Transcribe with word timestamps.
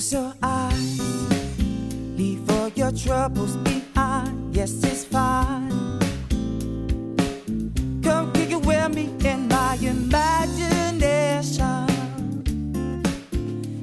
Close 0.00 0.14
your 0.14 0.32
eyes, 0.42 0.98
leave 2.16 2.50
all 2.52 2.68
your 2.68 2.90
troubles 2.90 3.54
behind. 3.58 4.56
Yes, 4.56 4.82
it's 4.82 5.04
fine. 5.04 5.68
Come 8.02 8.32
kick 8.32 8.50
it 8.50 8.64
with 8.64 8.94
me 8.94 9.12
in 9.28 9.46
my 9.48 9.74
imagination. 9.74 11.86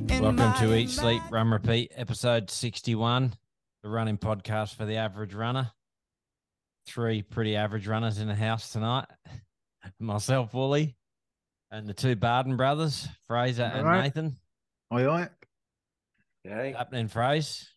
In 0.10 0.24
Welcome 0.24 0.36
my 0.38 0.58
to 0.60 0.76
Eat, 0.76 0.90
Sleep, 0.90 1.22
ima- 1.22 1.30
Run, 1.30 1.52
Repeat, 1.52 1.92
episode 1.96 2.50
61, 2.50 3.36
the 3.84 3.90
running 3.90 4.18
podcast 4.18 4.74
for 4.74 4.86
the 4.86 4.96
average 4.96 5.36
runner. 5.36 5.70
Three 6.88 7.22
pretty 7.22 7.56
average 7.56 7.88
runners 7.88 8.18
in 8.18 8.28
the 8.28 8.34
house 8.34 8.72
tonight. 8.72 9.06
Myself, 10.00 10.52
Woolley, 10.56 10.96
and 11.70 11.88
the 11.88 11.94
two 11.94 12.16
Barden 12.16 12.58
brothers, 12.58 13.08
Fraser 13.28 13.66
and 13.66 13.86
Alright. 13.86 14.06
Nathan. 14.06 14.36
Aye, 14.90 15.06
aye. 15.06 15.30
Yeah. 16.48 16.78
Happening, 16.78 17.08
phrase. 17.08 17.70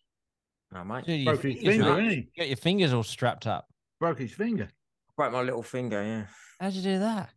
No, 0.71 0.83
mate. 0.83 1.05
Dude, 1.05 1.25
Broke 1.25 1.43
your 1.43 1.51
his 1.53 1.61
fingers, 1.61 1.75
finger, 1.75 1.89
mate. 1.95 2.01
didn't 2.01 2.09
he? 2.11 2.15
You 2.17 2.25
got 2.37 2.47
your 2.47 2.57
fingers 2.57 2.93
all 2.93 3.03
strapped 3.03 3.47
up. 3.47 3.67
Broke 3.99 4.19
his 4.19 4.31
finger. 4.31 4.69
Broke 5.17 5.33
my 5.33 5.41
little 5.41 5.63
finger, 5.63 6.01
yeah. 6.01 6.25
How'd 6.59 6.73
you 6.73 6.81
do 6.81 6.99
that? 6.99 7.29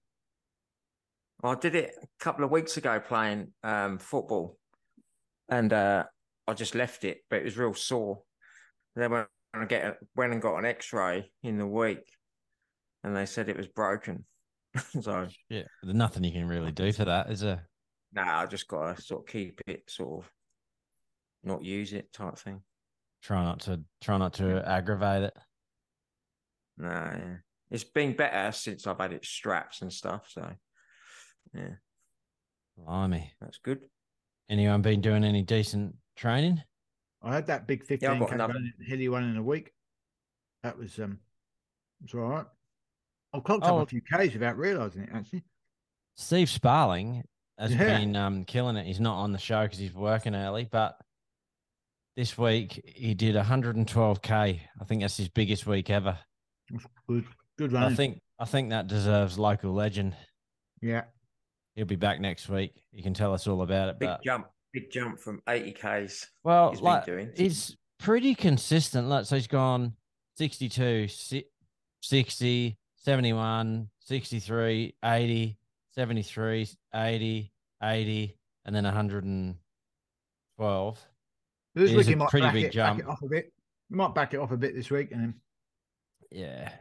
I 1.43 1.55
did 1.57 1.75
it 1.75 1.93
a 2.03 2.07
couple 2.25 2.45
of 2.45 2.51
weeks 2.51 2.77
ago 2.77 3.01
playing 3.01 3.49
um, 3.63 3.99
football, 3.99 4.57
and 5.49 5.73
uh, 5.73 6.05
I 6.47 6.55
just 6.55 6.75
left 6.75 7.05
it, 7.05 7.19
but 7.29 7.41
it 7.41 7.45
was 7.45 7.59
real 7.59 7.75
sore. 7.75 8.23
Then 8.97 9.11
when 9.11 9.27
I 9.53 9.65
get 9.67 9.85
a- 9.85 9.97
went 10.17 10.33
and 10.33 10.41
got 10.41 10.57
an 10.57 10.65
X-ray 10.65 11.31
in 11.43 11.59
the 11.59 11.67
week, 11.67 12.09
and 13.03 13.15
they 13.15 13.27
said 13.27 13.49
it 13.49 13.57
was 13.57 13.69
broken. 13.69 14.25
so 15.03 15.27
Yeah, 15.51 15.63
there's 15.83 15.95
nothing 15.97 16.25
you 16.25 16.33
can 16.33 16.49
really 16.49 16.73
do 16.73 16.93
for 16.93 17.05
that, 17.05 17.31
is 17.31 17.41
there? 17.41 17.69
nah, 18.13 18.43
I 18.43 18.47
just 18.47 18.69
got 18.69 18.97
to 18.97 19.03
sort 19.03 19.23
of 19.23 19.27
keep 19.33 19.61
it, 19.67 19.83
sort 19.89 20.25
of 20.25 20.31
not 21.45 21.65
use 21.65 21.93
it 21.93 22.13
type 22.13 22.39
thing. 22.39 22.63
Try 23.23 23.43
not 23.45 23.61
to 23.61 23.81
try 24.03 24.19
not 24.19 24.35
to 24.35 24.67
aggravate 24.69 25.23
it. 25.25 25.35
Nah, 26.79 26.89
yeah. 27.17 27.37
It's 27.71 27.85
been 27.85 28.15
better 28.15 28.53
since 28.53 28.87
I've 28.87 28.99
had 28.99 29.13
it 29.13 29.25
straps 29.25 29.83
and 29.83 29.93
stuff. 29.93 30.27
So 30.31 30.49
yeah, 31.55 31.75
Blimey. 32.77 33.33
that's 33.41 33.59
good. 33.59 33.81
Anyone 34.51 34.83
been 34.83 35.01
doing 35.01 35.25
any 35.25 35.43
decent 35.43 35.97
training? 36.17 36.63
I 37.23 37.35
had 37.35 37.47
that 37.47 37.67
big 37.67 37.85
15 37.87 38.07
Yeah, 38.07 38.13
I've 38.15 38.21
got 38.21 38.29
k 38.29 38.35
another- 38.35 38.53
run, 38.55 38.73
hilly 38.87 39.09
one 39.09 39.25
in 39.25 39.37
a 39.37 39.43
week. 39.43 39.73
That 40.63 40.77
was 40.79 40.99
um, 40.99 41.19
it's 42.03 42.15
all 42.15 42.21
right. 42.21 42.47
I've 43.33 43.45
clocked 43.45 43.65
Oh. 43.67 43.79
up 43.79 43.87
a 43.87 43.91
few 43.91 44.03
k's 44.03 44.35
without 44.35 44.59
realizing 44.59 45.03
it. 45.05 45.11
Actually, 45.13 45.45
Steve 46.17 46.51
Sparling 46.51 47.25
has 47.59 47.73
Yeah. 47.75 47.99
been 47.99 48.15
um, 48.17 48.45
killing 48.45 48.77
it. 48.77 48.87
He's 48.87 49.01
not 49.01 49.17
on 49.17 49.33
the 49.33 49.39
show 49.39 49.63
because 49.63 49.79
he's 49.79 49.95
working 49.95 50.35
early, 50.35 50.69
but 50.71 50.99
this 52.17 52.37
week 52.39 52.93
he 52.95 53.15
did 53.15 53.35
112k. 53.37 54.31
I 54.33 54.61
think 54.85 55.03
that's 55.03 55.17
his 55.17 55.29
biggest 55.29 55.67
week 55.67 55.91
ever. 55.91 56.19
That's 56.71 56.85
good, 57.09 57.25
good 57.59 57.73
running. 57.73 57.93
I 57.93 57.95
think 57.95 58.21
I 58.39 58.45
think 58.45 58.71
that 58.71 58.87
deserves 58.89 59.39
local 59.39 59.73
legend. 59.73 60.15
yeah, 60.81 61.03
He'll 61.77 61.87
be 61.87 61.97
back 61.97 62.21
next 62.21 62.49
week. 62.49 62.73
You 62.93 63.03
can 63.03 63.15
tell 63.15 63.33
us 63.35 63.47
all 63.47 63.63
about 63.63 63.89
it. 63.89 63.99
Big 63.99 64.09
But 64.09 64.23
jump, 64.23 64.47
big 64.73 64.91
jump 64.91 65.19
from 65.21 65.41
eighty 65.49 65.73
k's. 65.73 66.27
well, 66.45 66.71
he's 66.71 66.81
been 66.81 66.85
like 66.85 67.07
doing. 67.07 67.31
he's 67.37 67.77
pretty 67.99 68.35
consistent. 68.35 69.09
Like 69.09 69.25
so, 69.27 69.37
he's 69.37 69.47
gone 69.47 69.95
62, 70.37 71.09
60, 72.03 72.79
71, 72.97 73.89
63, 74.01 74.95
80, 75.05 75.59
73, 75.95 76.69
80, 76.95 77.53
80, 77.83 78.39
and 78.65 78.75
then 78.77 78.85
112. 78.85 80.99
This 81.75 81.91
It 81.91 81.95
week 81.95 82.01
is 82.03 82.07
a 82.07 82.11
he 82.11 82.15
might 82.17 82.29
pretty 82.31 82.47
back 82.47 82.55
big 82.55 82.65
it, 82.65 82.73
jump. 82.73 82.99
back 82.99 83.07
it 83.07 83.11
off 83.11 83.23
a 83.23 83.29
bit. 83.29 83.53
He 83.89 83.95
might 83.97 84.15
back 84.15 84.35
it 84.35 84.41
off 84.41 84.51
a 84.53 84.57
bit 84.57 84.75
this 84.75 84.91
week, 84.91 85.11
and 85.13 85.21
then 85.21 85.35
Yeah. 86.31 86.73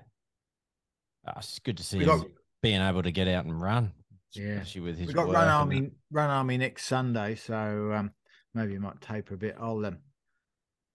Ah, 1.26 1.36
it's 1.38 1.59
good 1.59 1.78
to 1.78 1.84
see 1.84 1.98
we 2.00 2.04
him 2.04 2.09
got 2.20 2.28
being 2.62 2.81
able 2.81 3.04
to 3.04 3.12
get 3.12 3.28
out 3.28 3.46
and 3.46 3.62
run, 3.62 3.94
Yeah. 4.34 4.54
especially 4.56 4.81
with 4.81 4.98
his 4.98 5.08
we 5.08 5.14
got 5.14 5.30
run 5.30 5.48
army 5.48 5.81
that. 5.81 5.92
run 6.12 6.30
army 6.30 6.58
next 6.58 6.86
Sunday, 6.86 7.36
so 7.36 7.92
um, 7.94 8.12
maybe 8.54 8.74
he 8.74 8.78
might 8.80 9.00
taper 9.02 9.36
a 9.36 9.38
bit. 9.38 9.56
I'll 9.59 9.86
um, 9.86 10.00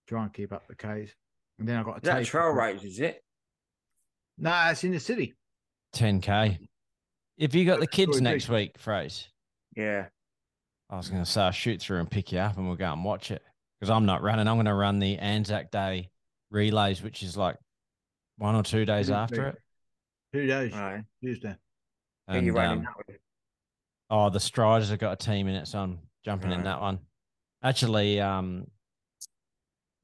try 0.07 0.23
and 0.25 0.33
keep 0.33 0.53
up 0.53 0.67
the 0.69 0.75
k's, 0.75 1.15
and 1.59 1.69
then 1.69 1.77
I 1.79 1.83
got 1.83 1.99
a 1.99 2.01
that 2.03 2.25
trail 2.27 2.49
race, 2.51 2.83
is 2.85 3.01
it? 3.01 3.23
No, 4.39 4.69
it's 4.71 4.85
in 4.85 4.93
the 4.93 5.01
city. 5.01 5.35
10k. 5.95 6.59
If 7.39 7.55
you 7.55 7.65
got 7.65 7.81
the 7.81 7.87
kids 7.87 8.21
next 8.21 8.49
week, 8.49 8.79
phrase, 8.79 9.29
Yeah. 9.77 10.07
I 10.91 10.97
was 10.97 11.09
going 11.11 11.23
to 11.23 11.31
say 11.31 11.43
I'll 11.43 11.51
shoot 11.51 11.81
through 11.83 12.01
and 12.01 12.11
pick 12.11 12.33
you 12.33 12.39
up, 12.39 12.57
and 12.57 12.67
we'll 12.67 12.77
go 12.77 12.93
and 12.93 13.05
watch 13.05 13.31
it 13.31 13.43
because 13.79 13.91
I'm 13.91 14.07
not 14.07 14.23
running. 14.23 14.49
I'm 14.49 14.57
going 14.57 14.67
to 14.67 14.75
run 14.75 14.99
the 14.99 15.19
Anzac 15.19 15.71
Day 15.71 16.11
relays, 16.51 17.03
which 17.03 17.23
is 17.23 17.37
like 17.37 17.57
one 18.37 18.55
or 18.55 18.63
two 18.63 18.85
days 18.85 19.07
Tuesday. 19.07 19.15
after 19.15 19.47
it. 19.49 19.57
Two 20.33 20.47
days, 20.47 20.73
Right. 20.73 21.05
Tuesday. 21.23 21.57
Who 22.29 22.41
you 22.41 22.53
running 22.53 22.79
um, 22.79 22.85
that 22.85 23.07
with? 23.07 23.17
Oh, 24.11 24.31
the 24.31 24.41
Striders 24.41 24.91
have 24.91 24.99
got 24.99 25.13
a 25.13 25.17
team 25.17 25.49
in 25.49 25.55
it, 25.55 25.67
so 25.67 25.79
I'm 25.79 25.99
jumping 26.25 26.53
in 26.53 26.65
that 26.65 26.81
one. 26.81 26.99
Actually, 27.63 28.21
um, 28.21 28.67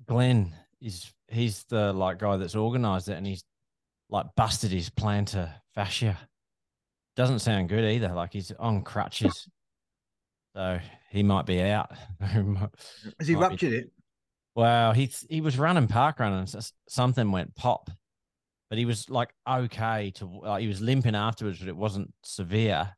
Glenn 0.06 0.54
is 0.80 1.12
he's 1.28 1.64
the 1.64 1.92
like 1.92 2.18
guy 2.18 2.36
that's 2.36 2.56
organised 2.56 3.08
it, 3.08 3.16
and 3.16 3.26
he's 3.26 3.44
like 4.10 4.26
busted 4.36 4.70
his 4.70 4.90
plantar 4.90 5.50
fascia. 5.74 6.18
Doesn't 7.16 7.40
sound 7.40 7.68
good 7.68 7.84
either. 7.84 8.08
Like 8.08 8.32
he's 8.32 8.52
on 8.58 8.82
crutches, 8.82 9.48
so 10.54 10.78
he 11.10 11.22
might 11.22 11.47
be 11.47 11.60
out. 11.62 11.91
Has 12.20 12.32
he 12.34 12.42
Might 12.42 13.26
be- 13.26 13.34
ruptured 13.34 13.72
it? 13.72 13.91
Well, 14.56 14.92
he 14.92 15.10
he 15.28 15.41
was 15.41 15.59
running 15.59 15.88
park 15.88 16.20
running, 16.20 16.47
something 16.88 17.32
went 17.32 17.56
pop, 17.56 17.91
but 18.70 18.78
he 18.78 18.84
was 18.84 19.10
like 19.10 19.31
okay 19.48 20.12
to 20.16 20.26
like 20.26 20.62
he 20.62 20.69
was 20.69 20.81
limping 20.81 21.16
afterwards, 21.16 21.59
but 21.59 21.69
it 21.69 21.76
wasn't 21.76 22.12
severe. 22.22 22.94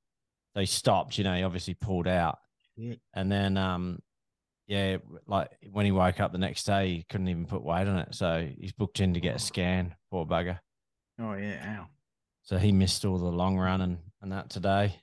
So 0.54 0.60
he 0.60 0.66
stopped. 0.66 1.16
You 1.16 1.24
know, 1.24 1.34
he 1.34 1.42
obviously 1.42 1.72
pulled 1.74 2.08
out, 2.08 2.38
Yeah. 2.76 2.96
and 3.14 3.32
then 3.32 3.56
um, 3.56 4.00
yeah, 4.66 4.98
like 5.26 5.48
when 5.70 5.86
he 5.86 5.92
woke 5.92 6.20
up 6.20 6.32
the 6.32 6.38
next 6.38 6.64
day, 6.64 6.88
he 6.88 7.06
couldn't 7.08 7.28
even 7.28 7.46
put 7.46 7.62
weight 7.64 7.88
on 7.88 7.98
it. 8.00 8.14
So 8.14 8.46
he's 8.58 8.72
booked 8.72 9.00
in 9.00 9.14
to 9.14 9.20
get 9.20 9.36
a 9.36 9.38
scan. 9.38 9.94
Poor 10.10 10.26
bugger. 10.26 10.58
Oh 11.18 11.32
yeah, 11.34 11.78
ow. 11.80 11.86
So 12.42 12.58
he 12.58 12.70
missed 12.70 13.04
all 13.06 13.16
the 13.18 13.24
long 13.24 13.56
run 13.58 13.80
and, 13.80 13.98
and 14.20 14.30
that 14.32 14.50
today. 14.50 14.96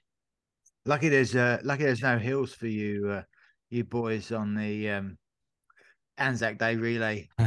Lucky 0.85 1.09
there's 1.09 1.35
uh 1.35 1.59
lucky 1.63 1.83
there's 1.83 2.01
no 2.01 2.17
hills 2.17 2.53
for 2.53 2.67
you 2.67 3.09
uh 3.09 3.23
you 3.69 3.83
boys 3.83 4.31
on 4.31 4.53
the 4.55 4.89
um 4.89 5.17
Anzac 6.17 6.57
Day 6.59 6.75
relay. 6.75 7.27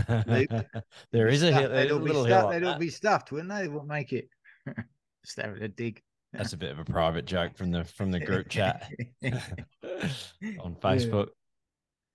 there 1.12 1.28
is 1.28 1.42
a 1.42 1.52
hill, 1.52 1.70
They'd 1.70 1.90
a 1.90 1.94
all 1.94 2.00
be 2.00 2.06
little 2.06 2.24
hill. 2.24 2.46
like 2.46 2.60
They'd 2.60 2.66
all 2.66 2.78
be 2.78 2.90
stuffed, 2.90 3.30
wouldn't 3.30 3.50
they? 3.50 3.62
They 3.62 3.68
wouldn't 3.68 3.88
make 3.88 4.12
it. 4.12 4.28
Just 5.24 5.40
having 5.40 5.62
a 5.62 5.68
dig. 5.68 6.02
That's 6.32 6.52
a 6.52 6.56
bit 6.56 6.72
of 6.72 6.78
a 6.78 6.84
private 6.84 7.24
joke 7.24 7.56
from 7.56 7.70
the 7.70 7.84
from 7.84 8.10
the 8.10 8.20
group 8.20 8.48
chat 8.48 8.90
on 9.22 10.74
Facebook. 10.82 11.28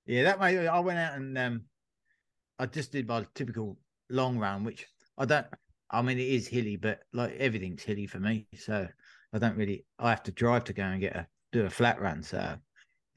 Yeah, 0.05 0.23
that 0.23 0.39
made 0.39 0.67
I 0.67 0.79
went 0.79 0.99
out 0.99 1.15
and 1.15 1.37
um 1.37 1.61
I 2.59 2.65
just 2.65 2.91
did 2.91 3.07
my 3.07 3.25
typical 3.33 3.77
long 4.09 4.37
run, 4.37 4.63
which 4.63 4.87
I 5.17 5.25
don't 5.25 5.47
I 5.89 6.01
mean 6.01 6.19
it 6.19 6.27
is 6.27 6.47
hilly, 6.47 6.75
but 6.75 6.99
like 7.13 7.35
everything's 7.37 7.83
hilly 7.83 8.05
for 8.05 8.19
me. 8.19 8.47
So 8.57 8.87
I 9.33 9.39
don't 9.39 9.57
really 9.57 9.85
I 9.99 10.09
have 10.09 10.23
to 10.23 10.31
drive 10.31 10.65
to 10.65 10.73
go 10.73 10.83
and 10.83 11.01
get 11.01 11.15
a 11.15 11.27
do 11.51 11.65
a 11.65 11.69
flat 11.69 12.01
run. 12.01 12.23
So 12.23 12.55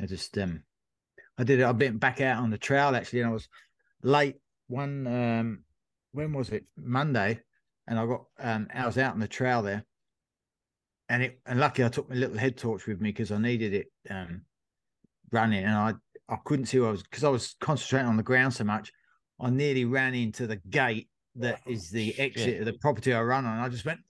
I 0.00 0.06
just 0.06 0.36
um 0.38 0.62
I 1.38 1.44
did 1.44 1.60
it, 1.60 1.64
I've 1.64 1.78
been 1.78 1.98
back 1.98 2.20
out 2.20 2.42
on 2.42 2.50
the 2.50 2.58
trail 2.58 2.94
actually, 2.94 3.20
and 3.20 3.30
I 3.30 3.32
was 3.32 3.48
late 4.02 4.36
one 4.68 5.06
um 5.06 5.64
when 6.12 6.32
was 6.32 6.50
it? 6.50 6.64
Monday, 6.76 7.40
and 7.86 7.98
I 7.98 8.06
got 8.06 8.24
um 8.38 8.68
I 8.72 8.86
was 8.86 8.98
out 8.98 9.14
on 9.14 9.20
the 9.20 9.28
trail 9.28 9.62
there. 9.62 9.84
And 11.08 11.22
it 11.22 11.40
and 11.46 11.60
lucky 11.60 11.84
I 11.84 11.88
took 11.88 12.08
my 12.08 12.14
little 12.14 12.38
head 12.38 12.56
torch 12.56 12.86
with 12.86 13.00
me 13.00 13.10
because 13.10 13.32
I 13.32 13.38
needed 13.38 13.74
it 13.74 13.86
um 14.10 14.42
running 15.30 15.64
and 15.64 15.74
I 15.74 15.94
I 16.28 16.36
couldn't 16.44 16.66
see 16.66 16.78
where 16.78 16.88
I 16.88 16.92
was 16.92 17.02
because 17.02 17.24
I 17.24 17.28
was 17.28 17.56
concentrating 17.60 18.08
on 18.08 18.16
the 18.16 18.22
ground 18.22 18.54
so 18.54 18.64
much. 18.64 18.92
I 19.40 19.50
nearly 19.50 19.84
ran 19.84 20.14
into 20.14 20.46
the 20.46 20.56
gate 20.56 21.08
that 21.36 21.60
is 21.66 21.90
the 21.90 22.18
exit 22.18 22.60
of 22.60 22.66
the 22.66 22.72
property 22.74 23.12
I 23.12 23.20
run 23.20 23.44
on. 23.44 23.58
I 23.58 23.68
just 23.68 23.84
went? 23.84 24.00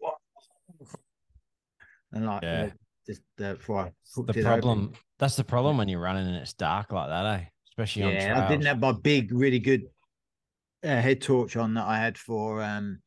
And 2.15 2.27
like, 2.27 2.43
Yeah. 2.43 2.71
just 3.07 3.23
before 3.37 3.81
I 3.81 3.93
The 4.17 4.39
it 4.39 4.43
problem 4.45 4.87
open. 4.87 4.99
that's 5.19 5.37
the 5.37 5.45
problem 5.45 5.77
when 5.77 5.89
you're 5.89 6.01
running 6.01 6.27
and 6.27 6.37
it's 6.37 6.55
dark 6.55 6.93
like 6.93 7.09
that, 7.09 7.41
eh? 7.41 7.45
Especially 7.69 8.05
on 8.05 8.15
Yeah. 8.15 8.45
I 8.45 8.49
didn't 8.49 8.67
have 8.67 8.81
my 8.81 8.93
big, 8.93 9.33
really 9.33 9.59
good 9.59 9.83
uh, 10.83 11.01
head 11.01 11.21
torch 11.21 11.57
on 11.57 11.75
that 11.75 11.87
I 11.87 11.99
had 11.99 12.17
for 12.17 12.63
um, 12.63 13.01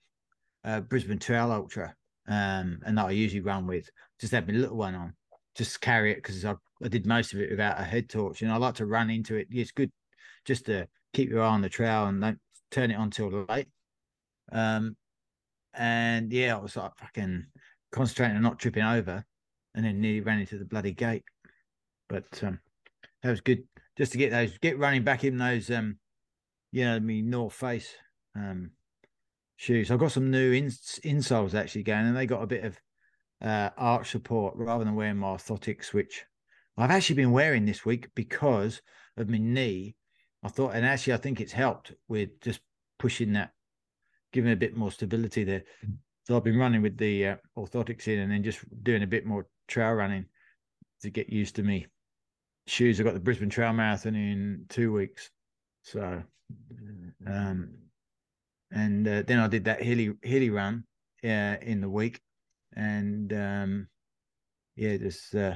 uh, 0.63 0.81
Brisbane 0.81 1.19
Trail 1.19 1.51
Ultra, 1.51 1.95
um, 2.27 2.80
and 2.86 2.98
that 2.98 3.06
I 3.06 3.12
usually 3.12 3.42
run 3.42 3.65
with. 3.65 3.89
Just 4.19 4.33
had 4.33 4.48
my 4.48 4.54
little 4.54 4.77
one 4.77 4.95
on, 4.95 5.15
just 5.56 5.80
carry 5.80 6.12
it 6.12 6.15
because 6.18 6.44
I, 6.44 6.56
I 6.83 6.88
did 6.89 7.06
most 7.06 7.33
of 7.33 7.39
it 7.39 7.51
without 7.51 7.80
a 7.80 7.83
head 7.83 8.09
torch, 8.09 8.42
and 8.42 8.51
I 8.51 8.57
like 8.57 8.75
to 8.75 8.86
run 8.86 9.09
into 9.09 9.36
it. 9.36 9.48
It's 9.50 9.71
good 9.71 9.92
just 10.45 10.65
to 10.65 10.88
keep 11.13 11.30
your 11.30 11.42
eye 11.44 11.48
on 11.48 11.62
the 11.62 11.69
trail 11.69 12.06
and 12.06 12.19
don't 12.21 12.39
turn 12.71 12.92
it 12.92 12.95
on 12.95 13.09
till 13.12 13.45
late. 13.48 13.68
Um, 14.51 14.98
and 15.74 16.31
yeah, 16.33 16.57
I 16.57 16.59
was 16.59 16.75
like 16.75 16.95
fucking 16.98 17.45
concentrating 17.92 18.38
on 18.38 18.44
not 18.44 18.60
tripping 18.60 18.84
over, 18.84 19.25
and 19.75 19.86
then 19.86 20.01
nearly 20.01 20.22
ran 20.22 20.39
into 20.39 20.57
the 20.57 20.66
bloody 20.66 20.92
gate. 20.94 21.24
But 22.10 22.44
um, 22.44 22.60
that 23.24 23.30
was 23.30 23.42
good. 23.42 23.63
just 23.98 24.12
to 24.13 24.18
get 24.18 24.31
those 24.31 24.57
get 24.57 24.80
running 24.80 25.04
back 25.04 25.24
in 25.24 25.38
those 25.38 25.69
um, 25.69 25.98
you 26.72 26.86
know, 26.86 26.95
I 26.95 27.00
mean 27.00 27.30
North 27.30 27.54
Face 27.54 27.94
um 28.36 28.72
shoes. 29.56 29.89
I've 29.92 30.00
got 30.00 30.12
some 30.12 30.31
new 30.31 30.54
ins 30.54 31.00
insoles 31.04 31.54
actually 31.54 31.84
going, 31.84 32.06
and 32.06 32.16
they 32.16 32.25
got 32.25 32.44
a 32.44 32.48
bit 32.48 32.63
of 32.63 32.80
uh 33.42 33.69
arch 33.78 34.12
support 34.12 34.56
rather 34.56 34.83
than 34.83 34.95
wearing 34.95 35.18
my 35.18 35.28
orthotics, 35.28 35.94
which 35.94 36.25
I've 36.78 36.92
actually 36.92 37.16
been 37.16 37.31
wearing 37.31 37.66
this 37.66 37.86
week 37.86 38.10
because 38.16 38.81
of 39.18 39.30
my 39.30 39.38
knee. 39.40 39.95
I 40.44 40.50
thought, 40.50 40.75
and 40.75 40.86
actually, 40.86 41.13
I 41.13 41.18
think 41.18 41.42
it's 41.42 41.51
helped 41.51 41.94
with 42.07 42.40
just 42.42 42.60
pushing 43.00 43.33
that, 43.33 43.51
giving 44.31 44.51
a 44.51 44.56
bit 44.56 44.78
more 44.78 44.92
stability 44.92 45.44
there. 45.44 45.63
So 46.28 46.36
I've 46.36 46.44
been 46.44 46.58
running 46.58 46.82
with 46.82 46.98
the 46.98 47.26
uh, 47.26 47.36
orthotics 47.58 48.10
in, 48.10 48.20
and 48.20 48.30
then 48.30 48.44
just 48.44 48.60
doing 48.84 49.02
a 49.02 49.08
bit 49.08 49.26
more 49.26 49.48
trail 49.70 49.94
running 49.94 50.26
to 51.02 51.10
get 51.10 51.30
used 51.30 51.56
to 51.56 51.64
me 51.64 51.88
shoes. 52.66 53.00
I've 53.00 53.06
got 53.06 53.14
the 53.14 53.22
Brisbane 53.22 53.50
Trail 53.50 53.72
Marathon 53.72 54.14
in 54.14 54.66
two 54.68 54.92
weeks, 54.92 55.30
so 55.84 56.22
um, 57.26 57.70
and 58.72 59.08
uh, 59.08 59.24
then 59.26 59.40
I 59.40 59.48
did 59.48 59.64
that 59.64 59.82
hilly 59.82 60.16
hilly 60.22 60.50
run 60.50 60.84
uh, 61.24 61.56
in 61.62 61.80
the 61.80 61.88
week, 61.88 62.20
and 62.76 63.32
um, 63.32 63.88
yeah, 64.76 64.98
just 64.98 65.34
uh, 65.34 65.56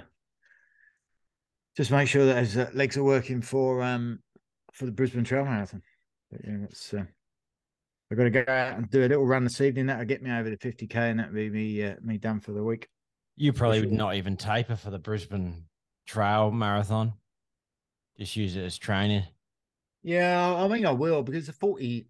just 1.76 1.92
make 1.92 2.08
sure 2.08 2.28
that 2.28 2.38
his 2.38 2.56
uh, 2.56 2.70
legs 2.74 2.96
are 2.96 3.04
working 3.04 3.42
for 3.42 3.84
um 3.84 4.20
for 4.72 4.86
the 4.86 4.94
Brisbane 4.94 5.26
Trail 5.26 5.44
Marathon. 5.44 5.82
But 6.32 6.46
yeah, 6.48 6.58
that's 6.62 6.94
uh, 6.94 7.04
I've 8.12 8.18
got 8.18 8.24
to 8.26 8.30
go 8.30 8.42
out 8.42 8.78
and 8.78 8.90
do 8.90 9.06
a 9.06 9.08
little 9.08 9.26
run 9.26 9.46
this 9.46 9.62
evening. 9.62 9.86
That'll 9.86 10.04
get 10.04 10.22
me 10.22 10.32
over 10.32 10.50
the 10.50 10.58
fifty 10.58 10.86
k, 10.86 11.10
and 11.10 11.20
that'll 11.20 11.34
be 11.34 11.50
me 11.50 11.82
uh, 11.84 11.96
me 12.04 12.18
done 12.18 12.42
for 12.42 12.52
the 12.52 12.62
week. 12.62 12.90
You 13.38 13.54
probably 13.54 13.80
would 13.80 13.94
not 13.94 14.16
even 14.16 14.36
taper 14.36 14.76
for 14.76 14.90
the 14.90 15.00
Brisbane 15.00 15.64
Trail 16.06 16.52
Marathon. 16.52 17.14
Just 18.18 18.36
use 18.36 18.58
it 18.58 18.66
as 18.66 18.78
training. 18.78 19.24
Yeah, 20.04 20.56
I 20.58 20.68
think 20.68 20.86
I 20.86 20.92
will 20.92 21.24
because 21.24 21.48
the 21.48 21.54
forty, 21.54 22.06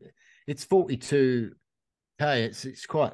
it's 0.48 0.64
forty 0.64 0.98
two 0.98 1.52
k. 2.20 2.46
It's 2.46 2.66
it's 2.66 2.88
quite 2.88 3.14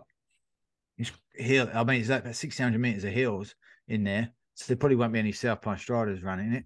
it's 0.97 1.11
hill. 1.35 1.69
I 1.73 1.83
mean, 1.83 1.99
it's 1.99 2.09
like 2.09 2.21
about 2.21 2.35
six 2.35 2.57
hundred 2.57 2.79
meters 2.79 3.03
of 3.03 3.11
hills 3.11 3.53
in 3.89 4.05
there, 4.05 4.29
so 4.53 4.65
there 4.67 4.77
probably 4.77 4.95
won't 4.95 5.11
be 5.11 5.19
any 5.19 5.33
South 5.33 5.61
Pine 5.61 5.77
Striders 5.77 6.23
running 6.23 6.63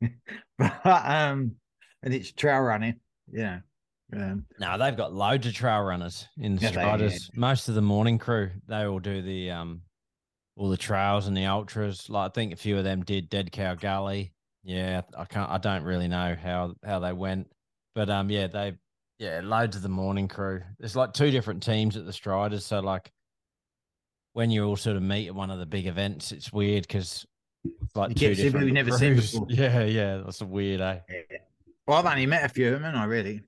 it. 0.00 0.12
but 0.58 0.80
um, 0.86 1.56
and 2.02 2.14
it's 2.14 2.32
trail 2.32 2.60
running. 2.60 3.00
Yeah. 3.30 3.58
Um, 4.12 4.46
No, 4.60 4.78
they've 4.78 4.96
got 4.96 5.12
loads 5.12 5.46
of 5.46 5.54
trail 5.54 5.82
runners 5.82 6.26
in 6.38 6.56
the 6.56 6.62
Yeah, 6.62 6.70
Striders. 6.70 7.30
Most 7.34 7.68
of 7.68 7.74
the 7.74 7.82
morning 7.82 8.18
crew, 8.18 8.50
they 8.68 8.84
all 8.84 9.00
do 9.00 9.20
the 9.22 9.50
um 9.50 9.82
all 10.56 10.68
the 10.68 10.76
trails 10.76 11.26
and 11.26 11.36
the 11.36 11.46
ultras. 11.46 12.08
Like 12.08 12.30
I 12.30 12.32
think 12.32 12.52
a 12.52 12.56
few 12.56 12.78
of 12.78 12.84
them 12.84 13.02
did 13.02 13.28
Dead 13.28 13.50
Cow 13.52 13.74
Gully. 13.74 14.32
Yeah, 14.62 15.02
I 15.16 15.24
can't 15.24 15.50
I 15.50 15.58
don't 15.58 15.82
really 15.82 16.08
know 16.08 16.36
how 16.40 16.74
how 16.84 17.00
they 17.00 17.12
went. 17.12 17.50
But 17.94 18.08
um 18.10 18.30
yeah, 18.30 18.46
they 18.46 18.74
yeah, 19.18 19.40
loads 19.42 19.76
of 19.76 19.82
the 19.82 19.88
morning 19.88 20.28
crew. 20.28 20.62
There's 20.78 20.94
like 20.96 21.12
two 21.12 21.30
different 21.30 21.62
teams 21.62 21.96
at 21.96 22.06
the 22.06 22.12
Striders. 22.12 22.64
So 22.64 22.80
like 22.80 23.10
when 24.34 24.50
you 24.50 24.64
all 24.64 24.76
sort 24.76 24.96
of 24.96 25.02
meet 25.02 25.26
at 25.28 25.34
one 25.34 25.50
of 25.50 25.58
the 25.58 25.66
big 25.66 25.86
events, 25.86 26.30
it's 26.30 26.52
weird 26.52 26.82
because 26.82 27.26
like 27.94 28.10
two 28.10 28.14
get 28.14 28.28
to 28.28 28.36
see 28.36 28.42
people 28.44 28.60
different 28.60 28.66
you've 28.66 28.74
never 28.74 28.92
seen 28.92 29.14
crews. 29.14 29.32
before. 29.32 29.46
Yeah, 29.50 29.84
yeah. 29.84 30.16
That's 30.18 30.42
a 30.42 30.46
weird, 30.46 30.80
eh? 30.80 31.00
well, 31.86 31.98
I've 31.98 32.06
only 32.06 32.26
met 32.26 32.44
a 32.44 32.48
few 32.48 32.68
of 32.68 32.74
them, 32.74 32.84
and 32.84 32.96
I 32.96 33.04
really. 33.04 33.42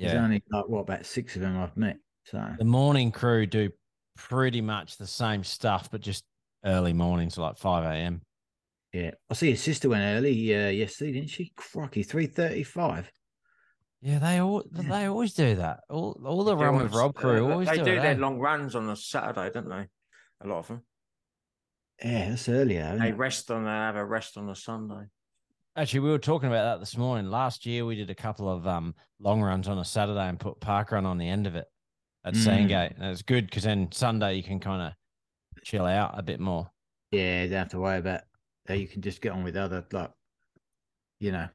There's 0.00 0.14
Yeah. 0.14 0.24
only 0.24 0.42
like 0.50 0.66
what 0.68 0.80
about 0.80 1.04
six 1.04 1.36
of 1.36 1.42
them 1.42 1.58
I've 1.58 1.76
met. 1.76 1.98
So 2.24 2.42
The 2.58 2.64
morning 2.64 3.12
crew 3.12 3.46
do 3.46 3.70
pretty 4.16 4.60
much 4.62 4.96
the 4.96 5.06
same 5.06 5.44
stuff, 5.44 5.90
but 5.90 6.00
just 6.00 6.24
early 6.64 6.92
mornings, 6.94 7.36
like 7.36 7.58
5 7.58 7.84
a.m. 7.84 8.22
yeah, 8.92 9.10
I 9.28 9.34
see 9.34 9.50
his 9.50 9.62
sister 9.62 9.88
went 9.90 10.02
early 10.02 10.54
uh, 10.54 10.68
yesterday, 10.70 11.12
didn't 11.12 11.30
she? 11.30 11.52
Crocky, 11.54 12.02
three 12.02 12.26
thirty-five. 12.26 13.10
Yeah, 14.00 14.18
they 14.18 14.40
all 14.40 14.64
Yeah. 14.74 14.82
they 14.88 15.04
always 15.06 15.34
do 15.34 15.56
that. 15.56 15.80
All 15.90 16.18
all 16.24 16.44
the 16.44 16.56
They 16.56 16.64
run 16.64 16.78
do 16.78 16.84
with 16.84 16.94
Rob 16.94 17.14
crew 17.14 17.46
uh, 17.46 17.50
always 17.52 17.68
they 17.68 17.76
do, 17.76 17.84
do 17.84 17.92
it. 17.92 18.00
their 18.00 18.12
eh? 18.14 18.18
long 18.18 18.38
runs 18.38 18.74
on 18.74 18.88
a 18.88 18.96
Saturday, 18.96 19.50
don't 19.50 19.68
they? 19.68 19.86
A 20.40 20.46
lot 20.46 20.60
of 20.60 20.68
them. 20.68 20.82
Yeah, 22.02 22.30
that's 22.30 22.48
earlier. 22.48 22.96
They 22.98 23.10
it? 23.10 23.16
rest 23.16 23.50
on. 23.50 23.64
They 23.64 23.70
have 23.70 23.96
a 23.96 24.04
rest 24.04 24.38
on 24.38 24.48
a 24.48 24.54
Sunday. 24.54 25.04
Actually, 25.76 26.00
we 26.00 26.10
were 26.10 26.18
talking 26.18 26.48
about 26.48 26.64
that 26.64 26.80
this 26.80 26.96
morning. 26.96 27.30
Last 27.30 27.64
year, 27.64 27.86
we 27.86 27.94
did 27.94 28.10
a 28.10 28.14
couple 28.14 28.50
of 28.50 28.66
um 28.66 28.94
long 29.20 29.40
runs 29.40 29.68
on 29.68 29.78
a 29.78 29.84
Saturday 29.84 30.28
and 30.28 30.38
put 30.38 30.60
park 30.60 30.92
run 30.92 31.06
on 31.06 31.18
the 31.18 31.28
end 31.28 31.46
of 31.46 31.54
it 31.54 31.66
at 32.24 32.34
Mm. 32.34 32.44
Sandgate, 32.44 32.96
and 32.96 33.04
it's 33.06 33.22
good 33.22 33.46
because 33.46 33.62
then 33.62 33.90
Sunday 33.92 34.34
you 34.34 34.42
can 34.42 34.58
kind 34.60 34.82
of 34.82 34.92
chill 35.62 35.86
out 35.86 36.18
a 36.18 36.22
bit 36.22 36.40
more. 36.40 36.70
Yeah, 37.12 37.42
you 37.42 37.48
don't 37.48 37.58
have 37.58 37.68
to 37.70 37.80
worry 37.80 37.98
about 37.98 38.22
that. 38.66 38.78
You 38.78 38.88
can 38.88 39.00
just 39.00 39.20
get 39.20 39.32
on 39.32 39.44
with 39.44 39.56
other 39.56 39.84
like, 39.92 40.10
you 41.18 41.32
know, 41.32 41.48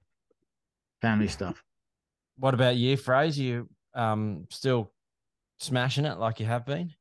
family 1.01 1.27
stuff. 1.27 1.63
What 2.37 2.53
about 2.53 2.77
you, 2.77 2.97
Fraser? 2.97 3.43
You 3.43 3.69
um 3.93 4.47
still 4.49 4.91
smashing 5.59 6.05
it 6.05 6.17
like 6.17 6.39
you 6.39 6.45
have 6.45 6.65
been? 6.65 6.93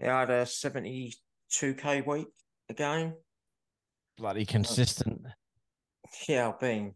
Yeah, 0.00 0.16
I 0.16 0.20
had 0.20 0.30
a 0.30 0.46
seventy-two 0.46 1.74
k 1.74 2.00
week 2.02 2.28
again. 2.68 3.14
Bloody 4.18 4.44
consistent. 4.44 5.22
Yeah, 6.28 6.48
I've 6.48 6.60
been. 6.60 6.94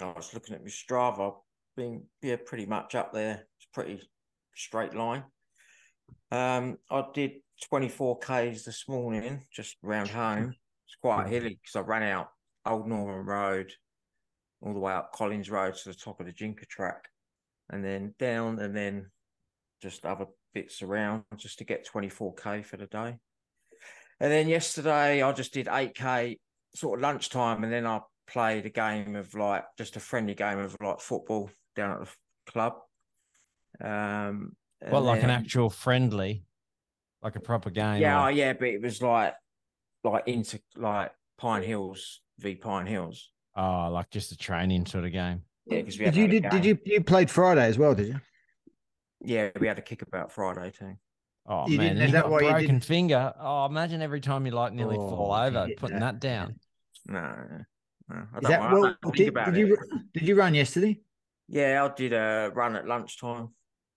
I 0.00 0.12
was 0.12 0.32
looking 0.34 0.54
at 0.54 0.62
my 0.62 0.68
Strava. 0.68 1.34
Been 1.76 2.04
yeah, 2.22 2.36
pretty 2.44 2.66
much 2.66 2.94
up 2.94 3.12
there. 3.12 3.46
It's 3.56 3.68
pretty 3.72 4.02
straight 4.54 4.94
line. 4.94 5.24
Um, 6.30 6.78
I 6.90 7.04
did 7.14 7.32
twenty 7.68 7.88
four 7.88 8.18
k's 8.18 8.64
this 8.64 8.88
morning, 8.88 9.44
just 9.52 9.76
round 9.82 10.08
home. 10.08 10.54
It's 10.86 10.96
quite 11.00 11.28
hilly 11.28 11.58
because 11.62 11.76
I 11.76 11.80
ran 11.80 12.02
out 12.02 12.30
Old 12.66 12.88
Norman 12.88 13.24
Road, 13.24 13.72
all 14.60 14.72
the 14.72 14.80
way 14.80 14.92
up 14.92 15.12
Collins 15.12 15.50
Road 15.50 15.74
to 15.74 15.88
the 15.90 15.94
top 15.94 16.20
of 16.20 16.26
the 16.26 16.32
Jinker 16.32 16.66
track, 16.66 17.04
and 17.70 17.84
then 17.84 18.14
down, 18.18 18.58
and 18.58 18.76
then 18.76 19.10
just 19.82 20.04
other 20.04 20.26
bits 20.54 20.82
around 20.82 21.24
just 21.36 21.58
to 21.58 21.64
get 21.64 21.86
twenty 21.86 22.08
four 22.08 22.34
k 22.34 22.62
for 22.62 22.76
the 22.76 22.86
day. 22.86 23.18
And 24.20 24.32
then 24.32 24.48
yesterday 24.48 25.22
I 25.22 25.32
just 25.32 25.52
did 25.52 25.68
eight 25.70 25.94
k 25.94 26.38
sort 26.74 26.98
of 26.98 27.02
lunchtime, 27.02 27.64
and 27.64 27.72
then 27.72 27.86
I 27.86 28.00
played 28.26 28.66
a 28.66 28.70
game 28.70 29.16
of 29.16 29.34
like 29.34 29.64
just 29.76 29.96
a 29.96 30.00
friendly 30.00 30.34
game 30.34 30.58
of 30.58 30.76
like 30.80 31.00
football 31.00 31.50
down 31.74 31.92
at 31.92 32.00
the 32.00 32.52
club. 32.52 32.74
Um, 33.80 34.56
Well, 34.90 35.02
like 35.02 35.22
an 35.22 35.30
actual 35.30 35.70
friendly, 35.70 36.44
like 37.22 37.36
a 37.36 37.40
proper 37.40 37.70
game. 37.70 38.00
yeah, 38.00 38.22
or- 38.22 38.26
oh, 38.26 38.28
yeah, 38.28 38.52
but 38.52 38.68
it 38.68 38.82
was 38.82 39.02
like 39.02 39.34
like 40.04 40.28
into 40.28 40.60
like 40.76 41.12
Pine 41.38 41.62
Hills 41.62 42.20
v 42.38 42.54
Pine 42.54 42.86
Hills. 42.86 43.30
Oh, 43.56 43.88
like 43.90 44.10
just 44.10 44.30
a 44.32 44.36
training 44.36 44.86
sort 44.86 45.04
of 45.04 45.12
game. 45.12 45.42
Yeah, 45.66 45.78
because 45.78 45.98
we 45.98 46.04
Did 46.04 46.16
you 46.16 46.28
to 46.28 46.34
have 46.34 46.42
did, 46.42 46.62
did 46.62 46.64
you 46.64 46.78
you 46.94 47.02
played 47.02 47.30
Friday 47.30 47.66
as 47.66 47.76
well? 47.78 47.94
Did 47.94 48.08
you? 48.08 48.20
Yeah, 49.20 49.50
we 49.58 49.66
had 49.66 49.78
a 49.78 49.82
kick 49.82 50.02
about 50.02 50.30
Friday 50.30 50.70
too. 50.70 50.94
Oh 51.50 51.66
You 51.66 51.78
man, 51.78 51.96
is 51.96 52.12
that 52.12 52.24
got 52.24 52.30
why 52.30 52.38
a 52.40 52.42
you 52.42 52.50
broken 52.50 52.66
didn't- 52.66 52.84
finger. 52.84 53.32
Oh, 53.40 53.64
imagine 53.64 54.02
every 54.02 54.20
time 54.20 54.44
you 54.44 54.52
like 54.52 54.74
nearly 54.74 54.96
fall 54.96 55.32
Oh, 55.32 55.42
over, 55.46 55.66
yeah, 55.68 55.74
putting 55.78 55.98
that- 55.98 56.20
that 56.20 56.20
down. 56.20 56.60
No, 57.06 57.20
no, 58.10 58.16
I 58.16 58.20
Is 58.20 58.26
don't, 58.42 58.42
that 58.42 58.60
I 58.60 58.72
well? 58.72 58.82
don't 58.82 59.00
think 59.02 59.16
Did, 59.16 59.28
about 59.28 59.54
did 59.54 59.64
it. 59.64 59.68
you 59.68 59.78
did 60.12 60.22
you 60.28 60.34
run 60.36 60.54
yesterday? 60.54 61.00
Yeah, 61.48 61.82
I 61.90 61.94
did 61.94 62.12
a 62.12 62.52
run 62.54 62.76
at 62.76 62.86
lunchtime 62.86 63.48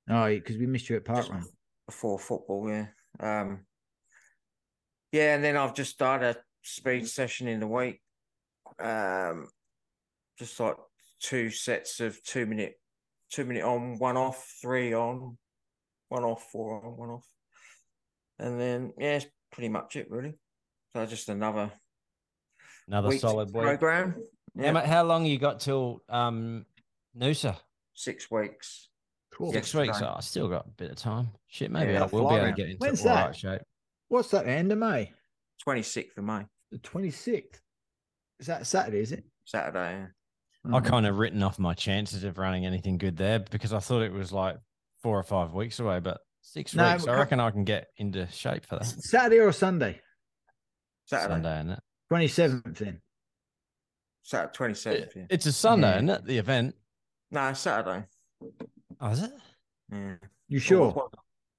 Oh, 0.10 0.28
because 0.30 0.58
we 0.58 0.66
missed 0.66 0.90
you 0.90 0.96
at 0.96 1.04
Park 1.04 1.20
just 1.20 1.32
Run. 1.32 1.44
before 1.86 2.18
football. 2.20 2.70
Yeah, 2.70 2.88
um, 3.20 3.66
yeah, 5.12 5.36
and 5.36 5.44
then 5.44 5.58
I've 5.58 5.74
just 5.76 5.92
started 5.92 6.38
a 6.38 6.40
speed 6.62 7.06
session 7.10 7.50
in 7.50 7.60
the 7.60 7.68
week. 7.68 8.02
Um, 8.80 9.50
just 10.40 10.58
like 10.62 10.78
two 11.20 11.50
sets 11.50 12.00
of 12.00 12.24
two 12.24 12.46
minute, 12.46 12.80
two 13.30 13.44
minute 13.44 13.64
on, 13.66 13.98
one 14.00 14.16
off, 14.16 14.56
three 14.62 14.94
on, 14.94 15.38
one 16.08 16.24
off, 16.24 16.50
four 16.50 16.82
on, 16.86 16.96
one 16.98 17.10
off, 17.10 17.28
and 18.42 18.60
then 18.60 18.94
yeah, 18.98 19.16
it's 19.18 19.26
pretty 19.52 19.70
much 19.70 19.96
it 19.96 20.10
really. 20.10 20.34
So 20.96 21.06
just 21.06 21.30
another 21.30 21.72
Another 22.88 23.10
week 23.10 23.22
solid 23.22 23.54
week. 23.54 23.64
program. 23.64 24.16
How, 24.58 24.64
Yeah, 24.64 24.72
mu- 24.74 24.80
how 24.80 25.04
long 25.04 25.26
you 25.26 25.38
got 25.38 25.60
till 25.62 26.04
um 26.10 26.66
Noosa? 27.18 27.56
six 27.94 28.30
weeks. 28.32 28.90
Cool. 29.34 29.52
Six 29.54 29.68
Yesterday. 29.74 29.88
weeks. 29.88 30.02
Oh, 30.02 30.16
I 30.18 30.20
still 30.22 30.48
got 30.50 30.66
a 30.66 30.70
bit 30.72 30.92
of 30.92 30.98
time. 30.98 31.30
Shit, 31.48 31.72
maybe 31.72 31.94
Yeah, 31.94 32.04
I 32.04 32.06
will 32.08 32.28
be 32.28 32.36
able 32.36 32.48
to 32.48 32.52
get 32.54 32.66
into 32.68 32.78
When's 32.80 33.00
all 33.02 33.16
that? 33.16 33.26
right 33.28 33.36
shape. 33.36 33.62
What's 34.10 34.30
that? 34.32 34.46
End 34.48 34.72
of 34.72 34.78
May, 34.78 35.14
Twenty 35.64 35.84
sixth 35.84 36.18
of 36.18 36.26
May, 36.26 36.46
the 36.72 36.80
twenty 36.80 37.12
sixth. 37.12 37.62
Is 38.40 38.48
that 38.48 38.66
Saturday? 38.68 39.00
Is 39.00 39.12
it? 39.14 39.24
Saturday. 39.46 40.00
yeah. 40.00 40.08
I 40.74 40.78
Oh, 40.78 40.82
kind 40.82 41.06
of 41.08 41.18
written 41.18 41.42
off 41.44 41.58
my 41.60 41.74
chances 41.74 42.24
of 42.24 42.38
running 42.38 42.66
anything 42.66 42.98
good 42.98 43.16
there 43.18 43.40
because 43.40 43.72
I 43.74 43.80
thought 43.80 44.02
it 44.02 44.12
was 44.12 44.32
like 44.32 44.58
four 45.02 45.18
or 45.18 45.24
five 45.24 45.54
weeks 45.54 45.80
away, 45.80 46.00
but 46.00 46.20
six 46.42 46.74
No, 46.76 46.92
weeks. 46.94 47.08
I 47.08 47.16
reckon 47.18 47.40
I 47.40 47.52
can 47.52 47.64
get 47.64 47.88
into 47.98 48.28
shape 48.32 48.66
for 48.66 48.78
that. 48.78 48.86
Saturday 48.86 49.40
or 49.40 49.52
Sunday? 49.52 50.00
Saturday, 51.06 51.34
Sunday, 51.36 51.56
isn't 51.60 51.70
it? 51.72 51.80
Twenty 52.10 52.28
seventh. 52.28 52.78
Then. 52.80 53.02
Saturday, 54.24 54.52
twenty 54.54 54.74
seventh. 54.74 55.12
Yeah. 55.16 55.26
It's 55.30 55.46
a 55.46 55.52
Sunday, 55.52 55.90
Yeah. 55.90 55.96
isn't 55.98 56.10
it? 56.10 56.26
The 56.26 56.38
event. 56.38 56.76
No, 57.32 57.54
Saturday. 57.54 58.06
Oh, 59.00 59.10
is 59.10 59.24
it? 59.24 59.32
Yeah. 59.92 60.16
You 60.48 60.60
sure? 60.60 60.92
Always- 60.92 61.12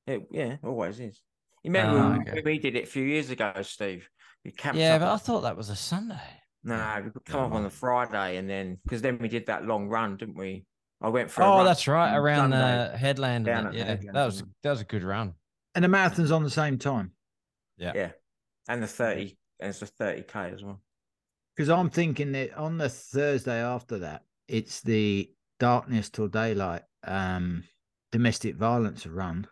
It, 0.06 0.22
yeah, 0.32 0.56
always 0.64 0.98
is. 1.00 1.22
You 1.62 1.70
remember 1.70 1.98
Ah, 2.00 2.10
when 2.10 2.28
okay. 2.28 2.42
we 2.44 2.58
did 2.58 2.74
it 2.76 2.84
a 2.84 2.86
few 2.86 3.04
years 3.04 3.30
ago, 3.30 3.52
Steve? 3.62 4.08
You 4.42 4.50
camped 4.52 4.78
Yeah, 4.80 4.94
up 4.96 5.00
but 5.02 5.12
I 5.14 5.16
thought 5.18 5.42
that 5.42 5.56
was 5.56 5.70
a 5.70 5.76
Sunday. 5.76 6.18
No, 6.64 7.02
we 7.04 7.10
could 7.10 7.24
come 7.24 7.40
up 7.40 7.52
on 7.52 7.62
the. 7.62 7.70
Friday, 7.70 8.36
and 8.36 8.48
then 8.50 8.78
because 8.84 9.00
then 9.02 9.18
we 9.18 9.28
did 9.28 9.46
that 9.46 9.64
long 9.64 9.88
run, 9.88 10.16
didn't 10.16 10.36
we? 10.36 10.64
I 11.02 11.08
went 11.08 11.30
for. 11.30 11.42
a 11.42 11.44
Oh, 11.46 11.56
run 11.58 11.64
that's 11.66 11.88
right. 11.88 12.16
Around 12.16 12.52
Sunday. 12.52 12.90
the 12.92 12.96
headland. 12.98 13.44
Down 13.44 13.64
that. 13.64 13.72
the 13.72 13.78
Yeah, 13.78 13.84
headland, 13.84 14.16
that 14.16 14.24
was 14.26 14.36
didn't 14.38 14.52
that 14.62 14.70
was 14.70 14.80
a 14.80 14.84
good 14.84 15.02
run. 15.02 15.34
And 15.74 15.84
the 15.84 15.88
marathon's 15.88 16.30
on 16.30 16.42
the 16.44 16.50
same 16.50 16.78
time. 16.78 17.12
Yeah. 17.76 17.92
Yeah, 17.94 18.10
and 18.68 18.82
the 18.82 18.86
thirty, 18.86 19.36
and 19.60 19.70
it's 19.70 19.82
a 19.82 19.86
thirty 19.86 20.22
k 20.22 20.50
as 20.54 20.62
well. 20.62 20.80
Because 21.56 21.68
I'm 21.68 21.90
thinking 21.90 22.32
that 22.32 22.56
on 22.56 22.78
the 22.78 22.88
Thursday 22.88 23.60
after 23.60 23.98
that, 23.98 24.22
it's 24.48 24.80
the 24.80 25.30
darkness 25.60 26.08
till 26.08 26.28
daylight 26.28 26.82
um, 27.04 27.64
domestic 28.10 28.56
violence 28.56 29.06
run. 29.06 29.46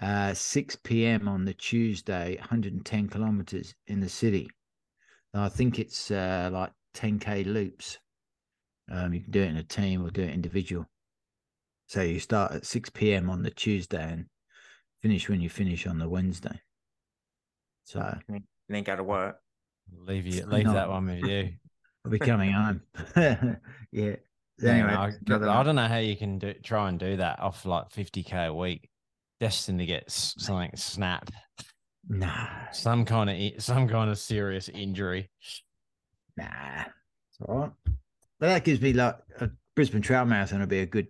Uh, 0.00 0.32
6 0.32 0.76
p.m. 0.82 1.28
on 1.28 1.44
the 1.44 1.52
Tuesday, 1.52 2.36
110 2.38 3.08
kilometers 3.08 3.74
in 3.86 4.00
the 4.00 4.08
city. 4.08 4.48
And 5.34 5.42
I 5.42 5.48
think 5.48 5.78
it's 5.78 6.10
uh, 6.10 6.48
like 6.52 6.72
10k 6.96 7.44
loops. 7.44 7.98
Um, 8.90 9.14
you 9.14 9.20
can 9.20 9.30
do 9.30 9.42
it 9.42 9.48
in 9.50 9.56
a 9.56 9.62
team 9.62 10.04
or 10.04 10.10
do 10.10 10.22
it 10.22 10.30
individual. 10.30 10.86
So 11.86 12.02
you 12.02 12.18
start 12.20 12.52
at 12.52 12.66
6 12.66 12.90
p.m. 12.90 13.30
on 13.30 13.42
the 13.42 13.50
Tuesday 13.50 14.02
and 14.12 14.26
finish 15.02 15.28
when 15.28 15.40
you 15.40 15.48
finish 15.48 15.86
on 15.86 15.98
the 15.98 16.08
Wednesday. 16.08 16.60
So 17.84 18.00
And 18.28 18.44
then 18.68 18.84
go 18.84 18.96
to 18.96 19.02
work. 19.04 19.38
Leave 20.06 20.26
you 20.26 20.44
leave 20.46 20.66
No. 20.66 20.74
that 20.74 20.88
one 20.88 21.06
with 21.06 21.24
you. 21.24 21.52
I'll 22.04 22.10
be 22.10 22.18
coming 22.18 22.52
home. 22.52 22.82
yeah. 23.16 23.56
Anyway, 23.92 24.16
Anyway, 24.62 24.92
I, 24.94 25.06
I 25.06 25.62
don't 25.62 25.74
know 25.76 25.88
how 25.88 25.96
you 25.98 26.16
can 26.16 26.38
do 26.38 26.52
try 26.54 26.88
and 26.88 26.98
do 26.98 27.16
that 27.16 27.40
off 27.40 27.64
like 27.66 27.90
50k 27.90 28.46
a 28.48 28.54
week. 28.54 28.88
Destined 29.40 29.78
to 29.80 29.86
get 29.86 30.04
s- 30.06 30.34
something 30.38 30.70
snapped, 30.76 31.32
Nah, 32.08 32.70
some 32.72 33.04
kind 33.06 33.30
of 33.30 33.62
some 33.62 33.88
kind 33.88 34.10
of 34.10 34.18
serious 34.18 34.68
injury. 34.68 35.30
nah. 36.36 36.84
It's 36.84 37.40
all 37.48 37.58
right. 37.58 37.70
But 38.40 38.46
that 38.48 38.64
gives 38.64 38.80
me 38.80 38.92
like 38.94 39.16
a 39.38 39.50
Brisbane 39.76 40.02
Trail 40.02 40.24
Marathon 40.24 40.60
will 40.60 40.66
be 40.66 40.80
a 40.80 40.86
good 40.86 41.08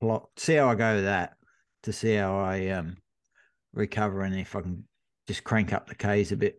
plot. 0.00 0.28
See 0.36 0.54
how 0.54 0.68
I 0.68 0.74
go 0.74 0.94
with 0.96 1.04
that 1.04 1.32
to 1.84 1.92
see 1.92 2.14
how 2.14 2.38
I 2.38 2.68
um 2.68 2.96
recover 3.72 4.22
and 4.22 4.36
if 4.38 4.54
I 4.54 4.60
can 4.60 4.84
just 5.26 5.42
crank 5.44 5.72
up 5.72 5.88
the 5.88 5.94
K's 5.94 6.30
a 6.30 6.36
bit 6.36 6.56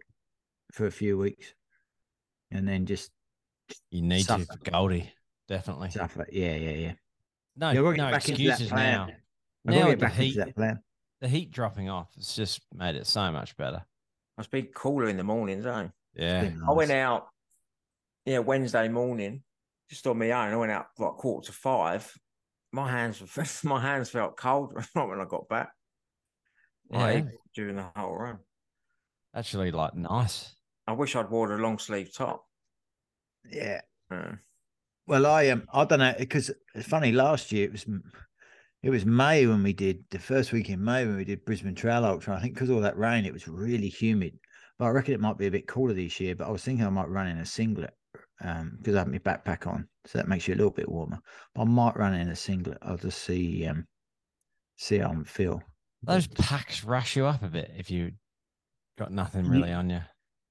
for 0.71 0.87
a 0.87 0.91
few 0.91 1.17
weeks 1.17 1.53
and 2.51 2.67
then 2.67 2.85
just 2.87 3.11
You 3.91 4.01
need 4.01 4.21
to 4.21 4.25
Suffer. 4.25 4.45
for 4.45 4.71
Goldie, 4.71 5.11
definitely. 5.47 5.91
suffer. 5.91 6.25
Yeah, 6.31 6.55
yeah, 6.55 6.71
yeah. 6.71 6.93
No, 7.55 7.69
yeah, 7.71 7.81
we'll 7.81 7.91
no 7.93 8.09
back 8.11 8.27
into 8.27 8.41
that 8.43 8.49
excuses 8.49 8.69
plan. 8.71 8.93
now. 8.93 9.03
I've 9.67 9.73
got 9.73 9.79
Now 9.79 9.83
to 9.85 9.89
with 9.89 9.89
get 9.91 9.99
the 9.99 10.05
back 10.05 10.13
heat, 10.15 10.25
into 10.35 10.39
that 10.45 10.55
plan. 10.55 10.79
the 11.21 11.27
heat 11.27 11.51
dropping 11.51 11.89
off, 11.89 12.09
has 12.15 12.35
just 12.35 12.61
made 12.73 12.95
it 12.95 13.05
so 13.05 13.31
much 13.31 13.55
better. 13.57 13.85
Must 14.37 14.49
be 14.49 14.63
cooler 14.63 15.07
in 15.07 15.17
the 15.17 15.23
mornings, 15.23 15.65
eh? 15.67 15.87
Yeah, 16.15 16.41
Been 16.41 16.61
I 16.67 16.71
went 16.71 16.89
out, 16.91 17.27
yeah, 18.25 18.39
Wednesday 18.39 18.87
morning, 18.87 19.43
just 19.89 20.07
on 20.07 20.17
my 20.17 20.31
own. 20.31 20.53
I 20.53 20.55
went 20.57 20.71
out 20.71 20.87
like 20.97 21.13
quarter 21.13 21.47
to 21.47 21.51
five. 21.53 22.11
My 22.71 22.89
hands, 22.89 23.21
were- 23.21 23.45
my 23.69 23.79
hands 23.81 24.09
felt 24.09 24.37
cold 24.37 24.73
right 24.95 25.07
when 25.07 25.19
I 25.21 25.25
got 25.25 25.47
back. 25.49 25.69
Like, 26.89 27.25
Yeah. 27.25 27.29
during 27.55 27.75
the 27.75 27.89
whole 27.95 28.15
run. 28.17 28.39
actually, 29.35 29.71
like 29.71 29.95
nice. 29.95 30.55
I 30.87 30.91
wish 30.93 31.15
I'd 31.15 31.29
wore 31.29 31.51
a 31.53 31.57
long 31.61 31.79
sleeve 31.79 32.13
top. 32.13 32.45
Yeah. 33.49 33.81
Uh, 34.11 34.33
Well, 35.07 35.25
I 35.25 35.47
um, 35.49 35.67
I 35.73 35.85
don't 35.85 35.99
know 35.99 36.13
because 36.17 36.51
it's 36.75 36.87
funny. 36.87 37.11
Last 37.11 37.51
year 37.51 37.65
it 37.65 37.71
was, 37.71 37.85
it 38.83 38.89
was 38.89 39.05
May 39.05 39.45
when 39.47 39.63
we 39.63 39.73
did 39.73 40.03
the 40.11 40.19
first 40.19 40.51
week 40.51 40.69
in 40.69 40.83
May 40.83 41.05
when 41.05 41.15
we 41.17 41.25
did 41.25 41.45
Brisbane 41.45 41.75
Trail 41.75 42.05
Ultra. 42.05 42.35
I 42.35 42.41
think 42.41 42.53
because 42.53 42.69
all 42.69 42.81
that 42.81 42.97
rain, 42.97 43.25
it 43.25 43.33
was 43.33 43.47
really 43.47 43.89
humid. 43.89 44.37
But 44.79 44.85
I 44.85 44.89
reckon 44.89 45.13
it 45.13 45.19
might 45.21 45.37
be 45.37 45.47
a 45.47 45.51
bit 45.51 45.67
cooler 45.67 45.93
this 45.93 46.19
year. 46.19 46.35
But 46.35 46.47
I 46.47 46.51
was 46.51 46.63
thinking 46.63 46.85
I 46.85 46.89
might 46.89 47.09
run 47.09 47.27
in 47.27 47.37
a 47.37 47.45
singlet 47.45 47.93
um 48.43 48.75
because 48.77 48.95
I 48.95 48.99
have 48.99 49.07
my 49.07 49.19
backpack 49.19 49.65
on, 49.67 49.87
so 50.05 50.17
that 50.17 50.27
makes 50.27 50.47
you 50.47 50.53
a 50.53 50.57
little 50.57 50.71
bit 50.71 50.89
warmer. 50.89 51.19
But 51.55 51.61
I 51.63 51.65
might 51.65 51.97
run 51.97 52.13
in 52.13 52.29
a 52.29 52.35
singlet. 52.35 52.77
I'll 52.81 52.97
just 52.97 53.23
see 53.23 53.65
um 53.67 53.85
see 54.77 54.97
how 54.99 55.11
I 55.11 55.23
feel. 55.23 55.61
Those 56.03 56.27
But- 56.27 56.39
packs 56.45 56.83
rush 56.83 57.15
you 57.15 57.25
up 57.25 57.43
a 57.43 57.47
bit 57.47 57.71
if 57.77 57.89
you 57.89 58.11
got 58.97 59.11
nothing 59.11 59.47
really 59.47 59.71
on 59.71 59.89
you. 59.89 60.01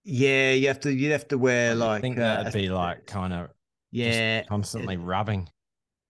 yeah, 0.05 0.53
you 0.53 0.69
have 0.69 0.81
to 0.81 0.93
you 0.93 1.13
have 1.13 1.29
to 1.29 1.39
wear 1.39 1.75
like. 1.75 1.99
I 1.99 2.01
think 2.01 2.19
uh, 2.19 2.43
that'd 2.45 2.53
be 2.53 2.69
like 2.69 3.07
kind 3.07 3.33
of 3.33 3.51
yeah 3.91 4.43
constantly 4.45 4.97
rubbing. 4.97 5.49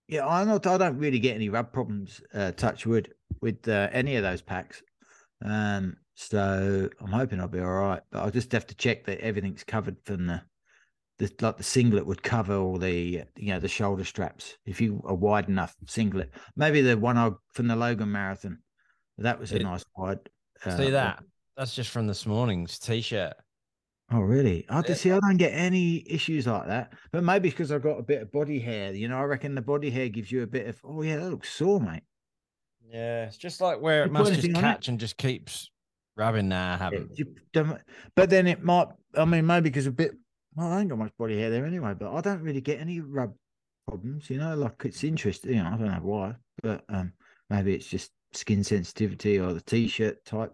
Yeah, 0.07 0.27
I'm 0.27 0.47
not. 0.47 0.65
I 0.67 0.77
don't 0.77 0.97
really 0.97 1.19
get 1.19 1.35
any 1.35 1.49
rub 1.49 1.71
problems. 1.73 2.21
Uh, 2.33 2.51
touch 2.51 2.85
wood 2.85 3.13
with 3.41 3.67
uh, 3.67 3.89
any 3.91 4.15
of 4.15 4.23
those 4.23 4.41
packs. 4.41 4.81
Um, 5.43 5.97
so 6.15 6.89
I'm 7.01 7.11
hoping 7.11 7.39
I'll 7.39 7.47
be 7.47 7.59
all 7.59 7.65
right. 7.71 8.01
But 8.11 8.19
I'll 8.23 8.31
just 8.31 8.51
have 8.51 8.67
to 8.67 8.75
check 8.75 9.05
that 9.05 9.19
everything's 9.21 9.63
covered 9.63 9.97
from 10.05 10.27
the, 10.27 10.41
the 11.19 11.31
like 11.41 11.57
the 11.57 11.63
singlet 11.63 12.05
would 12.05 12.23
cover 12.23 12.55
all 12.55 12.77
the 12.77 13.23
you 13.35 13.47
know 13.53 13.59
the 13.59 13.67
shoulder 13.67 14.03
straps. 14.03 14.57
If 14.65 14.81
you 14.81 15.01
a 15.05 15.13
wide 15.13 15.47
enough 15.47 15.75
singlet, 15.87 16.31
maybe 16.55 16.81
the 16.81 16.97
one 16.97 17.17
I 17.17 17.31
from 17.53 17.67
the 17.67 17.75
Logan 17.75 18.11
Marathon, 18.11 18.59
that 19.19 19.39
was 19.39 19.51
a 19.51 19.57
It- 19.57 19.63
nice 19.63 19.85
wide. 19.95 20.19
uh, 20.65 20.77
See 20.77 20.89
that? 20.89 21.23
That's 21.55 21.75
just 21.75 21.91
from 21.91 22.07
this 22.07 22.25
morning's 22.25 22.79
t-shirt. 22.79 23.33
Oh, 24.11 24.19
really? 24.21 24.65
I 24.69 24.81
Yeah. 24.87 24.93
see. 24.95 25.11
I 25.11 25.19
don't 25.19 25.37
get 25.37 25.51
any 25.53 26.03
issues 26.11 26.45
like 26.47 26.67
that. 26.67 26.93
But 27.11 27.23
maybe 27.23 27.49
because 27.49 27.71
I've 27.71 27.83
got 27.83 27.99
a 27.99 28.03
bit 28.03 28.21
of 28.23 28.31
body 28.31 28.59
hair. 28.59 28.93
You 28.93 29.07
know, 29.07 29.17
I 29.17 29.23
reckon 29.23 29.55
the 29.55 29.61
body 29.61 29.89
hair 29.91 30.09
gives 30.09 30.31
you 30.31 30.41
a 30.43 30.47
bit 30.47 30.67
of. 30.67 30.79
Oh 30.83 31.01
yeah, 31.03 31.17
that 31.17 31.29
looks 31.29 31.51
sore, 31.53 31.79
mate. 31.79 32.03
Yeah, 32.89 33.25
it's 33.25 33.37
just 33.37 33.61
like 33.61 33.79
where 33.81 34.03
it 34.03 34.07
put 34.07 34.13
must 34.13 34.31
just 34.33 34.39
anything 34.43 34.57
on 34.57 34.63
it? 34.63 34.67
catch 34.67 34.87
and 34.87 34.99
just 34.99 35.17
keeps 35.17 35.71
rubbing. 36.17 36.49
Nah, 36.49 36.73
I 36.73 36.77
haven't. 36.77 37.17
you 37.17 37.35
But 38.15 38.29
then 38.29 38.47
it 38.47 38.63
might. 38.63 38.87
I 39.15 39.25
mean, 39.25 39.45
maybe 39.45 39.69
because 39.69 39.87
a 39.87 39.91
bit. 39.91 40.11
Well, 40.55 40.71
I 40.71 40.79
ain't 40.81 40.89
got 40.89 40.99
much 40.99 41.11
body 41.17 41.39
hair 41.39 41.49
there 41.49 41.65
anyway. 41.65 41.93
But 41.97 42.13
I 42.13 42.21
don't 42.21 42.41
really 42.41 42.61
get 42.61 42.79
any 42.79 42.99
rub 42.99 43.33
problems. 43.87 44.29
You 44.29 44.37
know, 44.39 44.55
like 44.55 44.83
it's 44.85 45.03
interesting. 45.03 45.51
You 45.55 45.63
know, 45.63 45.67
I 45.73 45.77
don't 45.77 45.87
know 45.91 45.99
why, 46.01 46.35
but 46.61 46.83
um, 46.89 47.13
maybe 47.49 47.73
it's 47.73 47.87
just 47.87 48.11
skin 48.33 48.63
sensitivity 48.63 49.39
or 49.39 49.53
the 49.53 49.61
t-shirt 49.61 50.25
type, 50.25 50.53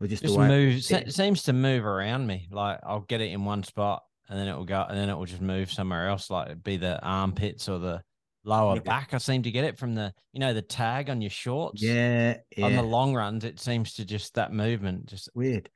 or 0.00 0.06
just, 0.06 0.22
Just 0.22 0.34
the 0.34 0.40
way. 0.40 0.48
move. 0.48 0.82
se- 0.82 1.08
seems 1.10 1.42
to 1.44 1.52
move 1.52 1.84
around 1.84 2.26
me. 2.26 2.48
Like 2.50 2.80
I'll 2.84 3.00
get 3.00 3.20
it 3.20 3.30
in 3.32 3.44
one 3.44 3.62
spot 3.62 4.02
and 4.28 4.38
then 4.38 4.46
it 4.48 4.56
will 4.56 4.64
go 4.64 4.84
and 4.88 4.96
then 4.96 5.08
it 5.08 5.16
will 5.16 5.26
just 5.26 5.40
move 5.42 5.70
somewhere 5.72 6.08
else. 6.08 6.30
Like 6.30 6.46
it'd 6.46 6.62
be 6.64 6.76
the 6.76 7.00
armpits 7.02 7.68
or 7.68 7.78
the 7.78 8.02
lower 8.44 8.76
Yeah. 8.76 8.82
back. 8.82 9.12
I 9.12 9.18
seem 9.18 9.42
to 9.42 9.50
get 9.50 9.64
it 9.64 9.76
from 9.78 9.94
the 9.94 10.12
you 10.32 10.40
know 10.40 10.54
the 10.54 10.62
tag 10.62 11.10
on 11.10 11.20
your 11.20 11.30
shorts. 11.30 11.82
Yeah, 11.82 12.36
On 12.62 12.74
the 12.76 12.82
long 12.82 13.14
runs, 13.14 13.44
it 13.44 13.58
seems 13.60 13.94
to 13.94 14.04
just 14.04 14.34
that 14.34 14.52
movement 14.52 15.06
just 15.06 15.28
Weird. 15.34 15.68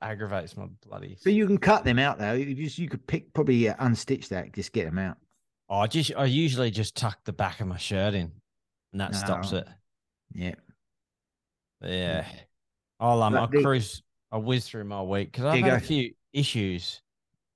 Aggravates 0.00 0.56
my 0.56 0.66
bloody. 0.86 1.16
But 1.24 1.32
you 1.32 1.46
can 1.46 1.58
cut 1.58 1.84
them 1.84 1.98
out 1.98 2.18
though. 2.18 2.32
You 2.34 2.54
just 2.54 2.78
you 2.78 2.88
could 2.88 3.06
pick 3.06 3.32
probably 3.34 3.68
uh, 3.68 3.74
unstitch 3.76 4.28
that, 4.28 4.52
just 4.52 4.72
get 4.72 4.84
them 4.86 4.98
out. 4.98 5.16
Oh, 5.68 5.78
I 5.78 5.86
just 5.86 6.12
I 6.16 6.24
usually 6.26 6.70
just 6.70 6.96
tuck 6.96 7.18
the 7.24 7.32
back 7.32 7.60
of 7.60 7.66
my 7.66 7.78
shirt 7.78 8.14
in, 8.14 8.32
and 8.92 9.00
that 9.00 9.14
stops 9.14 9.52
Oh. 9.52 9.58
it. 9.58 9.68
Yeah. 10.34 10.54
But 11.80 11.90
yeah, 11.90 12.26
I'll 13.00 13.22
um 13.22 13.32
But 13.32 13.40
I'll 13.40 13.48
the- 13.48 13.62
cruise. 13.62 14.02
I'll 14.30 14.42
whiz 14.42 14.66
through 14.66 14.84
my 14.84 15.02
week 15.02 15.30
because 15.32 15.44
I've 15.44 15.62
had 15.62 15.74
a 15.74 15.80
few 15.80 16.12
issues. 16.32 17.02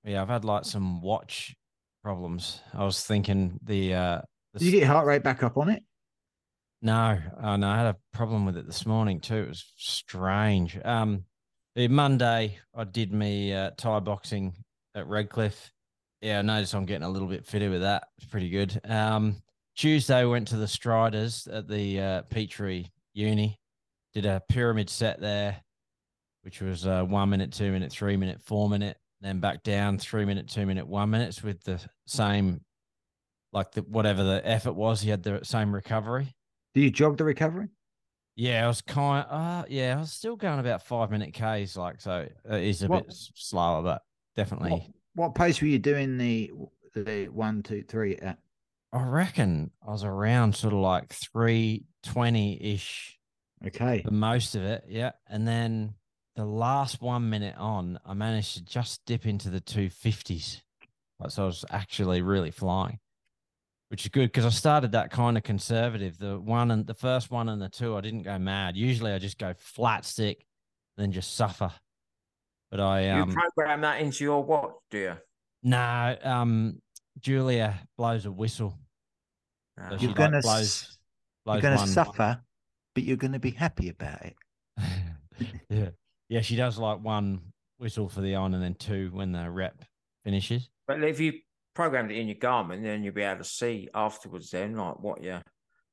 Yeah, 0.05 0.21
I've 0.23 0.29
had 0.29 0.45
like 0.45 0.65
some 0.67 1.01
watch 1.01 1.57
problems. 2.03 2.61
I 2.75 2.85
was 2.85 3.03
thinking 3.05 3.59
the 3.63 3.95
uh 3.95 4.21
the 4.53 4.59
Did 4.59 4.67
you 4.67 4.71
get 4.73 4.79
your 4.81 4.89
heart 4.89 5.07
rate 5.07 5.23
back 5.23 5.43
up 5.43 5.57
on 5.57 5.71
it? 5.71 5.83
No, 6.83 7.19
oh 7.43 7.57
no, 7.57 7.69
I 7.69 7.77
had 7.79 7.87
a 7.87 7.97
problem 8.13 8.45
with 8.45 8.57
it 8.59 8.67
this 8.67 8.85
morning 8.85 9.21
too. 9.21 9.37
It 9.37 9.49
was 9.49 9.73
strange. 9.77 10.79
Um, 10.85 11.25
Monday 11.77 12.59
I 12.75 12.85
did 12.85 13.13
me 13.13 13.53
uh, 13.53 13.71
Thai 13.77 14.01
boxing 14.01 14.55
at 14.95 15.07
Redcliffe. 15.07 15.71
Yeah, 16.23 16.39
I 16.39 16.43
noticed 16.43 16.75
I'm 16.75 16.87
getting 16.87 17.07
a 17.07 17.11
little 17.11 17.29
bit 17.29 17.45
fitter 17.45 17.69
with 17.69 17.83
that. 17.83 18.09
It's 18.17 18.27
pretty 18.27 18.49
good. 18.49 18.81
Um, 18.85 19.37
Tuesday 19.77 20.25
went 20.25 20.49
to 20.49 20.57
the 20.57 20.67
Striders 20.67 21.47
at 21.47 21.69
the 21.69 22.01
uh, 22.01 22.23
Petrie 22.23 22.91
Uni. 23.13 23.59
Did 24.15 24.25
a 24.25 24.43
pyramid 24.49 24.89
set 24.89 25.21
there, 25.21 25.61
which 26.43 26.63
was 26.63 26.87
uh, 26.87 27.05
one 27.05 27.29
minute, 27.29 27.53
two 27.53 27.71
minute, 27.71 27.93
three 27.93 28.17
minute, 28.17 28.41
four 28.41 28.71
minute. 28.71 28.97
Then 29.21 29.41
back 29.41 29.63
down 29.63 29.99
three 29.99 30.25
minute, 30.25 30.49
two 30.49 30.65
minute, 30.65 30.87
one 30.87 31.11
minutes 31.11 31.43
with 31.43 31.63
the 31.65 31.79
same, 32.07 32.63
like 33.53 33.73
the 33.73 33.83
whatever 33.83 34.25
the 34.25 34.41
effort 34.49 34.73
was. 34.73 35.03
He 35.03 35.11
had 35.11 35.23
the 35.23 35.41
same 35.43 35.75
recovery. 35.75 36.35
Do 36.75 36.81
you 36.81 36.91
jog 36.91 37.19
the 37.19 37.25
recovery? 37.25 37.69
Yeah, 38.37 38.65
I 38.65 38.69
was 38.69 38.83
kind. 38.83 39.27
Uh, 39.29 39.65
yeah, 39.69 39.97
I 39.97 40.01
was 40.01 40.13
still 40.13 40.37
going 40.37 40.59
about 40.61 40.83
five 40.83 41.11
minute 41.11 41.33
k's. 41.33 41.77
Like, 41.77 42.01
so 42.01 42.29
it 42.45 42.63
is 42.63 42.83
a 42.83 42.89
What- 42.89 43.07
bit 43.07 43.17
slower, 43.35 43.83
but 43.83 44.03
definitely. 44.37 44.71
What, 44.71 44.83
what 45.15 45.35
pace 45.35 45.61
were 45.61 45.69
you 45.69 45.79
doing 45.79 46.19
the 46.19 46.53
the 46.95 47.29
one, 47.29 47.63
two, 47.63 47.83
three 47.83 48.17
at? 48.17 48.39
I 48.93 49.03
reckon 49.03 49.71
I 49.87 49.91
was 49.91 50.05
around 50.05 50.55
sort 50.55 50.73
of 50.75 50.81
like 50.81 51.13
three 51.13 51.85
twenty 52.03 52.59
ish 52.75 53.19
Okay. 53.67 54.03
for 54.03 54.11
most 54.13 54.55
of 54.55 54.63
it. 54.63 54.85
Yeah, 54.89 55.13
and 55.29 55.49
then 55.49 55.95
the 56.37 56.45
last 56.45 57.01
one 57.01 57.29
minute 57.31 57.57
on, 57.57 57.99
I 58.05 58.13
managed 58.13 58.55
to 58.57 58.65
just 58.65 59.05
dip 59.07 59.25
into 59.27 59.49
the 59.49 59.61
two 59.61 59.89
fifties. 59.89 60.63
Like, 61.19 61.31
so 61.31 61.45
I 61.45 61.47
was 61.47 61.65
actually 61.71 62.21
really 62.21 62.51
flying, 62.51 62.99
which 63.89 64.05
is 64.05 64.09
good 64.11 64.27
because 64.33 64.45
I 64.45 64.51
started 64.51 64.93
that 64.93 65.11
kind 65.11 65.37
of 65.37 65.43
conservative. 65.43 66.19
The 66.19 66.39
one 66.39 66.71
and 66.71 66.87
the 66.87 66.95
first 66.95 67.31
one 67.31 67.49
and 67.49 67.61
the 67.61 67.69
two, 67.69 67.97
I 67.97 68.01
didn't 68.01 68.23
go 68.23 68.39
mad. 68.39 68.77
Usually, 68.77 69.13
I 69.13 69.19
just 69.19 69.39
go 69.39 69.55
flat 69.57 70.05
stick, 70.05 70.45
then 70.97 71.13
just 71.13 71.35
suffer. 71.35 71.73
But 72.71 72.81
I 72.81 73.07
you 73.07 73.23
um 73.23 73.33
program 73.33 73.81
that 73.83 74.01
into 74.01 74.25
your 74.25 74.43
watch, 74.43 74.73
do 74.91 74.99
you? 74.99 75.17
No, 75.63 76.17
um, 76.23 76.81
Julia 77.21 77.79
blows 77.97 78.27
a 78.27 78.33
whistle. 78.33 78.77
Uh, 79.81 79.91
So 79.91 79.97
You're 79.97 80.09
like 80.09 80.17
gonna 80.17 80.41
blows, 80.41 80.99
blows 81.45 81.55
You're 81.55 81.63
going 81.63 81.75
to 81.75 81.81
one- 81.83 81.89
suffer, 81.89 82.41
but 82.95 83.05
you're 83.05 83.17
going 83.17 83.33
to 83.33 83.39
be 83.39 83.51
happy 83.53 83.89
about 83.89 84.23
it. 84.23 84.37
yeah, 85.69 85.89
yeah. 86.29 86.41
She 86.41 86.57
does 86.57 86.79
like 86.79 87.01
one 87.01 87.41
whistle 87.79 88.09
for 88.09 88.21
the 88.21 88.35
on, 88.35 88.55
and 88.55 88.63
then 88.63 88.75
two 88.75 89.11
when 89.13 89.33
the 89.33 89.51
rep 89.51 89.85
finishes. 90.25 90.69
But 90.87 91.03
if 91.03 91.21
you 91.21 91.35
programmed 91.77 92.11
it 92.11 92.17
in 92.17 92.27
your 92.27 92.37
Garmin, 92.37 92.83
then 92.83 93.05
you'll 93.05 93.15
be 93.15 93.23
able 93.23 93.45
to 93.45 93.49
see 93.49 93.89
afterwards. 93.95 94.51
Then, 94.51 94.75
like 94.77 94.99
what 94.99 95.23
you 95.23 95.39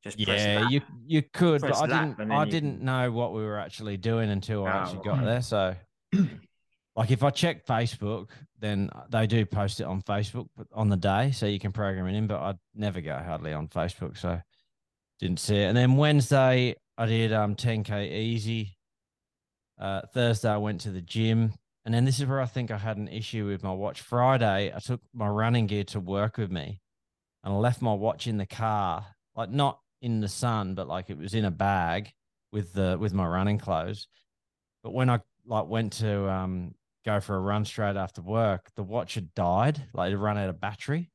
just 0.03 0.17
Yeah, 0.17 0.61
you 0.61 0.81
you 1.05 1.21
could, 1.21 1.61
but 1.61 1.75
I 1.75 1.85
didn't. 1.85 2.31
I 2.31 2.45
didn't 2.45 2.77
can- 2.77 2.85
know 2.85 3.11
what 3.11 3.33
we 3.33 3.43
were 3.43 3.59
actually 3.59 3.97
doing 3.97 4.29
until 4.31 4.65
I 4.65 4.71
actually 4.71 4.99
Oh, 4.99 5.03
got 5.03 5.17
right. 5.17 5.25
there. 5.25 5.41
So, 5.41 5.75
like, 6.95 7.11
if 7.11 7.21
I 7.23 7.29
check 7.29 7.65
Facebook, 7.65 8.29
then 8.59 8.89
they 9.09 9.27
do 9.27 9.45
post 9.45 9.81
it 9.81 9.83
on 9.83 10.01
Facebook 10.01 10.47
on 10.73 10.89
the 10.89 10.97
day, 10.97 11.31
so 11.31 11.45
you 11.45 11.59
can 11.59 11.71
program 11.71 12.07
it 12.07 12.15
in. 12.15 12.27
But 12.27 12.39
I 12.41 12.53
never 12.73 13.01
go 13.01 13.17
hardly 13.17 13.53
on 13.53 13.67
Facebook, 13.67 14.17
so 14.17 14.41
didn't 15.19 15.39
see 15.39 15.57
it. 15.57 15.65
And 15.65 15.77
then 15.77 15.95
Wednesday, 15.97 16.75
I 16.97 17.05
did 17.05 17.33
um 17.33 17.55
10k 17.55 18.09
easy. 18.11 18.77
Uh, 19.79 20.01
Thursday, 20.13 20.49
I 20.49 20.57
went 20.57 20.81
to 20.81 20.91
the 20.91 21.01
gym. 21.01 21.53
And 21.85 21.93
then 21.93 22.05
this 22.05 22.19
is 22.19 22.25
where 22.25 22.39
I 22.39 22.45
think 22.45 22.71
I 22.71 22.77
had 22.77 22.97
an 22.97 23.09
issue 23.09 23.45
with 23.45 23.63
my 23.63 23.71
watch. 23.71 24.01
Friday, 24.01 24.71
I 24.73 24.79
took 24.79 25.01
my 25.13 25.27
running 25.27 25.67
gear 25.67 25.83
to 25.85 25.99
work 25.99 26.37
with 26.37 26.49
me 26.51 26.79
and 27.43 27.53
I 27.53 27.57
left 27.57 27.81
my 27.81 27.93
watch 27.93 28.25
in 28.27 28.37
the 28.37 28.45
car, 28.45 29.05
like 29.35 29.49
not 29.49 29.79
in 30.01 30.21
the 30.21 30.29
sun, 30.29 30.75
but 30.75 30.87
like 30.87 31.09
it 31.09 31.17
was 31.17 31.33
in 31.33 31.45
a 31.45 31.51
bag 31.51 32.11
with 32.51 32.73
the 32.73 32.97
with 32.99 33.13
my 33.13 33.25
running 33.27 33.57
clothes. 33.57 34.07
But 34.83 34.93
when 34.93 35.09
I 35.09 35.19
like 35.45 35.67
went 35.67 35.93
to 35.93 36.29
um 36.29 36.75
go 37.05 37.19
for 37.19 37.35
a 37.35 37.39
run 37.39 37.65
straight 37.65 37.97
after 37.97 38.21
work, 38.21 38.69
the 38.75 38.83
watch 38.83 39.15
had 39.15 39.33
died, 39.33 39.83
like 39.93 40.13
it 40.13 40.17
run 40.17 40.37
out 40.37 40.49
of 40.49 40.61
battery, 40.61 41.11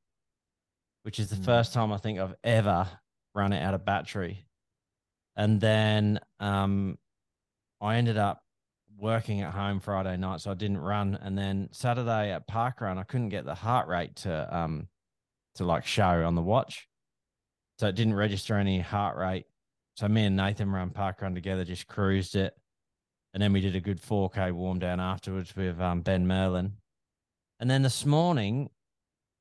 which 1.03 1.19
is 1.19 1.29
the 1.29 1.35
Mm. 1.35 1.45
first 1.45 1.73
time 1.73 1.91
I 1.91 1.97
think 1.97 2.19
I've 2.19 2.35
ever 2.43 2.87
run 3.33 3.53
it 3.53 3.61
out 3.61 3.73
of 3.73 3.85
battery. 3.85 4.45
And 5.35 5.59
then 5.59 6.19
um 6.39 6.99
I 7.81 7.95
ended 7.95 8.17
up 8.17 8.43
working 8.99 9.41
at 9.41 9.53
home 9.53 9.79
Friday 9.79 10.17
night, 10.17 10.41
so 10.41 10.51
I 10.51 10.55
didn't 10.55 10.79
run. 10.79 11.17
And 11.21 11.37
then 11.37 11.69
Saturday 11.71 12.31
at 12.31 12.47
park 12.47 12.81
run, 12.81 12.97
I 12.97 13.03
couldn't 13.03 13.29
get 13.29 13.45
the 13.45 13.55
heart 13.55 13.87
rate 13.87 14.15
to 14.17 14.55
um 14.55 14.87
to 15.55 15.65
like 15.65 15.85
show 15.85 16.25
on 16.25 16.35
the 16.35 16.41
watch, 16.41 16.87
so 17.79 17.87
it 17.87 17.95
didn't 17.95 18.13
register 18.13 18.55
any 18.55 18.79
heart 18.79 19.17
rate. 19.17 19.45
So 19.95 20.07
me 20.07 20.25
and 20.25 20.35
Nathan 20.35 20.71
ran 20.71 20.91
park 20.91 21.21
run 21.21 21.35
together, 21.35 21.65
just 21.65 21.87
cruised 21.87 22.35
it, 22.35 22.53
and 23.33 23.43
then 23.43 23.53
we 23.53 23.61
did 23.61 23.75
a 23.75 23.81
good 23.81 24.01
4K 24.01 24.53
warm 24.53 24.79
down 24.79 24.99
afterwards 24.99 25.55
with 25.55 25.79
um, 25.79 26.01
Ben 26.01 26.25
Merlin. 26.25 26.73
And 27.59 27.69
then 27.69 27.81
this 27.81 28.05
morning, 28.05 28.69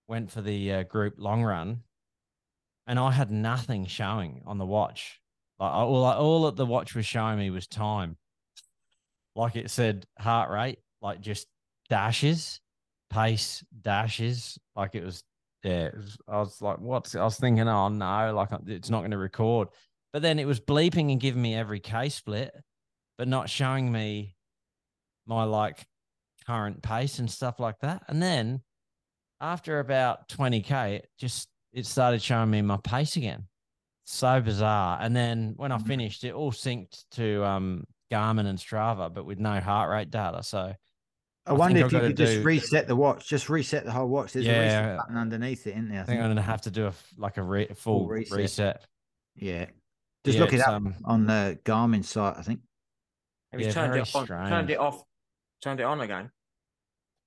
went 0.08 0.30
for 0.30 0.40
the 0.40 0.72
uh, 0.72 0.82
group 0.82 1.14
long 1.18 1.44
run, 1.44 1.82
and 2.86 2.98
I 2.98 3.12
had 3.12 3.30
nothing 3.30 3.86
showing 3.86 4.42
on 4.46 4.58
the 4.58 4.66
watch. 4.66 5.20
Like 5.60 5.72
all, 5.72 6.04
all 6.04 6.44
that 6.44 6.56
the 6.56 6.66
watch 6.66 6.94
was 6.94 7.06
showing 7.06 7.38
me 7.38 7.50
was 7.50 7.66
time. 7.66 8.16
Like 9.38 9.54
it 9.54 9.70
said 9.70 10.04
heart 10.18 10.50
rate, 10.50 10.80
like 11.00 11.20
just 11.20 11.46
dashes, 11.88 12.60
pace 13.08 13.64
dashes. 13.82 14.58
Like 14.74 14.96
it 14.96 15.04
was, 15.04 15.22
yeah. 15.62 15.86
It 15.86 15.96
was, 15.96 16.18
I 16.26 16.38
was 16.38 16.60
like, 16.60 16.80
what? 16.80 17.14
I 17.14 17.22
was 17.22 17.38
thinking, 17.38 17.68
oh 17.68 17.88
no, 17.88 18.34
like 18.34 18.48
it's 18.66 18.90
not 18.90 19.00
going 19.02 19.12
to 19.12 19.16
record. 19.18 19.68
But 20.12 20.22
then 20.22 20.40
it 20.40 20.46
was 20.46 20.58
bleeping 20.58 21.12
and 21.12 21.20
giving 21.20 21.40
me 21.40 21.54
every 21.54 21.78
K 21.78 22.08
split, 22.08 22.52
but 23.16 23.28
not 23.28 23.48
showing 23.48 23.92
me 23.92 24.34
my 25.24 25.44
like 25.44 25.86
current 26.44 26.82
pace 26.82 27.20
and 27.20 27.30
stuff 27.30 27.60
like 27.60 27.78
that. 27.82 28.02
And 28.08 28.20
then 28.20 28.60
after 29.40 29.78
about 29.78 30.28
20K, 30.30 30.96
it 30.96 31.08
just 31.16 31.48
it 31.72 31.86
started 31.86 32.20
showing 32.20 32.50
me 32.50 32.60
my 32.62 32.78
pace 32.78 33.14
again. 33.14 33.46
So 34.04 34.40
bizarre. 34.40 34.98
And 35.00 35.14
then 35.14 35.52
when 35.56 35.70
I 35.70 35.78
Mhm. 35.78 35.86
finished, 35.86 36.24
it 36.24 36.32
all 36.32 36.50
synced 36.50 37.04
to 37.12 37.44
um 37.44 37.84
Garmin 38.10 38.46
and 38.46 38.58
Strava, 38.58 39.12
but 39.12 39.24
with 39.24 39.38
no 39.38 39.60
heart 39.60 39.90
rate 39.90 40.10
data. 40.10 40.42
So 40.42 40.58
I, 40.58 40.76
I 41.46 41.52
wonder 41.52 41.78
if 41.80 41.92
you 41.92 41.98
gotta 41.98 42.08
could 42.08 42.16
just 42.16 42.32
do- 42.34 42.42
reset 42.42 42.86
the 42.88 42.96
watch, 42.96 43.28
just 43.28 43.48
reset 43.48 43.84
the 43.84 43.92
whole 43.92 44.08
watch. 44.08 44.32
There's 44.32 44.46
a 44.46 44.50
reset 44.50 44.96
button 44.98 45.16
underneath 45.16 45.66
it, 45.66 45.70
isn't 45.70 45.88
there? 45.88 45.98
I 45.98 46.02
I 46.02 46.04
think 46.04 46.16
think. 46.18 46.24
I'm 46.24 46.30
gonna 46.30 46.42
have 46.42 46.62
to 46.62 46.70
do 46.70 46.84
a 46.84 46.88
f- 46.88 47.12
like 47.16 47.36
a 47.36 47.42
re- 47.42 47.68
full, 47.74 48.06
reset. 48.06 48.36
reset. 48.38 48.86
Yeah. 49.36 49.66
Just 50.24 50.36
Yeah, 50.38 50.44
look 50.44 50.52
it 50.52 50.60
up 50.60 50.68
um, 50.68 50.94
on 51.04 51.26
the 51.26 51.58
Garmin 51.64 52.04
site, 52.04 52.36
I 52.36 52.42
think. 52.42 52.60
Have 53.52 53.60
you 53.60 53.66
Yeah, 53.68 53.72
turned 53.72 53.92
very 53.92 54.02
it 54.02 54.14
on? 54.14 54.26
Turned 54.26 54.70
it 54.70 54.78
off. 54.78 55.02
Turned 55.62 55.80
it 55.80 55.84
on 55.84 56.00
again. 56.00 56.30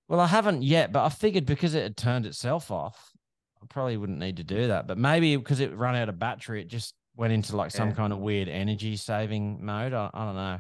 Well, 0.07 0.19
I 0.19 0.27
haven't 0.27 0.61
yet, 0.63 0.91
but 0.91 1.05
I 1.05 1.09
figured 1.09 1.45
because 1.45 1.73
it 1.73 1.83
had 1.83 1.95
turned 1.97 2.25
itself 2.25 2.69
off, 2.69 3.11
I 3.63 3.65
probably 3.67 3.95
wouldn't 3.97 4.19
need 4.19 4.37
to 4.37 4.43
do 4.43 4.67
that. 4.67 4.87
But 4.87 4.97
maybe 4.97 5.35
because 5.37 5.61
it 5.61 5.73
ran 5.73 5.95
out 5.95 6.09
of 6.09 6.19
battery, 6.19 6.61
it 6.61 6.67
just 6.67 6.93
went 7.15 7.31
into 7.33 7.55
like 7.55 7.71
some 7.71 7.89
Yeah. 7.89 7.95
kind 7.95 8.13
of 8.13 8.19
weird 8.19 8.49
energy 8.49 8.97
saving 8.97 9.65
mode. 9.65 9.93
I, 9.93 10.09
I 10.13 10.25
don't 10.25 10.35
know. 10.35 10.59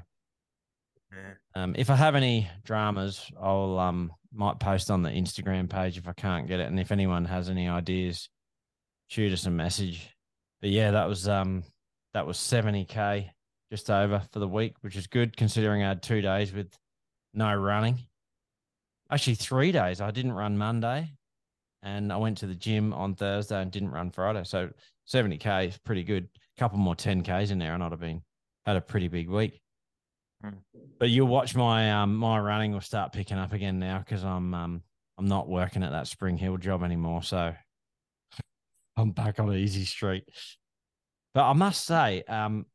Um, 1.55 1.75
if 1.77 1.89
I 1.89 1.95
have 1.95 2.15
any 2.15 2.49
dramas, 2.63 3.29
I'll 3.39 3.77
um 3.79 4.11
might 4.33 4.59
post 4.59 4.89
on 4.89 5.03
the 5.03 5.09
Instagram 5.09 5.69
page 5.69 5.97
if 5.97 6.07
I 6.07 6.13
can't 6.13 6.47
get 6.47 6.59
it, 6.59 6.67
and 6.67 6.79
if 6.79 6.91
anyone 6.91 7.25
has 7.25 7.49
any 7.49 7.67
ideas, 7.67 8.29
shoot 9.07 9.33
us 9.33 9.45
a 9.45 9.51
message. 9.51 10.09
But 10.61 10.69
yeah, 10.69 10.91
that 10.91 11.07
was 11.07 11.27
um 11.27 11.63
that 12.13 12.25
was 12.25 12.37
seventy 12.37 12.85
k 12.85 13.31
just 13.71 13.89
over 13.89 14.21
for 14.31 14.39
the 14.39 14.47
week, 14.47 14.75
which 14.81 14.95
is 14.95 15.07
good 15.07 15.35
considering 15.35 15.83
I 15.83 15.89
had 15.89 16.03
two 16.03 16.21
days 16.21 16.53
with 16.53 16.77
no 17.33 17.53
running. 17.55 17.99
Actually, 19.09 19.35
three 19.35 19.71
days. 19.71 20.01
I 20.01 20.11
didn't 20.11 20.33
run 20.33 20.57
Monday, 20.57 21.11
and 21.83 22.11
I 22.13 22.17
went 22.17 22.37
to 22.39 22.47
the 22.47 22.55
gym 22.55 22.93
on 22.93 23.15
Thursday 23.15 23.61
and 23.61 23.71
didn't 23.71 23.91
run 23.91 24.11
Friday. 24.11 24.43
So 24.45 24.69
seventy 25.05 25.37
k 25.37 25.67
is 25.67 25.77
pretty 25.77 26.03
good. 26.03 26.29
A 26.57 26.59
couple 26.59 26.79
more 26.79 26.95
ten 26.95 27.21
k's 27.21 27.51
in 27.51 27.59
there, 27.59 27.73
and 27.73 27.83
I'd 27.83 27.91
have 27.91 27.99
been 27.99 28.21
had 28.65 28.77
a 28.77 28.81
pretty 28.81 29.07
big 29.07 29.29
week. 29.29 29.60
But 30.99 31.09
you'll 31.09 31.27
watch 31.27 31.55
my 31.55 31.91
um 31.91 32.15
my 32.15 32.39
running 32.39 32.73
will 32.73 32.81
start 32.81 33.13
picking 33.13 33.37
up 33.37 33.53
again 33.53 33.79
now 33.79 33.99
because 33.99 34.23
I'm 34.23 34.53
um 34.53 34.83
I'm 35.17 35.27
not 35.27 35.49
working 35.49 35.83
at 35.83 35.91
that 35.91 36.07
Spring 36.07 36.37
Hill 36.37 36.57
job 36.57 36.83
anymore, 36.83 37.23
so 37.23 37.53
I'm 38.97 39.11
back 39.11 39.39
on 39.39 39.53
easy 39.53 39.85
street. 39.85 40.23
But 41.33 41.49
I 41.49 41.53
must 41.53 41.85
say, 41.85 42.23
um, 42.23 42.65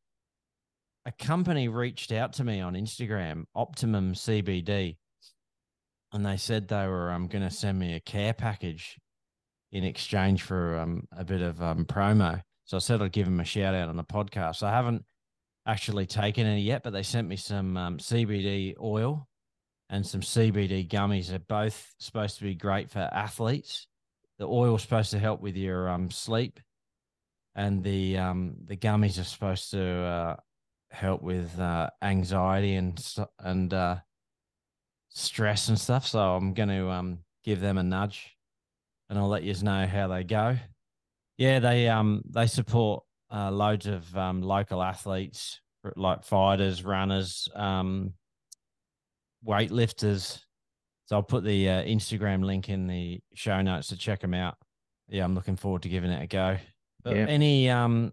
a 1.04 1.12
company 1.12 1.68
reached 1.68 2.10
out 2.12 2.34
to 2.34 2.44
me 2.44 2.60
on 2.60 2.74
Instagram, 2.74 3.44
Optimum 3.54 4.14
CBD, 4.14 4.96
and 6.12 6.24
they 6.24 6.36
said 6.36 6.68
they 6.68 6.86
were 6.86 7.10
um 7.10 7.28
going 7.28 7.44
to 7.44 7.50
send 7.50 7.78
me 7.78 7.94
a 7.94 8.00
care 8.00 8.32
package 8.32 8.96
in 9.72 9.84
exchange 9.84 10.42
for 10.42 10.78
um 10.78 11.06
a 11.16 11.24
bit 11.24 11.42
of 11.42 11.60
um 11.62 11.84
promo. 11.84 12.40
So 12.64 12.76
I 12.76 12.80
said 12.80 13.02
I'd 13.02 13.12
give 13.12 13.26
them 13.26 13.40
a 13.40 13.44
shout 13.44 13.74
out 13.74 13.88
on 13.88 13.96
the 13.96 14.04
podcast. 14.04 14.62
I 14.62 14.70
haven't 14.70 15.04
actually 15.66 16.06
taken 16.06 16.46
any 16.46 16.62
yet, 16.62 16.82
but 16.82 16.92
they 16.92 17.02
sent 17.02 17.28
me 17.28 17.36
some 17.36 17.76
um, 17.76 17.98
CBD 17.98 18.74
oil 18.80 19.28
and 19.90 20.06
some 20.06 20.20
CBD 20.20 20.88
gummies. 20.88 21.28
They're 21.28 21.38
both 21.38 21.94
supposed 21.98 22.38
to 22.38 22.44
be 22.44 22.54
great 22.54 22.90
for 22.90 23.00
athletes. 23.00 23.86
The 24.38 24.46
oil's 24.46 24.82
supposed 24.82 25.10
to 25.12 25.18
help 25.18 25.40
with 25.40 25.56
your 25.56 25.88
um, 25.88 26.10
sleep, 26.10 26.60
and 27.54 27.82
the 27.82 28.18
um, 28.18 28.56
the 28.64 28.76
gummies 28.76 29.18
are 29.18 29.24
supposed 29.24 29.70
to 29.70 29.82
uh, 29.82 30.36
help 30.90 31.22
with 31.22 31.58
uh, 31.58 31.90
anxiety 32.02 32.74
and 32.74 33.02
and 33.38 33.72
uh, 33.72 33.96
stress 35.08 35.68
and 35.68 35.78
stuff. 35.78 36.06
So 36.06 36.18
I'm 36.18 36.52
going 36.52 36.68
to 36.68 36.90
um, 36.90 37.18
give 37.44 37.60
them 37.60 37.78
a 37.78 37.82
nudge, 37.82 38.36
and 39.08 39.18
I'll 39.18 39.28
let 39.28 39.42
you 39.42 39.54
know 39.62 39.86
how 39.86 40.08
they 40.08 40.22
go. 40.22 40.58
Yeah, 41.38 41.58
they 41.58 41.88
um 41.88 42.22
they 42.28 42.46
support 42.46 43.04
uh, 43.32 43.50
loads 43.50 43.86
of 43.86 44.16
um, 44.16 44.42
local 44.42 44.82
athletes 44.82 45.60
like 45.94 46.24
fighters, 46.24 46.84
runners, 46.84 47.48
um, 47.54 48.12
weightlifters. 49.46 50.40
So 51.06 51.16
I'll 51.16 51.22
put 51.22 51.44
the 51.44 51.68
uh, 51.68 51.82
Instagram 51.84 52.44
link 52.44 52.68
in 52.68 52.86
the 52.88 53.20
show 53.34 53.62
notes 53.62 53.88
to 53.88 53.96
check 53.96 54.20
them 54.20 54.34
out. 54.34 54.56
Yeah, 55.08 55.24
I'm 55.24 55.34
looking 55.34 55.56
forward 55.56 55.82
to 55.82 55.88
giving 55.88 56.10
it 56.10 56.22
a 56.22 56.26
go. 56.26 56.56
But 57.04 57.14
Yeah. 57.16 57.26
any 57.28 57.70
um, 57.70 58.12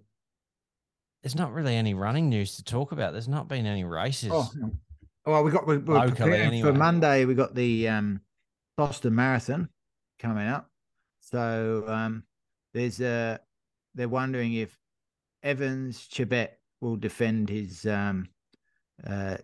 there's 1.23 1.35
not 1.35 1.53
really 1.53 1.75
any 1.75 1.93
running 1.95 2.29
news 2.29 2.57
to 2.57 2.63
talk 2.63 2.91
about. 2.91 3.13
There's 3.13 3.27
not 3.27 3.47
been 3.47 3.65
any 3.65 3.83
races. 3.83 4.31
Oh, 4.31 4.51
well, 5.25 5.43
we 5.43 5.51
got 5.51 5.65
we, 5.65 5.77
we're 5.77 5.95
Locally 5.95 6.37
anyway. 6.37 6.69
for 6.69 6.77
Monday. 6.77 7.25
We 7.25 7.33
got 7.33 7.55
the 7.55 7.87
um, 7.87 8.21
Boston 8.77 9.15
Marathon 9.15 9.69
coming 10.19 10.47
up. 10.47 10.69
So 11.21 11.85
um, 11.87 12.23
there's 12.73 13.01
uh 13.01 13.37
they're 13.95 14.09
wondering 14.09 14.53
if 14.53 14.77
Evans 15.43 16.07
Chebet 16.11 16.49
will 16.81 16.95
defend 16.95 17.49
his 17.49 17.85
um, 17.85 18.29
uh, 19.05 19.37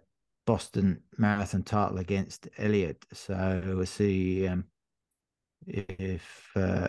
Boston 0.47 1.01
Marathon 1.17 1.63
title 1.63 1.99
against 1.99 2.47
Eliud. 2.57 2.95
So 3.13 3.61
we'll 3.65 3.85
see 3.85 4.47
um, 4.47 4.65
if 5.67 6.49
uh, 6.55 6.87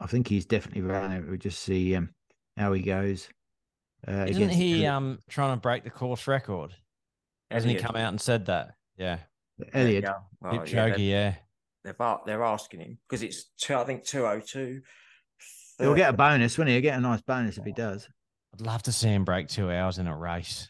I 0.00 0.06
think 0.06 0.28
he's 0.28 0.46
definitely 0.46 0.82
running 0.82 1.18
it. 1.18 1.28
We'll 1.28 1.38
just 1.38 1.60
see 1.60 1.94
um, 1.96 2.10
how 2.56 2.72
he 2.72 2.82
goes. 2.82 3.28
Uh, 4.06 4.26
Isn't 4.28 4.48
he 4.50 4.86
um 4.86 5.18
trying 5.28 5.56
to 5.56 5.60
break 5.60 5.84
the 5.84 5.90
course 5.90 6.26
record? 6.26 6.74
Hasn't 7.50 7.72
he 7.72 7.78
come 7.78 7.96
out 7.96 8.08
and 8.08 8.20
said 8.20 8.46
that? 8.46 8.74
Yeah, 8.96 9.18
Eliud? 9.74 10.02
Yeah. 10.02 10.14
Well, 10.40 10.54
yeah, 10.54 10.60
Kipchoge, 10.62 10.96
they- 10.96 11.02
yeah. 11.02 11.34
they're 11.84 11.96
they're 12.26 12.44
asking 12.44 12.80
him 12.80 12.98
because 13.08 13.22
it's 13.22 13.50
two. 13.58 13.74
I 13.76 13.84
think 13.84 14.04
two 14.04 14.26
oh 14.26 14.40
two. 14.40 14.82
He'll 15.78 15.94
get 15.94 16.10
a 16.10 16.16
bonus, 16.16 16.58
won't 16.58 16.68
he? 16.68 16.74
He'll 16.74 16.82
get 16.82 16.98
a 16.98 17.00
nice 17.00 17.22
bonus 17.22 17.56
if 17.56 17.64
he 17.64 17.72
does. 17.72 18.06
I'd 18.54 18.60
love 18.60 18.82
to 18.84 18.92
see 18.92 19.08
him 19.08 19.24
break 19.24 19.48
two 19.48 19.70
hours 19.70 19.98
in 19.98 20.06
a 20.06 20.16
race 20.16 20.68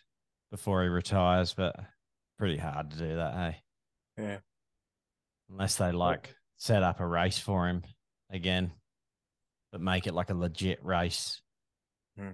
before 0.51 0.83
he 0.83 0.89
retires, 0.89 1.55
but 1.55 1.77
pretty 2.39 2.57
hard 2.57 2.91
to 2.91 2.97
do 2.97 3.17
that, 3.17 3.35
hey? 3.35 3.57
Yeah. 4.19 4.39
Unless 5.51 5.77
they 5.77 5.93
like 5.93 6.35
set 6.57 6.83
up 6.83 7.01
a 7.01 7.07
race 7.07 7.39
for 7.39 7.67
him 7.69 7.83
again, 8.31 8.73
but 9.73 9.81
make 9.81 10.07
it 10.07 10.15
like 10.15 10.31
a 10.31 10.35
legit 10.35 10.85
race. 10.85 11.41
Hmm. 12.19 12.31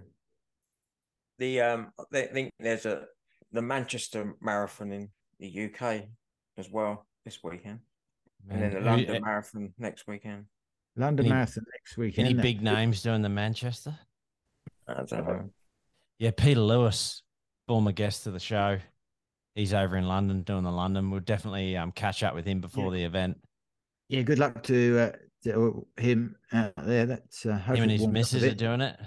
The 1.39 1.61
um, 1.61 1.93
I 2.13 2.23
think 2.23 2.51
there's 2.59 2.87
a 2.87 3.05
the 3.53 3.63
Manchester 3.63 4.35
Marathon 4.41 4.91
in 4.93 5.09
the 5.39 5.65
UK 5.71 6.05
as 6.59 6.71
well 6.71 7.07
this 7.25 7.43
weekend, 7.43 7.81
and 8.51 8.61
then 8.63 8.71
the 8.73 8.79
Who- 8.81 8.85
London 8.85 9.17
eh, 9.17 9.21
Marathon 9.21 9.73
next 9.79 10.07
weekend. 10.07 10.47
London 10.97 11.27
Any- 11.27 11.35
Marathon 11.35 11.65
next 11.73 11.97
weekend. 11.99 12.27
Any 12.27 12.35
isn't 12.35 12.41
it? 12.41 12.43
big 12.43 12.63
names 12.63 13.03
doing 13.03 13.23
the 13.23 13.29
Manchester? 13.29 13.99
I 14.89 14.95
don't 14.95 15.11
know. 15.13 15.51
Yeah, 16.19 16.31
Peter 16.37 16.61
Lewis, 16.61 17.23
former 17.67 17.93
guest 17.93 18.27
of 18.27 18.33
the 18.33 18.41
show. 18.41 18.79
He's 19.55 19.73
over 19.75 19.97
in 19.97 20.07
London 20.07 20.43
doing 20.43 20.65
the 20.65 20.71
London. 20.71 21.11
We'll 21.11 21.21
definitely 21.21 21.77
um, 21.77 21.93
catch 21.93 22.23
up 22.23 22.35
with 22.35 22.45
him 22.47 22.61
before 22.61 22.93
the 22.93 23.03
event. 23.05 23.39
Yeah, 24.09 24.23
good 24.23 24.39
luck 24.39 24.63
to, 24.65 24.99
uh, 24.99 25.13
to 25.45 25.87
him 25.97 26.37
out 26.53 26.75
there. 26.77 27.07
That's 27.07 27.45
uh, 27.47 27.57
Him 27.59 27.83
and 27.83 27.91
his 27.91 28.01
warmed 28.03 28.13
up 28.13 28.17
a 28.17 28.21
missus 28.21 28.45
are 28.45 28.55
doing 28.55 28.81
it. 28.83 28.99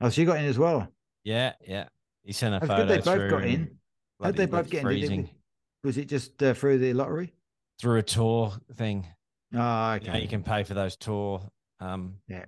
Oh, 0.00 0.08
so 0.08 0.20
you 0.20 0.26
got 0.26 0.38
in 0.38 0.44
as 0.44 0.58
well. 0.58 0.88
Yeah, 1.24 1.52
yeah. 1.66 1.86
He 2.24 2.32
sent 2.32 2.54
a 2.54 2.58
That's 2.58 2.68
photo 2.70 2.86
good. 2.86 3.02
They 3.02 3.16
both 3.18 3.30
got 3.30 3.44
in. 3.44 3.58
How'd 4.20 4.34
bloody 4.34 4.36
they 4.38 4.46
both 4.46 4.70
get 4.70 4.82
in? 4.82 4.88
Did 4.88 4.98
freezing 4.98 5.30
Was 5.84 5.98
it 5.98 6.08
just 6.08 6.42
uh, 6.42 6.52
through 6.54 6.78
the 6.78 6.92
lottery? 6.92 7.32
through 7.80 7.98
a 7.98 8.02
tour 8.02 8.52
thing. 8.74 9.06
Oh, 9.54 9.56
You, 9.56 9.60
know, 9.60 9.92
okay. 10.10 10.22
you 10.22 10.28
can 10.28 10.42
pay 10.42 10.64
for 10.64 10.74
those 10.74 10.96
tour 10.96 11.42
um 11.78 12.16
Yeah. 12.26 12.46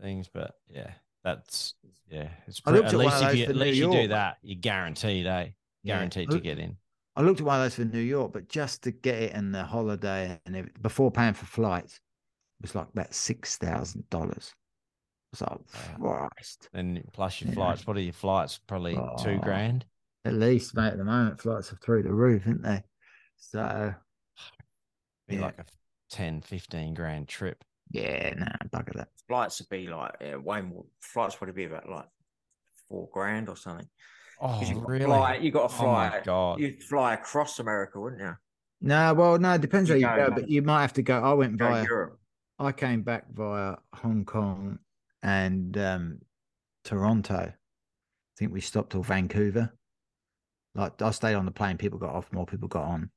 things, 0.00 0.28
but 0.32 0.52
yeah, 0.68 0.90
that's 1.24 1.74
yeah. 2.10 2.28
It's 2.46 2.60
I 2.64 2.70
pre- 2.70 2.80
looked 2.80 2.92
at 2.92 2.98
least 2.98 3.22
if 3.22 3.36
you 3.36 3.44
at 3.46 3.56
least 3.56 3.78
you 3.78 3.90
do 3.90 4.08
that, 4.08 4.38
you're 4.42 4.58
guaranteed, 4.60 5.26
eh? 5.26 5.48
Guaranteed 5.84 6.30
I 6.30 6.32
to 6.34 6.40
get 6.40 6.58
in. 6.58 6.76
I 7.16 7.22
looked 7.22 7.40
at 7.40 7.46
one 7.46 7.56
of 7.60 7.64
those 7.64 7.74
for 7.74 7.84
New 7.84 8.00
York, 8.00 8.32
but 8.32 8.48
just 8.48 8.82
to 8.84 8.90
get 8.92 9.20
it 9.22 9.32
and 9.32 9.54
the 9.54 9.64
holiday 9.64 10.38
and 10.46 10.70
before 10.80 11.10
paying 11.10 11.34
for 11.34 11.46
flights, 11.46 11.94
it 11.94 12.62
was 12.62 12.74
like 12.74 12.88
about 12.92 13.12
six 13.14 13.56
thousand 13.56 14.08
dollars. 14.10 14.52
So 15.34 15.44
was 15.44 15.74
like, 15.90 15.98
Wow. 16.00 16.28
Christ. 16.34 16.68
Then 16.72 17.02
plus 17.12 17.40
your 17.40 17.48
Yeah. 17.48 17.54
flights. 17.54 17.86
What 17.86 17.96
are 17.96 18.00
your 18.00 18.12
flights? 18.12 18.58
Probably 18.66 18.94
two 18.94 19.00
Oh. 19.36 19.38
grand. 19.42 19.84
At 20.24 20.34
least, 20.34 20.74
mate, 20.74 20.88
at 20.88 20.98
the 20.98 21.04
moment, 21.04 21.40
flights 21.40 21.72
are 21.72 21.76
through 21.76 22.02
the 22.04 22.12
roof, 22.12 22.46
aren't 22.46 22.62
they? 22.62 22.82
So, 23.36 23.94
Be 25.28 25.34
Yeah. 25.36 25.42
like 25.42 25.58
a 25.58 25.66
10, 26.10 26.40
15 26.40 26.94
grand 26.94 27.28
trip. 27.28 27.62
Yeah, 27.90 28.34
no, 28.34 28.46
nah, 28.46 28.68
bugger 28.70 28.94
that. 28.94 29.08
Flights 29.26 29.60
would 29.60 29.68
be 29.68 29.86
like 29.88 30.12
yeah, 30.20 30.36
way 30.36 30.62
more. 30.62 30.86
Flights 31.00 31.40
would 31.40 31.54
be 31.54 31.64
about 31.64 31.88
like 31.88 32.08
four 32.88 33.08
grand 33.12 33.48
or 33.48 33.56
something. 33.56 33.88
Oh, 34.40 34.48
'Cause 34.58 34.70
you 34.70 34.76
got 34.76 34.88
really? 34.88 35.04
fly. 35.04 35.36
You 35.36 35.50
got 35.50 35.68
to 35.70 35.74
Oh 35.74 35.88
my 35.88 36.10
fly. 36.10 36.22
god! 36.22 36.60
You'd 36.60 36.82
fly 36.82 37.14
across 37.14 37.58
America, 37.58 38.00
wouldn't 38.00 38.22
you? 38.22 38.36
No, 38.80 39.12
well, 39.14 39.38
no, 39.38 39.54
it 39.54 39.60
depends 39.60 39.88
You 39.88 39.94
where 39.94 39.98
you 40.00 40.08
go, 40.08 40.16
go, 40.16 40.30
but 40.30 40.48
you 40.48 40.62
might 40.62 40.82
have 40.82 40.92
to 40.94 41.02
go. 41.02 41.20
I 41.22 41.32
went 41.34 41.56
Go 41.58 41.68
via, 41.68 41.82
Europe. 41.88 42.20
I 42.58 42.72
came 42.72 43.02
back 43.02 43.28
via 43.30 43.78
Hong 43.94 44.24
Kong 44.24 44.78
and 45.22 45.76
um, 45.78 46.20
Toronto. 46.84 47.34
I 47.54 47.56
think 48.38 48.52
we 48.52 48.60
stopped 48.60 48.92
till 48.92 49.02
Vancouver. 49.02 49.72
Like 50.74 51.00
I 51.02 51.10
stayed 51.10 51.34
on 51.34 51.44
the 51.46 51.50
plane, 51.52 51.78
people 51.78 51.98
got 51.98 52.14
off, 52.14 52.32
more 52.32 52.46
people 52.46 52.68
got 52.68 52.84
on, 52.84 53.10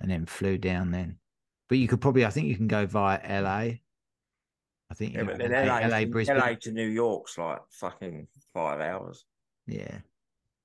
and 0.00 0.10
then 0.10 0.26
flew 0.26 0.58
down 0.58 0.90
then. 0.92 1.20
But 1.68 1.78
you 1.78 1.88
could 1.88 2.00
probably, 2.00 2.24
I 2.26 2.30
think 2.30 2.48
you 2.48 2.56
can 2.56 2.68
go 2.68 2.86
via 2.86 3.20
LA. 3.24 3.81
I 4.92 4.94
think 4.94 5.14
Yeah, 5.14 5.22
but 5.22 5.38
then 5.38 5.66
LA, 5.66 5.78
LA, 5.78 6.00
to, 6.00 6.06
Brisbane. 6.06 6.36
LA 6.36 6.54
to 6.60 6.70
New 6.70 6.86
York's 6.86 7.38
like 7.38 7.60
fucking 7.70 8.28
five 8.52 8.78
hours. 8.78 9.24
Yeah, 9.66 9.98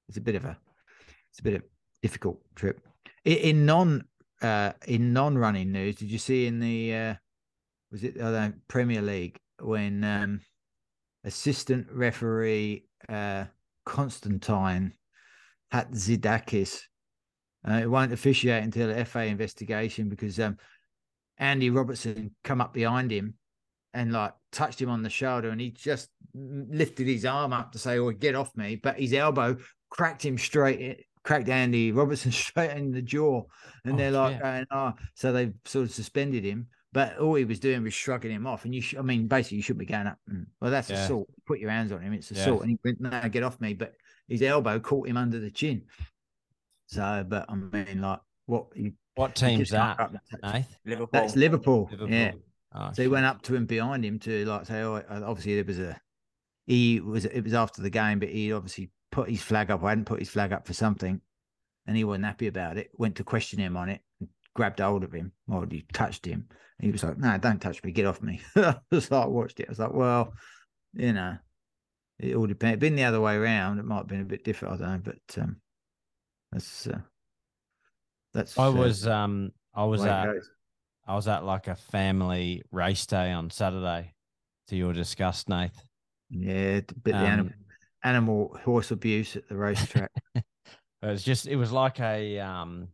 it's 0.10 0.18
a 0.18 0.22
bit 0.22 0.36
of 0.36 0.44
a, 0.44 0.58
it's 1.32 1.40
a 1.40 1.44
bit 1.44 1.54
of 1.54 1.62
difficult 2.02 2.42
trip. 2.54 2.82
In, 3.24 3.38
in 3.38 3.66
non, 3.66 4.04
uh, 4.42 4.74
in 4.86 5.14
non-running 5.14 5.72
news, 5.72 5.96
did 5.96 6.12
you 6.12 6.18
see 6.18 6.46
in 6.46 6.60
the, 6.60 6.94
uh, 6.94 7.14
was 7.90 8.04
it 8.04 8.20
uh, 8.20 8.50
Premier 8.68 9.02
League 9.02 9.40
when 9.62 10.04
um, 10.04 10.42
assistant 11.24 11.88
referee 11.90 12.84
uh, 13.08 13.46
Constantine 13.86 14.92
Hatzidakis 15.74 16.82
uh, 17.66 17.76
it 17.76 17.90
won't 17.90 18.12
officiate 18.12 18.64
until 18.64 18.94
the 18.94 19.06
FA 19.06 19.24
investigation 19.24 20.10
because 20.10 20.38
um, 20.38 20.58
Andy 21.38 21.70
Robertson 21.70 22.36
come 22.44 22.60
up 22.60 22.74
behind 22.74 23.10
him 23.10 23.36
and 23.94 24.12
like 24.12 24.34
touched 24.52 24.82
him 24.82 24.90
on 24.90 25.02
the 25.04 25.10
shoulder 25.10 25.50
and 25.50 25.60
he 25.62 25.72
just 25.72 26.10
lifted 26.34 27.08
his 27.08 27.26
arm 27.26 27.54
up 27.54 27.72
to 27.72 27.80
say, 27.80 27.98
"Oh, 28.00 28.12
get 28.12 28.36
off 28.36 28.56
me!" 28.56 28.76
But 28.76 29.00
his 29.00 29.14
elbow 29.14 29.58
cracked 29.90 30.24
him 30.26 30.38
straight, 30.38 31.06
cracked 31.24 31.50
Andy 31.50 31.92
Robertson 31.92 32.32
straight 32.34 32.72
in 32.72 32.92
the 32.92 33.02
jaw, 33.02 33.44
and 33.86 33.94
Oh, 33.94 33.98
they're 33.98 34.12
like, 34.12 34.34
shit. 34.36 34.42
going, 34.44 34.66
"Oh," 34.72 34.94
so 35.16 35.32
they 35.32 35.52
sort 35.66 35.86
of 35.86 35.92
suspended 35.92 36.44
him. 36.44 36.68
But 36.94 37.18
all 37.20 37.36
he 37.36 37.44
was 37.46 37.60
doing 37.60 37.84
was 37.84 37.94
shrugging 37.94 38.32
him 38.32 38.48
off, 38.48 38.66
and 38.66 38.74
you, 38.74 38.82
sh- 38.82 38.96
I 38.98 39.02
mean, 39.02 39.28
basically, 39.28 39.58
you 39.58 39.64
shouldn't 39.64 39.80
be 39.80 39.86
going 39.86 40.08
up. 40.08 40.18
And, 40.28 40.48
well, 40.62 40.72
that's 40.72 40.90
Yeah. 40.90 41.04
assault. 41.04 41.28
Put 41.46 41.60
your 41.60 41.70
hands 41.70 41.92
on 41.92 42.02
him. 42.02 42.14
It's 42.14 42.32
Yeah. 42.32 42.42
assault. 42.42 42.62
And 42.62 42.72
he 42.72 42.80
went, 42.84 43.02
"No, 43.02 43.30
get 43.30 43.44
off 43.44 43.60
me!" 43.62 43.74
But 43.74 43.94
his 44.28 44.42
elbow 44.42 44.80
caught 44.80 45.08
him 45.08 45.18
under 45.18 45.40
the 45.40 45.52
chin. 45.52 45.84
So, 46.88 47.26
but 47.28 47.46
I 47.50 47.56
mean, 47.56 48.02
like, 48.02 48.20
what? 48.46 48.68
You, 48.76 48.94
What 49.16 49.36
team's 49.36 49.70
that, 49.72 49.98
Nath? 50.42 50.78
Liverpool. 50.86 51.10
That's 51.12 51.36
Liverpool. 51.36 51.88
Liverpool. 51.92 52.10
Yeah. 52.10 52.32
Oh, 52.74 52.92
So 52.94 53.02
he 53.02 53.08
went 53.08 53.26
up 53.26 53.42
to 53.44 53.56
him 53.56 53.66
behind 53.66 54.04
him 54.06 54.20
to 54.20 54.46
like 54.46 54.66
say, 54.66 54.82
oh, 54.82 55.02
obviously 55.10 55.56
there 55.56 55.64
was 55.64 55.80
a, 55.80 56.00
he 56.66 57.00
was, 57.00 57.26
it 57.26 57.42
was 57.42 57.54
after 57.54 57.82
the 57.82 57.90
game, 57.90 58.20
but 58.20 58.30
he 58.30 58.52
obviously 58.52 58.92
put 59.12 59.30
his 59.30 59.42
flag 59.42 59.72
up, 59.72 59.82
or 59.82 59.90
hadn't 59.90 60.06
put 60.06 60.20
his 60.20 60.30
flag 60.30 60.52
up 60.52 60.68
for 60.68 60.74
something, 60.74 61.22
and 61.86 61.98
he 61.98 62.04
wasn't 62.04 62.26
happy 62.26 62.48
about 62.48 62.78
it. 62.78 62.92
Went 62.94 63.16
to 63.16 63.24
question 63.24 63.60
him 63.60 63.78
on 63.78 63.90
it, 63.90 64.02
and 64.20 64.30
grabbed 64.54 64.80
hold 64.80 65.04
of 65.04 65.14
him, 65.14 65.32
or 65.48 65.66
he 65.70 65.86
touched 65.94 66.26
him. 66.26 66.46
And 66.80 66.86
he 66.86 66.92
was 66.92 67.04
like, 67.04 67.18
no, 67.18 67.38
don't 67.38 67.62
touch 67.62 67.84
me, 67.84 67.92
get 67.92 68.06
off 68.06 68.22
me. 68.22 68.42
I 68.56 68.76
was 68.92 69.10
like, 69.10 69.28
watched 69.28 69.60
it. 69.60 69.68
I 69.68 69.72
was 69.72 69.80
like, 69.80 69.94
well, 69.94 70.34
you 70.94 71.14
know, 71.14 71.38
it 72.20 72.36
all 72.36 72.48
depends. 72.48 72.80
Been 72.80 72.96
the 72.96 73.06
other 73.06 73.22
way 73.22 73.36
around, 73.36 73.80
it 73.80 73.86
might 73.86 73.98
have 73.98 74.08
been 74.08 74.22
a 74.22 74.26
bit 74.26 74.44
different. 74.44 74.76
I 74.76 74.78
don't 74.78 75.06
know, 75.06 75.14
but 75.14 75.42
um, 75.42 75.58
that's 76.52 76.88
uh, 76.88 77.00
that's. 78.34 78.58
I 78.58 78.68
uh, 78.68 78.72
was 78.72 79.08
um 79.08 79.52
I 79.74 79.86
was 79.86 80.02
the 80.02 80.08
way 80.08 80.14
it 80.14 80.16
at 80.16 80.26
goes. 80.26 80.50
I 81.08 81.16
was 81.16 81.28
at 81.28 81.44
like 81.46 81.68
a 81.68 81.76
family 81.76 82.62
race 82.72 83.06
day 83.06 83.32
on 83.32 83.50
Saturday 83.50 84.14
to 84.68 84.76
your 84.76 84.94
disgust, 84.94 85.48
Nath. 85.50 85.82
yeah, 86.30 86.78
a 86.78 86.82
bit 86.82 87.04
the 87.06 87.16
animal, 87.16 87.54
Um, 87.54 87.66
animal 88.04 88.60
horse 88.64 88.92
abuse 88.92 89.36
at 89.36 89.48
the 89.48 89.56
racetrack. 89.56 90.12
It 91.04 91.06
was 91.06 91.24
just 91.24 91.46
it 91.46 91.56
was 91.58 91.72
like 91.72 92.00
a 92.00 92.40
um 92.40 92.88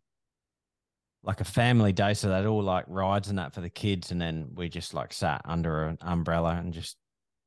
like 1.24 1.40
a 1.40 1.46
family 1.46 1.94
day, 1.94 2.14
so 2.14 2.28
they'd 2.28 2.46
all 2.46 2.62
like 2.62 2.84
rides 2.90 3.30
and 3.30 3.40
that 3.40 3.54
for 3.54 3.62
the 3.62 3.70
kids, 3.70 4.12
and 4.12 4.20
then 4.20 4.50
we 4.56 4.68
just 4.68 4.94
like 4.94 5.14
sat 5.14 5.42
under 5.46 5.86
an 5.86 5.98
umbrella 6.02 6.50
and 6.60 6.74
just 6.74 6.98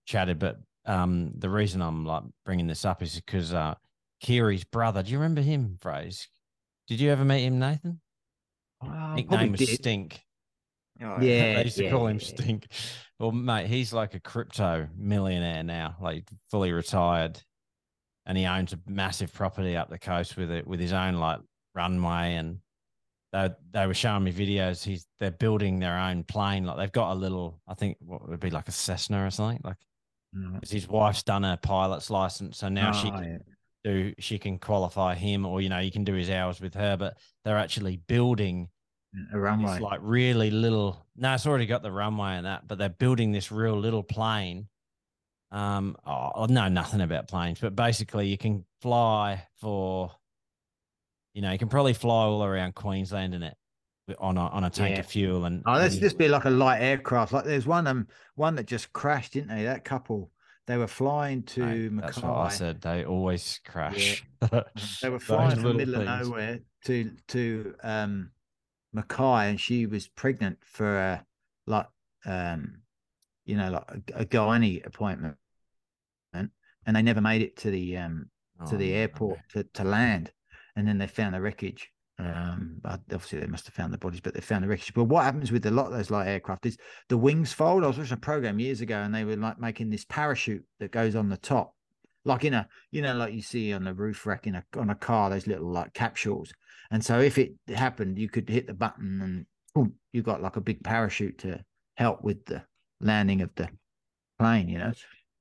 chatted. 0.07 0.39
But 0.39 0.57
um 0.87 1.33
the 1.37 1.51
reason 1.51 1.83
I'm 1.83 2.07
like 2.07 2.23
bringing 2.47 2.67
this 2.67 2.87
up 2.87 3.03
is 3.03 3.17
because 3.17 3.53
uh 3.53 3.75
Kiri's 4.23 4.65
brother. 4.65 5.03
Do 5.03 5.11
you 5.13 5.19
remember 5.19 5.43
him, 5.43 5.77
Phrase? 5.83 6.27
Did 6.89 7.01
you 7.01 7.11
ever 7.11 7.25
meet 7.25 7.45
him, 7.45 7.59
Nathan? 7.59 8.01
Probably 8.81 9.17
Nickname 9.17 9.53
was 9.53 9.61
did. 9.61 9.69
Stink. 9.69 10.23
Oh, 11.03 11.21
Yeah, 11.21 11.49
they 11.53 11.65
used 11.65 11.79
to 11.79 11.85
yeah, 11.85 11.91
call 11.91 12.07
him 12.07 12.21
yeah. 12.21 12.21
Stink. 12.21 12.67
Well, 13.19 13.33
mate, 13.33 13.67
he's 13.69 13.93
like 13.93 14.15
a 14.15 14.21
crypto 14.21 14.89
millionaire 14.97 15.63
now, 15.63 15.97
like 16.01 16.29
fully 16.51 16.73
retired, 16.73 17.41
and 18.27 18.39
he 18.39 18.47
owns 18.47 18.73
a 18.73 18.81
massive 18.87 19.33
property 19.33 19.77
up 19.77 19.91
the 19.91 19.99
coast 19.99 20.37
with 20.37 20.51
it 20.51 20.67
with 20.67 20.81
his 20.81 20.93
own 20.93 21.17
like 21.17 21.41
runway. 21.75 22.35
And 22.35 22.61
they 23.33 23.51
they 23.73 23.87
were 23.87 23.95
showing 23.95 24.25
me 24.25 24.33
videos. 24.33 24.85
He's 24.85 25.07
they're 25.21 25.31
building 25.33 25.81
their 25.81 25.99
own 25.99 26.25
plane. 26.25 26.65
Like 26.67 26.79
they've 26.79 26.93
got 26.93 27.13
a 27.13 27.17
little, 27.21 27.61
I 27.69 27.75
think 27.75 27.99
what 28.01 28.29
would 28.29 28.41
be 28.41 28.51
like 28.51 28.69
a 28.69 28.73
Cessna 28.73 29.27
or 29.27 29.31
something. 29.31 29.61
Like 29.65 29.79
Mm. 30.35 30.61
'cause 30.61 30.71
his 30.71 30.89
wife's 30.89 31.23
done 31.23 31.45
a 31.45 31.57
pilot's 31.57 32.11
license, 32.11 32.59
so 32.59 32.69
now 32.69 32.93
she 32.93 33.11
Oh, 33.11 33.13
can 33.13 33.23
yeah. 33.23 33.39
do 33.85 34.15
she 34.19 34.39
can 34.39 34.59
qualify 34.59 35.15
him, 35.15 35.47
or 35.47 35.61
you 35.61 35.69
know 35.69 35.79
you 35.81 35.91
can 35.93 36.05
do 36.05 36.15
his 36.15 36.31
hours 36.31 36.61
with 36.61 36.75
her. 36.75 36.97
But 36.97 37.19
they're 37.45 37.59
actually 37.59 37.97
building 37.99 38.71
a 39.33 39.39
runway. 39.39 39.73
this 39.73 39.81
like 39.81 40.01
really 40.03 40.51
little. 40.51 41.05
No, 41.17 41.35
it's 41.35 41.47
already 41.47 41.67
got 41.67 41.83
the 41.83 41.93
runway 41.93 42.33
and 42.37 42.47
that, 42.47 42.67
but 42.69 42.79
they're 42.79 42.89
building 42.89 43.33
this 43.33 43.51
real 43.51 43.77
little 43.79 44.03
plane. 44.03 44.69
Um, 45.51 45.97
oh, 46.07 46.33
I 46.37 46.47
know 46.47 46.69
nothing 46.69 47.01
about 47.01 47.29
planes, 47.29 47.61
but 47.61 47.75
basically 47.77 48.27
you 48.29 48.37
can 48.37 48.65
fly 48.83 49.47
for, 49.61 50.11
you 51.35 51.43
know, 51.43 51.53
you 51.53 51.59
can 51.59 51.69
probably 51.69 51.95
fly 51.95 52.25
all 52.25 52.45
around 52.45 52.75
Queensland 52.75 53.35
in 53.35 53.43
it 53.43 53.57
on 54.19 54.37
a 54.37 54.49
on 54.49 54.65
a 54.65 54.71
tank 54.71 54.95
Yeah. 54.95 55.01
of 55.01 55.07
fuel 55.07 55.45
and. 55.45 55.63
oh, 55.67 55.75
let's 55.75 55.97
just 55.97 56.19
be 56.19 56.29
like 56.29 56.45
a 56.45 56.51
light 56.51 56.81
aircraft. 56.81 57.33
Like 57.33 57.45
there's 57.45 57.67
one 57.67 57.87
um 57.87 58.07
one 58.35 58.55
that 58.57 58.67
just 58.67 58.93
crashed, 58.93 59.33
didn't 59.33 59.49
they? 59.49 59.65
That 59.65 59.85
couple, 59.85 60.31
they 60.67 60.77
were 60.77 60.87
flying 60.87 61.43
to 61.45 61.91
Mate, 61.91 62.03
That's 62.03 62.19
what 62.23 62.37
I 62.37 62.49
said. 62.51 62.81
They 62.81 63.05
always 63.05 63.61
crash. 63.65 64.25
They 65.03 65.09
were 65.09 65.19
flying 65.19 65.59
from 65.59 65.63
the 65.63 65.75
middle 65.75 65.97
of 65.97 66.05
nowhere 66.05 66.61
to 66.85 67.11
to 67.29 67.75
um 67.83 68.31
Mackay, 68.97 69.51
and 69.51 69.61
she 69.61 69.87
was 69.87 70.09
pregnant 70.09 70.59
for 70.65 70.97
a 70.99 71.27
like 71.67 71.87
um, 72.25 72.83
you 73.45 73.57
know, 73.57 73.71
like 73.71 74.13
a, 74.15 74.23
a 74.23 74.25
gynae 74.27 74.85
appointment, 74.87 75.37
and 76.33 76.97
they 76.97 77.03
never 77.03 77.21
made 77.21 77.43
it 77.43 77.57
to 77.59 77.71
the 77.71 77.97
um 77.97 78.31
to 78.67 78.75
Oh, 78.75 78.79
the 78.79 78.93
no. 78.93 78.97
airport 79.01 79.39
to, 79.51 79.65
to 79.75 79.85
land, 79.85 80.33
and 80.77 80.89
then 80.89 80.99
they 80.99 81.07
found 81.07 81.35
the 81.35 81.41
wreckage. 81.41 81.91
Um, 82.19 82.79
but 82.81 83.01
obviously 83.13 83.41
they 83.41 83.47
must 83.47 83.67
have 83.67 83.75
found 83.75 83.93
the 83.93 83.99
bodies, 83.99 84.21
but 84.23 84.33
they 84.33 84.41
found 84.41 84.65
the 84.65 84.69
wreckage. 84.69 84.95
But 84.95 85.05
what 85.05 85.25
happens 85.25 85.53
with 85.53 85.67
a 85.67 85.71
lot 85.71 85.87
of 85.87 85.93
those 85.93 86.11
light 86.11 86.29
aircraft 86.29 86.65
is 86.65 86.79
the 87.11 87.19
wings 87.19 87.53
fold. 87.53 87.85
I 87.85 87.89
was 87.89 87.99
watching 87.99 88.15
a 88.15 88.17
program 88.17 88.59
years 88.59 88.81
ago, 88.81 88.97
and 89.03 89.15
they 89.15 89.25
were 89.25 89.37
like 89.37 89.61
making 89.61 89.91
this 89.91 90.07
parachute 90.07 90.65
that 90.81 90.91
goes 90.91 91.15
on 91.15 91.29
the 91.29 91.37
top, 91.37 91.75
like 92.25 92.45
in 92.45 92.55
a 92.55 92.67
you 92.91 93.03
know 93.03 93.15
like 93.15 93.35
you 93.35 93.43
see 93.43 93.73
on 93.75 93.85
the 93.85 93.93
roof 93.95 94.25
rack 94.27 94.47
in 94.47 94.55
a 94.55 94.65
on 94.77 94.89
a 94.91 94.95
car, 94.95 95.29
those 95.29 95.47
little 95.47 95.71
like 95.71 95.93
capsules. 95.93 96.53
And 96.91 97.05
so 97.05 97.21
if 97.21 97.39
it 97.39 97.55
happened, 97.69 98.19
you 98.19 98.29
could 98.29 98.49
hit 98.49 98.67
the 98.67 98.75
button, 98.75 99.21
and 99.23 99.47
boom, 99.75 99.95
you 100.13 100.23
got 100.23 100.43
like 100.43 100.57
a 100.57 100.61
big 100.61 100.83
parachute 100.85 101.39
to 101.39 101.65
help 101.97 102.23
with 102.23 102.45
the 102.47 102.63
landing 103.01 103.41
of 103.43 103.51
the 103.57 103.69
plane. 104.39 104.69
You 104.69 104.79
know, 104.79 104.93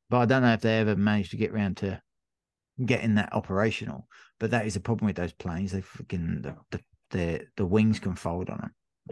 but 0.10 0.18
I 0.20 0.26
don't 0.26 0.42
know 0.42 0.54
if 0.54 0.62
they 0.62 0.80
ever 0.80 0.96
managed 0.96 1.32
to 1.32 1.38
get 1.38 1.52
around 1.52 1.78
to 1.78 2.02
getting 2.84 3.16
that 3.16 3.34
operational. 3.34 4.08
But 4.40 4.52
that 4.52 4.66
is 4.66 4.76
a 4.76 4.82
problem 4.82 5.06
with 5.08 5.16
those 5.16 5.34
planes. 5.34 5.72
They 5.72 5.82
freaking 5.82 6.44
the 6.44 6.56
the 6.72 6.80
the, 7.12 7.48
the 7.56 7.66
wings 7.66 8.00
can 8.00 8.16
fold 8.16 8.50
on 8.50 8.58
them. 8.58 8.72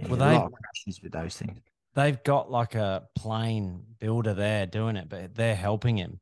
Well, 0.10 0.14
a 0.16 0.18
they- 0.18 0.36
lot 0.36 0.46
of 0.48 0.52
crashes 0.54 1.02
with 1.02 1.14
those 1.14 1.38
things. 1.38 1.60
they've 1.94 2.22
got 2.24 2.50
like 2.50 2.74
a 2.76 3.04
plane 3.16 3.84
builder 4.00 4.34
there 4.34 4.66
doing 4.66 4.96
it, 4.96 5.08
but 5.08 5.36
they're 5.36 5.56
helping 5.56 5.98
him. 5.98 6.20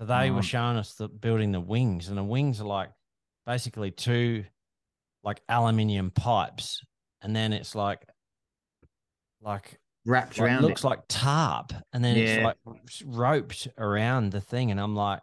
So 0.00 0.06
they 0.06 0.30
were 0.32 0.42
showing 0.42 0.76
us 0.76 0.94
the 0.94 1.08
building 1.08 1.52
the 1.52 1.60
wings, 1.60 2.08
and 2.08 2.18
the 2.18 2.24
wings 2.24 2.60
are 2.60 2.64
like 2.66 2.90
basically 3.46 3.92
two 3.92 4.44
like 5.24 5.40
aluminium 5.48 6.10
pipes, 6.10 6.80
and 7.22 7.34
then 7.34 7.52
it's 7.52 7.74
like 7.74 8.04
like, 9.40 9.78
Wrapped 10.06 10.38
like 10.38 10.46
around 10.46 10.62
looks 10.62 10.84
it. 10.84 10.86
like 10.86 11.00
tarp, 11.08 11.72
and 11.92 12.04
then 12.04 12.16
it's 12.16 12.42
like 12.44 12.56
roped 13.04 13.68
around 13.78 14.32
the 14.32 14.40
thing, 14.40 14.70
and 14.70 14.78
I'm 14.80 14.94
like, 14.94 15.20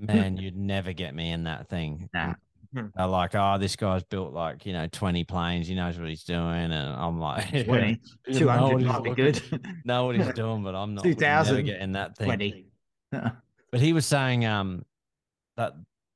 man, 0.00 0.36
you'd 0.36 0.56
never 0.56 0.92
get 0.92 1.14
me 1.14 1.30
in 1.30 1.44
that 1.44 1.68
thing. 1.68 2.08
Nah. 2.72 2.90
They're 2.94 3.08
like, 3.08 3.34
oh, 3.34 3.58
this 3.58 3.74
guy's 3.74 4.04
built 4.04 4.32
like 4.32 4.64
you 4.64 4.72
know 4.72 4.86
twenty 4.92 5.24
planes. 5.24 5.66
He 5.66 5.74
knows 5.74 5.98
what 5.98 6.08
he's 6.08 6.22
doing, 6.22 6.70
and 6.70 6.72
I'm 6.72 7.18
like, 7.18 7.48
20, 7.64 8.00
he 8.28 8.32
doesn't 8.32 8.46
know 8.46 8.68
what 8.68 8.78
he's 8.78 8.86
might 8.86 9.02
be 9.02 9.08
looking- 9.10 9.24
good. 9.24 9.66
know 9.84 10.04
what 10.06 10.14
he's 10.14 10.32
doing, 10.34 10.62
but 10.62 10.76
I'm 10.76 10.94
not. 10.94 11.04
would 11.04 11.18
2000, 11.18 11.64
get 11.64 11.80
in 11.80 11.92
that 11.92 12.16
thing. 12.16 12.26
20. 12.26 12.66
But 13.10 13.80
he 13.80 13.92
was 13.92 14.06
saying 14.06 14.46
um 14.46 14.84
that 15.56 15.72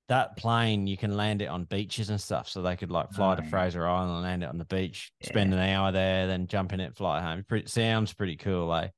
that 0.09 0.37
plane 0.37 0.87
you 0.87 0.97
can 0.97 1.17
land 1.17 1.41
it 1.43 1.47
on 1.47 1.65
beaches 1.65 2.11
and 2.11 2.21
stuff, 2.21 2.49
so 2.49 2.63
they 2.63 2.77
could 2.77 2.91
like 2.91 3.11
fly 3.13 3.35
to 3.35 3.41
Oh, 3.41 3.45
yeah. 3.45 3.51
Fraser 3.51 3.87
Island 3.87 4.13
and 4.13 4.23
land 4.23 4.43
it 4.43 4.49
on 4.49 4.59
the 4.59 4.65
beach, 4.65 5.13
spend 5.23 5.53
an 5.55 5.61
hour 5.61 5.93
there, 5.93 6.27
then 6.27 6.47
jump 6.47 6.73
in 6.73 6.81
it, 6.81 6.97
fly 6.97 7.21
home. 7.23 7.45
Pretty, 7.49 7.67
sounds 7.69 8.13
pretty 8.13 8.37
cool, 8.37 8.75
eh? 8.75 8.89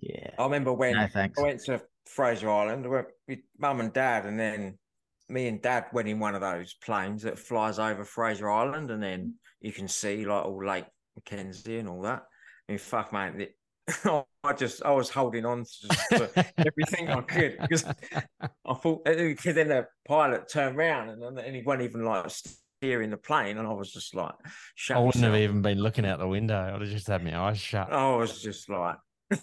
yeah. 0.00 0.30
I 0.38 0.44
remember 0.44 0.72
when 0.72 0.94
No, 0.94 1.06
thanks. 1.06 1.38
I 1.38 1.42
went 1.42 1.60
to 1.64 1.80
Fraser 2.06 2.50
Island. 2.50 2.84
I 2.84 2.88
went 2.88 3.06
with 3.28 3.38
mum 3.58 3.80
and 3.80 3.92
dad, 3.92 4.26
and 4.26 4.38
then 4.38 4.78
me 5.28 5.46
and 5.46 5.62
dad 5.62 5.86
went 5.92 6.08
in 6.08 6.18
one 6.18 6.34
of 6.34 6.40
those 6.40 6.74
planes 6.74 7.22
that 7.22 7.38
flies 7.38 7.78
over 7.78 8.04
Fraser 8.04 8.50
Island, 8.50 8.90
and 8.90 9.02
then 9.02 9.34
you 9.60 9.72
can 9.72 9.86
see 9.86 10.24
like 10.24 10.44
all 10.44 10.64
Lake 10.64 10.86
McKenzie 11.18 11.78
and 11.78 11.88
all 11.88 12.02
that. 12.02 12.22
I 12.68 12.72
mean, 12.72 12.78
fuck, 12.78 13.12
man, 13.12 13.40
it, 13.40 13.56
I 14.44 14.52
just 14.52 14.82
I 14.84 14.90
was 14.92 15.10
holding 15.10 15.44
on 15.44 15.64
to, 15.64 15.88
just 15.88 16.10
to 16.10 16.46
everything 16.58 17.08
I 17.08 17.20
could 17.22 17.56
because 17.60 17.84
I 17.84 18.74
thought 18.74 19.04
because 19.04 19.54
then 19.54 19.68
the 19.68 19.86
pilot 20.06 20.48
turned 20.48 20.76
around 20.76 21.10
and, 21.10 21.36
then 21.36 21.54
he 21.54 21.62
wasn't 21.62 21.84
even 21.84 22.04
like 22.04 22.30
steering 22.30 23.10
the 23.10 23.16
plane, 23.16 23.58
and 23.58 23.66
I 23.66 23.72
was 23.72 23.92
just 23.92 24.14
like, 24.14 24.34
shut 24.74 24.96
I 24.96 25.00
wouldn't 25.00 25.24
have 25.24 25.36
even 25.36 25.62
been 25.62 25.78
looking 25.78 26.06
out 26.06 26.18
the 26.18 26.28
window. 26.28 26.72
I'd 26.74 26.80
have 26.80 26.90
just 26.90 27.06
had 27.06 27.24
my 27.24 27.38
eyes 27.38 27.58
shut. 27.58 27.92
I 27.92 28.16
was 28.16 28.42
just 28.42 28.68
like, 28.70 28.96
I 29.32 29.36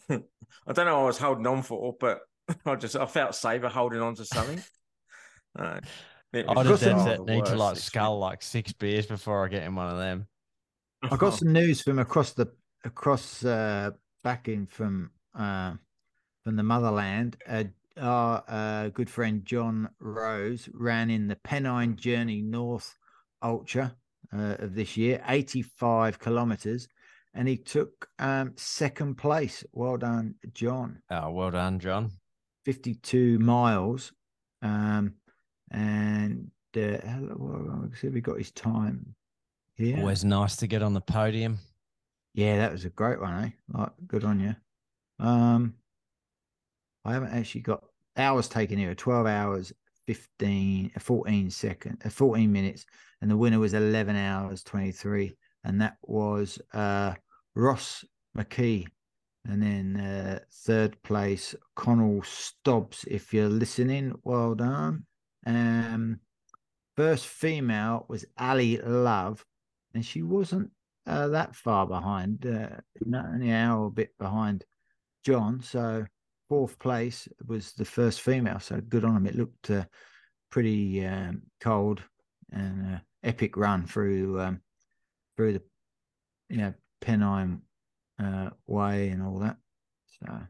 don't 0.73 0.85
know 0.85 0.95
what 0.97 1.03
I 1.03 1.05
was 1.05 1.17
holding 1.17 1.47
on 1.47 1.61
for, 1.63 1.95
but 1.99 2.19
I 2.65 2.75
just 2.75 2.95
I 2.95 3.05
felt 3.05 3.35
safer 3.35 3.69
holding 3.69 4.01
on 4.01 4.15
to 4.15 4.25
something. 4.25 4.61
Uh, 5.57 5.79
I'd 6.33 6.45
was 6.47 6.57
have 6.57 6.65
got 6.67 6.79
dead 6.79 6.97
some- 6.97 6.99
set 6.99 7.25
the 7.25 7.33
need 7.33 7.45
to 7.45 7.55
like 7.55 7.77
experience. 7.77 7.83
scull 7.83 8.19
like 8.19 8.41
six 8.41 8.73
beers 8.73 9.05
before 9.05 9.45
I 9.45 9.49
get 9.49 9.63
in 9.63 9.75
one 9.75 9.89
of 9.89 9.97
them. 9.97 10.27
I 11.03 11.15
got 11.15 11.35
some 11.35 11.53
news 11.53 11.81
from 11.81 11.99
across 11.99 12.33
the 12.33 12.47
across 12.83 13.45
uh 13.45 13.91
back 14.27 14.49
in 14.49 14.65
from 14.65 15.09
uh 15.35 15.71
from 16.43 16.57
the 16.57 16.63
motherland. 16.63 17.37
Uh, 17.47 17.63
our 17.95 18.43
uh, 18.49 18.89
good 18.89 19.09
friend 19.09 19.45
John 19.45 19.89
Rose 20.01 20.67
ran 20.73 21.09
in 21.09 21.29
the 21.29 21.37
Pennine 21.37 21.95
Journey 21.95 22.41
North 22.41 22.97
Ultra 23.41 23.95
uh, 24.33 24.55
of 24.59 24.75
this 24.75 24.97
year, 24.97 25.23
85 25.29 26.19
kilometers, 26.19 26.89
and 27.35 27.47
he 27.47 27.55
took 27.55 28.09
um 28.19 28.51
second 28.57 29.15
place. 29.15 29.63
Well 29.71 29.95
done, 29.95 30.35
John. 30.53 31.01
Oh, 31.09 31.31
well 31.31 31.51
done, 31.51 31.79
John. 31.79 32.11
52 32.65 33.39
miles. 33.39 34.11
Um, 34.61 35.13
and 35.71 36.51
uh, 36.75 36.99
hello, 37.11 37.35
well, 37.39 37.89
see, 37.95 38.09
we 38.09 38.19
got 38.19 38.39
his 38.39 38.51
time 38.51 39.15
here. 39.75 39.99
Always 39.99 40.25
nice 40.25 40.57
to 40.57 40.67
get 40.67 40.83
on 40.83 40.93
the 40.93 40.99
podium. 41.15 41.59
Yeah, 42.37 42.57
that 42.57 42.71
was 42.71 42.85
a 42.85 42.91
great 42.91 43.19
one, 43.19 43.45
eh? 43.45 43.49
Like, 43.73 43.93
good 44.05 44.23
on 44.23 44.39
you. 44.39 44.55
Um, 45.19 45.73
I 47.03 47.13
haven't 47.13 47.33
actually 47.33 47.61
got 47.61 47.83
hours 48.15 48.47
taken 48.47 48.77
here. 48.77 48.93
Twelve 48.93 49.25
hours, 49.25 49.73
15, 50.05 50.91
uh, 50.95 50.99
14 50.99 51.49
second, 51.49 51.99
uh, 52.05 52.09
fourteen 52.09 52.51
minutes, 52.51 52.85
and 53.23 53.31
the 53.31 53.35
winner 53.35 53.57
was 53.57 53.73
eleven 53.73 54.15
hours 54.15 54.61
twenty 54.61 54.91
three, 54.91 55.35
and 55.63 55.81
that 55.81 55.97
was 56.03 56.59
uh 56.75 57.15
Ross 57.55 58.05
McKee. 58.37 58.85
And 59.45 59.63
then 59.63 59.97
uh, 59.97 60.39
third 60.63 61.01
place, 61.01 61.55
Connell 61.75 62.21
Stobbs. 62.21 63.03
If 63.09 63.33
you're 63.33 63.49
listening, 63.49 64.13
well 64.23 64.53
done. 64.53 65.07
Um, 65.47 66.19
first 66.95 67.25
female 67.25 68.05
was 68.09 68.25
Ali 68.37 68.77
Love, 68.77 69.43
and 69.95 70.05
she 70.05 70.21
wasn't 70.21 70.69
uh, 71.07 71.29
that 71.29 71.55
far 71.55 71.87
behind, 71.87 72.45
uh, 72.45 72.67
only 73.15 73.49
an 73.49 73.55
hour 73.55 73.89
bit 73.89 74.17
behind 74.19 74.65
John. 75.23 75.61
So 75.61 76.05
fourth 76.49 76.77
place 76.79 77.27
was 77.47 77.73
the 77.73 77.85
first 77.85 78.21
female. 78.21 78.59
So 78.59 78.81
good 78.81 79.05
on 79.05 79.15
him. 79.15 79.25
It 79.25 79.35
looked 79.35 79.71
uh, 79.71 79.85
pretty 80.51 81.05
um, 81.05 81.43
cold 81.61 82.01
and 82.51 82.95
uh, 82.95 82.99
epic 83.23 83.55
run 83.55 83.85
through 83.85 84.41
um, 84.41 84.61
through 85.37 85.53
the 85.53 85.61
you 86.49 86.57
know 86.57 86.73
Pennine 87.01 87.61
uh, 88.21 88.49
Way 88.65 89.09
and 89.09 89.23
all 89.23 89.39
that. 89.39 89.57
So 90.19 90.29
I 90.29 90.47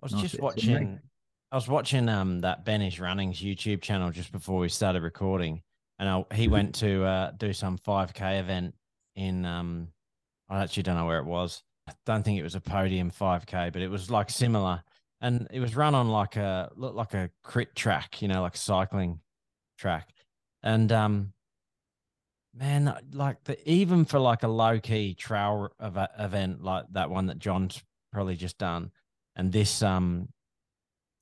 was 0.00 0.12
Nice 0.12 0.22
just 0.22 0.40
watching. 0.40 1.00
I 1.50 1.54
was 1.56 1.68
watching 1.68 2.08
um 2.08 2.40
that 2.40 2.64
Ben 2.64 2.82
is 2.82 3.00
Running's 3.00 3.40
YouTube 3.40 3.82
channel 3.82 4.10
just 4.10 4.32
before 4.32 4.60
we 4.60 4.68
started 4.68 5.02
recording, 5.02 5.62
and 5.98 6.08
I, 6.08 6.24
he 6.34 6.46
went 6.48 6.76
to 6.76 7.04
uh, 7.04 7.30
do 7.32 7.52
some 7.52 7.78
5K 7.78 8.40
event 8.40 8.74
in 9.16 9.44
um. 9.44 9.88
I 10.48 10.62
actually 10.62 10.82
don't 10.82 10.96
know 10.96 11.06
where 11.06 11.18
it 11.18 11.24
was. 11.24 11.62
I 11.88 11.92
don't 12.04 12.22
think 12.22 12.38
it 12.38 12.42
was 12.42 12.54
a 12.54 12.60
podium 12.60 13.10
5K, 13.10 13.72
but 13.72 13.80
it 13.80 13.88
was 13.88 14.10
like 14.10 14.28
similar, 14.28 14.82
and 15.20 15.48
it 15.50 15.60
was 15.60 15.74
run 15.74 15.94
on 15.94 16.08
like 16.08 16.36
a 16.36 16.70
looked 16.76 16.96
like 16.96 17.14
a 17.14 17.30
crit 17.42 17.74
track, 17.74 18.20
you 18.20 18.28
know, 18.28 18.42
like 18.42 18.54
a 18.54 18.58
cycling 18.58 19.20
track, 19.78 20.10
and 20.62 20.90
um. 20.92 21.32
Man, 22.54 22.94
like 23.14 23.42
the 23.44 23.56
even 23.66 24.04
for 24.04 24.18
like 24.18 24.42
a 24.42 24.48
low 24.48 24.78
key 24.78 25.14
trail 25.14 25.70
event 25.80 26.62
like 26.62 26.84
that 26.92 27.08
one 27.08 27.28
that 27.28 27.38
John's 27.38 27.82
probably 28.12 28.36
just 28.36 28.58
done, 28.58 28.90
and 29.36 29.52
this 29.52 29.82
um 29.82 30.28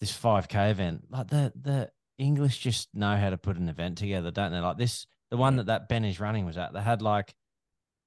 this 0.00 0.16
5k 0.16 0.70
event 0.70 1.05
like 1.11 1.29
the 1.29 1.53
the 1.61 1.90
english 2.18 2.59
just 2.59 2.88
know 2.94 3.16
how 3.16 3.31
to 3.31 3.38
put 3.38 3.57
an 3.57 3.68
event 3.68 3.98
together 3.98 4.31
don't 4.31 4.50
they 4.50 4.59
like 4.59 4.79
this 4.79 5.07
the 5.31 5.37
one 5.37 5.57
that 5.57 5.66
that 5.66 5.88
ben 5.88 6.05
is 6.05 6.20
running 6.20 6.46
was 6.46 6.57
at 6.57 6.72
they 6.72 6.81
had 6.81 7.03
like 7.03 7.35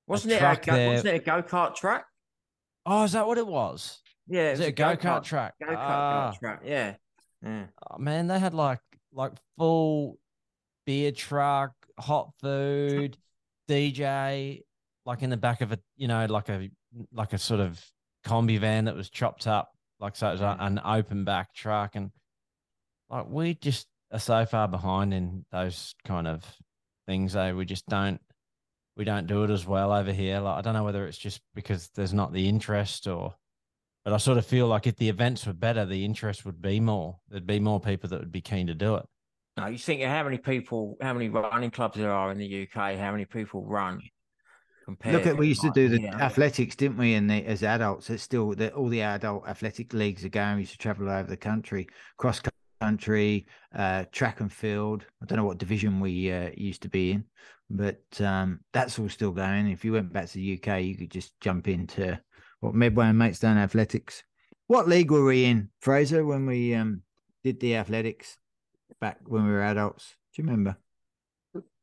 Wasn't 0.07 0.33
it, 0.33 0.41
a 0.41 0.59
go, 0.63 0.87
wasn't 0.87 1.07
it 1.07 1.21
a 1.21 1.25
go 1.25 1.41
kart 1.41 1.75
track? 1.75 2.05
oh 2.85 3.03
is 3.03 3.13
that 3.13 3.25
what 3.25 3.37
it 3.37 3.47
was 3.47 4.01
Yeah, 4.27 4.51
is 4.51 4.59
it 4.59 4.67
a 4.67 4.71
go-kart 4.73 5.23
track 5.23 5.53
Go 5.59 5.67
kart 5.67 5.77
Ah, 5.77 6.35
track. 6.37 6.61
Yeah. 6.65 6.95
yeah. 7.41 7.65
oh, 7.89 7.97
man 7.97 8.27
they 8.27 8.39
had 8.39 8.53
like 8.53 8.81
like 9.13 9.31
full 9.57 10.17
beer 10.85 11.11
truck 11.11 11.71
hot 11.97 12.31
food 12.41 13.15
dj 13.69 14.61
like 15.05 15.21
in 15.21 15.29
the 15.29 15.37
back 15.37 15.61
of 15.61 15.71
a 15.71 15.79
you 15.95 16.07
know 16.07 16.25
like 16.25 16.49
a 16.49 16.69
like 17.13 17.31
a 17.33 17.37
sort 17.37 17.59
of 17.61 17.81
combi 18.25 18.59
van 18.59 18.85
that 18.85 18.95
was 18.95 19.09
chopped 19.09 19.47
up 19.47 19.71
like 19.99 20.15
so 20.15 20.27
it 20.29 20.31
was 20.33 20.41
a- 20.41 20.57
an 20.59 20.81
open 20.83 21.23
back 21.23 21.53
truck 21.53 21.95
and 21.95 22.11
like 23.09 23.25
we 23.29 23.53
just 23.53 23.87
are 24.11 24.19
so 24.19 24.45
far 24.45 24.67
behind 24.67 25.13
in 25.13 25.45
those 25.51 25.95
kind 26.05 26.27
of 26.27 26.43
things 27.07 27.33
though 27.33 27.55
we 27.55 27.63
just 27.65 27.85
don't 27.87 28.19
we 28.95 29.03
don't 29.05 29.27
do 29.27 29.43
it 29.43 29.49
as 29.49 29.65
well 29.65 29.91
over 29.91 30.11
here 30.11 30.39
like 30.39 30.57
i 30.57 30.61
don't 30.61 30.73
know 30.73 30.83
whether 30.83 31.05
it's 31.07 31.17
just 31.17 31.41
because 31.55 31.89
there's 31.95 32.13
not 32.13 32.31
the 32.33 32.47
interest 32.47 33.07
or 33.07 33.33
but 34.03 34.13
i 34.13 34.17
sort 34.17 34.37
of 34.37 34.45
feel 34.45 34.67
like 34.67 34.85
if 34.87 34.95
the 34.97 35.09
events 35.09 35.45
were 35.45 35.53
better 35.53 35.85
the 35.85 36.05
interest 36.05 36.45
would 36.45 36.61
be 36.61 36.79
more 36.79 37.17
there'd 37.29 37.47
be 37.47 37.59
more 37.59 37.79
people 37.79 38.09
that 38.09 38.19
would 38.19 38.31
be 38.31 38.41
keen 38.41 38.67
to 38.67 38.73
do 38.75 38.95
it 38.95 39.05
No, 39.57 39.67
you 39.67 39.77
think 39.77 40.01
of 40.01 40.09
how 40.09 40.23
many 40.23 40.37
people, 40.39 40.97
how 40.99 41.13
many 41.13 41.29
running 41.29 41.69
clubs 41.71 41.95
there 41.97 42.11
are 42.11 42.31
in 42.31 42.37
the 42.39 42.63
UK, 42.63 42.97
how 42.97 43.11
many 43.11 43.25
people 43.25 43.63
run. 43.65 44.01
compared 44.85 45.13
Look 45.15 45.27
at 45.27 45.37
we 45.37 45.47
used 45.49 45.61
to 45.61 45.71
do 45.71 45.89
the 45.89 45.99
here. 45.99 46.09
athletics, 46.19 46.75
didn't 46.75 46.97
we? 46.97 47.13
And 47.13 47.29
the, 47.29 47.45
as 47.45 47.61
adults, 47.63 48.09
it's 48.09 48.23
still 48.23 48.55
the, 48.55 48.73
all 48.73 48.89
the 48.89 49.01
adult 49.03 49.47
athletic 49.47 49.93
leagues 49.93 50.25
are 50.25 50.29
going. 50.29 50.55
We 50.55 50.61
used 50.61 50.71
to 50.73 50.77
travel 50.79 51.07
all 51.07 51.15
over 51.19 51.29
the 51.29 51.37
country, 51.37 51.87
cross 52.17 52.41
country, 52.81 53.45
uh, 53.75 54.05
track 54.11 54.41
and 54.41 54.51
field. 54.51 55.05
I 55.21 55.25
don't 55.25 55.37
know 55.37 55.45
what 55.45 55.59
division 55.59 55.99
we 55.99 56.31
uh, 56.31 56.49
used 56.57 56.81
to 56.81 56.89
be 56.89 57.11
in, 57.11 57.23
but 57.69 58.03
um, 58.19 58.59
that's 58.71 58.99
all 58.99 59.09
still 59.09 59.31
going. 59.31 59.69
If 59.69 59.83
you 59.83 59.93
went 59.93 60.13
back 60.13 60.27
to 60.27 60.33
the 60.33 60.59
UK, 60.61 60.81
you 60.81 60.95
could 60.95 61.11
just 61.11 61.39
jump 61.39 61.67
into 61.67 62.19
what 62.59 62.75
Medway 62.75 63.07
and 63.07 63.17
Maidstone 63.17 63.57
Athletics. 63.57 64.23
What 64.67 64.87
league 64.87 65.11
were 65.11 65.25
we 65.25 65.45
in, 65.45 65.69
Fraser, 65.81 66.25
when 66.25 66.45
we 66.45 66.73
um, 66.73 67.01
did 67.43 67.59
the 67.59 67.75
athletics 67.75 68.37
back 69.01 69.19
when 69.25 69.45
we 69.45 69.51
were 69.51 69.63
adults? 69.63 70.15
Do 70.35 70.41
you 70.41 70.47
remember? 70.47 70.77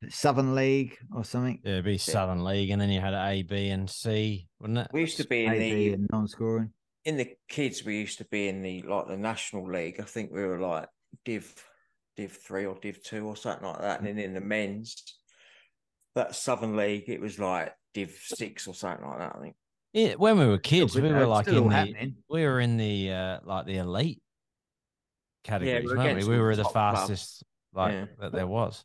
Southern 0.08 0.54
League 0.54 0.96
or 1.14 1.24
something? 1.24 1.60
Yeah, 1.62 1.72
it'd 1.72 1.84
be 1.84 1.98
Southern 1.98 2.42
League, 2.42 2.70
and 2.70 2.80
then 2.80 2.90
you 2.90 3.00
had 3.00 3.14
A, 3.14 3.42
B, 3.42 3.68
and 3.68 3.88
C, 3.88 4.48
wouldn't 4.58 4.78
it? 4.78 4.88
We 4.92 5.00
used 5.02 5.18
to 5.18 5.26
be 5.26 5.44
in 5.44 5.52
AB 5.52 5.90
the 5.90 6.06
non-scoring. 6.10 6.72
in 7.04 7.16
the 7.16 7.34
kids. 7.48 7.84
We 7.84 7.98
used 7.98 8.18
to 8.18 8.24
be 8.24 8.48
in 8.48 8.62
the 8.62 8.82
like 8.82 9.08
the 9.08 9.18
national 9.18 9.70
league. 9.70 10.00
I 10.00 10.04
think 10.04 10.30
we 10.32 10.44
were 10.44 10.60
like 10.60 10.88
Div 11.24 11.52
Div 12.16 12.32
three 12.32 12.64
or 12.64 12.76
Div 12.80 13.02
two 13.02 13.26
or 13.26 13.36
something 13.36 13.66
like 13.66 13.80
that. 13.80 13.98
And 13.98 14.08
then 14.08 14.18
in 14.18 14.34
the 14.34 14.40
men's, 14.40 14.96
that 16.14 16.34
Southern 16.34 16.76
League, 16.76 17.04
it 17.08 17.20
was 17.20 17.38
like 17.38 17.74
Div 17.94 18.16
six 18.22 18.66
or 18.66 18.74
something 18.74 19.06
like 19.06 19.18
that. 19.18 19.36
I 19.36 19.40
think. 19.40 19.54
Yeah, 19.92 20.14
when 20.14 20.38
we 20.38 20.46
were 20.46 20.58
kids, 20.58 20.94
we 20.94 21.02
were 21.02 21.26
like 21.26 21.48
in 21.48 21.58
all 21.58 21.68
the 21.68 21.74
happening. 21.74 22.16
we 22.28 22.44
were 22.44 22.60
in 22.60 22.76
the 22.76 23.12
uh, 23.12 23.38
like 23.44 23.66
the 23.66 23.78
elite 23.78 24.22
categories, 25.44 25.86
we're 25.90 25.96
weren't 25.96 26.22
we? 26.22 26.28
We 26.28 26.38
were 26.38 26.54
the 26.54 26.62
the 26.62 26.62
top 26.64 26.72
clubs. 26.72 26.98
fastest 27.00 27.44
like 27.74 27.92
Yeah. 27.92 28.04
that 28.20 28.32
there 28.32 28.46
was. 28.46 28.84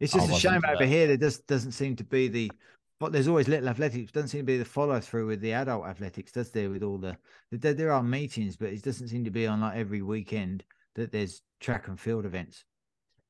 It's 0.00 0.12
just 0.12 0.30
a 0.30 0.34
shame 0.34 0.62
over 0.66 0.78
that. 0.78 0.88
here. 0.88 1.06
There 1.06 1.16
just 1.16 1.46
doesn't 1.46 1.72
seem 1.72 1.94
to 1.96 2.04
be 2.04 2.28
the, 2.28 2.50
but 2.98 3.12
there's 3.12 3.28
always 3.28 3.48
little 3.48 3.68
athletics. 3.68 4.10
Doesn't 4.12 4.28
seem 4.30 4.40
to 4.40 4.46
be 4.46 4.56
the 4.58 4.64
follow 4.64 4.98
through 4.98 5.26
with 5.26 5.40
the 5.42 5.52
adult 5.52 5.84
athletics, 5.86 6.32
does 6.32 6.50
there? 6.50 6.70
With 6.70 6.82
all 6.82 6.96
the 6.98 7.16
there, 7.52 7.74
there 7.74 7.92
are 7.92 8.02
meetings, 8.02 8.56
but 8.56 8.70
it 8.70 8.82
doesn't 8.82 9.08
seem 9.08 9.24
to 9.24 9.30
be 9.30 9.46
on 9.46 9.60
like 9.60 9.76
every 9.76 10.00
weekend 10.02 10.64
that 10.94 11.12
there's 11.12 11.42
track 11.60 11.88
and 11.88 12.00
field 12.00 12.24
events. 12.24 12.64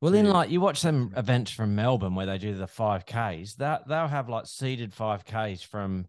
Well, 0.01 0.15
Yeah. 0.15 0.23
like 0.33 0.51
you 0.51 0.61
watch 0.61 0.79
some 0.79 1.13
events 1.17 1.51
from 1.51 1.75
Melbourne 1.75 2.15
where 2.15 2.27
they 2.27 2.39
do 2.39 2.55
the 2.55 2.67
five 2.67 3.05
Ks. 3.05 3.55
That 3.57 3.87
they'll 3.87 4.09
have 4.09 4.29
like 4.29 4.47
seeded 4.47 4.95
five 4.95 5.25
Ks 5.25 5.63
from 5.63 6.09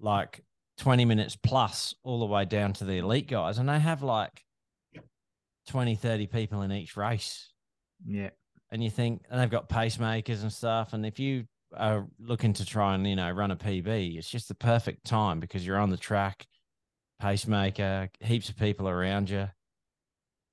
like 0.00 0.42
twenty 0.78 1.04
minutes 1.04 1.36
plus 1.36 1.94
all 2.02 2.18
the 2.20 2.26
way 2.26 2.44
down 2.44 2.72
to 2.74 2.84
the 2.84 2.98
elite 2.98 3.28
guys, 3.28 3.58
and 3.58 3.68
they 3.68 3.78
have 3.78 4.02
like 4.02 4.42
20, 5.68 5.96
30 5.96 6.26
people 6.28 6.62
in 6.62 6.70
each 6.70 6.96
race. 6.96 7.52
Yeah, 8.06 8.30
and 8.70 8.82
you 8.84 8.90
think, 8.90 9.24
and 9.30 9.40
they've 9.40 9.50
got 9.50 9.68
pacemakers 9.68 10.42
and 10.42 10.52
stuff. 10.52 10.92
And 10.92 11.04
if 11.04 11.18
you 11.18 11.46
are 11.76 12.06
looking 12.18 12.52
to 12.54 12.64
try 12.64 12.94
and, 12.94 13.06
you 13.06 13.16
know, 13.16 13.30
run 13.30 13.50
a 13.50 13.56
PB, 13.56 14.16
it's 14.16 14.30
just 14.30 14.48
the 14.48 14.54
perfect 14.54 15.04
time 15.04 15.40
because 15.40 15.66
you're 15.66 15.78
on 15.78 15.90
the 15.90 15.96
track, 15.96 16.46
pacemaker, 17.20 18.10
heaps 18.20 18.48
of 18.48 18.56
people 18.56 18.88
around 18.88 19.28
you. 19.28 19.48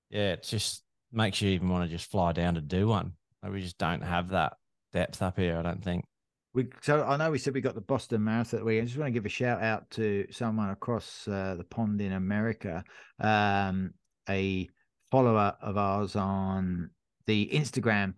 Yeah, 0.09 0.33
it's 0.33 0.49
just 0.49 0.82
makes 1.13 1.41
you 1.41 1.49
even 1.51 1.69
want 1.69 1.89
to 1.89 1.95
just 1.95 2.09
fly 2.09 2.31
down 2.31 2.55
to 2.55 2.61
do 2.61 2.87
one. 2.87 3.13
Like, 3.41 3.53
we 3.53 3.61
just 3.61 3.77
don't 3.77 4.01
have 4.01 4.29
that 4.29 4.53
depth 4.91 5.21
up 5.21 5.37
here, 5.37 5.57
I 5.57 5.61
don't 5.61 5.83
think. 5.83 6.05
we. 6.53 6.67
So 6.81 7.03
I 7.03 7.17
know 7.17 7.31
we 7.31 7.37
said 7.39 7.53
we 7.53 7.61
got 7.61 7.75
the 7.75 7.81
Boston 7.81 8.23
Marathon. 8.23 8.63
We 8.63 8.79
I 8.79 8.85
just 8.85 8.97
want 8.97 9.07
to 9.07 9.11
give 9.11 9.25
a 9.25 9.29
shout 9.29 9.61
out 9.61 9.89
to 9.91 10.25
someone 10.31 10.69
across 10.69 11.27
uh, 11.27 11.55
the 11.57 11.63
pond 11.63 12.01
in 12.01 12.13
America, 12.13 12.83
um, 13.19 13.93
a 14.29 14.69
follower 15.11 15.55
of 15.61 15.77
ours 15.77 16.15
on 16.15 16.89
the 17.27 17.49
Instagram 17.53 18.13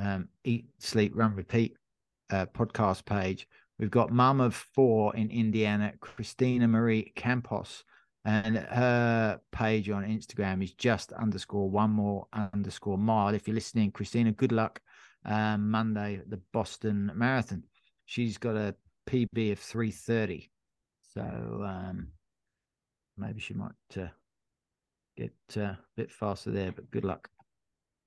um, 0.00 0.28
Eat, 0.44 0.66
Sleep, 0.78 1.12
Run, 1.14 1.34
Repeat 1.34 1.76
uh, 2.30 2.46
podcast 2.46 3.04
page. 3.04 3.46
We've 3.78 3.90
got 3.90 4.12
Mum 4.12 4.40
of 4.40 4.54
Four 4.54 5.16
in 5.16 5.30
Indiana, 5.30 5.92
Christina 6.00 6.68
Marie 6.68 7.12
Campos, 7.16 7.84
and 8.24 8.56
her 8.56 9.40
page 9.50 9.90
on 9.90 10.04
Instagram 10.04 10.62
is 10.62 10.72
just 10.74 11.12
underscore 11.12 11.68
one 11.68 11.90
more 11.90 12.26
underscore 12.54 12.98
mile. 12.98 13.34
If 13.34 13.46
you're 13.48 13.54
listening, 13.54 13.90
Christina, 13.90 14.32
good 14.32 14.52
luck. 14.52 14.80
Um, 15.24 15.70
Monday, 15.70 16.16
at 16.16 16.30
the 16.30 16.40
Boston 16.52 17.10
Marathon. 17.14 17.62
She's 18.06 18.38
got 18.38 18.56
a 18.56 18.74
PB 19.08 19.52
of 19.52 19.58
330. 19.60 20.50
So 21.14 21.20
um, 21.22 22.08
maybe 23.16 23.38
she 23.40 23.54
might 23.54 23.70
uh, 23.96 24.08
get 25.16 25.32
uh, 25.56 25.60
a 25.60 25.78
bit 25.96 26.10
faster 26.10 26.50
there, 26.50 26.72
but 26.72 26.90
good 26.90 27.04
luck. 27.04 27.28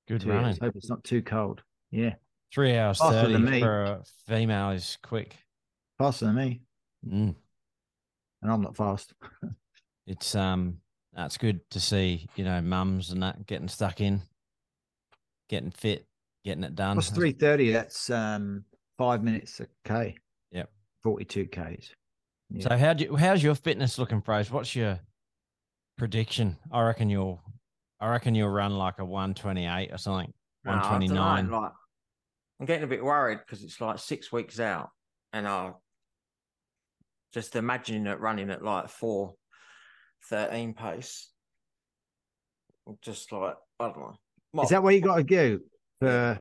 Good 0.08 0.24
her. 0.24 0.32
running. 0.34 0.58
Hope 0.62 0.76
it's 0.76 0.90
not 0.90 1.04
too 1.04 1.22
cold. 1.22 1.62
Yeah, 1.92 2.16
Three 2.54 2.78
hours 2.78 3.00
Faster 3.00 3.22
30 3.22 3.34
than 3.34 3.46
me. 3.46 3.60
for 3.62 3.84
a 3.84 4.02
female 4.28 4.72
is 4.72 4.98
quick. 5.04 5.36
faster 5.98 6.26
than 6.26 6.36
me, 6.36 6.62
Mm. 7.08 7.36
and 8.42 8.52
I'm 8.52 8.62
not 8.62 8.76
fast. 8.76 9.14
It's, 10.08 10.36
um, 10.36 10.78
that's 11.14 11.38
good 11.38 11.62
to 11.72 11.80
see, 11.80 12.28
you 12.36 12.44
know, 12.44 12.62
mums 12.62 13.12
and 13.12 13.24
that 13.24 13.46
getting 13.48 13.68
stuck 13.68 14.02
in, 14.02 14.22
getting 15.50 15.72
fit, 15.72 16.06
getting 16.44 16.64
it 16.64 16.76
done. 16.76 16.98
What's 16.98 17.10
330? 17.10 17.72
That's 17.72 18.10
um, 18.10 18.66
five 18.98 19.24
minutes 19.24 19.60
a 19.62 19.68
K. 19.86 20.16
Yep. 20.52 20.70
42 21.04 21.48
Ks. 21.48 21.92
Yeah. 22.50 22.68
So 22.68 22.78
how 22.78 22.94
do 22.94 23.06
you, 23.06 23.16
how's 23.16 23.42
your 23.42 23.56
fitness 23.56 23.98
looking, 23.98 24.22
Fraser? 24.22 24.54
What's 24.54 24.76
your 24.76 25.00
prediction? 25.98 26.58
I 26.72 26.84
reckon 26.84 27.10
you'll 27.10 27.42
I 28.00 28.10
reckon 28.10 28.36
you'll 28.36 28.50
run 28.50 28.78
like 28.78 29.00
a 29.00 29.06
one 29.06 29.34
twenty 29.34 29.66
eight 29.66 29.92
or 29.92 29.98
something. 29.98 30.32
No, 30.64 30.72
I 30.72 30.76
One 30.76 30.84
dunno, 30.84 30.90
twenty 30.90 31.08
nine. 31.08 31.50
Like, 31.50 31.72
I'm 32.60 32.66
getting 32.66 32.84
a 32.84 32.88
bit 32.88 33.04
worried 33.04 33.40
because 33.40 33.64
it's 33.64 33.82
like 33.82 34.00
six 34.00 34.32
weeks 34.32 34.60
out, 34.60 34.90
and 35.34 35.48
I 35.48 35.72
just 37.34 37.56
imagining 37.56 38.06
it 38.06 38.20
running 38.20 38.50
at 38.50 38.64
like 38.64 38.90
four 38.90 39.34
thirteen 40.30 40.74
pace. 40.74 41.30
Just 43.02 43.32
like 43.32 43.56
I 43.80 43.86
don't 43.88 43.98
know. 44.54 44.62
Is 44.64 44.70
that 44.70 44.84
where 44.84 44.94
you 44.94 45.02
got 45.02 45.16
to 45.18 45.24
go? 45.24 45.60
for 46.00 46.40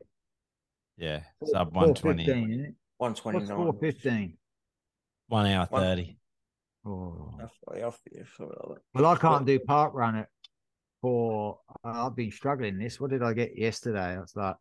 Yeah. 0.96 1.20
Sub 1.44 1.74
one 1.74 1.94
twenty. 1.94 2.24
415, 2.24 2.50
isn't 2.52 2.64
it? 2.66 2.74
one 2.98 3.10
What's 3.10 3.20
twenty 3.20 3.38
nine? 3.40 3.46
415? 3.48 4.36
One 5.28 5.46
hour 5.46 5.66
One- 5.70 5.82
thirty. 5.82 6.18
Oh. 6.86 7.30
Well, 7.66 7.96
Well, 8.94 9.06
I 9.06 9.16
can't 9.16 9.46
do 9.46 9.58
park 9.58 9.94
run 9.94 10.16
it 10.16 10.28
for. 11.00 11.58
uh, 11.82 12.06
I've 12.06 12.14
been 12.16 12.30
struggling 12.30 12.78
this. 12.78 13.00
What 13.00 13.10
did 13.10 13.22
I 13.22 13.32
get 13.32 13.56
yesterday? 13.56 14.00
I 14.16 14.18
was 14.20 14.36
like, 14.36 14.56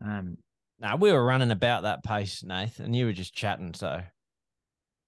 um, 0.00 0.38
No, 0.78 0.94
we 0.94 1.12
were 1.12 1.24
running 1.24 1.50
about 1.50 1.82
that 1.82 2.04
pace, 2.04 2.44
Nath, 2.44 2.78
and 2.78 2.94
you 2.94 3.06
were 3.06 3.12
just 3.12 3.34
chatting, 3.34 3.74
so 3.74 4.00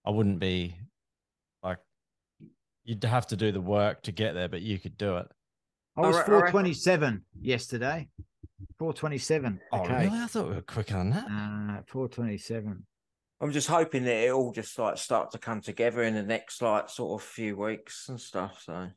I 0.04 0.10
wouldn't 0.10 0.40
be 0.40 0.74
like 0.74 0.89
you'd 2.90 3.04
have 3.04 3.28
to 3.28 3.36
do 3.36 3.52
the 3.52 3.60
work 3.60 4.02
to 4.02 4.10
get 4.10 4.34
there, 4.34 4.48
but 4.48 4.62
you 4.62 4.76
could 4.78 4.98
do 4.98 5.16
it. 5.18 5.28
I 5.96 6.00
was 6.00 6.16
re- 6.16 6.22
I 6.22 6.40
reckon- 6.40 6.52
427 6.52 7.24
yesterday. 7.40 8.08
427. 8.80 9.60
Oh, 9.72 9.80
okay. 9.82 10.06
really? 10.06 10.18
I 10.18 10.26
thought 10.26 10.48
we 10.48 10.54
were 10.56 10.60
quicker 10.62 10.94
than 10.94 11.10
that. 11.10 11.24
Uh, 11.26 11.82
427. 11.86 12.84
I'm 13.40 13.52
just 13.52 13.68
hoping 13.68 14.04
that 14.04 14.24
it 14.26 14.32
all 14.32 14.50
just 14.52 14.76
like 14.78 14.98
start 14.98 15.30
to 15.30 15.38
come 15.38 15.60
together 15.60 16.02
in 16.02 16.14
the 16.14 16.22
next 16.22 16.60
like 16.62 16.88
sort 16.90 17.20
of 17.20 17.26
few 17.26 17.56
weeks 17.56 18.08
and 18.08 18.20
stuff. 18.20 18.62
So, 18.64 18.72
um, 18.74 18.90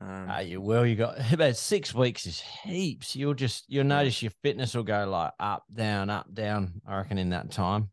Ah, 0.00 0.40
you 0.40 0.60
will. 0.60 0.86
You 0.86 0.96
got 0.96 1.16
about 1.32 1.56
six 1.56 1.94
weeks 1.94 2.26
is 2.26 2.40
heaps. 2.40 3.14
You'll 3.14 3.34
just 3.34 3.64
you'll 3.68 3.84
notice 3.84 4.22
your 4.22 4.32
fitness 4.42 4.74
will 4.74 4.82
go 4.82 5.06
like 5.08 5.32
up, 5.38 5.64
down, 5.72 6.08
up, 6.08 6.32
down. 6.32 6.80
I 6.86 6.96
reckon 6.96 7.18
in 7.18 7.30
that 7.30 7.50
time, 7.50 7.90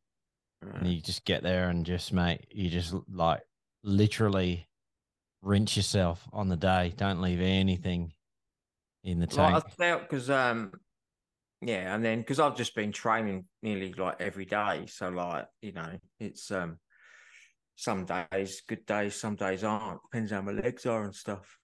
and 0.62 0.88
uh, 0.88 0.90
you 0.90 1.02
just 1.02 1.26
get 1.26 1.44
there 1.44 1.70
and 1.70 1.86
just 1.86 2.14
mate, 2.14 2.48
you 2.50 2.70
just 2.70 2.96
like 3.12 3.42
literally 3.84 4.68
rinse 5.46 5.78
yourself 5.78 6.28
on 6.34 6.50
the 6.50 6.58
day. 6.58 6.94
Don't 6.98 7.22
leave 7.22 7.40
anything 7.40 8.12
in 9.04 9.20
the 9.20 9.28
tank. 9.28 9.54
like 9.54 9.64
I 9.66 9.70
felt 9.70 10.02
because 10.02 10.30
um, 10.30 10.72
yeah, 11.62 11.94
and 11.96 12.04
then 12.04 12.20
because 12.20 12.40
I've 12.40 12.58
just 12.58 12.76
been 12.76 12.92
training 12.92 13.46
nearly 13.62 13.94
like 13.94 14.20
every 14.20 14.46
day, 14.46 14.86
so 14.88 15.10
like 15.10 15.46
you 15.62 15.72
know, 15.72 15.98
it's 16.20 16.52
um, 16.52 16.80
some 17.76 18.06
days 18.06 18.62
good 18.68 18.86
days, 18.86 19.16
some 19.16 19.36
days 19.36 19.64
aren't. 19.64 20.02
Depends 20.12 20.32
how 20.32 20.42
my 20.42 20.52
legs 20.52 20.86
are 20.86 21.04
and 21.04 21.16
stuff. 21.16 21.58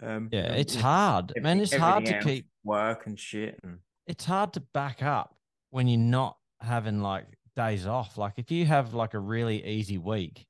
Um, 0.00 0.28
yeah, 0.32 0.52
it's 0.54 0.74
hard, 0.74 1.32
man. 1.36 1.58
everything- 1.58 1.62
It's 1.62 1.74
hard 1.74 2.06
to 2.06 2.20
keep. 2.22 2.46
work 2.64 3.06
and 3.06 3.18
shit 3.18 3.58
and. 3.62 3.78
It's 4.06 4.24
hard 4.24 4.54
to 4.54 4.60
back 4.72 5.02
up 5.02 5.36
when 5.68 5.86
you're 5.86 5.98
not 5.98 6.38
having 6.62 7.02
like 7.02 7.26
days 7.56 7.86
off. 7.86 8.16
Like 8.16 8.32
if 8.38 8.50
you 8.50 8.64
have 8.64 8.94
like 8.94 9.12
a 9.12 9.18
really 9.18 9.62
easy 9.66 9.98
week, 9.98 10.46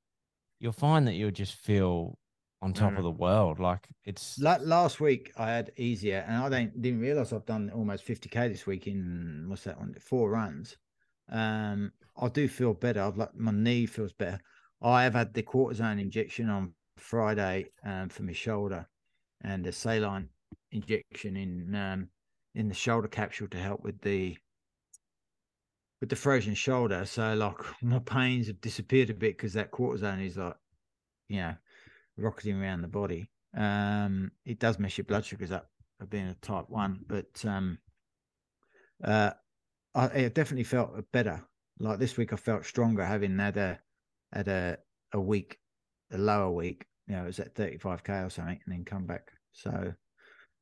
you'll 0.61 0.71
find 0.71 1.09
that 1.09 1.15
you'll 1.15 1.33
just 1.33 1.55
feel 1.55 2.17
on 2.61 2.73
top 2.73 2.95
Mm. 2.95 2.99
of 2.99 3.05
the 3.05 3.11
world. 3.11 3.59
Like 3.61 3.89
it's 4.05 4.39
La- 4.39 4.59
last 4.63 5.01
week 5.01 5.33
I 5.37 5.51
had 5.51 5.73
easier, 5.77 6.25
and 6.27 6.37
I 6.37 6.49
don't 6.49 6.81
didn't 6.81 7.01
realize 7.01 7.33
I've 7.33 7.45
done 7.47 7.71
almost 7.71 8.05
50k 8.05 8.49
this 8.49 8.67
week 8.67 8.87
in 8.87 9.47
what's 9.49 9.65
that 9.65 9.79
one? 9.79 9.95
Four 10.01 10.31
runs. 10.31 10.77
Um, 11.29 11.93
I 12.17 12.29
do 12.29 12.49
feel 12.49 12.75
better. 12.75 13.03
I've 13.03 13.17
like 13.19 13.35
my 13.35 13.51
knee 13.53 13.87
feels 13.87 14.13
better. 14.13 14.41
I 14.81 15.05
have 15.05 15.15
had 15.15 15.35
the 15.35 15.43
cortisone 15.43 16.01
injection 16.01 16.49
on 16.49 16.75
Friday 16.97 17.67
um, 17.85 18.09
for 18.09 18.23
my 18.23 18.33
shoulder, 18.33 18.89
and 19.43 19.67
a 19.67 19.73
saline 19.73 20.31
injection 20.73 21.37
in 21.37 21.75
um, 21.75 22.11
in 22.55 22.69
the 22.69 22.75
shoulder 22.75 23.09
capsule 23.09 23.49
to 23.49 23.59
help 23.59 23.83
with 23.83 24.01
the 24.01 24.39
with 26.01 26.11
the 26.11 26.17
frozen 26.17 26.55
shoulder. 26.55 27.05
So 27.05 27.35
like 27.35 27.59
my 27.83 27.99
pains 27.99 28.47
have 28.47 28.61
disappeared 28.61 29.11
a 29.11 29.15
bit 29.15 29.37
because 29.37 29.53
that 29.55 29.71
cortisone 29.73 30.25
is 30.25 30.37
like, 30.37 30.57
you 31.29 31.39
know, 31.39 31.57
rocketing 32.19 32.61
around 32.61 32.83
the 32.83 32.89
body. 32.89 33.31
Um, 33.57 34.33
it 34.45 34.59
does 34.59 34.79
mess 34.79 34.99
your 34.99 35.05
blood 35.07 35.25
sugars 35.25 35.53
up 35.53 35.71
of 36.01 36.11
being 36.11 36.29
a 36.29 36.35
type 36.35 36.67
one, 36.69 37.01
but 37.07 37.45
um, 37.45 37.79
uh, 39.03 39.31
I 39.95 40.07
it 40.07 40.35
definitely 40.35 40.65
felt 40.65 40.91
better. 41.13 41.43
Like 41.81 41.99
this 41.99 42.17
week, 42.17 42.33
I 42.33 42.37
felt 42.37 42.65
stronger 42.67 43.05
having 43.05 43.39
had 43.39 43.57
a 43.57 43.79
had 44.33 44.49
a 44.49 44.79
a 45.13 45.21
week, 45.21 45.59
a 46.13 46.19
lower 46.19 46.51
week. 46.51 46.87
You 47.07 47.17
know, 47.17 47.23
it 47.23 47.27
was 47.27 47.41
at 47.41 47.55
thirty 47.55 47.79
five 47.79 48.05
k 48.05 48.13
or 48.15 48.31
something, 48.31 48.61
and 48.65 48.75
then 48.75 48.85
come 48.85 49.07
back. 49.07 49.33
So 49.53 49.95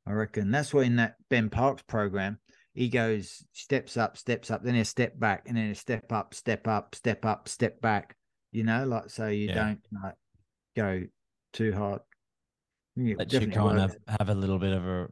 I 0.06 0.12
reckon 0.12 0.50
that's 0.50 0.72
why 0.72 0.82
in 0.84 0.96
that 0.96 1.16
Ben 1.28 1.50
Parkes 1.50 1.82
program, 1.82 2.38
he 2.74 2.88
goes 2.88 3.44
steps 3.52 3.96
up, 3.96 4.16
steps 4.16 4.50
up, 4.50 4.62
then 4.62 4.76
a 4.76 4.84
step 4.84 5.18
back, 5.18 5.44
and 5.48 5.56
then 5.56 5.70
a 5.70 5.74
step 5.74 6.12
up, 6.12 6.34
step 6.34 6.68
up, 6.68 6.94
step 6.94 7.24
up, 7.24 7.48
step 7.48 7.80
back. 7.80 8.16
You 8.52 8.64
know, 8.64 8.86
like 8.86 9.10
so 9.10 9.26
you 9.26 9.48
Yeah. 9.48 9.54
don't 9.54 9.80
like 10.02 10.14
go 10.76 11.02
too 11.56 11.72
hard. 11.72 12.00
Yeah, 12.94 13.14
Let 13.18 13.32
you 13.32 13.40
kind 13.50 13.78
works. 13.78 13.94
of 14.08 14.18
have 14.20 14.28
a 14.28 14.34
little 14.34 14.58
bit 14.58 14.72
of 14.72 14.86
a 14.86 15.08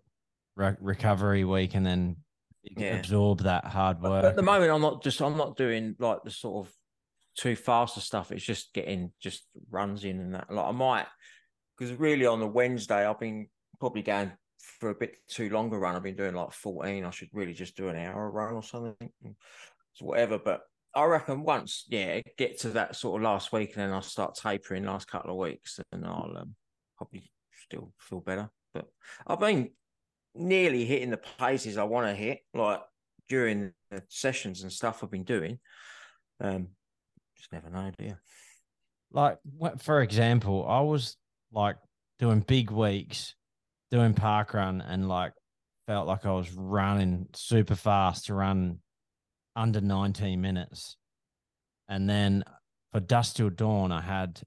re- 0.57 0.77
recovery 0.81 1.45
week 1.45 1.75
and 1.75 1.85
then 1.85 2.17
Yeah. 2.63 2.97
absorb 2.99 3.41
that 3.41 3.65
hard 3.65 4.01
But 4.01 4.11
work. 4.11 4.25
At 4.25 4.37
the 4.37 4.43
moment, 4.43 4.71
I'm 4.71 4.81
not 4.81 5.03
just 5.03 5.21
I'm 5.21 5.37
not 5.37 5.57
doing 5.57 5.97
like 5.99 6.23
the 6.25 6.31
sort 6.31 6.67
of 6.67 6.75
too 7.37 7.57
faster 7.57 8.01
stuff. 8.01 8.31
It's 8.33 8.45
just 8.45 8.73
getting 8.73 9.13
just 9.21 9.47
runs 9.71 10.05
in 10.05 10.21
and 10.21 10.35
that. 10.35 10.51
Like 10.51 10.67
I 10.67 10.71
might 10.71 11.07
because 11.77 11.95
really 11.97 12.27
on 12.27 12.41
the 12.41 12.47
Wednesday 12.47 13.07
I've 13.07 13.19
been 13.21 13.49
probably 13.81 14.03
going 14.03 14.33
for 14.59 14.91
a 14.91 14.95
bit 14.95 15.17
too 15.29 15.51
long 15.51 15.73
a 15.75 15.79
run. 15.79 15.97
I've 15.97 16.03
been 16.03 16.17
doing 16.17 16.35
like 16.35 16.53
14. 16.53 17.05
I 17.05 17.11
should 17.11 17.29
really 17.33 17.53
just 17.53 17.77
do 17.77 17.89
an 17.89 17.97
hour 17.97 18.31
run 18.31 18.55
or 18.55 18.63
something. 18.63 19.11
So 19.93 20.07
whatever. 20.07 20.39
But 20.39 20.63
I 20.95 21.05
reckon 21.05 21.43
once, 21.43 21.85
yeah, 21.89 22.21
get 22.39 22.61
to 22.61 22.71
that 22.71 22.97
sort 22.97 23.21
of 23.21 23.25
last 23.25 23.53
week 23.53 23.75
and 23.75 23.83
then 23.83 23.93
I'll 23.93 24.03
start 24.03 24.37
tapering 24.37 24.85
last 24.85 25.11
couple 25.11 25.31
of 25.31 25.37
weeks 25.37 25.81
and 25.93 26.05
I'll 26.05 26.33
um, 26.37 26.55
probably 26.97 27.31
still 27.67 27.93
feel 27.99 28.21
better. 28.21 28.51
But 28.73 28.87
I've 29.27 29.41
been 29.41 29.71
nearly 30.35 30.85
hitting 30.85 31.11
the 31.11 31.21
paces 31.39 31.77
I 31.79 31.85
want 31.85 32.07
to 32.07 32.15
hit, 32.15 32.41
like 32.55 32.81
during 33.29 33.73
the 33.91 34.03
sessions 34.09 34.63
and 34.63 34.73
stuff 34.73 35.03
I've 35.03 35.11
been 35.11 35.25
doing. 35.25 35.59
Um, 36.41 36.69
just 37.37 37.53
never 37.53 37.71
know, 37.71 37.91
do 37.99 38.05
you? 38.05 38.17
like 39.15 39.39
for 39.79 40.03
example, 40.03 40.67
I 40.69 40.81
was 40.81 41.17
like 41.53 41.77
doing 42.19 42.41
big 42.41 42.71
weeks, 42.71 43.35
doing 43.91 44.13
park 44.13 44.53
run, 44.53 44.81
and 44.81 45.09
like 45.09 45.33
felt 45.87 46.07
like 46.07 46.27
I 46.27 46.33
was 46.33 46.53
running 46.53 47.29
super 47.35 47.77
fast 47.77 48.27
to 48.27 48.35
run 48.35 48.81
under 49.57 49.81
19 49.81 50.41
minutes. 50.41 50.97
And 51.89 52.09
then 52.09 52.45
for 52.93 53.01
Dust 53.01 53.37
till 53.37 53.51
dawn, 53.51 53.93
I 53.93 54.01
had 54.01 54.41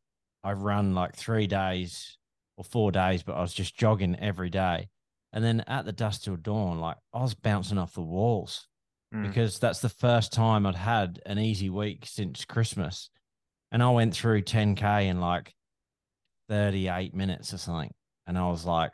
I 0.43 0.53
run 0.53 0.93
like 0.93 1.15
three 1.15 1.47
days 1.47 2.17
or 2.57 2.63
four 2.63 2.91
days, 2.91 3.23
but 3.23 3.33
I 3.35 3.41
was 3.41 3.53
just 3.53 3.77
jogging 3.77 4.15
every 4.19 4.49
day. 4.49 4.89
And 5.33 5.43
then 5.43 5.61
at 5.67 5.85
the 5.85 5.91
Dust 5.91 6.23
till 6.23 6.37
dawn, 6.37 6.79
like 6.79 6.97
I 7.13 7.21
was 7.21 7.33
bouncing 7.35 7.77
off 7.77 7.93
the 7.93 8.01
walls 8.01 8.67
Mm. 9.13 9.25
because 9.25 9.57
that's 9.57 9.79
the 9.79 9.87
first 9.87 10.33
time 10.33 10.65
I'd 10.65 10.75
had 10.75 11.21
an 11.25 11.39
easy 11.39 11.69
week 11.69 12.05
since 12.05 12.43
Christmas. 12.43 13.09
And 13.71 13.81
I 13.81 13.89
went 13.91 14.13
through 14.13 14.41
10K 14.41 15.07
in 15.07 15.21
like 15.21 15.53
38 16.49 17.13
minutes 17.13 17.53
or 17.53 17.57
something. 17.57 17.93
And 18.25 18.37
I 18.37 18.49
was 18.49 18.65
like, 18.65 18.91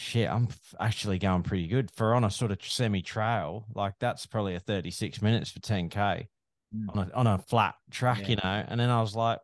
shit, 0.00 0.28
I'm 0.28 0.48
actually 0.80 1.18
going 1.18 1.42
pretty 1.42 1.66
good 1.68 1.90
for 1.90 2.14
on 2.14 2.24
a 2.24 2.30
sort 2.30 2.50
of 2.50 2.58
semi 2.64 3.02
trail. 3.02 3.66
Like 3.74 3.94
that's 4.00 4.26
probably 4.26 4.54
a 4.54 4.60
36 4.60 5.20
minutes 5.22 5.50
for 5.50 5.60
10K 5.60 6.26
Mm. 6.72 6.88
on 6.96 7.08
a, 7.08 7.14
on 7.16 7.26
a 7.26 7.38
flat 7.38 7.74
track, 7.90 8.20
Yeah. 8.20 8.28
you 8.28 8.36
know. 8.36 8.64
And 8.68 8.78
then 8.78 8.90
I 8.90 9.00
was 9.00 9.16
like, 9.16 9.40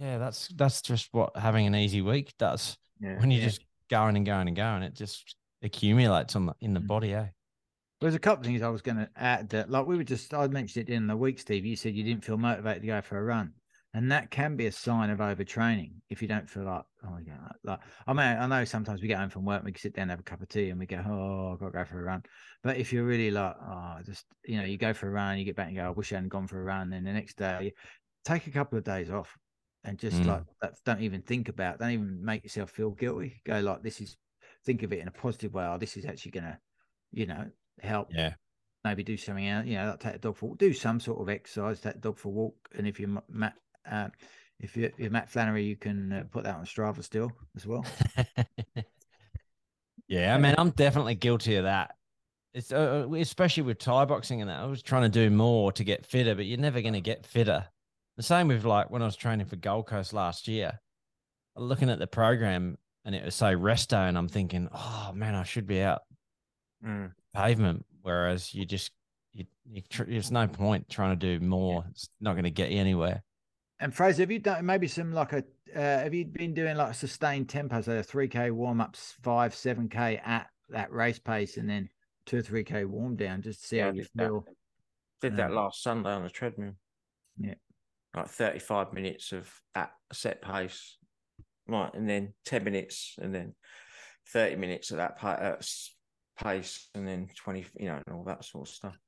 yeah, 0.00 0.18
that's 0.18 0.48
that's 0.48 0.82
just 0.82 1.08
what 1.12 1.36
having 1.36 1.68
an 1.68 1.76
easy 1.76 2.02
week 2.02 2.34
does. 2.36 2.76
Yeah. 3.00 3.20
When 3.20 3.30
you're 3.30 3.40
Yeah. 3.40 3.46
just 3.46 3.60
going 3.88 4.16
and 4.16 4.26
going 4.26 4.48
and 4.48 4.56
going, 4.56 4.82
it 4.82 4.94
just 4.94 5.36
accumulates 5.62 6.34
on 6.34 6.46
the 6.46 6.54
in 6.60 6.74
the 6.74 6.80
Mm. 6.80 6.86
body, 6.88 7.14
eh? 7.14 7.26
There's 8.00 8.16
a 8.16 8.18
couple 8.18 8.40
of 8.40 8.46
things 8.46 8.62
I 8.62 8.68
was 8.70 8.82
going 8.82 8.96
to 8.96 9.08
add 9.16 9.50
that, 9.50 9.70
like 9.70 9.86
we 9.86 9.96
were 9.96 10.02
just, 10.04 10.34
I 10.34 10.46
mentioned 10.48 10.88
it 10.88 10.92
in 10.92 11.06
the 11.06 11.16
week, 11.16 11.38
Steve. 11.38 11.64
You 11.64 11.76
said 11.76 11.94
you 11.94 12.02
didn't 12.02 12.24
feel 12.24 12.36
motivated 12.38 12.82
to 12.82 12.86
go 12.88 13.00
for 13.02 13.18
a 13.18 13.24
run, 13.24 13.54
and 13.98 14.12
that 14.12 14.30
can 14.30 14.54
be 14.54 14.66
a 14.66 14.70
sign 14.72 15.10
of 15.10 15.18
overtraining 15.18 15.94
if 16.08 16.22
you 16.22 16.28
don't 16.28 16.48
feel 16.48 16.62
like, 16.62 16.84
oh 17.04 17.10
my 17.10 17.20
god, 17.22 17.56
like 17.64 17.80
I 18.06 18.12
mean, 18.12 18.38
I 18.38 18.46
know 18.46 18.64
sometimes 18.64 19.02
we 19.02 19.08
get 19.08 19.18
home 19.18 19.28
from 19.28 19.44
work, 19.44 19.64
we 19.64 19.72
can 19.72 19.80
sit 19.80 19.94
down, 19.94 20.02
and 20.02 20.12
have 20.12 20.20
a 20.20 20.22
cup 20.22 20.40
of 20.40 20.48
tea, 20.48 20.70
and 20.70 20.78
we 20.78 20.86
go, 20.86 21.02
oh, 21.04 21.52
I've 21.52 21.58
got 21.58 21.66
to 21.66 21.72
go 21.72 21.84
for 21.84 21.98
a 21.98 22.04
run. 22.04 22.22
But 22.62 22.76
if 22.76 22.92
you're 22.92 23.04
really 23.04 23.32
like, 23.32 23.56
oh, 23.60 23.98
just 24.04 24.26
you 24.44 24.56
know, 24.56 24.62
you 24.62 24.78
go 24.78 24.94
for 24.94 25.08
a 25.08 25.10
run, 25.10 25.36
you 25.36 25.44
get 25.44 25.56
back 25.56 25.66
and 25.66 25.76
go, 25.76 25.82
I 25.84 25.90
wish 25.90 26.12
I 26.12 26.14
hadn't 26.14 26.28
gone 26.28 26.46
for 26.46 26.60
a 26.60 26.64
run. 26.64 26.90
Then 26.90 27.02
the 27.02 27.12
next 27.12 27.38
day, 27.38 27.74
take 28.24 28.46
a 28.46 28.52
couple 28.52 28.78
of 28.78 28.84
days 28.84 29.10
off, 29.10 29.36
and 29.82 29.98
just 29.98 30.22
Mm. 30.22 30.28
like 30.28 30.44
that, 30.62 30.74
don't 30.84 31.02
even 31.02 31.22
think 31.22 31.48
about, 31.48 31.80
don't 31.80 31.90
even 31.90 32.24
make 32.24 32.44
yourself 32.44 32.70
feel 32.70 32.90
guilty. 32.92 33.42
Go 33.44 33.58
like, 33.58 33.82
this 33.82 34.00
is, 34.00 34.16
think 34.64 34.84
of 34.84 34.92
it 34.92 35.00
in 35.00 35.08
a 35.08 35.10
positive 35.10 35.54
way. 35.54 35.64
Oh, 35.66 35.76
this 35.76 35.96
is 35.96 36.04
actually 36.06 36.30
gonna, 36.30 36.60
you 37.10 37.26
know, 37.26 37.50
help 37.80 38.10
Yeah. 38.12 38.34
maybe 38.84 39.02
do 39.02 39.16
something 39.16 39.48
else, 39.48 39.66
you 39.66 39.74
know, 39.74 39.90
like 39.90 39.98
take 40.00 40.14
a 40.14 40.18
dog 40.18 40.36
for 40.36 40.50
walk, 40.50 40.58
do 40.58 40.72
some 40.72 41.00
sort 41.00 41.20
of 41.20 41.28
exercise, 41.28 41.80
take 41.80 41.94
the 41.94 42.00
dog 42.00 42.16
for 42.16 42.28
a 42.28 42.30
walk. 42.32 42.68
And 42.76 42.86
if 42.86 43.00
you're 43.00 43.20
Matt, 43.28 43.56
uh, 43.90 44.08
if 44.60 44.76
you're, 44.76 44.90
you're 44.98 45.10
Matt 45.10 45.30
Flannery, 45.30 45.64
you 45.64 45.76
can 45.76 46.12
uh, 46.12 46.24
put 46.30 46.44
that 46.44 46.56
on 46.56 46.64
Strava 46.64 47.02
still 47.02 47.30
as 47.56 47.66
well. 47.66 47.84
yeah, 50.08 50.34
I 50.34 50.38
mean, 50.38 50.54
I'm 50.58 50.70
definitely 50.70 51.14
guilty 51.14 51.56
of 51.56 51.64
that. 51.64 51.94
It's 52.54 52.72
uh, 52.72 53.06
uh, 53.08 53.14
especially 53.14 53.64
with 53.64 53.78
Thai 53.78 54.04
boxing 54.06 54.40
and 54.40 54.50
that. 54.50 54.60
I 54.60 54.66
was 54.66 54.82
trying 54.82 55.02
to 55.02 55.08
do 55.08 55.30
more 55.30 55.70
to 55.72 55.84
get 55.84 56.06
fitter, 56.06 56.34
but 56.34 56.46
you're 56.46 56.58
never 56.58 56.80
going 56.80 56.94
to 56.94 57.00
get 57.00 57.26
fitter. 57.26 57.66
The 58.16 58.22
same 58.22 58.48
with 58.48 58.64
like 58.64 58.90
when 58.90 59.02
I 59.02 59.04
was 59.04 59.16
training 59.16 59.46
for 59.46 59.56
Gold 59.56 59.86
Coast 59.86 60.12
last 60.12 60.48
year, 60.48 60.80
looking 61.56 61.90
at 61.90 61.98
the 61.98 62.06
program 62.06 62.78
and 63.04 63.14
it 63.14 63.24
was 63.24 63.34
say 63.34 63.54
resto, 63.54 64.08
and 64.08 64.18
I'm 64.18 64.28
thinking, 64.28 64.68
oh 64.72 65.12
man, 65.14 65.34
I 65.34 65.44
should 65.44 65.66
be 65.66 65.82
out 65.82 66.02
Mm. 66.84 67.10
pavement. 67.34 67.84
Whereas 68.02 68.54
you 68.54 68.64
just, 68.64 68.92
you, 69.32 69.46
you 69.68 69.82
tr- 69.90 70.04
there's 70.04 70.30
no 70.30 70.46
point 70.46 70.88
trying 70.88 71.18
to 71.18 71.38
do 71.38 71.44
more. 71.44 71.84
It's 71.90 72.08
not 72.20 72.34
going 72.34 72.44
to 72.44 72.50
get 72.50 72.70
you 72.70 72.78
anywhere. 72.78 73.22
And 73.80 73.94
Fraser, 73.94 74.22
have 74.22 74.30
you 74.30 74.40
done 74.40 74.66
maybe 74.66 74.88
some 74.88 75.12
like 75.12 75.32
a, 75.32 75.44
uh, 75.74 75.80
have 76.02 76.14
you 76.14 76.24
been 76.24 76.54
doing 76.54 76.76
like 76.76 76.90
a 76.90 76.94
sustained 76.94 77.48
tempo, 77.48 77.80
so 77.80 78.02
3K 78.02 78.50
warm 78.50 78.80
ups, 78.80 79.14
five, 79.22 79.52
7K 79.54 80.20
at 80.24 80.48
that 80.70 80.92
race 80.92 81.18
pace, 81.18 81.56
and 81.56 81.68
then 81.68 81.88
two 82.26 82.38
or 82.38 82.42
3K 82.42 82.86
warm 82.86 83.16
down 83.16 83.42
just 83.42 83.62
to 83.62 83.66
see 83.68 83.76
Yeah, 83.76 83.84
how 83.86 83.92
you 83.92 84.02
did 84.02 84.10
that. 84.16 84.24
feel? 84.24 84.46
Did 85.20 85.36
that 85.36 85.50
Um, 85.50 85.56
last 85.56 85.82
Sunday 85.82 86.10
on 86.10 86.24
the 86.24 86.30
treadmill. 86.30 86.72
Yeah. 87.38 87.54
Like 88.14 88.28
35 88.28 88.92
minutes 88.92 89.32
of 89.32 89.52
at 89.74 89.92
a 90.10 90.14
set 90.14 90.42
pace. 90.42 90.98
Right. 91.68 91.92
And 91.94 92.08
then 92.08 92.34
10 92.44 92.64
minutes 92.64 93.16
and 93.20 93.34
then 93.34 93.54
30 94.32 94.56
minutes 94.56 94.90
at 94.90 94.96
that 94.98 95.18
pa- 95.18 95.30
uh, 95.32 95.60
pace 96.42 96.88
and 96.94 97.06
then 97.06 97.28
20, 97.36 97.66
you 97.78 97.86
know, 97.86 98.02
and 98.04 98.16
all 98.16 98.24
that 98.24 98.44
sort 98.44 98.68
of 98.68 98.74
stuff. 98.74 98.98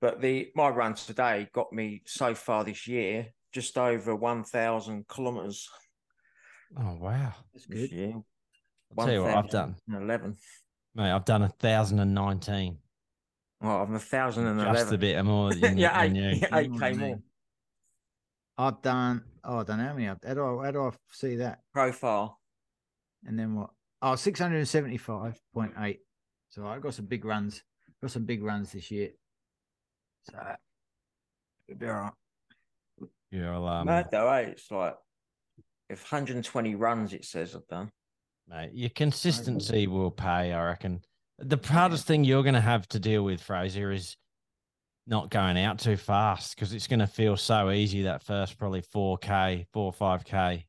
But 0.00 0.20
the 0.20 0.52
my 0.54 0.68
run 0.68 0.94
today 0.94 1.48
got 1.52 1.72
me 1.72 2.02
so 2.06 2.34
far 2.34 2.62
this 2.62 2.86
year 2.86 3.28
just 3.56 3.78
over 3.78 4.14
1,000 4.14 5.08
kilometers 5.08 5.68
Oh 6.78 6.98
wow! 7.00 7.32
That's 7.54 7.64
good. 7.66 7.90
year. 7.90 8.12
I'll 8.98 9.06
tell 9.06 9.14
you 9.14 9.22
what 9.22 9.34
I've 9.34 9.50
done, 9.50 9.76
11. 9.88 10.36
mate. 10.94 11.10
I've 11.10 11.24
done 11.24 11.42
a 11.42 11.48
thousand 11.48 12.00
and 12.00 12.14
nineteen. 12.14 12.78
Oh, 13.62 13.68
I'm 13.68 13.94
a 13.94 13.98
thousand 13.98 14.58
Just 14.58 14.92
a 14.92 14.98
bit 14.98 15.24
more 15.24 15.54
than, 15.54 15.78
yeah, 15.78 16.02
than 16.02 16.16
eight, 16.16 16.22
you. 16.22 16.38
yeah, 16.42 16.58
eight 16.58 16.70
More 16.70 16.80
k 16.80 16.90
than 16.90 16.98
me. 17.00 17.08
more 17.08 17.18
I've 18.58 18.82
done, 18.82 19.22
oh, 19.44 19.58
I 19.60 19.64
don't 19.64 19.78
know 19.78 19.86
how 19.86 19.94
many. 19.94 20.08
I've, 20.08 20.18
how, 20.26 20.34
do 20.34 20.44
I, 20.60 20.64
how 20.66 20.70
do 20.70 20.82
I 20.84 20.90
see 21.12 21.36
that? 21.36 21.60
profile. 21.72 22.38
And 23.26 23.38
then 23.38 23.54
what? 23.54 23.70
Oh, 24.02 24.12
675.8. 24.12 25.98
So 26.50 26.66
I've 26.66 26.82
got 26.82 26.94
some 26.94 27.06
big 27.06 27.24
runs. 27.24 27.62
Got 28.02 28.10
some 28.10 28.24
big 28.24 28.42
runs 28.42 28.72
this 28.72 28.90
year. 28.90 29.10
So 30.30 30.38
it'll 31.68 31.78
be 31.78 31.86
all 31.86 31.94
right. 31.94 32.12
You'll 33.36 33.66
um, 33.68 33.86
Mad 33.86 34.08
though, 34.10 34.28
eh? 34.30 34.40
It's 34.40 34.70
like 34.70 34.96
if 35.90 36.10
120 36.10 36.74
runs 36.74 37.12
it 37.12 37.24
says 37.24 37.54
I've 37.54 37.66
done. 37.66 37.90
mate, 38.48 38.70
your 38.72 38.90
consistency 38.90 39.86
will 39.86 40.10
pay. 40.10 40.52
I 40.52 40.64
reckon. 40.64 41.02
The 41.38 41.58
hardest 41.62 42.06
thing 42.06 42.24
you're 42.24 42.42
going 42.42 42.54
to 42.54 42.60
have 42.62 42.88
to 42.88 42.98
deal 42.98 43.22
with, 43.22 43.42
Fraser, 43.42 43.92
is 43.92 44.16
not 45.06 45.30
going 45.30 45.58
out 45.58 45.78
too 45.78 45.96
fast 45.96 46.56
because 46.56 46.72
it's 46.72 46.86
going 46.86 47.00
to 47.00 47.06
feel 47.06 47.36
so 47.36 47.70
easy 47.70 48.02
that 48.02 48.22
first 48.22 48.58
probably 48.58 48.80
4K, 48.80 49.66
4 49.70 49.84
or 49.84 49.92
5K. 49.92 50.64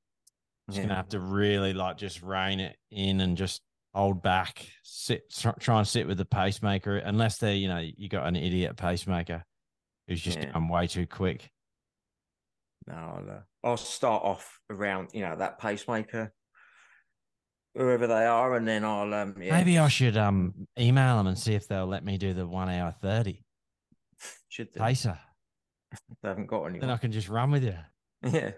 Just 0.70 0.80
going 0.80 0.89
to 0.89 0.95
have 0.95 1.07
to 1.09 1.22
really 1.22 1.72
like 1.72 1.97
just 1.97 2.22
rein 2.22 2.59
it 2.59 2.76
in 2.91 3.22
and 3.22 3.38
just 3.38 3.61
hold 3.93 4.22
back, 4.22 4.68
sit, 4.84 5.34
try, 5.34 5.53
try 5.53 5.78
and 5.78 5.88
sit 5.88 6.05
with 6.05 6.18
the 6.18 6.26
pacemaker, 6.26 6.97
unless 6.97 7.38
they're, 7.38 7.55
you 7.55 7.70
know, 7.70 7.80
you 7.80 8.09
got 8.09 8.28
an 8.28 8.36
idiot 8.36 8.76
pacemaker 8.76 9.45
who's 10.09 10.22
just 10.22 10.38
Yeah. 10.38 10.51
going 10.51 10.68
way 10.68 10.88
too 10.88 11.07
quick. 11.07 11.49
No, 12.88 12.94
I'll, 12.96 13.30
uh, 13.30 13.40
I'll 13.64 13.78
start 13.78 14.24
off 14.24 14.60
around 14.70 15.10
you 15.14 15.22
know 15.22 15.36
that 15.36 15.60
pacemaker, 15.60 16.32
wherever 17.74 18.08
they 18.08 18.26
are, 18.26 18.56
and 18.56 18.68
then 18.68 18.86
I'll 18.86 19.14
um 19.14 19.36
yeah. 19.42 19.58
Maybe 19.58 19.78
I 19.78 19.90
should 19.90 20.16
um 20.18 20.68
email 20.80 21.18
them 21.18 21.28
and 21.28 21.38
see 21.38 21.54
if 21.54 21.68
they'll 21.68 21.86
let 21.86 22.06
me 22.06 22.18
do 22.18 22.34
the 22.34 22.48
one 22.48 22.70
hour 22.70 22.92
30. 22.92 23.44
Should 24.50 24.72
do. 24.72 24.80
pacer. 24.80 25.20
They 26.22 26.30
haven't 26.30 26.48
got 26.48 26.66
any. 26.66 26.80
Then 26.80 26.90
I 26.90 26.98
can 26.98 27.12
just 27.12 27.30
run 27.30 27.52
with 27.52 27.64
you. 27.64 27.76
Yeah. 28.24 28.52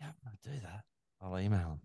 Yeah, 0.00 0.10
I'll 0.26 0.38
do 0.42 0.60
that. 0.62 0.82
I'll 1.20 1.38
email 1.38 1.68
them. 1.68 1.80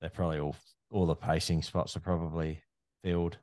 They're 0.00 0.10
probably 0.10 0.40
all 0.40 0.56
all 0.90 1.06
the 1.06 1.14
pacing 1.14 1.62
spots 1.62 1.96
are 1.96 2.00
probably 2.00 2.62
filled. 3.04 3.38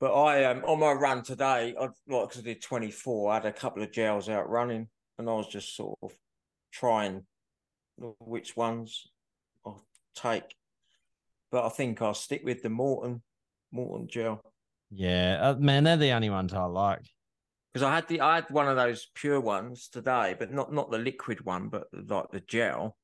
But 0.00 0.14
I 0.14 0.44
um 0.44 0.64
on 0.64 0.80
my 0.80 0.92
run 0.92 1.22
today, 1.22 1.74
I 1.78 1.88
like 2.08 2.36
I 2.36 2.40
did 2.40 2.62
24, 2.62 3.30
I 3.30 3.34
had 3.34 3.46
a 3.46 3.52
couple 3.52 3.82
of 3.82 3.92
gels 3.92 4.28
out 4.28 4.48
running, 4.48 4.88
and 5.18 5.28
I 5.28 5.32
was 5.34 5.48
just 5.48 5.76
sort 5.76 5.98
of 6.02 6.12
trying 6.72 7.26
which 8.18 8.56
ones 8.56 9.06
I'll 9.64 9.84
take. 10.14 10.56
But 11.50 11.66
I 11.66 11.68
think 11.68 12.00
I'll 12.02 12.14
stick 12.14 12.42
with 12.44 12.62
the 12.62 12.68
Maurten 12.70 13.20
Maurten 13.74 14.08
gel 14.08 14.42
Yeah, 14.90 15.38
uh, 15.40 15.54
man, 15.54 15.84
they're 15.84 15.96
the 15.96 16.12
only 16.12 16.30
ones 16.30 16.52
I 16.52 16.64
like. 16.64 17.06
because 17.72 17.86
I 17.86 17.94
had 17.94 18.08
the 18.08 18.20
I 18.20 18.36
had 18.36 18.50
one 18.50 18.68
of 18.68 18.76
those 18.76 19.06
pure 19.14 19.40
ones 19.40 19.88
today, 19.88 20.34
but 20.38 20.52
not 20.52 20.72
not 20.72 20.90
the 20.90 20.98
liquid 20.98 21.44
one, 21.44 21.68
but 21.68 21.84
like 21.92 22.30
the 22.30 22.40
gel, 22.40 22.96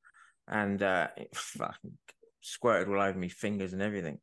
and 0.47 0.83
uh, 0.83 1.09
it 1.16 1.29
fucking 1.37 1.99
squirted 2.41 2.89
all 2.89 3.01
over 3.01 3.19
my 3.19 3.29
fingers 3.29 3.73
and 3.73 3.83
everything, 3.83 4.19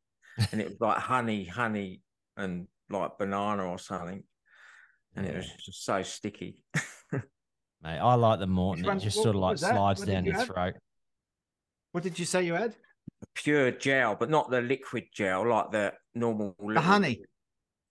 and 0.52 0.60
it 0.60 0.68
was 0.68 0.80
like 0.80 0.98
honey, 1.12 1.44
honey, 1.44 2.02
and 2.36 2.66
like 2.90 3.18
banana 3.18 3.64
or 3.64 3.78
something, 3.78 4.22
and 5.16 5.26
it 5.26 5.34
was 5.36 5.48
just 5.64 5.84
so 5.84 6.02
sticky. 6.02 6.62
Mate, 7.82 7.98
I 7.98 8.14
like 8.14 8.38
the 8.40 8.46
Maurten. 8.46 8.80
It 8.96 9.00
just 9.00 9.16
what- 9.18 9.22
sort 9.24 9.36
of 9.36 9.42
like 9.42 9.58
slides 9.58 10.04
down 10.04 10.24
your 10.24 10.34
have? 10.34 10.46
throat. 10.46 10.74
What 11.92 12.02
did 12.04 12.18
you 12.18 12.24
say 12.24 12.42
you 12.44 12.54
had? 12.54 12.74
pure 13.34 13.70
gel, 13.70 14.14
but 14.14 14.28
not 14.28 14.50
the 14.50 14.60
liquid 14.60 15.04
gel, 15.12 15.46
like 15.48 15.70
the 15.70 15.92
normal 16.14 16.54
The 16.66 16.80
honey. 16.80 17.22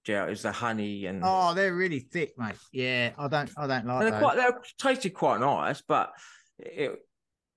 gel. 0.03 0.27
Is 0.27 0.41
the 0.43 0.51
honey 0.51 1.05
and 1.05 1.21
Oh, 1.23 1.53
they're 1.53 1.73
really 1.73 1.99
thick, 1.99 2.33
mate. 2.37 2.55
Yeah, 2.71 3.13
I 3.17 3.27
don't, 3.27 3.49
I 3.57 3.65
don't 3.65 3.85
like 3.87 3.95
and 3.95 4.01
they're 4.01 4.11
those. 4.11 4.21
quite 4.21 4.37
they 4.37 4.51
tasted 4.77 5.13
quite 5.13 5.39
nice, 5.39 5.81
but 5.81 6.11
it 6.59 6.99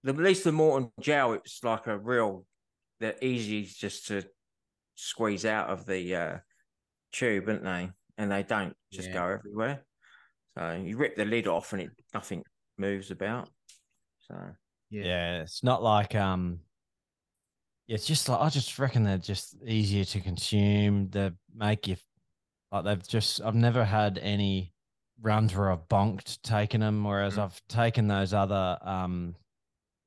the, 0.02 0.10
at 0.12 0.16
least 0.18 0.44
the 0.44 0.50
Maurten 0.50 0.90
gel, 1.00 1.32
it's 1.34 1.62
like 1.62 1.86
a 1.88 1.98
real 1.98 2.46
they're 3.00 3.16
easy 3.20 3.64
just 3.64 4.06
to 4.08 4.22
squeeze 4.94 5.44
out 5.44 5.68
of 5.70 5.84
the 5.86 6.14
uh, 6.14 6.38
tube, 7.12 7.48
aren't 7.48 7.64
they? 7.64 7.90
And 8.16 8.30
they 8.30 8.42
don't 8.44 8.74
just 8.92 9.08
Yeah. 9.08 9.14
go 9.14 9.26
everywhere. 9.28 9.84
So 10.58 10.82
you 10.84 10.96
rip 10.96 11.16
the 11.16 11.24
lid 11.24 11.46
off 11.46 11.72
and 11.72 11.82
it 11.82 11.90
nothing 12.12 12.42
moves 12.78 13.10
about. 13.10 13.48
So 14.18 14.34
Yeah. 14.90 15.04
Yeah, 15.04 15.42
it's 15.42 15.62
not 15.62 15.82
like 15.82 16.14
um. 16.14 16.60
It's 17.86 18.06
just 18.06 18.28
like 18.28 18.40
I 18.40 18.48
just 18.50 18.78
reckon 18.78 19.04
they're 19.04 19.18
just 19.18 19.56
easier 19.64 20.04
to 20.04 20.20
consume. 20.20 21.08
They 21.10 21.30
make 21.54 21.86
you 21.86 21.96
like 22.72 22.84
they've 22.84 23.08
just. 23.08 23.40
I've 23.40 23.54
never 23.54 23.84
had 23.84 24.18
any 24.18 24.74
runs 25.22 25.54
where 25.54 25.72
I've 25.72 25.88
bonked 25.88 26.42
taking 26.42 26.80
them, 26.80 27.02
whereas 27.04 27.36
Mm. 27.36 27.44
I've 27.44 27.62
taken 27.68 28.08
those 28.08 28.34
other 28.34 28.78
um, 28.82 29.36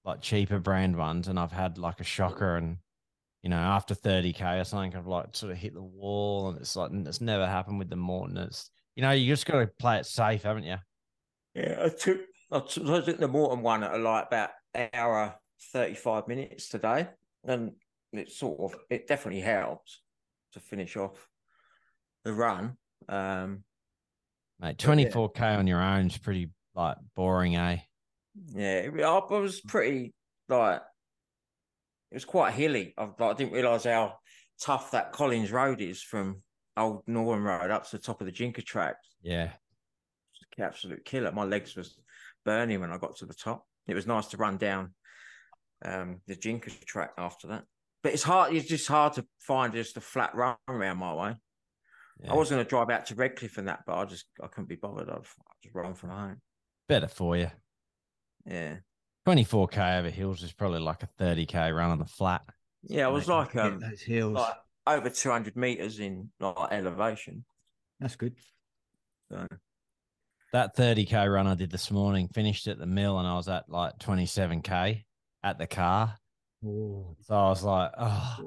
like 0.06 0.22
cheaper 0.22 0.60
brand 0.60 0.95
ones, 0.97 1.28
and 1.28 1.39
I've 1.39 1.52
had 1.52 1.78
like 1.78 1.99
a 2.02 2.04
shocker, 2.04 2.58
and 2.58 2.78
you 3.41 3.49
know 3.49 3.58
after 3.58 3.95
thirty 3.95 4.34
k 4.34 4.60
or 4.60 4.64
something, 4.64 4.95
I've 4.95 5.08
like 5.08 5.36
sort 5.36 5.52
of 5.52 5.58
hit 5.58 5.74
the 5.74 5.82
wall, 5.82 6.49
and 6.49 6.60
it's 6.60 6.76
like 6.76 6.91
it's 6.91 7.22
never 7.22 7.47
happened 7.47 7.80
with 7.80 7.89
the 7.89 7.95
Maurten. 7.95 8.38
It's 8.38 8.70
you 8.96 9.02
know 9.02 9.12
you 9.12 9.28
just 9.28 9.46
got 9.46 9.60
to 9.60 9.68
play 9.68 9.98
it 9.98 10.06
safe, 10.06 10.44
haven't 10.44 10.64
you? 10.64 10.78
Yeah, 11.56 11.82
I 11.84 11.89
took 11.89 12.22
I 12.52 12.60
took, 12.60 12.84
the 12.84 13.28
Maurten 13.28 13.62
one 13.62 13.84
at 13.84 14.00
like 14.00 14.28
about 14.28 14.50
hour 14.94 15.36
thirty 15.74 15.96
five 15.96 16.28
minutes 16.28 16.70
today, 16.70 17.08
and 17.46 17.72
it 18.14 18.32
sort 18.32 18.60
of 18.60 18.80
it 18.89 19.08
definitely 19.08 19.42
helps 19.42 20.02
to 20.54 20.60
finish 20.60 20.98
off 20.98 21.28
the 22.24 22.34
run. 22.34 22.78
Um, 23.08 23.64
Mate, 24.60 24.78
twenty 24.78 25.10
four 25.10 25.30
k 25.32 25.46
on 25.46 25.68
your 25.68 25.82
own 25.82 26.08
is 26.08 26.18
pretty 26.18 26.50
like 26.76 26.98
boring, 27.16 27.56
eh? 27.56 27.78
yeah, 28.54 28.78
it- 28.80 29.04
I 29.04 29.20
was 29.20 29.62
pretty 29.62 30.14
like 30.48 30.82
it 32.12 32.16
was 32.16 32.26
quite 32.26 32.54
hilly. 32.54 32.94
I, 32.98 33.04
like, 33.06 33.22
I 33.22 33.34
didn't 33.34 33.54
realise 33.54 33.86
how 33.86 34.18
tough 34.62 34.92
that 34.92 35.14
Collins 35.14 35.52
Road 35.52 35.82
is 35.82 36.02
from 36.02 36.44
Old 36.78 37.03
Northern 37.07 37.43
Road 37.43 37.69
up 37.72 37.86
to 37.89 37.97
the 37.97 38.03
top 38.03 38.22
of 38.22 38.28
the 38.28 38.34
Jinker 38.34 38.63
track. 38.63 38.95
Yeah. 39.22 39.51
Absolute 40.59 41.05
killer. 41.05 41.32
My 41.32 41.43
legs 41.43 41.76
was 41.76 41.97
burning 42.45 42.82
when 42.82 42.91
I 42.91 42.97
got 42.97 43.15
to 43.17 43.26
the 43.26 43.34
top. 43.34 43.65
It 43.88 43.95
was 43.95 44.05
nice 44.05 44.28
to 44.28 44.38
run 44.38 44.57
down 44.57 44.93
um, 45.84 46.19
the 46.28 46.36
Jinker 46.36 46.78
track 46.86 47.11
after 47.17 47.47
that. 47.47 47.63
But 48.03 48.13
it's 48.13 48.24
hard. 48.24 48.53
It's 48.53 48.67
just 48.67 48.88
hard 48.88 49.13
to 49.13 49.26
find 49.39 49.74
just 49.74 49.97
a 49.97 50.01
flat 50.01 50.36
run 50.36 50.55
around 50.67 50.97
my 50.97 51.13
way. 51.13 51.36
yeah. 52.24 52.32
I 52.32 52.36
was 52.36 52.49
going 52.49 52.63
to 52.63 52.69
drive 52.69 52.89
out 52.89 53.05
to 53.07 53.15
Redcliffe 53.15 53.57
and 53.57 53.67
that, 53.69 53.82
but 53.88 53.97
I 53.97 54.05
just 54.05 54.26
I 54.43 54.47
couldn't 54.47 54.69
be 54.69 54.76
bothered. 54.76 55.09
I've 55.09 55.34
I 55.39 55.53
just 55.63 55.74
run 55.76 55.93
from 55.93 56.09
home. 56.09 56.41
better 56.88 57.07
for 57.07 57.38
you. 57.38 57.49
Yeah, 58.45 58.78
24k 59.28 59.99
over 59.99 60.09
hills 60.09 60.41
is 60.43 60.51
probably 60.51 60.80
like 60.80 61.03
a 61.03 61.09
30k 61.24 61.76
run 61.76 61.91
on 61.91 61.99
the 61.99 62.05
flat. 62.05 62.41
yeah. 62.84 63.05
I 63.05 63.09
was 63.09 63.28
Mate, 63.28 63.34
like 63.36 63.55
um 63.55 63.80
those 63.80 64.01
hills. 64.01 64.34
like 64.34 64.53
over 64.88 65.10
two 65.10 65.32
hundred 65.32 65.56
meters 65.56 66.00
in 66.00 66.30
like 66.40 66.72
elevation. 66.72 67.46
That's 68.00 68.16
good. 68.16 68.36
So 69.32 69.48
That 70.54 70.76
30k 70.76 71.32
run 71.32 71.48
I 71.48 71.56
did 71.56 71.72
this 71.72 71.92
morning 71.92 72.28
finished 72.34 72.68
at 72.68 72.80
the 72.80 72.86
mill 72.86 73.20
and 73.20 73.28
I 73.28 73.36
was 73.36 73.48
at 73.48 73.70
like 73.70 73.98
27k 74.00 75.04
at 75.44 75.58
the 75.58 75.68
car. 75.68 76.16
Oh. 76.66 77.16
So 77.22 77.36
I 77.36 77.50
was 77.50 77.64
like, 77.64 77.92
oh, 77.98 78.38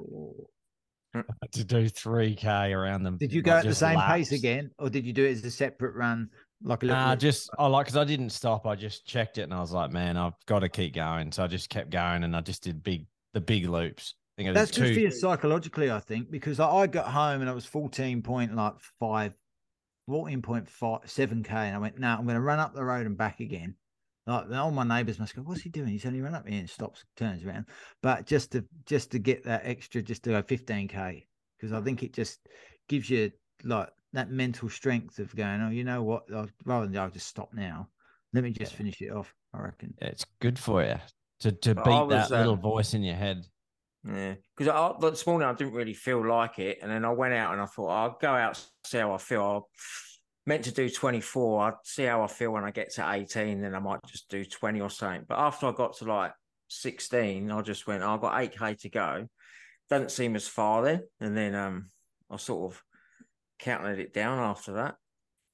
mm. 1.15 1.23
I 1.29 1.33
had 1.41 1.51
to 1.53 1.63
do 1.63 1.89
3k 1.89 2.75
around 2.75 3.03
them. 3.03 3.17
Did 3.17 3.31
you 3.31 3.39
like, 3.39 3.45
go 3.45 3.51
at 3.57 3.63
the 3.65 3.75
same 3.75 3.97
laps. 3.97 4.13
pace 4.13 4.31
again, 4.33 4.71
or 4.77 4.89
did 4.89 5.05
you 5.05 5.13
do 5.13 5.23
it 5.23 5.31
as 5.31 5.45
a 5.45 5.51
separate 5.51 5.95
run, 5.95 6.29
like 6.61 6.83
a 6.83 6.87
little? 6.87 7.01
Nah, 7.01 7.15
just 7.15 7.49
I 7.57 7.67
like 7.67 7.85
because 7.85 7.97
I 7.97 8.03
didn't 8.03 8.31
stop. 8.31 8.67
I 8.67 8.75
just 8.75 9.05
checked 9.05 9.37
it 9.37 9.43
and 9.43 9.53
I 9.53 9.59
was 9.61 9.71
like, 9.71 9.91
man, 9.91 10.17
I've 10.17 10.33
got 10.45 10.59
to 10.59 10.69
keep 10.69 10.93
going. 10.93 11.31
So 11.31 11.43
I 11.43 11.47
just 11.47 11.69
kept 11.69 11.89
going 11.89 12.23
and 12.23 12.35
I 12.35 12.41
just 12.41 12.63
did 12.63 12.83
big 12.83 13.05
the 13.33 13.41
big 13.41 13.67
loops. 13.67 14.15
I 14.37 14.41
think 14.41 14.49
I 14.49 14.51
did 14.51 14.55
That's 14.55 14.77
good 14.77 14.93
for 14.93 14.99
you 14.99 15.11
psychologically, 15.11 15.91
I 15.91 15.99
think, 15.99 16.29
because 16.29 16.59
I 16.59 16.69
I 16.69 16.87
got 16.87 17.07
home 17.07 17.41
and 17.41 17.49
I 17.49 17.53
was 17.53 17.65
14 17.65 18.21
point 18.21 18.55
like 18.55 18.73
five, 18.99 19.33
14.7 20.09 21.45
K. 21.45 21.55
And 21.55 21.75
I 21.75 21.79
went, 21.79 21.99
no, 21.99 22.09
I'm 22.09 22.25
going 22.25 22.35
to 22.35 22.41
run 22.41 22.59
up 22.59 22.73
the 22.73 22.83
road 22.83 23.05
and 23.05 23.17
back 23.17 23.39
again. 23.39 23.75
Like 24.27 24.51
all 24.51 24.71
my 24.71 24.83
neighbors 24.83 25.19
must 25.19 25.35
go, 25.35 25.43
what's 25.43 25.61
he 25.61 25.69
doing? 25.69 25.89
He's 25.89 26.05
only 26.05 26.21
run 26.21 26.35
up 26.35 26.47
here 26.47 26.59
and 26.59 26.69
stops, 26.69 27.05
turns 27.15 27.45
around. 27.45 27.65
But 28.01 28.25
just 28.25 28.51
to 28.53 28.65
just 28.85 29.11
to 29.11 29.19
get 29.19 29.43
that 29.45 29.61
extra, 29.65 30.01
just 30.01 30.23
to 30.23 30.31
go 30.31 30.41
15 30.41 30.87
K, 30.87 31.27
because 31.57 31.71
I 31.71 31.81
think 31.81 32.03
it 32.03 32.11
just 32.11 32.39
gives 32.89 33.09
you 33.09 33.31
like 33.63 33.89
that 34.13 34.31
mental 34.31 34.67
strength 34.67 35.19
of 35.19 35.35
going, 35.35 35.61
oh, 35.61 35.69
you 35.69 35.83
know 35.83 36.03
what? 36.03 36.23
I'll, 36.33 36.49
rather 36.65 36.87
than 36.87 36.97
I'll 36.97 37.09
just 37.09 37.27
stop 37.27 37.53
now. 37.53 37.89
Let 38.33 38.43
me 38.43 38.51
just 38.51 38.73
Yeah. 38.73 38.77
finish 38.79 39.01
it 39.01 39.11
off. 39.11 39.33
I 39.53 39.59
reckon. 39.59 39.93
It's 39.99 40.25
good 40.39 40.59
for 40.59 40.83
you 40.83 40.95
to 41.41 41.51
to 41.51 41.75
beat 41.75 41.83
was, 41.83 42.29
that 42.29 42.39
little 42.39 42.55
um, 42.55 42.61
voice 42.61 42.93
in 42.93 43.03
your 43.03 43.15
head. 43.15 43.45
Yeah, 44.07 44.35
because 44.55 44.71
I 44.71 45.09
this 45.09 45.25
morning 45.25 45.47
I 45.47 45.53
didn't 45.53 45.73
really 45.73 45.93
feel 45.93 46.25
like 46.25 46.59
it, 46.59 46.79
and 46.81 46.91
then 46.91 47.05
I 47.05 47.11
went 47.11 47.33
out 47.33 47.53
and 47.53 47.61
I 47.61 47.65
thought 47.65 47.89
I'll 47.89 48.17
go 48.21 48.29
out 48.29 48.63
see 48.85 48.99
how 48.99 49.13
I 49.13 49.17
feel. 49.17 49.67
I 50.45 50.49
meant 50.49 50.65
to 50.65 50.71
do 50.71 50.89
twenty 50.89 51.21
four. 51.21 51.61
I'd 51.63 51.73
see 51.83 52.03
how 52.03 52.21
I 52.21 52.27
feel 52.27 52.51
when 52.51 52.63
I 52.63 52.71
get 52.71 52.93
to 52.93 53.11
eighteen, 53.13 53.61
then 53.61 53.73
I 53.73 53.79
might 53.79 53.99
just 54.05 54.29
do 54.29 54.45
twenty 54.45 54.79
or 54.79 54.91
something. 54.91 55.25
But 55.27 55.39
after 55.39 55.65
I 55.65 55.71
got 55.71 55.97
to 55.97 56.05
like 56.05 56.33
sixteen, 56.67 57.49
I 57.51 57.61
just 57.61 57.87
went. 57.87 58.03
"Oh, 58.03 58.13
I've 58.13 58.21
got 58.21 58.39
eight 58.39 58.57
k 58.57 58.75
to 58.75 58.89
go. 58.89 59.27
Doesn't 59.89 60.11
seem 60.11 60.35
as 60.35 60.47
far 60.47 60.83
then, 60.83 61.03
and 61.19 61.35
then 61.35 61.55
um, 61.55 61.89
I 62.29 62.37
sort 62.37 62.73
of 62.73 62.83
counted 63.57 63.99
it 63.99 64.13
down 64.13 64.37
after 64.37 64.73
that. 64.73 64.97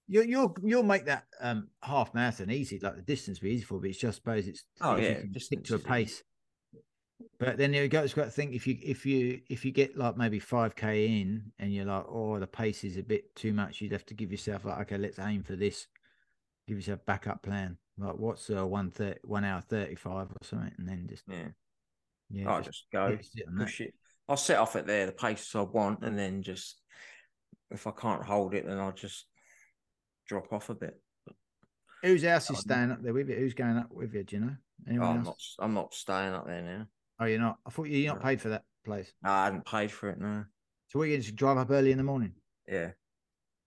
You'll 0.07 0.25
you'll 0.25 0.55
you'll 0.61 0.83
make 0.83 1.05
that 1.05 1.23
um 1.39 1.69
half 1.81 2.13
marathon 2.13 2.51
easy, 2.51 2.79
like 2.79 2.97
the 2.97 3.01
distance 3.01 3.39
will 3.39 3.47
be 3.47 3.55
easy 3.55 3.63
for, 3.63 3.79
but 3.79 3.89
it's 3.89 3.99
just 3.99 4.17
I 4.17 4.19
suppose 4.19 4.47
it's 4.47 4.65
Oh, 4.81 4.97
yeah, 4.97 5.13
can 5.13 5.31
distance 5.31 5.45
stick 5.45 5.63
to 5.65 5.75
a 5.75 5.79
pace. 5.79 6.21
But 7.39 7.57
then 7.57 7.73
you 7.73 7.87
go. 7.87 8.01
It's 8.03 8.13
got 8.13 8.25
to 8.25 8.31
think 8.31 8.53
if 8.53 8.67
you 8.67 8.77
if 8.81 9.05
you 9.05 9.41
if 9.49 9.65
you 9.65 9.71
get 9.71 9.97
like 9.97 10.17
maybe 10.17 10.39
five 10.39 10.75
k 10.75 11.05
in 11.21 11.51
and 11.59 11.73
you're 11.73 11.85
like, 11.85 12.05
oh, 12.07 12.39
the 12.39 12.47
pace 12.47 12.83
is 12.83 12.97
a 12.97 13.03
bit 13.03 13.35
too 13.35 13.53
much, 13.53 13.81
you'd 13.81 13.91
have 13.91 14.05
to 14.07 14.13
give 14.13 14.31
yourself 14.31 14.65
like, 14.65 14.79
okay, 14.81 14.97
let's 14.97 15.19
aim 15.19 15.43
for 15.43 15.55
this. 15.55 15.87
Give 16.67 16.77
yourself 16.77 16.99
a 16.99 17.05
backup 17.05 17.41
plan. 17.43 17.77
Like 17.97 18.15
what's 18.17 18.49
uh, 18.49 18.65
one 18.65 18.91
thirty 18.91 19.19
one 19.23 19.43
hour 19.43 19.61
thirty 19.61 19.95
five 19.95 20.27
or 20.31 20.37
something, 20.43 20.71
and 20.77 20.87
then 20.87 21.07
just 21.09 21.23
Yeah, 21.27 21.47
yeah, 22.29 22.49
I'll 22.49 22.59
just, 22.59 22.71
just 22.71 22.91
go 22.91 23.07
yeah, 23.09 23.17
sit 23.21 23.47
on 23.47 23.55
that. 23.55 23.65
push 23.65 23.81
it. 23.81 23.93
I'll 24.29 24.37
set 24.37 24.59
off 24.59 24.75
at 24.75 24.87
there, 24.87 25.05
the 25.05 25.11
pace 25.11 25.53
I 25.55 25.61
want, 25.61 26.03
and 26.03 26.17
then 26.17 26.41
just 26.41 26.79
if 27.69 27.87
I 27.87 27.91
can't 27.91 28.23
hold 28.23 28.53
it, 28.53 28.65
then 28.65 28.79
I'll 28.79 28.91
just 28.91 29.25
drop 30.27 30.53
off 30.53 30.69
a 30.69 30.75
bit. 30.75 30.99
Whose 32.03 32.23
else 32.23 32.49
is 32.49 32.59
staying 32.59 32.91
up 32.91 33.03
there 33.03 33.13
with 33.13 33.29
you? 33.29 33.35
Who's 33.35 33.53
going 33.53 33.77
up 33.77 33.91
with 33.91 34.13
you? 34.13 34.23
Do 34.23 34.35
you 34.35 34.41
know? 34.41 34.55
Oh, 34.55 34.89
Anyone 34.89 35.09
I'm 35.09 35.17
else? 35.25 35.55
not. 35.59 35.65
I'm 35.65 35.73
not 35.73 35.93
staying 35.93 36.33
up 36.33 36.47
there 36.47 36.61
now. 36.63 36.87
Oh, 37.21 37.25
you're 37.25 37.39
not. 37.39 37.59
I 37.65 37.69
thought 37.69 37.83
you- 37.83 37.99
you're 37.99 38.13
not 38.15 38.23
paid 38.23 38.41
for 38.41 38.49
that 38.49 38.65
place. 38.83 39.13
No, 39.21 39.29
I 39.29 39.43
hadn't 39.45 39.63
paid 39.65 39.91
for 39.91 40.09
it. 40.09 40.19
No. 40.19 40.43
So 40.87 40.97
what 40.99 41.07
you 41.07 41.17
just 41.17 41.35
drive 41.35 41.57
up 41.57 41.69
early 41.69 41.91
in 41.91 41.97
the 41.97 42.03
morning? 42.03 42.33
Yeah, 42.67 42.93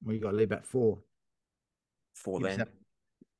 Well, 0.02 0.14
you 0.14 0.20
got 0.20 0.32
to 0.32 0.36
leave 0.36 0.50
at 0.52 0.66
four. 0.66 1.02
Four 2.14 2.40
then. 2.40 2.50
yourself- 2.58 2.68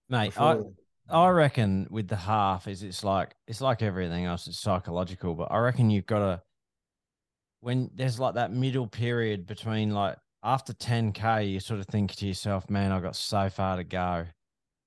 Mate, 0.09 0.39
I, 0.39 0.55
before- 0.55 0.75
I 1.09 1.29
reckon 1.31 1.89
with 1.91 2.09
the 2.09 2.17
half 2.17 2.69
is 2.69 2.83
it's 2.83 3.03
like 3.05 3.35
it's 3.47 3.61
like 3.61 3.83
everything 3.83 4.25
else. 4.25 4.47
It's 4.47 4.61
psychological, 4.61 5.35
but 5.35 5.51
I 5.51 5.59
reckon 5.59 5.91
you've 5.91 6.07
got 6.07 6.21
to 6.21 6.43
when 7.61 7.91
there's 7.95 8.21
like 8.21 8.35
that 8.35 8.53
middle 8.53 8.87
period 8.87 9.47
between 9.47 9.91
like 9.91 10.17
after 10.43 10.73
10k, 10.75 11.51
you 11.51 11.59
sort 11.61 11.81
of 11.81 11.87
think 11.87 12.13
to 12.17 12.27
yourself, 12.27 12.69
"Man, 12.71 12.93
I've 12.93 13.03
got 13.03 13.17
so 13.17 13.49
far 13.51 13.77
to 13.77 13.85
go," 13.85 14.27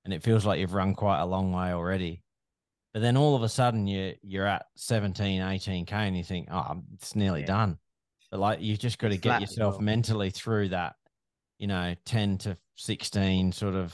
and 0.05 0.13
it 0.13 0.23
feels 0.23 0.45
like 0.45 0.59
you've 0.59 0.73
run 0.73 0.93
quite 0.95 1.19
a 1.19 1.25
long 1.25 1.51
way 1.51 1.71
already. 1.73 2.23
But 2.93 3.01
then 3.01 3.17
all 3.17 3.35
of 3.35 3.43
a 3.43 3.49
sudden 3.49 3.85
you 3.87 4.15
you're 4.21 4.47
at 4.47 4.65
17, 4.75 5.41
18k, 5.41 5.91
and 5.91 6.17
you 6.17 6.23
think, 6.23 6.47
oh, 6.51 6.81
it's 6.93 7.15
nearly 7.15 7.41
Yeah. 7.41 7.47
done. 7.47 7.77
But 8.31 8.39
like 8.39 8.61
you've 8.61 8.79
just 8.79 8.99
got 8.99 9.09
to 9.09 9.17
get 9.17 9.41
yourself 9.41 9.75
well. 9.75 9.81
mentally 9.81 10.29
through 10.29 10.69
that, 10.69 10.95
you 11.59 11.67
know, 11.67 11.95
10 12.05 12.39
to 12.39 12.57
16 12.75 13.51
sort 13.51 13.75
of 13.75 13.93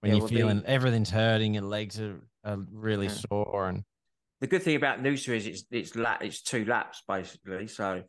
when 0.00 0.12
Yeah, 0.12 0.18
you're 0.18 0.28
feeling 0.28 0.62
everything's 0.66 1.10
hurting, 1.10 1.54
your 1.54 1.62
legs 1.64 2.00
are, 2.00 2.20
are 2.44 2.58
really 2.70 3.06
Yeah. 3.06 3.14
sore, 3.30 3.68
and 3.68 3.84
the 4.40 4.46
good 4.46 4.62
thing 4.62 4.76
about 4.76 5.02
Noosa 5.02 5.34
is 5.34 5.46
it's 5.46 5.64
it's 5.70 5.96
lap 5.96 6.22
it's 6.22 6.42
two 6.42 6.64
laps 6.64 7.02
basically. 7.08 7.66
So 7.68 8.02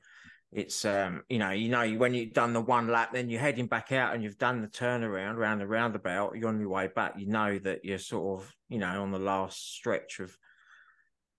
it's 0.51 0.85
um 0.85 1.23
you 1.29 1.39
know 1.39 1.51
you 1.51 1.69
know 1.69 1.87
when 1.97 2.13
you've 2.13 2.33
done 2.33 2.53
the 2.53 2.61
one 2.61 2.87
lap, 2.87 3.11
then 3.13 3.29
you're 3.29 3.41
heading 3.41 3.67
back 3.67 3.91
out 3.91 4.13
and 4.15 4.23
you've 4.23 4.37
done 4.37 4.61
the 4.61 4.67
turnaround 4.67 5.35
around 5.35 5.59
the 5.59 5.67
roundabout. 5.67 6.35
You're 6.37 6.49
on 6.49 6.59
your 6.59 6.69
way 6.69 6.87
back. 6.87 7.15
You 7.17 7.27
know 7.27 7.59
that 7.59 7.83
you're 7.83 7.99
sort 7.99 8.41
of 8.41 8.53
you 8.69 8.79
know 8.79 9.01
on 9.01 9.11
the 9.11 9.19
last 9.19 9.73
stretch 9.75 10.19
of 10.19 10.37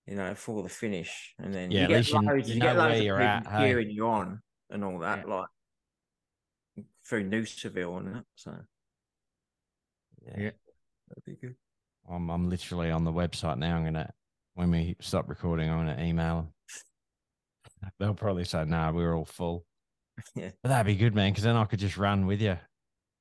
you 0.05 0.15
know 0.15 0.35
for 0.35 0.63
the 0.63 0.69
finish, 0.69 1.33
and 1.39 1.53
then 1.53 1.71
Yeah, 1.71 1.81
you 1.81 1.87
get 1.87 2.11
loads, 2.11 2.49
you 2.49 2.55
you, 2.55 2.61
get 2.61 2.77
loads 2.77 2.99
of 2.99 3.05
you're 3.05 3.19
at, 3.19 3.47
hey? 3.47 3.81
you 3.81 4.07
on 4.07 4.41
and 4.69 4.83
all 4.83 4.99
that 4.99 5.27
Yeah. 5.27 5.35
like 5.35 5.47
through 7.05 7.29
Noosaville 7.29 7.97
and 7.97 8.15
that. 8.15 8.25
So 8.35 8.55
Yeah. 10.25 10.51
that'd 11.07 11.25
be 11.25 11.35
good. 11.35 11.55
I'm 12.09 12.29
I'm 12.29 12.49
literally 12.49 12.91
on 12.91 13.03
the 13.03 13.11
website 13.11 13.57
now. 13.57 13.75
I'm 13.75 13.83
gonna 13.83 14.13
when 14.53 14.71
we 14.71 14.95
stop 14.99 15.29
recording, 15.29 15.69
I'm 15.69 15.85
gonna 15.85 16.03
email 16.03 16.35
them. 16.35 16.53
They'll 17.99 18.13
probably 18.13 18.45
say, 18.45 18.65
"No, 18.65 18.91
we're 18.93 19.15
all 19.15 19.25
full." 19.25 19.65
Yeah. 20.35 20.51
but 20.61 20.69
that'd 20.69 20.85
be 20.85 20.95
good, 20.95 21.15
man. 21.15 21.31
Because 21.31 21.45
then 21.45 21.55
I 21.55 21.63
could 21.63 21.79
just 21.79 21.95
run 21.97 22.25
with 22.25 22.41
you, 22.41 22.57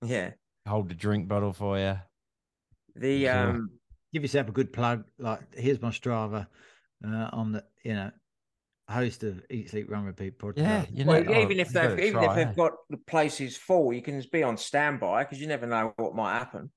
Yeah. 0.03 0.33
hold 0.67 0.89
the 0.89 0.95
drink 0.95 1.29
bottle 1.29 1.53
for 1.53 1.79
you. 1.79 1.97
The 2.97 3.25
Sure. 3.25 3.51
um 3.51 3.71
Give 4.13 4.23
yourself 4.23 4.49
a 4.49 4.53
good 4.53 4.73
plug. 4.73 5.05
Like, 5.19 5.55
here's 5.55 5.83
my 5.83 5.91
Strava. 5.91 6.47
Uh, 7.07 7.31
I'm 7.33 7.53
the 7.53 7.65
you 7.85 7.95
know 7.95 8.11
host 8.89 9.23
of 9.23 9.45
Eat 9.51 9.71
Sleep 9.71 9.91
Run 9.91 10.05
Repeat 10.05 10.39
podcast. 10.39 10.57
Yeah, 10.59 10.87
you 10.91 11.05
know, 11.05 11.13
Well, 11.13 11.25
oh, 11.29 11.43
even 11.43 11.61
if 11.61 11.69
they've 11.69 11.91
gotta 11.91 12.05
even 12.05 12.25
if 12.25 12.35
they've 12.35 12.49
eh? 12.49 12.55
got 12.55 12.73
the 12.89 12.97
places 12.97 13.57
full, 13.57 13.93
you 13.93 14.01
can 14.03 14.19
just 14.19 14.33
be 14.33 14.43
on 14.43 14.57
standby 14.57 15.25
because 15.25 15.41
you 15.41 15.47
never 15.47 15.67
know 15.67 15.93
what 15.97 16.15
might 16.15 16.39
happen. 16.39 16.71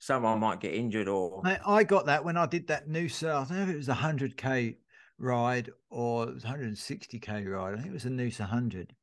Someone 0.00 0.38
might 0.38 0.60
get 0.60 0.74
injured 0.74 1.08
or 1.08 1.42
I, 1.44 1.58
I 1.66 1.84
got 1.84 2.06
that 2.06 2.24
when 2.24 2.36
I 2.36 2.46
did 2.46 2.68
that 2.68 2.88
new 2.88 3.06
Noosa. 3.08 3.34
I 3.34 3.44
don't 3.44 3.56
know 3.56 3.62
if 3.64 3.68
it 3.70 3.76
was 3.76 3.88
a 3.88 3.94
hundred 3.94 4.36
k 4.36 4.78
ride 5.18 5.70
or 5.90 6.28
it 6.28 6.34
was 6.34 6.44
160k 6.44 7.50
ride. 7.50 7.74
I 7.74 7.76
think 7.76 7.88
it 7.88 7.92
was 7.92 8.04
a 8.04 8.10
Noosa 8.10 8.46
hundred, 8.46 8.94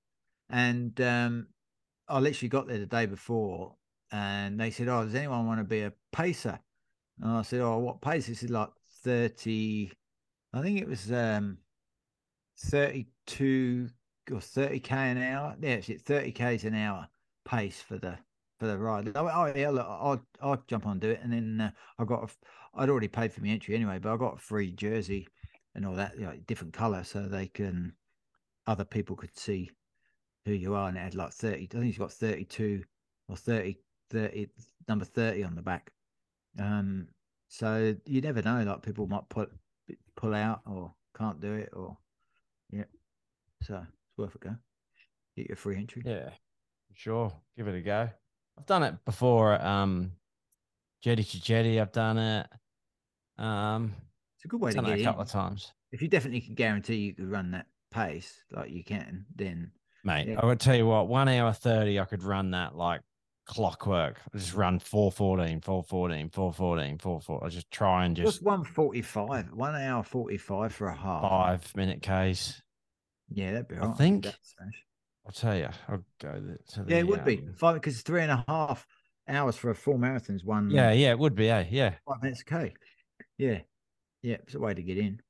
and 0.50 1.00
um, 1.02 1.48
I 2.08 2.20
literally 2.20 2.50
got 2.50 2.68
there 2.68 2.80
the 2.80 2.86
day 2.86 3.06
before, 3.06 3.76
and 4.12 4.60
they 4.60 4.72
said, 4.72 4.88
"Oh, 4.88 5.04
does 5.04 5.16
anyone 5.16 5.46
want 5.48 5.60
to 5.60 5.64
be 5.64 5.82
a 5.82 5.94
pacer?" 6.12 6.60
And 7.22 7.32
I 7.32 7.42
said, 7.42 7.62
"Oh, 7.62 7.78
what 7.80 8.02
pace?" 8.02 8.28
This 8.28 8.44
is 8.44 8.50
like 8.50 8.70
thirty. 9.04 9.92
I 10.54 10.62
think 10.62 10.80
it 10.80 10.88
was 10.88 11.12
um, 11.12 11.58
thirty-two 12.58 13.90
or 14.32 14.42
thirty 14.42 14.80
k 14.80 14.96
an 14.96 15.22
hour. 15.22 15.56
Yeah, 15.60 15.82
it's 15.86 16.04
thirty 16.04 16.32
k's 16.32 16.64
an 16.64 16.76
hour 16.76 17.08
pace 17.46 17.82
for 17.82 17.98
the 17.98 18.18
for 18.60 18.68
the 18.68 18.78
ride. 18.78 19.06
Went, 19.06 19.18
oh 19.18 19.54
yeah, 19.56 19.70
look, 19.70 19.86
I'll 19.88 20.22
I'll 20.42 20.64
jump 20.68 20.86
on 20.86 20.94
and 20.94 21.02
do 21.02 21.10
it. 21.12 21.20
And 21.24 21.34
then 21.34 21.62
uh, 21.62 21.72
I 22.00 22.06
got 22.06 22.24
a 22.24 22.28
I'd 22.78 22.90
already 22.90 23.08
paid 23.08 23.34
for 23.34 23.42
my 23.42 23.50
entry 23.50 23.76
anyway, 23.76 24.00
but 24.00 24.14
I 24.14 24.18
got 24.18 24.36
a 24.36 24.40
free 24.40 24.72
jersey 24.72 25.28
and 25.76 25.86
all 25.86 25.96
that, 25.96 26.18
you 26.18 26.26
know, 26.26 26.34
different 26.48 26.74
color, 26.74 27.04
so 27.04 27.24
they 27.24 27.48
can 27.48 27.94
other 28.68 28.86
people 28.86 29.16
could 29.16 29.38
see 29.38 29.70
who 30.46 30.54
you 30.54 30.74
are. 30.74 30.88
And 30.88 30.98
it 30.98 31.02
had 31.02 31.16
like 31.16 31.34
thirty. 31.34 31.68
I 31.72 31.76
think 31.76 31.90
it's 31.90 31.98
got 31.98 32.12
thirty-two 32.14 32.84
or 33.28 33.36
30, 33.36 33.78
30 34.12 34.48
number 34.88 35.06
thirty 35.06 35.44
on 35.44 35.56
the 35.56 35.62
back. 35.62 35.92
Um, 36.60 37.08
so 37.50 37.96
you 38.06 38.22
never 38.22 38.42
know. 38.42 38.64
Like 38.64 38.82
people 38.82 39.08
might 39.08 39.28
put 39.30 39.52
pull 40.16 40.34
out 40.34 40.62
or 40.66 40.94
can't 41.18 41.42
do 41.42 41.54
it, 41.54 41.70
or 41.74 41.98
yeah. 42.72 42.84
So 43.62 43.76
it's 43.76 44.18
worth 44.18 44.36
a 44.36 44.40
go. 44.40 44.56
Get 45.36 45.48
your 45.50 45.58
free 45.58 45.76
entry. 45.78 46.04
Yeah, 46.06 46.30
sure. 46.94 47.34
Give 47.58 47.68
it 47.68 47.76
a 47.76 47.82
go. 47.82 48.10
I've 48.58 48.66
done 48.66 48.84
it 48.84 48.96
before. 49.06 49.62
Um, 49.62 50.14
jetty 51.02 51.24
to 51.24 51.42
jetty. 51.42 51.80
I've 51.80 51.92
done 51.92 52.18
it. 52.18 52.48
Um, 53.38 53.94
It's 54.46 54.54
a 54.54 54.58
good 54.58 54.62
way 54.62 54.72
to 54.72 54.76
done 54.76 54.86
get 54.86 54.92
it 54.92 54.96
a 54.98 55.00
in. 55.00 55.06
couple 55.06 55.22
of 55.24 55.30
times, 55.30 55.74
if 55.92 56.02
you 56.04 56.08
definitely 56.08 56.42
can 56.42 56.54
guarantee 56.54 56.98
you 56.98 57.16
could 57.16 57.32
run 57.32 57.50
that 57.52 57.66
pace 57.92 58.44
like 58.52 58.70
you 58.70 58.84
can, 58.84 59.26
then 59.36 59.72
mate. 60.04 60.28
Yeah. 60.28 60.40
I 60.40 60.46
would 60.46 60.60
tell 60.60 60.76
you 60.76 60.86
what. 60.86 61.08
One 61.08 61.28
hour 61.28 61.52
thirty, 61.52 62.00
I 62.00 62.06
could 62.06 62.22
run 62.22 62.52
that 62.52 62.76
like 62.76 63.02
clockwork. 63.48 64.18
I 64.34 64.38
just 64.38 64.54
run 64.54 64.78
414, 64.80 65.62
414, 65.62 66.30
414, 66.30 66.98
414. 67.00 67.46
I 67.46 67.50
just 67.50 67.72
try 67.72 68.06
and 68.06 68.16
just 68.16 68.44
forty 68.68 69.02
five, 69.02 69.52
one 69.52 69.76
hour 69.76 70.04
forty 70.04 70.38
five 70.38 70.76
for 70.76 70.90
a 70.90 70.96
half. 70.96 71.22
five 71.24 71.76
minute 71.76 72.04
case. 72.04 72.62
Yeah, 73.30 73.54
that'd 73.54 73.68
be 73.68 73.78
I 73.78 73.80
all 73.80 73.88
right. 73.90 73.98
think- 73.98 74.28
I'll 75.26 75.32
tell 75.32 75.58
you. 75.58 75.70
I'll 75.90 76.06
go 76.22 76.34
to 76.74 76.84
the. 76.84 76.92
Yeah, 76.92 76.98
it 76.98 77.08
would 77.08 77.26
be 77.26 77.40
um, 77.40 77.54
five 77.58 77.74
because 77.74 78.02
three 78.04 78.22
and 78.22 78.30
a 78.32 78.46
half 78.48 78.86
hours 79.28 79.56
for 79.56 79.72
a 79.72 79.76
full 79.76 79.98
marathon 79.98 80.36
is 80.36 80.46
one. 80.46 80.70
Yeah, 80.70 80.92
yeah, 80.92 81.10
it 81.10 81.18
would 81.18 81.34
be. 81.34 81.46
Yeah, 81.46 81.64
yeah. 81.68 81.96
five 82.08 82.22
minutes 82.22 82.44
k. 82.44 82.76
Yeah, 83.40 83.60
yeah, 84.26 84.38
it's 84.42 84.56
a 84.56 84.60
way 84.60 84.74
to 84.74 84.82
get 84.82 84.98
in. 84.98 85.22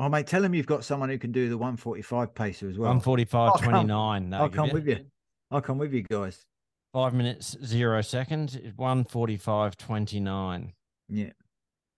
Oh 0.00 0.08
mate, 0.08 0.26
tell 0.26 0.42
them 0.42 0.54
you've 0.54 0.66
got 0.66 0.84
someone 0.84 1.08
who 1.08 1.18
can 1.18 1.30
do 1.30 1.48
the 1.48 1.56
one 1.56 1.76
forty 1.76 2.02
five 2.02 2.34
pacer 2.34 2.68
as 2.68 2.76
well. 2.78 2.90
One 2.90 3.00
forty-five 3.00 3.52
I'll 3.52 3.58
come- 3.58 3.70
twenty-nine. 3.70 4.34
I'll 4.34 4.48
come 4.48 4.70
with 4.70 4.86
you. 4.88 5.06
I'll 5.50 5.60
come 5.60 5.78
with 5.78 5.92
you 5.94 6.02
guys. 6.02 6.44
Five 6.92 7.14
minutes 7.14 7.56
zero 7.64 8.00
seconds. 8.02 8.58
One 8.76 9.04
forty-five 9.04 9.76
twenty-nine, 9.76 10.72
Yeah, 11.08 11.30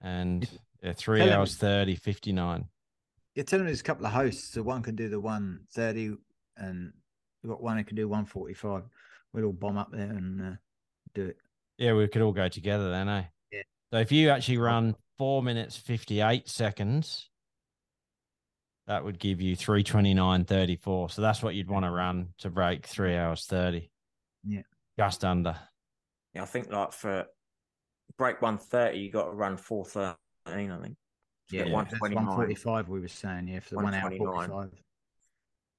and 0.03 0.46
yeah, 0.82 0.92
three 0.92 1.20
Tell 1.20 1.28
him- 1.28 1.38
hours 1.40 1.57
30, 1.57 1.94
59. 1.96 2.66
yeah. 3.34 3.42
Tell 3.44 3.59
them 3.61 3.66
there's 3.66 3.80
a 3.80 3.84
couple 3.84 4.05
of 4.05 4.12
hosts. 4.12 4.53
So 4.53 4.62
one 4.62 4.82
can 4.82 4.94
do 4.96 5.09
the 5.09 5.20
one 5.20 5.61
thirty, 5.70 6.14
and 6.59 6.92
we've 7.42 7.50
got 7.50 7.62
one 7.62 7.78
who 7.78 7.84
can 7.84 7.96
do 7.96 8.09
one 8.09 8.26
forty 8.26 8.53
five. 8.55 8.82
We'll 9.32 9.44
all 9.46 9.53
bomb 9.53 9.78
up 9.78 9.90
there 9.92 10.11
and 10.11 10.42
uh, 10.42 10.57
do 11.14 11.26
it. 11.26 11.36
Yeah, 11.78 11.94
we 11.94 12.07
could 12.09 12.20
all 12.20 12.32
go 12.32 12.48
together 12.48 12.90
then, 12.90 13.09
eh? 13.09 13.24
Yeah. 13.50 13.62
So 13.92 13.98
if 14.00 14.12
you 14.12 14.28
actually 14.28 14.59
run 14.59 14.94
four 15.18 15.42
minutes 15.42 15.76
fifty-eight 15.76 16.48
seconds, 16.48 17.28
that 18.86 19.04
would 19.04 19.18
give 19.18 19.40
you 19.40 19.54
three 19.56 19.82
twenty-nine 19.82 20.44
thirty-four. 20.44 21.10
So 21.10 21.22
that's 21.22 21.42
what 21.42 21.54
you'd 21.54 21.70
want 21.70 21.84
to 21.84 21.90
run 21.90 22.28
to 22.38 22.50
break 22.50 22.86
three 22.86 23.16
hours 23.16 23.46
thirty. 23.46 23.90
Yeah. 24.44 24.62
just 24.98 25.24
under. 25.24 25.56
Yeah, 26.34 26.42
I 26.42 26.46
think 26.46 26.70
like 26.70 26.92
for 26.92 27.26
break 28.18 28.42
one 28.42 28.58
thirty, 28.58 28.98
you 28.98 29.10
got 29.10 29.24
to 29.26 29.30
run 29.30 29.56
four 29.56 29.84
thirteen. 29.84 30.16
I 30.46 30.80
think. 30.82 30.96
To 31.50 31.56
get 31.56 31.66
Yeah. 31.68 31.72
one 31.74 31.84
that's 31.84 31.98
twenty 31.98 32.16
one 32.16 32.24
nine. 32.26 32.34
forty 32.36 32.54
five. 32.54 32.88
We 32.88 33.00
were 33.00 33.08
saying 33.08 33.48
yeah 33.48 33.60
for 33.60 33.70
the 33.70 33.76
one 33.76 33.94
hour 33.94 34.10
129. 34.10 34.48
forty 34.50 34.70
five. 34.70 34.82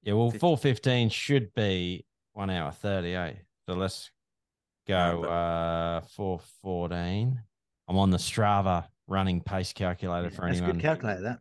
Yeah, 0.04 0.14
well, 0.14 0.32
Fif- 0.32 0.42
four 0.42 0.58
fifteen 0.58 1.10
should 1.10 1.54
be 1.54 2.06
one 2.34 2.50
hour 2.50 2.72
thirty-eight. 2.72 3.38
So 3.68 3.74
let's 3.76 4.12
No, 4.88 4.96
go 5.16 5.22
but- 5.24 5.28
uh 5.30 6.02
four 6.02 6.40
fourteen. 6.62 7.42
I'm 7.88 7.98
on 7.98 8.12
the 8.12 8.18
Strava 8.18 8.88
running 9.08 9.42
pace 9.42 9.74
calculator 9.74 10.30
for 10.30 10.48
That's 10.48 10.60
a 10.60 10.64
anyone. 10.64 10.78
good 10.78 10.82
calculator. 10.82 11.22
That 11.22 11.40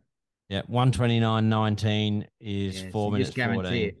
yeah, 0.49 0.61
one 0.67 0.91
twenty 0.91 1.19
nine 1.19 1.49
nineteen 1.49 2.27
is 2.39 2.83
Yeah, 2.83 2.89
four 2.91 3.07
so 3.07 3.11
minutes 3.11 3.29
just 3.29 3.35
guarantee 3.37 3.61
fourteen. 3.63 3.87
it. 3.89 3.97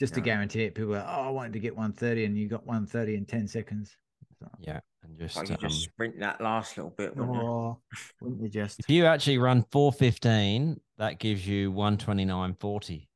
Just 0.00 0.14
to 0.14 0.20
guarantee 0.22 0.64
it, 0.64 0.74
people 0.74 0.94
are, 0.96 1.04
oh, 1.06 1.28
I 1.28 1.28
wanted 1.28 1.52
to 1.52 1.58
get 1.60 1.76
130 1.76 2.24
and 2.24 2.38
you 2.38 2.48
got 2.48 2.64
130 2.66 3.16
in 3.16 3.26
10 3.26 3.46
seconds. 3.46 3.94
So, 4.38 4.48
Yeah, 4.58 4.80
and 5.02 5.18
just, 5.18 5.36
Like 5.36 5.50
you 5.50 5.56
um, 5.56 5.60
just 5.60 5.82
sprint 5.82 6.18
that 6.20 6.40
last 6.40 6.78
little 6.78 6.94
bit. 6.96 7.14
wouldn't 7.14 7.34
you? 7.34 7.42
oh, 7.42 7.80
wouldn't 8.22 8.40
you 8.40 8.48
just? 8.48 8.80
if 8.80 8.88
you 8.88 9.04
actually 9.04 9.36
run 9.36 9.62
four 9.70 9.92
fifteen, 9.92 10.80
that 10.96 11.18
gives 11.18 11.46
you 11.46 11.70
one 11.70 11.98
twenty 11.98 12.24
nine 12.24 12.54
forty. 12.58 13.10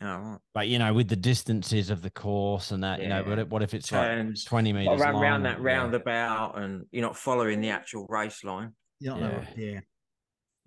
Oh, 0.00 0.06
right. 0.06 0.38
But 0.54 0.68
you 0.68 0.78
know, 0.78 0.94
with 0.94 1.08
the 1.08 1.16
distances 1.16 1.90
of 1.90 2.00
the 2.00 2.10
course 2.10 2.70
and 2.70 2.82
that, 2.82 3.02
you 3.02 3.08
know, 3.08 3.22
what 3.24 3.38
if, 3.38 3.48
what 3.48 3.62
if 3.62 3.74
it's 3.74 3.92
like 3.92 4.08
Turns. 4.08 4.44
twenty 4.44 4.72
meters 4.72 4.98
to 5.00 5.04
run 5.04 5.12
long? 5.12 5.22
round 5.22 5.44
that 5.44 5.58
Yeah. 5.58 5.64
roundabout, 5.64 6.58
and 6.58 6.86
you're 6.92 7.02
not 7.02 7.16
following 7.18 7.60
the 7.60 7.68
actual 7.68 8.06
race 8.08 8.42
line. 8.42 8.72
You 9.02 9.10
don't 9.10 9.20
know. 9.20 9.42
Yeah. 9.56 9.80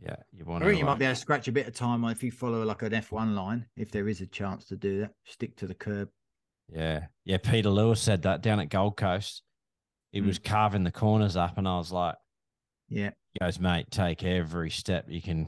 Yeah, 0.04 0.16
you 0.34 0.44
I 0.46 0.50
want 0.50 0.62
to. 0.64 0.70
think 0.70 0.80
you 0.80 0.86
might 0.86 1.00
be 1.00 1.06
able 1.06 1.16
to 1.16 1.22
scratch 1.22 1.48
a 1.48 1.54
bit 1.54 1.68
of 1.68 1.74
time 1.74 2.04
if 2.04 2.22
you 2.22 2.30
follow 2.30 2.64
like 2.64 2.82
an 2.82 2.92
F1 2.92 3.34
line, 3.34 3.66
if 3.78 3.92
there 3.92 4.10
is 4.10 4.20
a 4.20 4.28
chance 4.28 4.66
to 4.66 4.76
do 4.76 5.00
that. 5.02 5.12
Stick 5.24 5.56
to 5.58 5.68
the 5.68 5.74
curb. 5.74 6.10
Yeah. 6.68 7.06
Yeah. 7.24 7.38
Peter 7.38 7.70
Lewis 7.70 8.02
said 8.02 8.24
that 8.24 8.42
down 8.42 8.60
at 8.60 8.68
Gold 8.70 8.98
Coast. 8.98 9.42
He 10.12 10.20
Mm. 10.22 10.26
was 10.28 10.38
carving 10.40 10.84
the 10.84 10.92
corners 10.92 11.38
up, 11.38 11.58
and 11.58 11.66
I 11.68 11.78
was 11.78 11.94
like, 11.94 12.16
Yeah. 12.90 13.12
he 13.34 13.40
goes, 13.40 13.58
mate, 13.60 13.90
take 13.90 14.22
every 14.24 14.70
step 14.70 15.06
you 15.08 15.22
can 15.22 15.48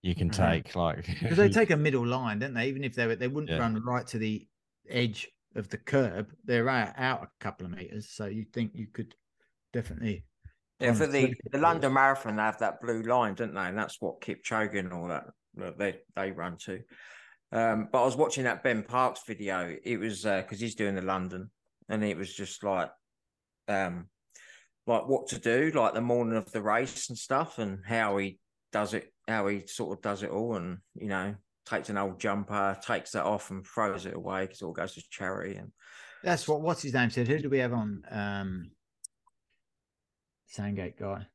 you 0.00 0.14
can 0.14 0.30
take. 0.30 0.74
Like 0.74 1.06
Because 1.20 1.36
they 1.36 1.48
take 1.50 1.70
a 1.70 1.76
middle 1.76 2.06
line, 2.06 2.38
don't 2.38 2.54
they? 2.54 2.68
Even 2.68 2.84
if 2.84 2.94
they 2.94 3.06
were, 3.06 3.16
they 3.16 3.28
wouldn't 3.28 3.50
Yeah. 3.50 3.58
run 3.58 3.82
right 3.84 4.06
to 4.06 4.18
the 4.18 4.48
edge 4.88 5.28
of 5.54 5.68
the 5.68 5.76
curb, 5.76 6.32
they're 6.44 6.68
out, 6.70 6.94
out 6.96 7.22
a 7.24 7.28
couple 7.40 7.66
of 7.66 7.72
meters. 7.72 8.08
So 8.08 8.24
you 8.24 8.46
think 8.54 8.72
you 8.74 8.86
could 8.86 9.14
definitely. 9.74 10.24
Yeah, 10.80 10.94
for 10.94 11.06
the, 11.06 11.32
the 11.52 11.58
London. 11.58 11.92
Marathon, 11.92 12.36
they 12.36 12.42
have 12.42 12.58
that 12.58 12.80
blue 12.80 13.02
line, 13.02 13.34
don't 13.34 13.54
they? 13.54 13.60
And 13.60 13.78
that's 13.78 14.00
what 14.00 14.20
Kipchoge 14.20 14.78
and 14.78 14.92
all 14.92 15.08
that 15.08 15.24
that 15.54 15.78
they 15.78 15.98
they 16.16 16.32
run 16.32 16.56
to. 16.64 16.80
Um, 17.52 17.88
but 17.92 18.02
I 18.02 18.04
was 18.04 18.16
watching 18.16 18.44
that 18.44 18.62
Ben 18.62 18.82
Parkes 18.82 19.20
video. 19.26 19.76
It 19.84 19.98
was 19.98 20.22
because 20.22 20.58
he's 20.58 20.74
doing 20.74 20.94
the 20.94 21.02
London, 21.02 21.50
and 21.88 22.02
it 22.02 22.16
was 22.16 22.34
just 22.34 22.64
like, 22.64 22.90
um, 23.68 24.06
like 24.86 25.06
what 25.06 25.28
to 25.28 25.38
do, 25.38 25.70
like 25.74 25.94
the 25.94 26.00
morning 26.00 26.36
of 26.36 26.50
the 26.50 26.62
race 26.62 27.08
and 27.10 27.18
stuff, 27.18 27.58
and 27.58 27.80
how 27.86 28.16
he 28.16 28.38
does 28.72 28.94
it, 28.94 29.12
how 29.28 29.46
he 29.48 29.66
sort 29.66 29.96
of 29.96 30.02
does 30.02 30.22
it 30.22 30.30
all, 30.30 30.56
and 30.56 30.78
you 30.94 31.08
know, 31.08 31.34
takes 31.66 31.90
an 31.90 31.98
old 31.98 32.18
jumper, 32.18 32.76
takes 32.84 33.12
that 33.12 33.24
off, 33.24 33.50
and 33.50 33.66
throws 33.66 34.06
it 34.06 34.14
away 34.14 34.42
because 34.46 34.62
it 34.62 34.64
all 34.64 34.72
goes 34.72 34.94
to 34.94 35.02
charity. 35.10 35.56
And 35.56 35.72
That's 36.24 36.48
what 36.48 36.62
what's 36.62 36.82
his 36.82 36.94
name 36.94 37.10
said. 37.10 37.28
Who 37.28 37.38
do 37.38 37.50
we 37.50 37.58
have 37.58 37.74
on? 37.74 38.02
Um, 38.10 38.70
Sandgate 40.52 40.98
guy. 40.98 41.26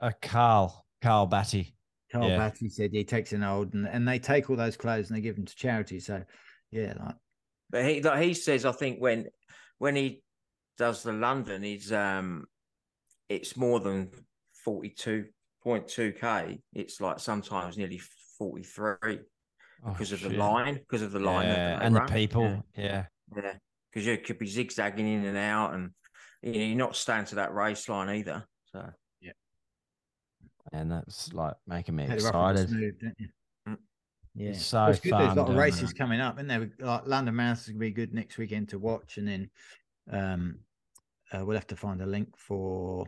Uh, 0.00 0.12
Carl, 0.22 0.86
Carl 1.02 1.26
Batty. 1.26 1.74
Carl 2.10 2.28
Yeah. 2.28 2.38
Batty 2.38 2.68
said 2.68 2.90
he 2.92 3.04
takes 3.04 3.32
an 3.32 3.42
old 3.42 3.74
and, 3.74 3.86
and 3.86 4.06
they 4.08 4.18
take 4.18 4.48
all 4.48 4.56
those 4.56 4.76
clothes 4.76 5.08
and 5.08 5.16
they 5.16 5.20
give 5.20 5.36
them 5.36 5.44
to 5.44 5.54
charity. 5.54 6.00
So 6.00 6.22
yeah, 6.70 6.94
like 6.98 7.14
but 7.70 7.84
he 7.84 8.02
like 8.02 8.22
he 8.22 8.34
says, 8.34 8.64
I 8.64 8.72
think 8.72 8.98
when 8.98 9.26
when 9.78 9.96
he 9.96 10.22
does 10.78 11.02
the 11.02 11.12
London, 11.12 11.62
he's 11.62 11.92
um, 11.92 12.46
it's 13.28 13.56
more 13.56 13.80
than 13.80 14.10
forty 14.64 14.90
two 14.90 15.26
point 15.62 15.88
two 15.88 16.12
k. 16.12 16.60
It's 16.72 17.00
like 17.00 17.18
sometimes 17.18 17.76
nearly 17.76 18.00
forty 18.38 18.62
three 18.62 19.20
Oh, 19.84 19.90
because 19.90 20.12
of 20.12 20.20
the 20.20 20.30
line, 20.30 20.74
because 20.74 21.02
of 21.02 21.12
the 21.12 21.18
line 21.18 21.48
Yeah, 21.48 21.78
they 21.78 21.84
and 21.84 21.96
the 21.96 22.00
people. 22.02 22.64
Yeah. 22.76 23.06
Yeah, 23.34 23.54
because 23.90 24.06
you 24.06 24.16
could 24.18 24.38
be 24.38 24.46
zigzagging 24.46 25.08
in 25.08 25.24
and 25.24 25.36
out, 25.36 25.74
and 25.74 25.90
you 26.42 26.52
know, 26.52 26.58
you're 26.58 26.76
not 26.76 26.96
staying 26.96 27.24
to 27.26 27.34
that 27.36 27.52
race 27.52 27.88
line 27.88 28.08
either. 28.16 28.46
So 28.72 28.90
yeah, 29.20 29.32
And 30.72 30.90
that's 30.90 31.32
like 31.32 31.54
making 31.66 31.96
me 31.96 32.06
had 32.06 32.18
it 32.18 32.22
rough 32.24 32.34
and 32.34 32.58
excited. 32.58 32.68
smooth, 32.70 33.00
don't 33.00 33.14
you? 33.18 33.28
Mm. 33.68 33.76
Yeah, 34.34 34.48
It's 34.50 34.64
so 34.64 34.86
it's 34.86 35.00
good. 35.00 35.12
There's 35.12 35.32
a 35.32 35.40
lot 35.42 35.50
of 35.50 35.56
races 35.56 35.90
that. 35.90 35.98
coming 35.98 36.20
up, 36.20 36.38
and 36.38 36.48
there 36.48 36.70
like 36.78 37.06
London 37.06 37.36
Marathon's 37.36 37.68
gonna 37.68 37.78
be 37.78 37.90
good 37.90 38.14
next 38.14 38.38
weekend 38.38 38.68
to 38.70 38.78
watch, 38.78 39.18
and 39.18 39.28
then 39.28 39.50
um, 40.10 40.58
uh, 41.32 41.44
we'll 41.44 41.56
have 41.56 41.66
to 41.68 41.76
find 41.76 42.00
a 42.02 42.06
link 42.06 42.28
for. 42.36 43.06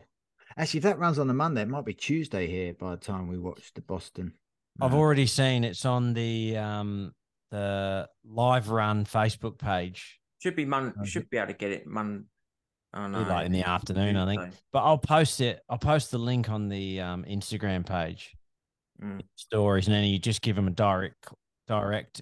Actually, 0.57 0.77
if 0.77 0.83
that 0.83 0.99
runs 0.99 1.17
on 1.17 1.27
the 1.27 1.33
Monday, 1.33 1.63
it 1.63 1.67
might 1.67 1.83
be 1.85 1.93
Tuesday 1.95 2.45
here 2.47 2.73
by 2.73 2.91
the 2.91 2.97
time 3.01 3.27
we 3.27 3.39
watch 3.39 3.73
the 3.73 3.81
Boston. 3.81 4.33
I've 4.79 4.91
Marathon. 4.91 4.99
already 4.99 5.25
seen 5.25 5.63
it's 5.63 5.85
on 5.85 6.13
the 6.13 6.57
um 6.57 7.13
the 7.49 8.07
live 8.23 8.69
run 8.69 9.05
Facebook 9.05 9.57
page. 9.57 10.19
should 10.39 10.55
be 10.55 10.65
Mon. 10.65 10.89
Okay. 10.99 11.09
Should 11.09 11.29
be 11.31 11.37
able 11.37 11.47
to 11.47 11.53
get 11.53 11.71
it 11.71 11.87
Mon. 11.87 12.25
Oh 12.95 13.07
no, 13.07 13.21
like 13.23 13.45
in 13.45 13.51
the 13.51 13.63
afternoon, 13.63 14.15
I 14.15 14.25
think. 14.25 14.53
But 14.71 14.83
I'll 14.83 14.97
post 14.97 15.41
it. 15.41 15.61
I'll 15.69 15.77
post 15.77 16.11
the 16.11 16.17
link 16.17 16.49
on 16.49 16.69
the 16.69 17.01
um, 17.01 17.23
Instagram 17.25 17.85
page 17.85 18.33
Mm. 19.03 19.19
stories, 19.35 19.87
and 19.87 19.93
then 19.93 20.05
you 20.05 20.17
just 20.17 20.41
give 20.41 20.55
them 20.55 20.69
a 20.69 20.71
direct 20.71 21.27
direct 21.67 22.21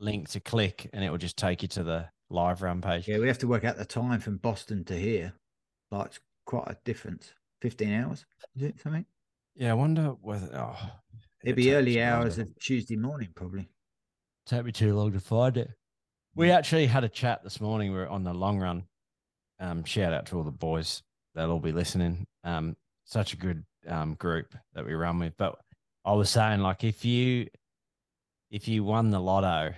link 0.00 0.26
to 0.30 0.40
click, 0.40 0.88
and 0.94 1.04
it 1.04 1.10
will 1.10 1.18
just 1.18 1.36
take 1.36 1.60
you 1.60 1.68
to 1.68 1.82
the 1.84 2.08
live 2.30 2.62
run 2.62 2.80
page. 2.80 3.06
Yeah, 3.06 3.18
we 3.18 3.28
have 3.28 3.36
to 3.40 3.46
work 3.46 3.64
out 3.64 3.76
the 3.76 3.84
time 3.84 4.20
from 4.20 4.38
Boston 4.38 4.84
to 4.84 4.94
here. 4.98 5.34
Like 5.90 6.06
it's 6.06 6.20
quite 6.46 6.66
a 6.68 6.78
difference. 6.86 7.34
Fifteen 7.60 7.92
hours, 7.92 8.24
is 8.56 8.62
it 8.62 8.80
something? 8.80 9.04
Yeah, 9.54 9.72
I 9.72 9.74
wonder 9.74 10.14
whether 10.22 10.48
oh, 10.58 10.92
It'd 11.44 11.56
be 11.56 11.74
early 11.74 12.02
hours 12.02 12.38
of 12.38 12.48
Tuesday 12.58 12.96
morning, 12.96 13.28
probably. 13.34 13.68
take 14.46 14.64
me 14.64 14.72
too 14.72 14.94
long 14.96 15.12
to 15.12 15.20
find 15.20 15.58
it. 15.58 15.68
We 16.34 16.50
actually 16.50 16.86
had 16.86 17.04
a 17.04 17.08
chat 17.10 17.44
this 17.44 17.60
morning. 17.60 17.92
We 17.92 17.98
are 17.98 18.08
on 18.08 18.24
the 18.24 18.32
long 18.32 18.58
run. 18.58 18.84
Um, 19.60 19.84
shout 19.84 20.12
out 20.12 20.26
to 20.26 20.36
all 20.36 20.42
the 20.42 20.50
boys. 20.50 21.02
All 21.36 21.58
be 21.58 21.72
listening. 21.72 22.26
Um, 22.44 22.76
such 23.04 23.32
a 23.32 23.36
good 23.36 23.64
um 23.88 24.14
group 24.14 24.54
that 24.74 24.86
we 24.86 24.94
run 24.94 25.18
with. 25.18 25.36
But 25.36 25.56
I 26.04 26.12
was 26.12 26.30
saying, 26.30 26.60
like, 26.60 26.84
if 26.84 27.04
you 27.04 27.48
if 28.50 28.68
you 28.68 28.84
won 28.84 29.10
the 29.10 29.20
lotto 29.20 29.74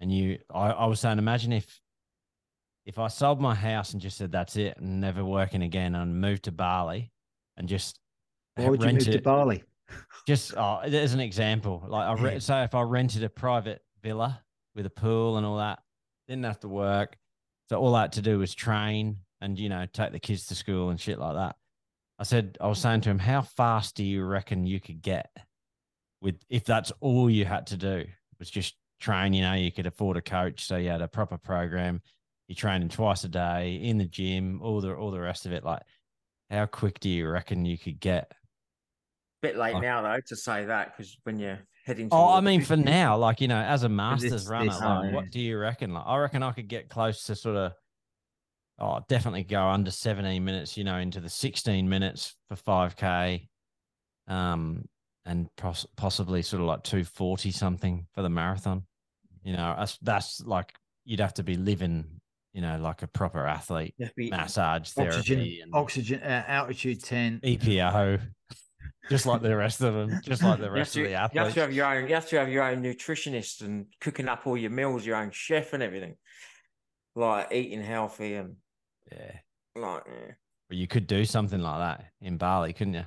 and 0.00 0.12
you 0.12 0.38
I, 0.52 0.70
I 0.70 0.86
was 0.86 1.00
saying, 1.00 1.18
imagine 1.18 1.52
if 1.52 1.80
if 2.84 2.98
I 2.98 3.08
sold 3.08 3.40
my 3.40 3.54
house 3.54 3.92
and 3.92 4.00
just 4.00 4.16
said 4.16 4.32
that's 4.32 4.56
it 4.56 4.76
and 4.78 5.00
never 5.00 5.24
working 5.24 5.62
again 5.62 5.94
and 5.94 6.20
moved 6.20 6.44
to 6.44 6.52
Bali 6.52 7.12
and 7.56 7.68
just 7.68 8.00
Why 8.56 8.68
would 8.70 8.80
you 8.80 8.86
move 8.86 8.94
rented 8.96 9.12
to 9.12 9.20
Bali? 9.20 9.62
just 10.26 10.54
oh, 10.56 10.78
as 10.78 11.14
an 11.14 11.20
example, 11.20 11.84
like 11.86 12.06
I 12.08 12.12
re- 12.14 12.32
Yeah. 12.34 12.38
say 12.38 12.62
if 12.64 12.74
I 12.74 12.82
rented 12.82 13.22
a 13.24 13.28
private 13.28 13.82
villa 14.02 14.42
with 14.74 14.86
a 14.86 14.90
pool 14.90 15.36
and 15.36 15.46
all 15.46 15.58
that, 15.58 15.80
didn't 16.26 16.44
have 16.44 16.60
to 16.60 16.68
work. 16.68 17.16
So 17.68 17.78
all 17.78 17.94
I 17.94 18.02
had 18.02 18.12
to 18.12 18.22
do 18.22 18.38
was 18.38 18.54
train 18.54 19.18
and 19.40 19.58
you 19.58 19.68
know 19.68 19.86
take 19.92 20.12
the 20.12 20.18
kids 20.18 20.46
to 20.46 20.54
school 20.54 20.90
and 20.90 21.00
shit 21.00 21.18
like 21.18 21.34
that. 21.34 21.56
I 22.18 22.24
said 22.24 22.58
I 22.60 22.66
was 22.66 22.78
saying 22.80 23.02
to 23.02 23.10
him, 23.10 23.18
how 23.18 23.42
fast 23.42 23.94
do 23.94 24.04
you 24.04 24.24
reckon 24.24 24.66
you 24.66 24.80
could 24.80 25.02
get 25.02 25.30
with 26.20 26.36
if 26.48 26.64
that's 26.64 26.92
all 27.00 27.30
you 27.30 27.44
had 27.44 27.66
to 27.68 27.76
do 27.76 28.04
was 28.38 28.50
just 28.50 28.74
train? 29.00 29.32
You 29.34 29.42
know, 29.42 29.54
you 29.54 29.70
could 29.70 29.86
afford 29.86 30.16
a 30.16 30.22
coach, 30.22 30.66
so 30.66 30.76
you 30.76 30.88
had 30.88 31.02
a 31.02 31.08
proper 31.08 31.38
program. 31.38 32.02
You're 32.48 32.56
training 32.56 32.88
twice 32.88 33.24
a 33.24 33.28
day 33.28 33.74
in 33.76 33.98
the 33.98 34.06
gym, 34.06 34.60
all 34.62 34.80
the 34.80 34.94
all 34.94 35.10
the 35.10 35.20
rest 35.20 35.46
of 35.46 35.52
it. 35.52 35.64
Like, 35.64 35.82
how 36.50 36.66
quick 36.66 36.98
do 36.98 37.08
you 37.10 37.28
reckon 37.28 37.64
you 37.66 37.76
could 37.78 38.00
get? 38.00 38.32
Bit 39.42 39.56
late 39.56 39.74
Oh. 39.74 39.80
now 39.80 40.02
though 40.02 40.20
to 40.26 40.36
say 40.36 40.64
that 40.64 40.96
because 40.96 41.16
when 41.22 41.38
you're 41.38 41.60
heading. 41.88 42.08
Oh, 42.12 42.26
I 42.28 42.30
towards 42.34 42.44
mean, 42.44 42.62
for 42.62 42.76
now, 42.76 43.16
like 43.16 43.40
you 43.40 43.48
know, 43.48 43.58
as 43.58 43.82
a 43.82 43.88
masters 43.88 44.30
this- 44.30 44.46
runner, 44.46 44.70
this 44.70 44.80
like, 44.80 45.12
what 45.12 45.30
do 45.30 45.40
you 45.40 45.58
reckon? 45.58 45.92
Like, 45.92 46.04
I 46.06 46.16
reckon 46.18 46.42
I 46.44 46.52
could 46.52 46.68
get 46.68 46.88
close 46.88 47.24
to 47.24 47.34
sort 47.34 47.56
of, 47.56 47.72
oh, 48.78 49.00
definitely 49.08 49.42
go 49.42 49.66
under 49.66 49.90
seventeen 49.90 50.44
minutes. 50.44 50.76
You 50.76 50.84
know, 50.84 50.98
into 50.98 51.18
the 51.20 51.28
sixteen 51.28 51.88
minutes 51.88 52.36
for 52.48 52.54
five 52.56 52.96
k, 52.96 53.48
um, 54.28 54.84
and 55.24 55.48
pos- 55.56 55.86
possibly 55.96 56.42
sort 56.42 56.60
of 56.60 56.68
like 56.68 56.84
two 56.84 57.02
forty 57.02 57.50
something 57.50 58.06
for 58.14 58.22
the 58.22 58.30
marathon. 58.30 58.84
You 59.42 59.56
know, 59.56 59.74
that's 59.76 59.98
that's 60.02 60.40
like 60.44 60.72
you'd 61.04 61.20
have 61.20 61.34
to 61.34 61.42
be 61.42 61.56
living, 61.56 62.04
you 62.52 62.60
know, 62.60 62.78
like 62.78 63.02
a 63.02 63.06
proper 63.06 63.46
athlete, 63.46 63.94
you 63.98 64.06
have 64.06 64.14
massage 64.30 64.90
Oxygen, 64.96 65.10
therapy, 65.10 65.60
and 65.62 65.74
oxygen, 65.74 66.20
uh, 66.22 66.44
altitude 66.46 67.02
ten. 67.02 67.40
EPO, 67.42 68.20
just 69.08 69.26
like 69.26 69.42
the 69.42 69.56
rest 69.56 69.80
of 69.80 69.94
them, 69.94 70.20
just 70.22 70.42
like 70.42 70.60
the 70.60 70.70
rest 70.70 70.94
to, 70.94 71.02
of 71.02 71.08
the 71.08 71.14
athletes. 71.14 71.34
you 71.34 71.40
have 71.40 71.54
to 71.54 71.60
have 71.60 71.72
your 71.72 71.86
own. 71.86 72.08
You 72.08 72.14
have 72.14 72.28
to 72.28 72.38
have 72.38 72.48
your 72.48 72.64
own 72.64 72.82
nutritionist 72.82 73.62
and 73.62 73.86
cooking 74.00 74.28
up 74.28 74.46
all 74.46 74.56
your 74.56 74.70
meals, 74.70 75.06
your 75.06 75.16
own 75.16 75.30
chef 75.30 75.72
and 75.72 75.82
everything, 75.82 76.16
like 77.14 77.48
eating 77.52 77.82
healthy 77.82 78.34
and 78.34 78.56
yeah. 79.10 79.32
like 79.76 80.02
yeah. 80.06 80.32
Well, 80.70 80.78
you 80.78 80.86
could 80.86 81.06
do 81.06 81.24
something 81.24 81.60
like 81.60 81.78
that 81.78 82.04
in 82.20 82.36
Bali, 82.36 82.72
couldn't 82.72 82.94
you? 82.94 83.06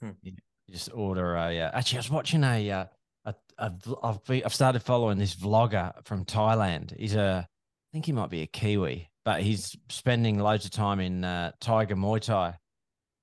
Hmm. 0.00 0.10
You 0.22 0.32
just 0.70 0.90
order 0.92 1.36
a. 1.36 1.60
Uh, 1.60 1.70
actually, 1.72 1.98
I 1.98 2.00
was 2.00 2.10
watching 2.10 2.44
a. 2.44 2.70
Uh, 2.70 2.84
a, 3.24 3.34
a 3.58 3.72
I've 4.02 4.24
be, 4.24 4.44
I've 4.44 4.54
started 4.54 4.82
following 4.82 5.18
this 5.18 5.34
vlogger 5.34 5.92
from 6.04 6.24
Thailand. 6.24 6.98
He's 6.98 7.14
a. 7.14 7.48
I 7.48 7.88
think 7.92 8.06
he 8.06 8.12
might 8.12 8.30
be 8.30 8.42
a 8.42 8.46
Kiwi, 8.46 9.08
but 9.24 9.42
he's 9.42 9.76
spending 9.88 10.38
loads 10.38 10.64
of 10.64 10.72
time 10.72 10.98
in 10.98 11.22
uh, 11.24 11.52
Tiger 11.60 11.94
Muay 11.94 12.20
Thai. 12.20 12.54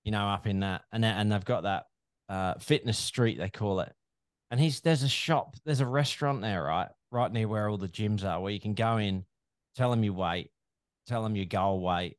You 0.04 0.12
know, 0.12 0.28
up 0.28 0.47
in 0.47 0.62
that, 0.62 0.84
and 0.91 1.06
and 1.06 1.32
they've 1.32 1.45
got 1.45 1.64
that 1.64 1.86
uh, 2.32 2.54
fitness 2.60 2.97
street 2.97 3.38
they 3.38 3.49
call 3.49 3.82
it. 3.82 3.93
And 4.49 4.60
he's 4.60 4.82
there's 4.82 5.04
a 5.04 5.10
shop, 5.10 5.56
there's 5.66 5.82
a 5.82 5.86
restaurant 5.86 6.41
there, 6.41 6.64
right, 6.64 6.89
right 7.12 7.32
near 7.32 7.47
where 7.47 7.70
all 7.70 7.78
the 7.78 7.88
gyms 7.88 8.24
are, 8.24 8.39
where 8.41 8.52
you 8.52 8.60
can 8.60 8.74
go 8.74 8.97
in, 8.97 9.26
tell 9.76 9.91
them 9.91 10.04
your 10.04 10.14
weight, 10.14 10.49
tell 11.08 11.24
them 11.24 11.36
your 11.36 11.45
goal 11.45 11.82
weight, 11.82 12.18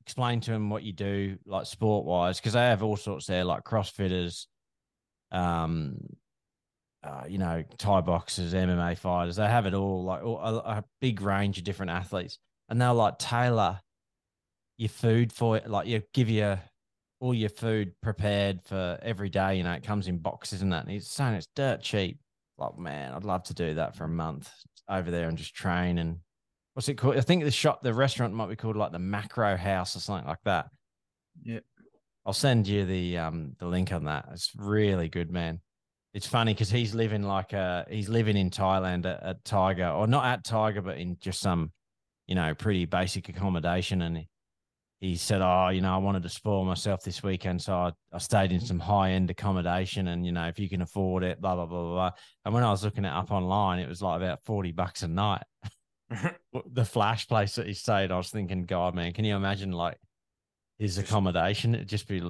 explain 0.00 0.40
to 0.40 0.50
them 0.50 0.70
what 0.70 0.82
you 0.82 0.92
do, 0.92 1.36
like 1.46 1.66
sport 1.66 2.04
wise, 2.04 2.38
because 2.38 2.52
they 2.54 2.60
have 2.60 2.82
all 2.82 2.96
sorts 2.96 3.26
there, 3.26 3.44
like 3.44 3.64
CrossFitters, 3.64 4.46
um, 5.32 5.96
uh, 7.02 7.24
you 7.28 7.38
know, 7.38 7.62
Thai 7.78 8.00
boxers, 8.00 8.54
MMA 8.54 8.98
fighters. 8.98 9.36
They 9.36 9.46
have 9.46 9.66
it 9.66 9.74
all, 9.74 10.04
like 10.04 10.22
all, 10.24 10.38
a, 10.38 10.56
a 10.56 10.84
big 11.00 11.20
range 11.20 11.58
of 11.58 11.64
different 11.64 11.90
athletes, 11.90 12.38
and 12.68 12.80
they'll 12.80 12.94
like 12.94 13.18
tailor 13.18 13.80
your 14.76 14.88
food 14.88 15.32
for 15.32 15.56
it. 15.56 15.68
Like 15.68 15.86
you 15.86 16.02
give 16.12 16.28
you 16.28 16.58
all 17.20 17.34
your 17.34 17.50
food 17.50 17.92
prepared 18.02 18.62
for 18.62 18.98
every 19.02 19.28
day. 19.28 19.56
You 19.56 19.64
know, 19.64 19.72
it 19.72 19.82
comes 19.82 20.08
in 20.08 20.18
boxes 20.18 20.62
and 20.62 20.72
that. 20.72 20.82
And 20.82 20.90
he's 20.90 21.08
saying 21.08 21.34
it's 21.34 21.48
dirt 21.54 21.82
cheap. 21.82 22.18
Like, 22.58 22.78
man, 22.78 23.12
I'd 23.12 23.24
love 23.24 23.42
to 23.44 23.54
do 23.54 23.74
that 23.74 23.96
for 23.96 24.04
a 24.04 24.08
month 24.08 24.50
over 24.88 25.10
there 25.10 25.28
and 25.28 25.38
just 25.38 25.54
train 25.54 25.98
and 25.98 26.18
what's 26.74 26.88
it 26.88 26.94
called? 26.94 27.16
I 27.16 27.20
think 27.20 27.44
the 27.44 27.50
shop, 27.50 27.82
the 27.82 27.94
restaurant 27.94 28.34
might 28.34 28.48
be 28.48 28.56
called 28.56 28.76
like 28.76 28.92
the 28.92 28.98
Macro 28.98 29.56
House 29.56 29.96
or 29.96 30.00
something 30.00 30.26
like 30.26 30.42
that. 30.44 30.66
Yeah. 31.42 31.60
I'll 32.26 32.32
send 32.32 32.66
you 32.66 32.84
the 32.84 33.18
um 33.18 33.54
the 33.58 33.66
link 33.66 33.92
on 33.92 34.04
that. 34.04 34.26
It's 34.32 34.52
really 34.56 35.08
good, 35.08 35.30
man. 35.30 35.60
It's 36.14 36.26
funny 36.26 36.54
because 36.54 36.70
he's 36.70 36.94
living 36.94 37.22
like 37.22 37.52
uh 37.52 37.84
he's 37.88 38.08
living 38.08 38.36
in 38.36 38.50
Thailand 38.50 39.06
at, 39.06 39.22
at 39.22 39.44
Tiger 39.44 39.88
or 39.88 40.06
not 40.06 40.24
at 40.24 40.44
Tiger, 40.44 40.80
but 40.80 40.96
in 40.96 41.16
just 41.20 41.40
some, 41.40 41.72
you 42.26 42.34
know, 42.34 42.54
pretty 42.54 42.86
basic 42.86 43.28
accommodation. 43.28 44.02
And 44.02 44.26
he, 45.08 45.16
said, 45.16 45.40
"Oh, 45.42 45.68
you 45.68 45.80
know, 45.80 45.94
I 45.94 45.98
wanted 45.98 46.22
to 46.22 46.28
spoil 46.28 46.64
myself 46.64 47.02
this 47.02 47.22
weekend, 47.22 47.60
so 47.62 47.74
I, 47.74 47.92
I 48.12 48.18
stayed 48.18 48.52
in 48.52 48.60
some 48.60 48.78
high 48.78 49.10
end 49.12 49.30
accommodation, 49.30 50.08
and 50.08 50.24
you 50.24 50.32
know, 50.32 50.46
if 50.46 50.58
you 50.58 50.68
can 50.68 50.82
afford 50.82 51.22
it, 51.24 51.40
blah 51.40 51.54
blah 51.54 51.66
blah 51.66 51.82
blah." 51.82 52.10
And 52.44 52.54
when 52.54 52.64
I 52.64 52.70
was 52.70 52.84
looking 52.84 53.04
it 53.04 53.12
up 53.12 53.30
online, 53.30 53.78
it 53.78 53.88
was 53.88 54.02
like 54.02 54.16
about 54.16 54.44
forty 54.44 54.72
bucks 54.72 55.02
a 55.02 55.08
night. 55.08 55.42
the 56.72 56.84
flash 56.84 57.26
place 57.26 57.54
that 57.56 57.66
he 57.66 57.74
stayed, 57.74 58.12
I 58.12 58.16
was 58.16 58.30
thinking, 58.30 58.64
God, 58.64 58.94
man, 58.94 59.12
can 59.12 59.24
you 59.24 59.34
imagine 59.36 59.72
like 59.72 59.96
his 60.78 60.98
accommodation? 60.98 61.74
It'd 61.74 61.88
just 61.88 62.06
be 62.08 62.20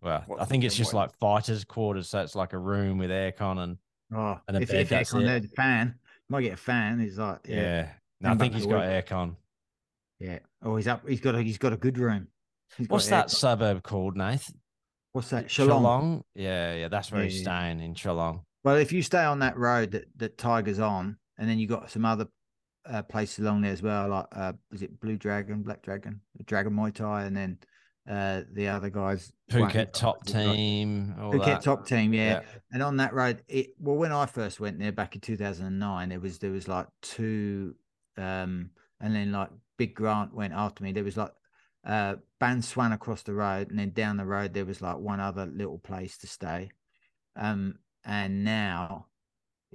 well, 0.00 0.22
What- 0.26 0.40
I 0.40 0.44
think 0.44 0.64
it's 0.64 0.76
just 0.76 0.92
what- 0.92 1.08
like 1.08 1.18
fighters' 1.18 1.64
quarters, 1.64 2.08
so 2.08 2.20
it's 2.20 2.34
like 2.34 2.52
a 2.52 2.58
room 2.58 2.98
with 2.98 3.10
aircon 3.10 3.58
and 3.58 3.78
Oh, 4.14 4.38
And 4.46 4.58
a 4.58 4.60
if, 4.60 4.70
bed, 4.70 4.80
if 4.82 4.90
aircon 4.90 5.22
it. 5.22 5.24
there, 5.24 5.40
the 5.40 5.48
fan 5.48 5.94
might 6.28 6.42
get 6.42 6.52
a 6.52 6.56
fan. 6.58 7.00
He's 7.00 7.18
like, 7.18 7.40
yeah. 7.48 7.56
yeah, 7.56 7.88
No, 8.20 8.30
I 8.32 8.34
think 8.34 8.52
he's 8.52 8.66
got 8.66 8.84
aircon. 8.84 9.36
Yeah. 10.22 10.38
Oh, 10.62 10.76
he's 10.76 10.86
up. 10.86 11.06
He's 11.08 11.20
got 11.20 11.34
a 11.34 11.42
he's 11.42 11.58
got 11.58 11.72
a 11.72 11.76
good 11.76 11.98
room. 11.98 12.28
He's 12.78 12.88
What's 12.88 13.08
that 13.08 13.26
aircon. 13.26 13.30
suburb 13.30 13.82
called, 13.82 14.16
Nath? 14.16 14.52
What's 15.12 15.30
that? 15.30 15.48
Chalong. 15.48 16.22
Yeah, 16.34 16.74
yeah, 16.74 16.88
that's 16.88 17.10
where 17.10 17.22
Yeah, 17.22 17.28
he's 17.28 17.42
yeah. 17.42 17.60
staying 17.60 17.80
in 17.80 17.94
Chalong. 17.94 18.44
Well, 18.64 18.76
if 18.76 18.92
you 18.92 19.02
stay 19.02 19.24
on 19.24 19.40
that 19.40 19.58
road 19.58 19.90
that, 19.90 20.04
that 20.16 20.38
Tiger's 20.38 20.78
on, 20.78 21.18
and 21.36 21.50
then 21.50 21.58
you 21.58 21.66
got 21.66 21.90
some 21.90 22.04
other 22.04 22.28
uh, 22.88 23.02
places 23.02 23.40
along 23.40 23.62
there 23.62 23.72
as 23.72 23.82
well, 23.82 24.08
like 24.08 24.26
uh, 24.32 24.52
is 24.72 24.82
it 24.82 25.00
Blue 25.00 25.16
Dragon, 25.16 25.62
Black 25.62 25.82
Dragon, 25.82 26.20
Dragon 26.46 26.72
Muay 26.72 26.94
Thai, 26.94 27.24
and 27.24 27.36
then 27.36 27.58
uh, 28.08 28.42
the 28.52 28.68
other 28.68 28.90
guys. 28.90 29.32
Phuket 29.50 29.92
top 29.92 30.26
it 30.26 30.32
team. 30.32 31.14
Phuket 31.18 31.44
that. 31.44 31.62
top 31.62 31.84
team, 31.86 32.14
yeah. 32.14 32.40
Yeah. 32.40 32.42
And 32.72 32.82
on 32.82 32.96
that 32.98 33.12
road, 33.12 33.42
it 33.48 33.74
well, 33.80 33.96
when 33.96 34.12
I 34.12 34.26
first 34.26 34.60
went 34.60 34.78
there 34.78 34.92
back 34.92 35.16
in 35.16 35.20
two 35.20 35.36
thousand 35.36 35.66
and 35.66 35.80
nine, 35.80 36.10
there 36.10 36.20
was 36.20 36.38
there 36.38 36.52
was 36.52 36.68
like 36.68 36.86
two, 37.02 37.74
um, 38.16 38.70
and 39.00 39.14
then 39.14 39.32
like 39.32 39.50
Big 39.82 39.94
Grant 39.94 40.34
went 40.34 40.52
after 40.54 40.84
me. 40.84 40.92
There 40.92 41.04
was 41.04 41.16
like 41.16 41.32
uh 41.84 42.16
Ban 42.38 42.62
Swan 42.62 42.92
across 42.92 43.22
the 43.22 43.34
road, 43.34 43.70
and 43.70 43.78
then 43.78 43.90
down 43.90 44.16
the 44.16 44.24
road 44.26 44.54
there 44.54 44.64
was 44.64 44.80
like 44.82 44.98
one 44.98 45.20
other 45.20 45.46
little 45.46 45.78
place 45.78 46.18
to 46.18 46.26
stay. 46.26 46.70
Um, 47.36 47.76
and 48.04 48.44
now 48.44 49.06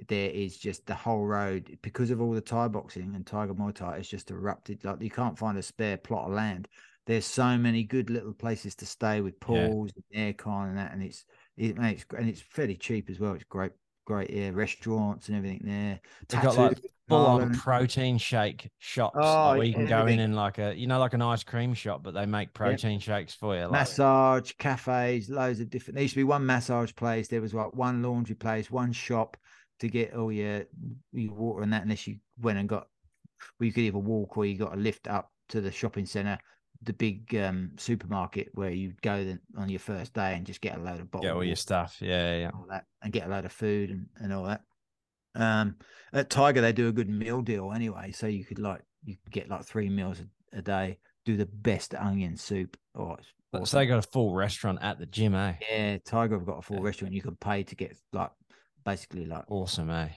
there 0.08 0.30
is 0.30 0.56
just 0.56 0.86
the 0.86 0.94
whole 0.94 1.26
road 1.26 1.78
because 1.82 2.10
of 2.10 2.20
all 2.20 2.32
the 2.32 2.40
Thai 2.40 2.68
boxing 2.68 3.14
and 3.14 3.26
Tiger 3.26 3.54
Muay 3.54 3.74
Thai. 3.74 3.96
It's 3.98 4.08
just 4.08 4.30
erupted. 4.30 4.84
Like 4.84 5.02
you 5.02 5.10
can't 5.10 5.38
find 5.38 5.58
a 5.58 5.62
spare 5.62 5.96
plot 5.96 6.28
of 6.28 6.34
land. 6.34 6.68
There's 7.06 7.26
so 7.26 7.56
many 7.58 7.84
good 7.84 8.10
little 8.10 8.32
places 8.34 8.74
to 8.76 8.86
stay 8.86 9.20
with 9.20 9.40
Yeah. 9.46 9.68
pools 9.70 9.92
and 9.96 10.36
aircon 10.36 10.68
and 10.68 10.78
that, 10.78 10.92
and 10.92 11.02
it's 11.02 11.24
it 11.56 11.76
makes 11.76 12.04
and 12.16 12.28
it's 12.28 12.40
fairly 12.42 12.76
cheap 12.76 13.10
as 13.10 13.18
well. 13.18 13.34
It's 13.34 13.44
great, 13.44 13.72
great 14.04 14.30
yeah, 14.30 14.50
restaurants 14.52 15.28
and 15.28 15.36
everything 15.36 15.62
there. 15.64 16.00
They've 16.28 16.40
got 16.40 16.56
like 16.56 16.78
Full 17.08 17.26
on 17.26 17.54
protein 17.54 18.18
shake 18.18 18.70
shops 18.78 19.16
Oh, 19.18 19.56
where 19.56 19.64
you 19.64 19.72
can 19.72 19.86
go 19.86 20.06
in 20.06 20.18
and 20.20 20.36
like 20.36 20.58
a 20.58 20.74
you 20.74 20.86
know 20.86 20.98
like 20.98 21.14
an 21.14 21.22
ice 21.22 21.42
cream 21.42 21.72
shop, 21.74 22.02
but 22.02 22.12
they 22.14 22.26
make 22.26 22.52
protein 22.52 23.00
shakes 23.00 23.34
for 23.34 23.56
you. 23.56 23.62
Like, 23.62 23.72
massage 23.72 24.52
cafes, 24.58 25.30
loads 25.30 25.60
of 25.60 25.70
different. 25.70 25.96
There 25.96 26.02
used 26.02 26.14
to 26.14 26.20
be 26.20 26.24
one 26.24 26.44
massage 26.44 26.94
place. 26.94 27.28
There 27.28 27.40
was 27.40 27.54
like 27.54 27.74
one 27.74 28.02
laundry 28.02 28.34
place, 28.34 28.70
one 28.70 28.92
shop 28.92 29.36
to 29.80 29.88
get 29.88 30.14
all 30.14 30.30
your 30.30 30.64
your 31.12 31.32
water 31.32 31.62
and 31.62 31.72
that. 31.72 31.82
Unless 31.82 32.06
you 32.06 32.16
went 32.40 32.58
and 32.58 32.68
got, 32.68 32.88
well, 33.58 33.66
you 33.66 33.72
could 33.72 33.84
either 33.84 33.98
walk 33.98 34.36
or 34.36 34.44
you 34.44 34.58
got 34.58 34.74
a 34.74 34.76
lift 34.76 35.08
up 35.08 35.32
to 35.48 35.60
the 35.60 35.72
shopping 35.72 36.04
center, 36.04 36.38
the 36.82 36.92
big 36.92 37.34
um, 37.34 37.70
supermarket 37.76 38.48
where 38.54 38.70
you'd 38.70 39.00
go 39.02 39.24
then 39.24 39.40
on 39.56 39.68
your 39.68 39.80
first 39.80 40.12
day 40.12 40.34
and 40.34 40.46
just 40.46 40.60
get 40.60 40.76
a 40.76 40.80
load 40.80 41.00
of 41.00 41.10
bottles. 41.10 41.26
get 41.26 41.34
all 41.34 41.44
your 41.44 41.56
stuff. 41.56 41.96
Yeah, 42.00 42.36
yeah. 42.38 42.50
all 42.54 42.66
that 42.68 42.84
and 43.02 43.12
get 43.12 43.26
a 43.26 43.30
load 43.30 43.44
of 43.44 43.52
food 43.52 43.90
and, 43.90 44.06
and 44.16 44.32
all 44.32 44.44
that. 44.44 44.62
Um, 45.38 45.76
at 46.12 46.30
Tiger 46.30 46.60
they 46.60 46.72
do 46.72 46.88
a 46.88 46.92
good 46.92 47.08
meal 47.08 47.42
deal 47.42 47.72
anyway, 47.72 48.12
so 48.12 48.26
you 48.26 48.44
could 48.44 48.58
like 48.58 48.82
you 49.04 49.16
could 49.22 49.32
get 49.32 49.48
like 49.48 49.64
three 49.64 49.88
meals 49.88 50.20
a, 50.20 50.58
a 50.58 50.62
day. 50.62 50.98
Do 51.24 51.36
the 51.36 51.46
best 51.46 51.94
onion 51.94 52.36
soup. 52.36 52.76
Oh, 52.94 53.12
it's 53.12 53.28
So 53.52 53.58
awesome. 53.60 53.78
they 53.78 53.86
got 53.86 53.98
a 53.98 54.02
full 54.02 54.34
restaurant 54.34 54.78
at 54.82 54.98
the 54.98 55.06
gym, 55.06 55.34
eh? 55.34 55.54
Yeah, 55.70 55.98
Tiger 55.98 56.38
have 56.38 56.46
got 56.46 56.58
a 56.58 56.62
full 56.62 56.78
Yeah. 56.78 56.84
restaurant. 56.84 57.14
You 57.14 57.22
could 57.22 57.38
pay 57.38 57.62
to 57.64 57.74
get 57.74 57.96
like 58.12 58.30
basically 58.84 59.26
like 59.26 59.44
Awesome, 59.50 59.90
eh? 59.90 60.08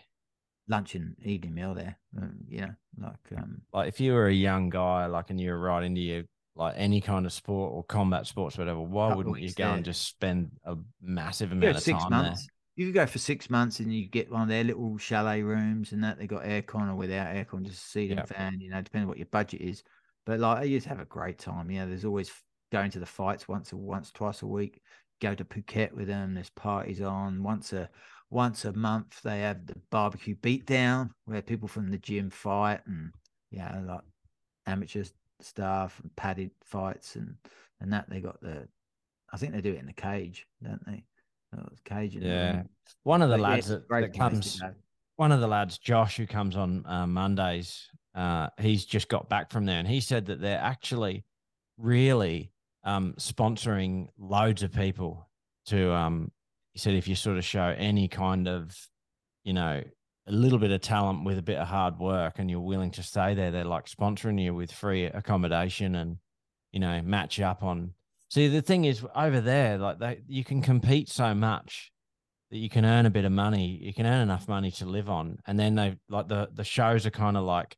lunch 0.67 0.95
and 0.95 1.15
evening 1.24 1.53
meal 1.53 1.74
there. 1.74 1.97
Um, 2.17 2.39
you 2.47 2.61
know, 2.61 2.74
like 2.97 3.38
um, 3.38 3.61
Like 3.74 3.89
if 3.89 3.99
you 3.99 4.13
were 4.13 4.28
a 4.28 4.34
young 4.34 4.69
guy, 4.69 5.05
like 5.07 5.30
and 5.30 5.39
you 5.39 5.49
were 5.51 5.59
right 5.59 5.84
into 5.84 6.01
your 6.01 6.24
like 6.55 6.76
any 6.78 7.01
kind 7.01 7.26
of 7.26 7.34
sport 7.34 7.74
or 7.74 7.84
combat 7.84 8.28
sports, 8.28 8.57
whatever, 8.57 8.80
why 8.82 9.13
wouldn't 9.13 9.39
you 9.39 9.53
go 9.53 9.74
and 9.74 9.86
just 9.86 10.05
spend 10.07 10.51
a 10.65 10.76
massive 11.01 11.51
amount 11.51 11.78
of 11.78 11.84
time 11.84 12.11
months. 12.11 12.47
You 12.76 12.86
could 12.88 12.93
go 12.95 13.05
for 13.05 13.19
six 13.19 13.49
months 13.49 13.80
and 13.80 13.93
you 13.93 14.07
get 14.07 14.32
one 14.32 14.43
of 14.43 14.47
their 14.47 14.63
little 14.63 14.97
chalet 14.97 15.41
rooms 15.41 15.91
and 15.91 16.03
that 16.03 16.17
they 16.17 16.28
got 16.28 16.43
aircon 16.43 16.89
or 16.89 16.95
without 16.95 17.28
aircon, 17.36 17.63
just 17.65 17.95
a 17.95 18.01
Yep. 18.03 18.17
and 18.19 18.28
fan. 18.28 18.59
You 18.61 18.69
know, 18.69 18.82
depending 18.82 19.05
on 19.05 19.09
what 19.09 19.17
your 19.17 19.28
budget 19.28 19.61
is. 19.61 19.84
But 20.26 20.39
like, 20.39 20.67
you 20.67 20.78
just 20.78 20.88
have 20.88 20.99
a 20.99 21.05
great 21.05 21.38
time. 21.38 21.69
You 21.69 21.80
know, 21.80 21.88
there's 21.88 22.05
always 22.05 22.32
going 22.72 22.91
to 22.91 22.99
the 22.99 23.05
fights 23.05 23.47
once 23.47 23.72
a 23.74 23.78
once 23.78 24.11
twice 24.11 24.41
a 24.41 24.47
week. 24.47 24.82
Go 25.22 25.36
to 25.36 25.43
Phuket 25.45 25.93
with 25.93 26.07
them. 26.07 26.34
There's 26.34 26.49
parties 26.49 27.01
on 27.01 27.43
once 27.43 27.74
a 27.74 27.89
once 28.30 28.65
a 28.65 28.74
month. 28.74 29.22
They 29.22 29.41
have 29.41 29.65
the 29.67 29.76
barbecue 29.91 30.36
beatdown 30.36 31.11
where 31.26 31.41
people 31.41 31.67
from 31.67 31.91
the 31.91 31.97
gym 31.97 32.30
fight 32.30 32.82
and 32.88 33.11
yeah, 33.51 33.82
like 33.86 34.01
amateur 34.65 35.03
stuff 35.41 35.99
and 36.01 36.15
padded 36.15 36.51
fights 36.63 37.15
and 37.15 37.36
and 37.82 37.91
that 37.93 38.09
they 38.09 38.22
got 38.22 38.41
the. 38.41 38.67
I 39.34 39.38
think 39.38 39.53
they 39.53 39.61
do 39.61 39.74
it 39.74 39.80
in 39.80 39.86
the 39.86 39.93
cage, 39.93 40.45
don't 40.61 40.86
they? 40.86 41.03
Oh, 41.55 41.63
it's 41.71 41.81
cage 41.81 42.15
in 42.15 42.23
the 42.23 42.29
Yeah. 42.29 42.55
ring. 42.57 42.69
One 43.03 43.21
of 43.21 43.29
the 43.29 43.37
But 43.37 43.41
lads 43.41 43.59
it's 43.59 43.67
that, 43.69 43.87
great 43.87 44.01
that 44.01 44.13
to 44.13 44.19
comes, 44.19 44.61
one 45.17 45.31
of 45.31 45.39
the 45.39 45.47
lads, 45.47 45.77
Josh, 45.77 46.17
who 46.17 46.25
comes 46.27 46.55
on 46.55 46.85
uh, 46.85 47.05
Mondays, 47.07 47.89
uh, 48.15 48.49
he's 48.59 48.85
just 48.85 49.07
got 49.07 49.29
back 49.29 49.51
from 49.51 49.65
there, 49.65 49.79
and 49.79 49.87
he 49.87 50.01
said 50.01 50.25
that 50.27 50.41
they're 50.41 50.59
actually 50.59 51.25
really 51.77 52.51
um, 52.83 53.13
sponsoring 53.17 54.09
loads 54.17 54.63
of 54.63 54.71
people 54.71 55.29
to. 55.67 55.91
Um, 55.93 56.31
he 56.73 56.79
said 56.79 56.93
if 56.93 57.07
you 57.07 57.15
sort 57.15 57.37
of 57.37 57.43
show 57.43 57.73
any 57.77 58.07
kind 58.07 58.47
of, 58.47 58.77
you 59.43 59.53
know, 59.53 59.83
a 60.27 60.31
little 60.31 60.59
bit 60.59 60.71
of 60.71 60.79
talent 60.81 61.25
with 61.25 61.37
a 61.37 61.41
bit 61.41 61.57
of 61.57 61.67
hard 61.67 61.99
work, 61.99 62.39
and 62.39 62.49
you're 62.49 62.59
willing 62.61 62.91
to 62.91 63.03
stay 63.03 63.33
there, 63.33 63.51
they're 63.51 63.65
like 63.65 63.85
sponsoring 63.87 64.41
you 64.41 64.53
with 64.53 64.71
free 64.71 65.05
accommodation 65.05 65.95
and, 65.95 66.17
you 66.71 66.79
know, 66.79 67.01
match 67.01 67.39
up 67.39 67.61
on. 67.63 67.93
See, 68.32 68.47
the 68.47 68.61
thing 68.61 68.86
is 68.86 69.05
over 69.13 69.41
there, 69.41 69.77
like 69.77 69.99
they, 69.99 70.21
you 70.25 70.45
can 70.45 70.61
compete 70.61 71.09
so 71.09 71.36
much 71.36 71.91
that 72.49 72.59
you 72.59 72.69
can 72.69 72.86
earn 72.86 73.05
a 73.05 73.09
bit 73.09 73.25
of 73.25 73.32
money. 73.34 73.77
You 73.82 73.93
can 73.93 74.05
earn 74.05 74.21
enough 74.21 74.47
money 74.47 74.71
to 74.71 74.86
live 74.86 75.09
on, 75.09 75.39
and 75.45 75.59
then 75.59 75.75
they 75.75 75.97
like 76.07 76.29
the 76.29 76.47
the 76.53 76.63
shows 76.63 77.05
are 77.05 77.11
kind 77.11 77.36
of 77.36 77.43
like 77.43 77.75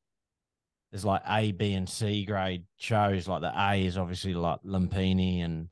there's 0.91 1.05
like 1.05 1.23
A, 1.27 1.53
B, 1.53 1.73
and 1.73 1.89
C 1.89 2.23
grade 2.23 2.65
shows. 2.77 3.27
Like 3.27 3.41
the 3.41 3.51
A 3.55 3.83
is 3.83 3.97
obviously 3.97 4.35
like 4.35 4.59
Lumpini 4.63 5.43
and 5.43 5.69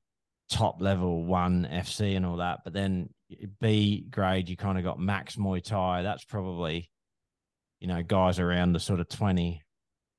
top 0.49 0.81
level 0.81 1.25
one 1.25 1.69
FC 1.71 2.15
and 2.15 2.25
all 2.25 2.37
that, 2.37 2.61
but 2.63 2.73
then 2.73 3.11
B 3.59 4.03
grade 4.09 4.49
you 4.49 4.57
kind 4.57 4.79
of 4.79 4.83
got 4.83 4.99
Max 4.99 5.35
Muay 5.35 5.63
Thai. 5.63 6.01
That's 6.01 6.25
probably 6.25 6.89
you 7.79 7.87
know 7.87 8.01
guys 8.01 8.39
around 8.39 8.73
the 8.73 8.79
sort 8.79 8.99
of 8.99 9.09
20, 9.09 9.61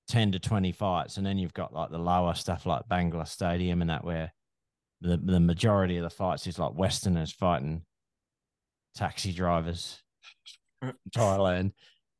10 0.06 0.32
to 0.32 0.38
twenty 0.38 0.70
fights, 0.70 1.16
and 1.16 1.26
then 1.26 1.36
you've 1.36 1.52
got 1.52 1.74
like 1.74 1.90
the 1.90 1.98
lower 1.98 2.34
stuff 2.34 2.64
like 2.64 2.82
Bangla 2.88 3.26
Stadium 3.26 3.80
and 3.80 3.90
that 3.90 4.04
where 4.04 4.32
the 5.02 5.16
the 5.16 5.40
majority 5.40 5.96
of 5.98 6.02
the 6.04 6.10
fights 6.10 6.46
is 6.46 6.58
like 6.58 6.74
Westerners 6.74 7.32
fighting 7.32 7.82
taxi 8.94 9.32
drivers 9.32 10.00
in 10.82 10.92
Thailand. 11.10 11.72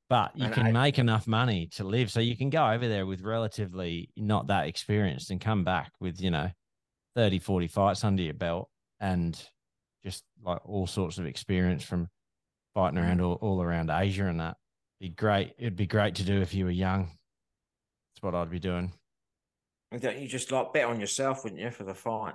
But 0.09 0.37
you 0.37 0.45
And 0.47 0.55
can 0.55 0.67
I- 0.67 0.73
make 0.73 0.99
enough 0.99 1.27
money 1.27 1.69
to 1.77 1.85
live. 1.85 2.11
So 2.11 2.21
you 2.21 2.37
can 2.37 2.51
go 2.51 2.69
over 2.71 2.87
there 2.87 3.07
with 3.07 3.23
relatively 3.23 4.11
not 4.17 4.49
that 4.49 4.67
experienced 4.67 5.31
and 5.31 5.41
come 5.41 5.65
back 5.65 5.93
with, 6.01 6.21
you 6.21 6.31
know, 6.31 6.51
30, 7.17 7.39
40 7.39 7.67
fights 7.69 8.05
under 8.05 8.23
your 8.23 8.35
belt 8.35 8.69
and 9.01 9.41
just 10.05 10.25
like 10.45 10.61
all 10.69 10.87
sorts 10.87 11.17
of 11.19 11.25
experience 11.25 11.83
from 11.83 12.09
fighting 12.75 12.99
around 12.99 13.21
all, 13.23 13.35
all 13.41 13.63
around 13.63 13.91
Asia 13.91 14.27
and 14.27 14.41
that. 14.41 14.57
Be 15.01 15.09
great. 15.09 15.55
It'd 15.59 15.77
be 15.77 15.87
great 15.87 16.17
to 16.17 16.25
do 16.25 16.41
if 16.43 16.53
you 16.53 16.65
were 16.67 16.71
young. 16.71 17.05
That's 18.15 18.23
what 18.23 18.35
I'd 18.35 18.51
be 18.51 18.59
doing. 18.59 18.93
Don't 19.99 20.19
you 20.19 20.29
just 20.29 20.53
like 20.53 20.73
bet 20.73 20.85
on 20.87 21.01
yourself, 21.01 21.45
wouldn't 21.45 21.61
you, 21.61 21.71
for 21.71 21.85
the 21.85 21.95
fight? 21.95 22.35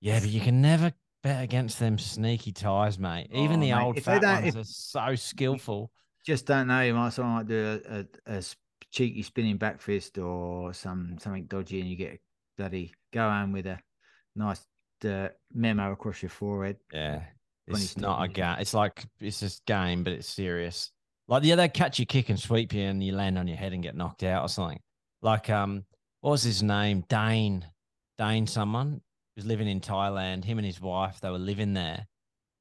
Yeah, 0.00 0.20
but 0.20 0.28
you 0.28 0.40
can 0.40 0.60
never 0.60 0.92
bet 1.22 1.42
against 1.42 1.78
them 1.78 1.98
sneaky 1.98 2.52
ties, 2.52 2.98
mate. 2.98 3.28
Even 3.32 3.58
Oh, 3.58 3.60
the 3.60 3.72
mate, 3.72 3.82
old 3.82 4.02
fat 4.02 4.22
ones 4.22 4.54
if- 4.54 4.60
are 4.60 4.64
so 4.64 5.14
skillful. 5.14 5.90
Just 6.26 6.46
don't 6.46 6.66
know. 6.66 6.82
You 6.82 6.94
might 6.94 7.10
someone 7.10 7.36
might 7.36 7.46
do 7.48 7.80
a, 7.88 8.00
a, 8.00 8.38
a 8.38 8.42
cheeky 8.90 9.22
spinning 9.22 9.56
back 9.56 9.80
fist 9.80 10.18
or 10.18 10.74
some 10.74 11.16
something 11.18 11.46
dodgy, 11.46 11.80
and 11.80 11.88
you 11.88 11.96
get 11.96 12.14
a 12.14 12.18
bloody 12.56 12.92
go 13.12 13.28
home 13.28 13.52
with 13.52 13.66
a 13.66 13.78
nice 14.36 14.60
uh, 15.04 15.28
memo 15.52 15.92
across 15.92 16.22
your 16.22 16.28
forehead. 16.28 16.76
Yeah. 16.92 17.22
It's 17.66 17.96
not 17.96 18.22
a 18.22 18.28
game. 18.28 18.56
It's 18.60 18.74
like 18.74 19.04
it's 19.20 19.40
just 19.40 19.64
game, 19.66 20.04
but 20.04 20.12
it's 20.14 20.28
serious. 20.28 20.90
Like 21.28 21.44
yeah, 21.44 21.56
they 21.56 21.68
catch 21.68 21.98
you 21.98 22.06
kick 22.06 22.28
and 22.30 22.38
sweep 22.38 22.72
you 22.72 22.82
and 22.82 23.02
you 23.02 23.14
land 23.14 23.38
on 23.38 23.46
your 23.48 23.56
head 23.58 23.72
and 23.72 23.82
get 23.82 23.94
knocked 23.96 24.22
out 24.22 24.42
or 24.42 24.48
something. 24.48 24.80
Like 25.22 25.48
um, 25.50 25.84
what 26.20 26.30
was 26.32 26.42
his 26.42 26.62
name? 26.62 27.04
Dane. 27.08 27.64
Dane 28.18 28.46
someone 28.46 29.00
was 29.38 29.46
living 29.46 29.68
in 29.68 29.80
Thailand. 29.80 30.44
Him 30.44 30.58
and 30.58 30.66
his 30.66 30.80
wife, 30.80 31.20
they 31.20 31.30
were 31.30 31.38
living 31.38 31.72
there. 31.72 32.06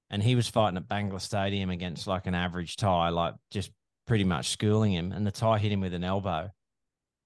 And 0.09 0.23
he 0.23 0.35
was 0.35 0.47
fighting 0.47 0.77
at 0.77 0.87
Bangla 0.87 1.19
Stadium 1.19 1.69
against 1.69 2.07
like 2.07 2.27
an 2.27 2.35
average 2.35 2.77
Thai, 2.77 3.09
like 3.09 3.33
just 3.51 3.71
pretty 4.05 4.23
much 4.23 4.49
schooling 4.49 4.93
him. 4.93 5.11
And 5.11 5.25
the 5.27 5.31
Thai 5.31 5.57
hit 5.57 5.71
him 5.71 5.81
with 5.81 5.93
an 5.93 6.03
elbow 6.03 6.49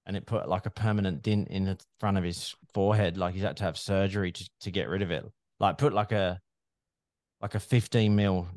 and 0.06 0.16
it 0.16 0.26
put 0.26 0.48
like 0.48 0.66
a 0.66 0.70
permanent 0.70 1.22
dent 1.22 1.48
in 1.48 1.64
the 1.64 1.78
front 2.00 2.16
of 2.18 2.24
his 2.24 2.56
forehead. 2.74 3.16
Like 3.18 3.34
he's 3.34 3.42
had 3.44 3.58
to 3.58 3.64
have 3.64 3.78
surgery 3.78 4.32
to, 4.32 4.50
to 4.62 4.70
get 4.70 4.88
rid 4.88 5.02
of 5.02 5.10
it. 5.10 5.24
Like 5.60 5.78
put 5.78 5.92
like 5.92 6.12
a 6.12 6.40
like 7.40 7.54
a 7.54 7.60
15 7.60 8.16
mil, 8.16 8.48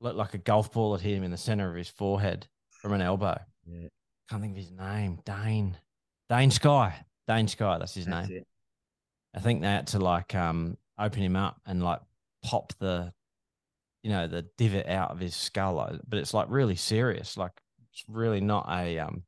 looked 0.00 0.16
like 0.16 0.34
a 0.34 0.38
golf 0.38 0.72
ball 0.72 0.92
that 0.92 1.02
hit 1.02 1.16
him 1.16 1.22
in 1.22 1.30
the 1.30 1.36
center 1.36 1.70
of 1.70 1.76
his 1.76 1.88
forehead 1.88 2.46
from 2.82 2.92
an 2.92 3.00
elbow. 3.00 3.38
Yeah. 3.64 3.88
Can't 4.28 4.42
think 4.42 4.52
of 4.52 4.62
his 4.62 4.72
name. 4.72 5.20
Dane. 5.24 5.78
Dane 6.28 6.50
Sky. 6.50 6.94
Dane 7.28 7.48
Sky, 7.48 7.78
that's 7.78 7.94
his 7.94 8.06
That's 8.06 8.28
name. 8.28 8.38
it. 8.38 8.46
I 9.36 9.40
think 9.40 9.60
they 9.60 9.68
had 9.68 9.88
to 9.88 9.98
like 9.98 10.34
um 10.34 10.76
open 10.98 11.22
him 11.22 11.36
up 11.36 11.60
and 11.66 11.82
like 11.82 12.00
pop 12.42 12.72
the 12.78 13.12
you 14.02 14.10
know, 14.12 14.28
the 14.28 14.42
divot 14.56 14.88
out 14.88 15.10
of 15.10 15.18
his 15.18 15.34
skull. 15.34 15.98
But 16.08 16.18
it's 16.20 16.32
like 16.32 16.46
really 16.48 16.76
serious. 16.76 17.36
Like 17.36 17.52
it's 17.92 18.04
really 18.08 18.40
not 18.40 18.66
a 18.70 18.98
um 18.98 19.24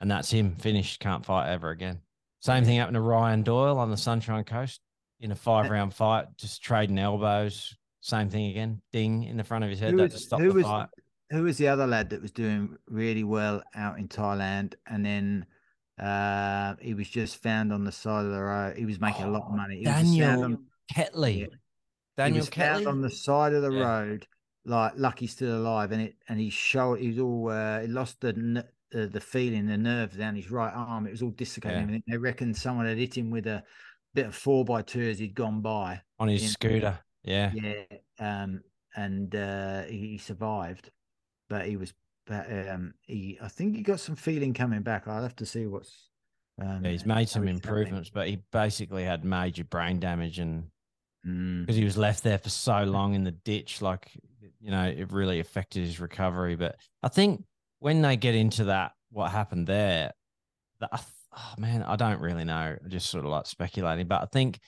and 0.00 0.10
that's 0.10 0.30
him 0.30 0.56
finished, 0.56 1.00
can't 1.00 1.24
fight 1.24 1.48
ever 1.50 1.70
again. 1.70 2.00
Same 2.40 2.64
thing 2.64 2.78
happened 2.78 2.96
to 2.96 3.00
Ryan 3.00 3.42
Doyle 3.42 3.78
on 3.78 3.90
the 3.90 3.96
Sunshine 3.96 4.42
Coast 4.44 4.80
in 5.20 5.30
a 5.30 5.36
five 5.36 5.70
round 5.70 5.94
fight, 5.94 6.26
just 6.36 6.62
trading 6.62 6.98
elbows. 6.98 7.76
Same 8.00 8.28
thing 8.28 8.50
again. 8.50 8.80
Ding 8.92 9.22
in 9.24 9.36
the 9.36 9.44
front 9.44 9.62
of 9.62 9.70
his 9.70 9.78
head. 9.78 9.92
Who 9.92 9.98
That 9.98 10.02
was- 10.04 10.12
to 10.14 10.18
stop 10.18 10.40
who 10.40 10.48
the 10.48 10.54
was- 10.54 10.64
fight. 10.64 10.88
Who 11.30 11.44
was 11.44 11.56
the 11.56 11.68
other 11.68 11.86
lad 11.86 12.10
that 12.10 12.20
was 12.20 12.30
doing 12.30 12.76
really 12.88 13.24
well 13.24 13.62
out 13.74 13.98
in 13.98 14.06
Thailand, 14.06 14.74
and 14.86 15.02
then 15.06 15.46
uh, 16.00 16.74
he 16.80 16.94
was 16.94 17.08
just 17.08 17.36
found 17.42 17.72
on 17.72 17.84
the 17.84 17.92
side 17.92 18.24
of 18.24 18.32
the 18.32 18.40
road. 18.40 18.76
He 18.76 18.86
was 18.86 19.00
making 19.00 19.24
a 19.24 19.30
lot 19.30 19.42
of 19.42 19.52
Oh, 19.52 19.56
money. 19.56 19.78
He 19.80 19.86
was 19.86 19.94
just 19.96 20.04
found 20.04 20.18
Daniel 20.18 20.44
on- 20.44 20.66
Ketley. 20.92 21.40
Yeah. 21.40 21.46
Daniel 22.16 22.34
he 22.34 22.40
was 22.40 22.48
found 22.48 22.86
on 22.86 23.00
the 23.00 23.10
side 23.10 23.52
of 23.54 23.62
the 23.62 23.70
Yeah. 23.72 23.82
road, 23.98 24.26
like 24.64 24.92
lucky 24.96 25.26
still 25.26 25.56
alive, 25.56 25.92
and 25.92 26.02
it 26.02 26.16
and 26.28 26.38
he 26.38 26.50
showed 26.50 26.98
he 27.00 27.08
was 27.08 27.18
all 27.18 27.48
uh, 27.50 27.80
he 27.80 27.86
lost 27.88 28.20
the 28.20 28.64
uh, 28.94 29.06
the 29.06 29.20
feeling, 29.20 29.66
the 29.66 29.78
nerve 29.78 30.16
down 30.16 30.36
his 30.36 30.50
right 30.50 30.72
arm. 30.74 31.06
It 31.06 31.10
was 31.12 31.22
all 31.22 31.30
dislocated. 31.30 31.90
Yeah. 31.90 31.98
They 32.06 32.16
reckon 32.18 32.52
someone 32.54 32.86
had 32.86 32.98
hit 32.98 33.16
him 33.16 33.30
with 33.30 33.46
a 33.46 33.62
bit 34.14 34.26
of 34.26 34.34
four 34.34 34.64
by 34.64 34.82
two 34.82 35.00
as 35.08 35.18
he'd 35.18 35.34
gone 35.34 35.62
by. 35.62 36.02
on 36.18 36.28
his 36.28 36.52
scooter. 36.52 36.98
Yeah. 37.24 37.52
Yeah, 37.54 37.84
um, 38.18 38.60
and 38.94 39.34
uh, 39.34 39.84
he 39.84 40.18
survived, 40.18 40.90
but 41.48 41.64
he 41.66 41.76
was, 41.78 41.94
but 42.26 42.46
um, 42.68 42.94
he 43.02 43.38
I 43.40 43.48
think 43.48 43.76
he 43.76 43.82
got 43.82 44.00
some 44.00 44.16
feeling 44.16 44.54
coming 44.54 44.82
back. 44.82 45.08
I'll 45.08 45.22
have 45.22 45.36
to 45.36 45.46
see 45.46 45.66
what's. 45.66 46.08
Um, 46.60 46.84
Yeah, 46.84 46.90
he's 46.90 47.06
made 47.06 47.28
some 47.28 47.46
he's 47.46 47.56
improvements, 47.56 48.10
but 48.10 48.28
he 48.28 48.42
basically 48.52 49.04
had 49.04 49.24
major 49.24 49.64
brain 49.64 50.00
damage 50.00 50.38
and 50.38 50.64
Mm, 51.26 51.60
because 51.60 51.76
he 51.76 51.84
was 51.84 51.96
left 51.96 52.24
there 52.24 52.38
for 52.38 52.48
so 52.48 52.82
long 52.82 53.14
in 53.14 53.24
the 53.24 53.30
ditch, 53.30 53.80
like 53.80 54.10
you 54.60 54.70
know, 54.70 54.84
it 54.84 55.12
really 55.12 55.40
affected 55.40 55.84
his 55.84 56.00
recovery. 56.00 56.56
But 56.56 56.76
I 57.02 57.08
think 57.08 57.44
when 57.78 58.02
they 58.02 58.16
get 58.16 58.34
into 58.34 58.64
that, 58.64 58.92
what 59.10 59.30
happened 59.30 59.66
there, 59.66 60.12
that 60.80 60.90
oh 60.92 61.54
man, 61.58 61.82
I 61.84 61.96
don't 61.96 62.20
really 62.20 62.44
know. 62.44 62.76
I'm 62.82 62.90
just 62.90 63.08
sort 63.08 63.24
of 63.24 63.30
like 63.30 63.46
speculating, 63.46 64.08
but 64.08 64.22
I 64.22 64.26
think 64.26 64.58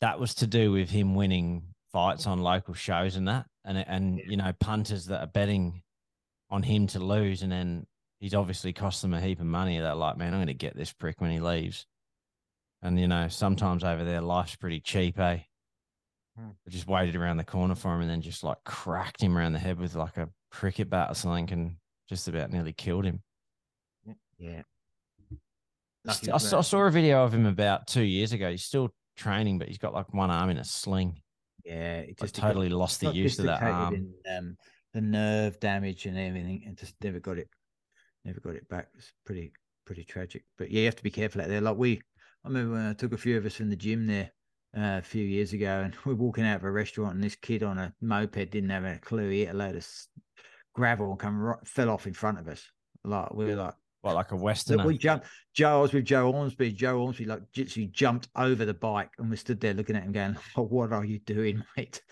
that 0.00 0.20
was 0.20 0.34
to 0.36 0.46
do 0.46 0.72
with 0.72 0.90
him 0.90 1.14
winning 1.14 1.62
fights 1.90 2.26
on 2.26 2.40
local 2.40 2.74
shows 2.74 3.16
and 3.16 3.28
that, 3.28 3.46
and 3.64 3.78
and 3.78 4.20
you 4.26 4.36
know, 4.36 4.52
punters 4.60 5.06
that 5.06 5.20
are 5.20 5.26
betting 5.26 5.82
on 6.52 6.62
him 6.62 6.86
to 6.88 7.00
lose, 7.00 7.42
and 7.42 7.50
then 7.50 7.86
he's 8.20 8.34
obviously 8.34 8.72
cost 8.72 9.02
them 9.02 9.14
a 9.14 9.20
heap 9.20 9.40
of 9.40 9.46
money. 9.46 9.78
They're 9.78 9.94
like, 9.94 10.18
man, 10.18 10.34
I'm 10.34 10.38
going 10.38 10.46
to 10.48 10.54
get 10.54 10.76
this 10.76 10.92
prick 10.92 11.20
when 11.20 11.32
he 11.32 11.40
leaves. 11.40 11.86
And 12.82 13.00
you 13.00 13.08
know, 13.08 13.26
sometimes 13.28 13.82
over 13.82 14.04
there, 14.04 14.20
life's 14.20 14.54
pretty 14.54 14.80
cheap, 14.80 15.18
eh? 15.18 15.38
Hmm. 16.38 16.50
I 16.66 16.70
just 16.70 16.86
waited 16.86 17.16
around 17.16 17.38
the 17.38 17.44
corner 17.44 17.74
for 17.74 17.94
him 17.94 18.02
and 18.02 18.10
then 18.10 18.20
just 18.22 18.44
like 18.44 18.58
cracked 18.64 19.22
him 19.22 19.36
around 19.36 19.52
the 19.54 19.58
head 19.58 19.78
with 19.78 19.94
like 19.94 20.16
a 20.18 20.28
cricket 20.50 20.90
bat 20.90 21.10
or 21.10 21.14
something 21.14 21.50
and 21.52 21.76
just 22.08 22.28
about 22.28 22.50
nearly 22.50 22.72
killed 22.72 23.04
him. 23.06 23.22
yeah. 24.38 24.62
St- 26.06 26.28
Lucky 26.28 26.32
I, 26.32 26.38
saw, 26.38 26.58
I 26.58 26.62
saw 26.62 26.80
a 26.82 26.90
video 26.90 27.22
of 27.24 27.32
him 27.32 27.46
about 27.46 27.86
two 27.86 28.02
years 28.02 28.32
ago. 28.32 28.50
He's 28.50 28.64
still 28.64 28.92
training, 29.16 29.58
but 29.58 29.68
he's 29.68 29.78
got 29.78 29.94
like 29.94 30.12
one 30.12 30.30
arm 30.30 30.50
in 30.50 30.58
a 30.58 30.64
sling. 30.64 31.20
Yeah, 31.64 31.98
it 31.98 32.08
Like, 32.20 32.32
just 32.32 32.34
totally 32.34 32.68
lost 32.68 33.00
the 33.00 33.12
use 33.12 33.38
of 33.38 33.44
that 33.46 33.62
arm. 33.62 33.94
in, 33.94 34.36
um, 34.36 34.56
the 34.94 35.00
nerve 35.00 35.58
damage 35.60 36.06
and 36.06 36.18
everything, 36.18 36.62
and 36.66 36.76
just 36.76 36.94
never 37.02 37.20
got 37.20 37.38
it, 37.38 37.48
never 38.24 38.40
got 38.40 38.54
it 38.54 38.68
back. 38.68 38.88
It's 38.94 39.12
pretty, 39.24 39.52
pretty 39.86 40.04
tragic. 40.04 40.44
But 40.58 40.70
yeah, 40.70 40.80
you 40.80 40.86
have 40.86 40.96
to 40.96 41.02
be 41.02 41.10
careful 41.10 41.40
out 41.40 41.48
there. 41.48 41.60
Like 41.60 41.76
we, 41.76 42.00
I 42.44 42.48
remember 42.48 42.74
when 42.74 42.86
I 42.86 42.94
took 42.94 43.12
a 43.12 43.18
few 43.18 43.36
of 43.36 43.46
us 43.46 43.54
from 43.54 43.70
the 43.70 43.76
gym 43.76 44.06
there 44.06 44.30
uh, 44.76 44.98
a 44.98 45.02
few 45.02 45.24
years 45.24 45.52
ago, 45.52 45.82
and 45.84 45.94
we're 46.04 46.14
walking 46.14 46.44
out 46.44 46.56
of 46.56 46.64
a 46.64 46.70
restaurant, 46.70 47.14
and 47.14 47.24
this 47.24 47.36
kid 47.36 47.62
on 47.62 47.78
a 47.78 47.92
moped 48.00 48.50
didn't 48.50 48.70
have 48.70 48.84
a 48.84 48.98
clue. 48.98 49.30
He 49.30 49.40
hit 49.40 49.54
a 49.54 49.58
load 49.58 49.76
of 49.76 49.86
gravel 50.74 51.10
and 51.10 51.18
come 51.18 51.38
right, 51.38 51.66
fell 51.66 51.90
off 51.90 52.06
in 52.06 52.14
front 52.14 52.38
of 52.38 52.48
us. 52.48 52.62
Like 53.04 53.32
we 53.34 53.46
were 53.46 53.56
like, 53.56 53.74
What, 54.02 54.14
like 54.14 54.32
a 54.32 54.36
Westerner? 54.36 54.86
we 54.86 54.98
jumped. 54.98 55.26
Joe, 55.54 55.78
I 55.78 55.82
was 55.82 55.92
with 55.92 56.04
Joe 56.04 56.30
Ormsby. 56.32 56.72
Joe 56.72 57.00
Ormsby 57.00 57.24
like 57.24 57.42
literally 57.56 57.88
jumped 57.88 58.28
over 58.36 58.64
the 58.64 58.74
bike, 58.74 59.10
and 59.18 59.30
we 59.30 59.36
stood 59.36 59.60
there 59.60 59.74
looking 59.74 59.96
at 59.96 60.04
him, 60.04 60.12
going, 60.12 60.36
"Oh, 60.56 60.62
what 60.68 60.92
are 60.92 61.04
you 61.04 61.18
doing, 61.20 61.62
mate?" 61.76 62.02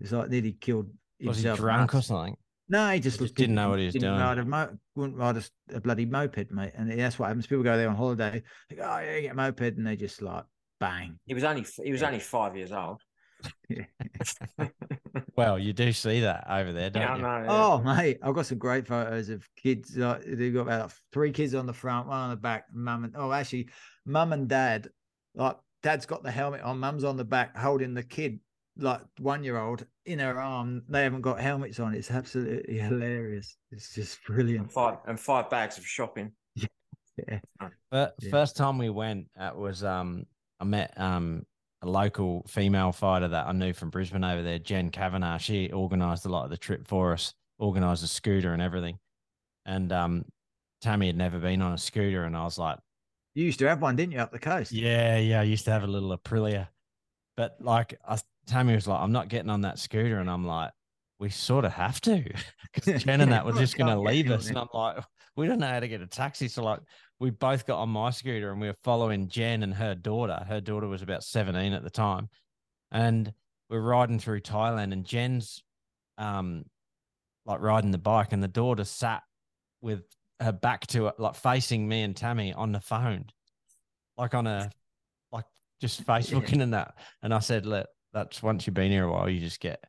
It's 0.00 0.12
like 0.12 0.30
nearly 0.30 0.52
killed 0.52 0.90
Was 1.28 1.38
he 1.38 1.42
himself. 1.44 1.58
drunk 1.58 1.94
or 1.94 2.02
something? 2.02 2.36
No, 2.68 2.90
he 2.90 3.00
just, 3.00 3.18
He 3.18 3.24
just 3.24 3.34
didn't 3.34 3.56
know 3.56 3.70
what 3.70 3.78
he 3.80 3.86
was 3.86 3.94
didn't 3.94 4.08
doing. 4.10 4.20
Ride 4.20 4.38
a 4.38 4.44
mo- 4.44 4.76
wouldn't 4.94 5.18
ride 5.18 5.42
a 5.74 5.80
bloody 5.80 6.06
moped, 6.06 6.50
mate. 6.52 6.72
And 6.76 6.90
that's 6.98 7.18
what 7.18 7.26
happens. 7.26 7.46
People 7.46 7.64
go 7.64 7.76
there 7.76 7.88
on 7.88 7.96
holiday, 7.96 8.42
they 8.68 8.76
go, 8.76 8.82
"Oh 8.84 8.98
yeah, 9.00 9.16
you 9.16 9.22
get 9.22 9.32
a 9.32 9.34
moped," 9.34 9.76
and 9.76 9.86
they 9.86 9.96
just 9.96 10.22
like 10.22 10.44
bang. 10.78 11.18
He 11.26 11.34
was 11.34 11.42
only 11.44 11.66
he 11.82 11.90
was 11.90 12.00
Yeah. 12.00 12.06
only 12.08 12.20
five 12.20 12.56
years 12.56 12.70
old. 12.72 13.00
Well, 15.36 15.58
you 15.58 15.72
do 15.72 15.92
see 15.92 16.20
that 16.20 16.44
over 16.50 16.72
there, 16.72 16.90
don't 16.90 17.02
Yeah, 17.02 17.16
you? 17.16 17.22
know. 17.22 17.38
yeah. 17.38 17.46
Oh, 17.48 17.78
mate, 17.82 18.18
I've 18.22 18.34
got 18.34 18.46
some 18.46 18.58
great 18.58 18.86
photos 18.86 19.28
of 19.30 19.48
kids. 19.56 19.96
Like, 19.96 20.22
they've 20.26 20.52
got 20.52 20.62
about 20.62 20.92
three 21.12 21.32
kids 21.32 21.54
on 21.54 21.66
the 21.66 21.72
front, 21.72 22.08
one 22.08 22.18
on 22.18 22.30
the 22.30 22.36
back. 22.36 22.66
Mum 22.72 23.04
and 23.04 23.14
oh, 23.16 23.32
actually, 23.32 23.70
mum 24.04 24.32
and 24.34 24.48
dad. 24.48 24.88
Like, 25.34 25.56
dad's 25.82 26.04
got 26.04 26.22
the 26.22 26.30
helmet 26.30 26.60
on, 26.60 26.78
mum's 26.78 27.04
on 27.04 27.16
the 27.16 27.24
back, 27.24 27.56
holding 27.56 27.94
the 27.94 28.02
kid, 28.02 28.40
like 28.76 29.00
one 29.18 29.44
year 29.44 29.58
old, 29.58 29.86
in 30.06 30.18
her 30.18 30.40
arm. 30.40 30.82
They 30.88 31.02
haven't 31.04 31.22
got 31.22 31.40
helmets 31.40 31.80
on. 31.80 31.94
It's 31.94 32.10
absolutely 32.10 32.78
hilarious. 32.78 33.56
It's 33.70 33.94
just 33.94 34.18
and 34.28 34.36
brilliant. 34.36 34.72
five 34.72 34.98
and 35.06 35.18
five 35.18 35.50
bags 35.50 35.78
of 35.78 35.86
shopping. 35.86 36.32
Yeah. 37.28 37.40
But 37.90 38.14
Yeah. 38.20 38.30
first 38.30 38.56
time 38.56 38.78
we 38.78 38.88
went, 38.88 39.26
it 39.38 39.54
was 39.54 39.84
um 39.84 40.24
I 40.58 40.64
met 40.64 40.98
um 40.98 41.44
a 41.82 41.88
local 41.88 42.44
female 42.48 42.92
fighter 42.92 43.28
that 43.28 43.46
I 43.46 43.52
knew 43.52 43.74
from 43.74 43.90
Brisbane 43.90 44.24
over 44.24 44.42
there, 44.42 44.58
Jen 44.58 44.90
Kavanagh. 44.90 45.38
She 45.38 45.70
organised 45.72 46.24
a 46.24 46.30
lot 46.30 46.44
of 46.44 46.50
the 46.50 46.56
trip 46.56 46.86
for 46.88 47.12
us, 47.12 47.34
organised 47.60 48.02
a 48.04 48.06
scooter 48.06 48.54
and 48.54 48.62
everything. 48.62 48.98
And 49.66 49.92
um 49.92 50.24
Tammy 50.80 51.08
had 51.08 51.16
never 51.16 51.38
been 51.38 51.60
on 51.60 51.72
a 51.74 51.78
scooter, 51.78 52.24
and 52.24 52.34
I 52.34 52.44
was 52.44 52.58
like, 52.58 52.78
You 53.34 53.44
used 53.44 53.58
to 53.58 53.68
have 53.68 53.82
one, 53.82 53.96
didn't 53.96 54.12
you, 54.12 54.20
up 54.20 54.32
the 54.32 54.38
coast? 54.38 54.72
Yeah, 54.72 55.18
yeah. 55.18 55.40
I 55.40 55.44
used 55.44 55.66
to 55.66 55.72
have 55.72 55.82
a 55.82 55.86
little 55.86 56.16
Aprilia, 56.16 56.68
but 57.36 57.56
like 57.60 57.98
I, 58.06 58.18
Tammy 58.46 58.74
was 58.74 58.86
like, 58.86 59.00
I'm 59.00 59.12
not 59.12 59.28
getting 59.28 59.50
on 59.50 59.62
that 59.62 59.78
scooter, 59.78 60.18
and 60.18 60.30
I'm 60.30 60.46
like, 60.46 60.70
we 61.18 61.30
sort 61.30 61.64
of 61.64 61.72
have 61.72 62.00
to 62.02 62.24
because 62.74 63.04
Jen 63.04 63.20
and 63.20 63.32
that 63.32 63.44
were 63.44 63.52
just 63.52 63.76
going 63.76 63.90
to 63.94 64.00
leave 64.00 64.30
us, 64.30 64.48
and. 64.48 64.58
I'm 64.58 64.68
like, 64.72 65.04
we 65.36 65.46
don't 65.46 65.60
know 65.60 65.68
how 65.68 65.80
to 65.80 65.88
get 65.88 66.00
a 66.00 66.06
taxi, 66.06 66.48
so 66.48 66.62
like 66.62 66.80
we 67.18 67.30
both 67.30 67.66
got 67.66 67.78
on 67.78 67.90
my 67.90 68.10
scooter 68.10 68.50
and 68.50 68.60
we 68.60 68.66
were 68.66 68.76
following 68.82 69.28
Jen 69.28 69.62
and 69.62 69.74
her 69.74 69.94
daughter. 69.94 70.44
Her 70.48 70.60
daughter 70.60 70.88
was 70.88 71.02
about 71.02 71.22
17 71.22 71.72
at 71.72 71.82
the 71.82 71.90
time, 71.90 72.28
and 72.90 73.32
we're 73.68 73.80
riding 73.80 74.18
through 74.18 74.40
Thailand, 74.40 74.92
and 74.92 75.04
Jen's 75.04 75.62
um 76.18 76.64
like 77.46 77.60
riding 77.60 77.90
the 77.90 77.98
bike, 77.98 78.32
and 78.32 78.42
the 78.42 78.48
daughter 78.48 78.84
sat 78.84 79.22
with 79.80 80.02
her 80.40 80.52
back 80.52 80.86
to 80.88 81.08
it, 81.08 81.14
like 81.18 81.34
facing 81.34 81.86
me 81.86 82.02
and 82.02 82.16
Tammy 82.16 82.52
on 82.52 82.72
the 82.72 82.80
phone, 82.80 83.26
like 84.16 84.34
on 84.34 84.46
a 84.46 84.70
like 85.32 85.44
just 85.80 86.04
Facebooking 86.06 86.62
and 86.62 86.74
that. 86.74 86.94
And 87.22 87.32
I 87.34 87.38
said, 87.40 87.66
look, 87.66 87.88
that's 88.12 88.42
once 88.42 88.66
you've 88.66 88.74
been 88.74 88.90
here 88.90 89.04
a 89.04 89.12
while, 89.12 89.28
you 89.28 89.40
just 89.40 89.60
get 89.60 89.82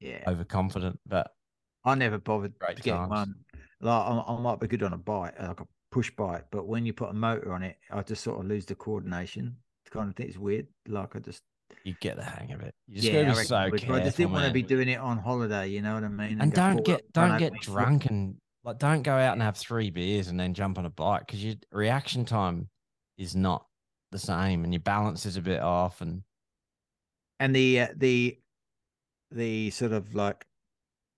Yeah. 0.00 0.22
overconfident. 0.26 0.98
But 1.06 1.30
I 1.84 1.94
never 1.94 2.18
bothered 2.18 2.54
to 2.60 2.74
get 2.82 2.94
one. 3.08 3.34
Like 3.80 4.06
I, 4.06 4.24
I 4.28 4.40
might 4.40 4.60
be 4.60 4.66
good 4.66 4.82
on 4.82 4.92
a 4.92 4.98
bike, 4.98 5.34
like 5.40 5.60
a 5.60 5.66
push 5.90 6.10
bike, 6.10 6.46
but 6.50 6.66
when 6.66 6.86
you 6.86 6.92
put 6.92 7.10
a 7.10 7.14
motor 7.14 7.52
on 7.52 7.62
it, 7.62 7.76
I 7.90 8.02
just 8.02 8.24
sort 8.24 8.40
of 8.40 8.46
lose 8.46 8.64
the 8.66 8.74
coordination. 8.74 9.56
Kind 9.90 10.08
of 10.08 10.16
think 10.16 10.30
it's 10.30 10.38
weird. 10.38 10.66
Like 10.88 11.14
I 11.14 11.20
just 11.20 11.42
you 11.84 11.94
get 12.00 12.16
the 12.16 12.24
hang 12.24 12.52
of 12.52 12.62
it. 12.62 12.74
You 12.88 12.96
just 12.96 13.12
yeah, 13.12 13.28
be 13.28 13.34
so 13.34 13.70
careful, 13.70 13.94
I 13.94 14.00
just 14.00 14.16
didn't 14.16 14.32
want 14.32 14.46
to 14.46 14.52
be 14.52 14.62
doing 14.62 14.88
it 14.88 14.98
on 14.98 15.18
holiday. 15.18 15.68
You 15.68 15.82
know 15.82 15.94
what 15.94 16.04
I 16.04 16.08
mean? 16.08 16.40
and 16.40 16.50
go 16.52 16.56
don't 16.56 16.84
get 16.84 17.12
don't 17.12 17.38
get 17.38 17.52
over 17.52 17.54
my 17.54 17.58
foot. 17.58 17.72
drunk 17.72 18.06
and 18.06 18.36
like 18.64 18.78
don't 18.78 19.02
go 19.02 19.12
out 19.12 19.34
and 19.34 19.42
have 19.42 19.56
three 19.56 19.90
beers 19.90 20.28
and 20.28 20.40
then 20.40 20.54
jump 20.54 20.78
on 20.78 20.86
a 20.86 20.90
bike 20.90 21.26
because 21.26 21.44
your 21.44 21.54
reaction 21.70 22.24
time 22.24 22.68
is 23.18 23.36
not 23.36 23.66
the 24.14 24.18
same 24.18 24.62
and 24.64 24.72
your 24.72 24.80
balance 24.80 25.26
is 25.26 25.36
a 25.36 25.42
bit 25.42 25.60
off 25.60 26.00
and 26.00 26.22
and 27.40 27.54
the 27.54 27.80
uh, 27.80 27.88
the 27.96 28.38
the 29.32 29.70
sort 29.70 29.92
of 29.92 30.14
like 30.14 30.46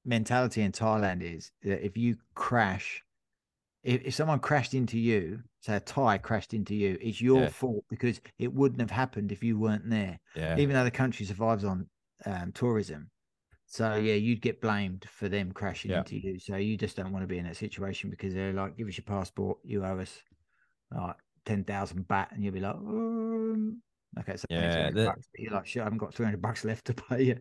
mentality 0.07 0.63
in 0.63 0.73
Thailand 0.73 1.21
is 1.23 1.51
that 1.63 1.85
if 1.85 1.97
you 1.97 2.17
crash, 2.35 3.03
if, 3.83 4.03
if 4.03 4.15
someone 4.15 4.39
crashed 4.41 4.73
into 4.73 4.99
you, 4.99 5.43
say 5.61 5.77
a 5.77 5.81
Thai 5.81 6.17
crashed 6.17 6.55
into 6.55 6.75
you, 6.75 6.97
it's 7.03 7.21
your 7.21 7.43
Yeah. 7.43 7.49
fault 7.49 7.85
because 7.91 8.21
it 8.39 8.53
wouldn't 8.53 8.81
have 8.81 8.91
happened 8.91 9.31
if 9.31 9.43
you 9.43 9.59
weren't 9.59 9.91
there. 9.91 10.19
yeah 10.35 10.57
Even 10.57 10.75
though 10.75 10.85
the 10.85 10.91
country 10.91 11.27
survives 11.27 11.65
on 11.65 11.87
um, 12.25 12.53
tourism, 12.53 13.11
so 13.67 13.97
yeah, 13.97 14.15
you'd 14.15 14.41
get 14.41 14.63
blamed 14.63 15.07
for 15.11 15.29
them 15.29 15.53
crashing 15.53 15.91
Yeah. 15.91 15.99
into 15.99 16.17
you. 16.17 16.39
So 16.39 16.57
you 16.57 16.79
just 16.79 16.97
don't 16.97 17.13
want 17.13 17.25
to 17.25 17.29
be 17.29 17.39
in 17.39 17.45
that 17.45 17.57
situation 17.57 18.09
because 18.09 18.33
they're 18.33 18.55
like, 18.55 18.79
give 18.79 18.89
us 18.89 18.97
your 18.97 19.05
passport, 19.05 19.59
you 19.65 19.85
owe 19.85 19.99
us 19.99 20.23
like 20.91 21.17
ten 21.47 21.65
thousand 21.65 22.07
baht, 22.07 22.33
and 22.33 22.45
you'll 22.45 22.53
be 22.53 22.61
like, 22.61 22.75
um, 22.75 23.81
okay, 24.19 24.37
so 24.37 24.45
Yeah, 24.51 24.61
yeah, 24.61 24.91
the- 24.91 25.05
bucks. 25.07 25.29
You're 25.39 25.53
like, 25.53 25.67
shit, 25.67 25.81
I 25.81 25.85
haven't 25.85 25.99
got 25.99 26.13
three 26.15 26.27
hundred 26.27 26.43
bucks 26.43 26.65
left 26.65 26.85
to 26.87 26.95
pay 26.95 27.23
you. 27.23 27.39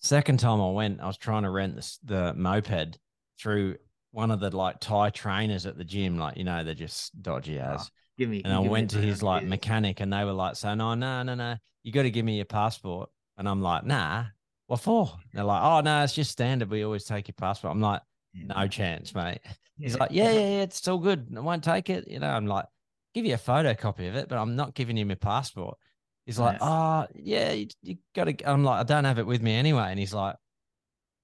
Second 0.00 0.38
time 0.38 0.60
I 0.60 0.70
went, 0.70 1.00
I 1.00 1.06
was 1.06 1.16
trying 1.16 1.44
to 1.44 1.50
rent 1.50 1.76
this, 1.76 1.98
the 2.04 2.34
moped 2.34 2.98
through 3.40 3.76
one 4.10 4.30
of 4.30 4.38
the 4.38 4.54
like 4.54 4.78
Thai 4.80 5.10
trainers 5.10 5.64
at 5.64 5.78
the 5.78 5.84
gym. 5.84 6.18
Like, 6.18 6.36
you 6.36 6.44
know, 6.44 6.62
they're 6.62 6.74
just 6.74 7.20
dodgy 7.22 7.58
Oh, 7.58 7.72
as. 7.72 7.90
Give 8.18 8.28
me. 8.28 8.42
And 8.44 8.52
I 8.52 8.58
went 8.58 8.90
to 8.90 8.98
his 8.98 9.22
like 9.22 9.44
mechanic 9.44 10.00
and 10.00 10.12
they 10.12 10.24
were 10.24 10.32
like, 10.32 10.56
saying, 10.56 10.80
Oh, 10.80 10.94
no, 10.94 11.22
no, 11.22 11.34
no, 11.34 11.56
you 11.82 11.90
got 11.92 12.02
to 12.02 12.10
give 12.10 12.24
me 12.24 12.36
your 12.36 12.44
passport. 12.44 13.08
And 13.38 13.48
I'm 13.48 13.62
like, 13.62 13.84
Nah, 13.84 14.26
what 14.66 14.80
for? 14.80 15.10
they're 15.32 15.42
like, 15.42 15.62
Oh, 15.62 15.80
no, 15.80 16.04
it's 16.04 16.12
just 16.12 16.30
standard. 16.30 16.70
We 16.70 16.84
always 16.84 17.04
take 17.04 17.26
your 17.28 17.34
passport. 17.38 17.72
I'm 17.72 17.80
like, 17.80 18.02
Yeah, 18.34 18.54
No 18.54 18.68
chance, 18.68 19.14
mate. 19.14 19.40
He's 19.78 19.98
like, 19.98 20.10
Yeah, 20.12 20.30
yeah, 20.32 20.38
yeah, 20.40 20.62
it's 20.62 20.86
all 20.86 20.98
good. 20.98 21.26
I 21.36 21.40
won't 21.40 21.64
take 21.64 21.88
it. 21.90 22.06
You 22.08 22.20
know, 22.20 22.28
I'm 22.28 22.46
like, 22.46 22.66
give 23.14 23.24
you 23.24 23.34
a 23.34 23.38
photocopy 23.38 24.08
of 24.08 24.16
it, 24.16 24.28
but 24.28 24.36
I'm 24.36 24.56
not 24.56 24.74
giving 24.74 24.96
you 24.96 25.06
my 25.06 25.14
passport. 25.14 25.78
He's 26.26 26.38
like, 26.38 26.58
oh, 26.60 27.06
yeah, 27.14 27.52
you, 27.52 27.68
you 27.82 27.96
got 28.14 28.24
to. 28.24 28.50
I'm 28.50 28.64
like, 28.64 28.80
I 28.80 28.82
don't 28.82 29.04
have 29.04 29.18
it 29.18 29.26
with 29.26 29.42
me 29.42 29.54
anyway. 29.54 29.88
And 29.90 29.98
he's 29.98 30.14
like, 30.14 30.36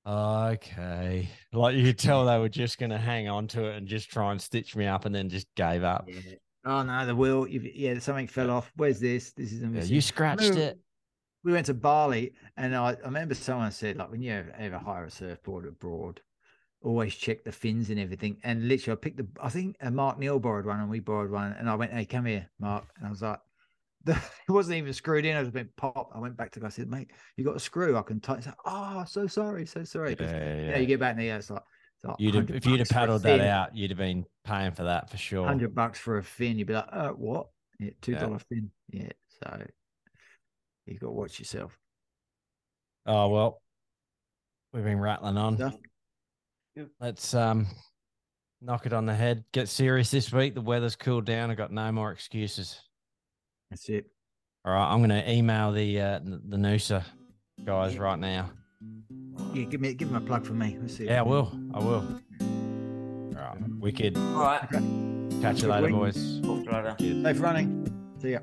okay. 0.07 1.29
Like 1.53 1.75
you 1.75 1.85
could 1.85 1.99
tell 1.99 2.27
they 2.27 2.39
were 2.39 2.49
just 2.49 2.79
going 2.79 2.91
to 2.91 2.99
hang 2.99 3.29
on 3.29 3.47
to 3.49 3.65
it 3.65 3.77
and 3.77 3.87
just 3.87 4.11
try 4.11 4.31
and 4.31 4.41
stitch 4.41 4.77
me 4.77 4.87
up 4.87 5.05
and 5.05 5.15
then 5.15 5.29
just 5.29 5.47
gave 5.57 5.85
up. 5.85 6.05
Yeah. 6.07 6.21
Oh 6.65 6.83
no, 6.83 7.07
the 7.07 7.17
wheel. 7.17 7.47
Yeah, 7.49 7.99
something 7.99 8.27
fell 8.27 8.51
off. 8.51 8.71
Where's 8.77 9.01
this? 9.01 9.33
This 9.33 9.53
is 9.53 9.63
Yeah, 9.63 9.83
you 9.85 10.03
scratched 10.03 10.57
it. 10.57 10.79
we 11.43 11.53
went 11.53 11.67
to 11.67 11.75
Bali, 11.75 12.35
and 12.59 12.77
I, 12.77 12.91
I 12.91 13.07
remember 13.07 13.35
someone 13.35 13.71
said, 13.73 13.97
like, 13.97 14.11
when 14.11 14.21
you 14.21 14.45
ever 14.59 14.79
hire 14.79 15.05
a 15.05 15.11
surfboard 15.11 15.67
abroad, 15.67 16.21
always 16.83 17.15
check 17.15 17.45
the 17.45 17.53
fins 17.53 17.91
and 17.91 17.99
everything. 17.99 18.39
And 18.43 18.69
literally, 18.69 18.97
I 18.97 19.01
picked 19.01 19.19
the, 19.19 19.27
I 19.43 19.49
think 19.49 19.77
uh, 19.81 19.91
Mark 19.91 20.19
Neal 20.19 20.39
borrowed 20.39 20.67
one, 20.67 20.81
and 20.81 20.91
we 20.91 21.01
borrowed 21.01 21.31
one. 21.31 21.53
And 21.53 21.69
I 21.69 21.75
went, 21.75 21.93
hey, 21.93 22.05
come 22.05 22.25
here, 22.27 22.49
Mark. 22.59 22.85
And 22.97 23.07
I 23.07 23.11
was 23.11 23.23
like, 23.23 23.41
the, 24.05 24.13
it 24.13 24.53
wasn't 24.53 24.79
even 24.79 24.93
screwed 24.93 25.27
in. 25.27 25.37
I 25.37 25.41
was 25.41 25.51
been 25.51 25.69
pop. 25.77 26.11
I 26.15 26.19
went 26.19 26.37
back 26.37 26.53
to 26.53 26.59
the 26.61 26.65
guy. 26.65 26.69
I 26.69 26.71
said, 26.71 26.89
mate, 26.89 27.11
you 27.37 27.45
got 27.45 27.57
a 27.57 27.61
screw? 27.61 27.97
I 27.99 28.03
can 28.03 28.21
tighten. 28.21 28.47
Like, 28.47 28.55
oh, 28.65 29.05
so 29.07 29.27
sorry, 29.27 29.67
so 29.67 29.85
sorry. 29.85 30.17
Yeah, 30.19 30.27
you 30.27 30.65
yeah. 30.65 30.71
know, 30.73 30.79
you 30.79 30.87
get 30.87 31.01
back 31.01 31.13
in 31.13 31.19
the 31.19 31.29
air, 31.31 31.37
it's 31.37 31.51
like, 31.51 31.63
it's 32.03 32.09
like 32.09 32.17
You'd 32.19 32.35
have, 32.35 32.51
if 32.51 32.65
you'd 32.65 32.79
have 32.81 32.89
bucks 32.89 32.93
for 32.93 32.95
a 32.95 33.01
paddled 33.01 33.23
that 33.25 33.39
fin, 33.39 33.47
out, 33.47 33.77
you'd 33.77 33.91
have 33.91 33.99
been 33.99 34.25
paying 34.45 34.73
for 34.73 34.85
that 34.85 35.11
for 35.11 35.19
sure. 35.19 35.47
hundred 35.47 35.75
bucks 35.75 35.99
for 35.99 36.17
a 36.17 36.23
fin, 36.23 36.59
you'd 36.59 36.67
be 36.67 36.73
like, 36.73 36.89
uh, 36.91 37.11
what? 37.11 37.49
Yeah, 37.79 37.91
two 38.01 38.13
Yeah. 38.13 38.39
fin. 38.49 38.71
Yeah, 38.89 39.11
so 39.29 39.67
you 40.87 40.99
got 40.99 41.07
to 41.09 41.13
watch 41.13 41.39
yourself. 41.39 41.79
Oh 43.05 43.29
well, 43.29 43.63
we've 44.73 44.85
been 44.85 44.99
rattling 44.99 45.37
on. 45.37 45.57
Stuff. 45.57 45.75
Let's 47.01 47.35
um 47.35 47.67
knock 48.61 48.87
it 48.87 48.93
on 48.93 49.07
the 49.07 49.15
head. 49.15 49.45
Get 49.53 49.69
serious 49.69 50.11
this 50.11 50.33
week. 50.33 50.55
The 50.55 50.61
weather's 50.61 50.97
cooled 50.97 51.25
down. 51.25 51.51
I 51.51 51.55
got 51.55 51.73
no 51.73 51.91
more 51.93 52.13
excuses. 52.13 52.81
That's 53.71 53.89
it. 53.89 54.07
All 54.65 54.73
right, 54.73 54.93
I'm 54.93 55.01
gonna 55.01 55.25
email 55.27 55.73
the 55.73 56.01
uh, 56.01 56.19
the 56.19 56.41
the 56.49 56.57
Noosa 56.57 57.05
guys 57.65 57.97
right 57.99 58.19
now. 58.19 58.51
Yeah, 59.55 59.65
give 59.65 59.81
me 59.81 59.95
give 59.95 60.09
him 60.09 60.17
a 60.17 60.21
plug 60.21 60.45
for 60.45 60.53
me. 60.53 60.77
Let's 60.81 60.97
see. 60.97 61.07
Yeah, 61.07 61.21
I 61.21 61.23
will. 61.23 61.53
I 61.73 61.79
will. 61.79 62.21
All 63.37 63.47
right, 63.47 63.57
wicked. 63.79 64.17
All 64.17 64.43
right. 64.43 64.69
Catch 65.41 65.63
you 65.63 65.69
later, 65.69 65.87
week. 65.87 65.95
boys. 65.95 66.41
Talk 66.43 66.65
to 66.99 67.05
you 67.05 67.15
later. 67.15 67.35
Safe 67.35 67.41
running. 67.41 68.17
See 68.21 68.33
ya. 68.33 68.41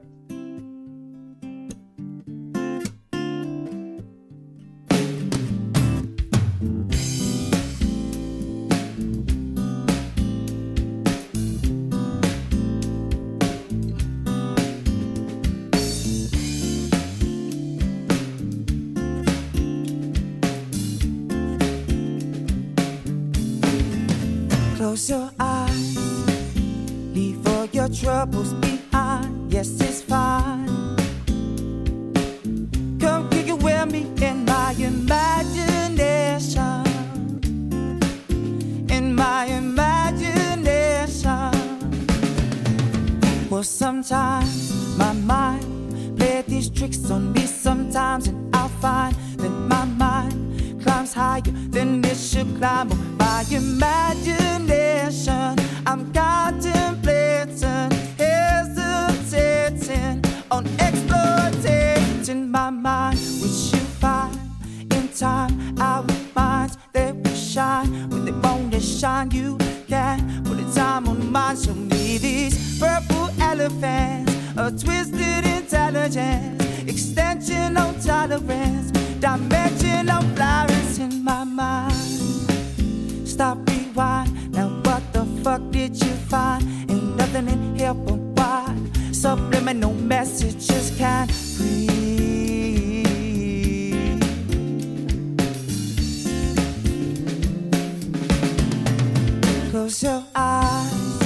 Close 99.88 100.03
your 100.03 100.23
eyes, 100.35 101.21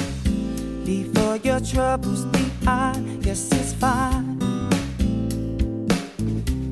leave 0.86 1.18
all 1.18 1.36
your 1.38 1.58
troubles 1.58 2.24
behind. 2.26 3.26
Yes, 3.26 3.50
it's 3.50 3.72
fine. 3.72 4.38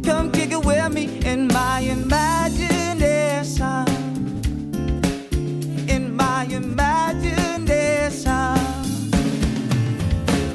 Come 0.05 0.30
kick 0.30 0.53
it 0.53 0.64
with 0.64 0.93
me 0.93 1.18
in 1.24 1.49
my 1.49 1.80
imagination. 1.80 3.86
In 5.88 6.14
my 6.14 6.45
imagination. 6.45 8.54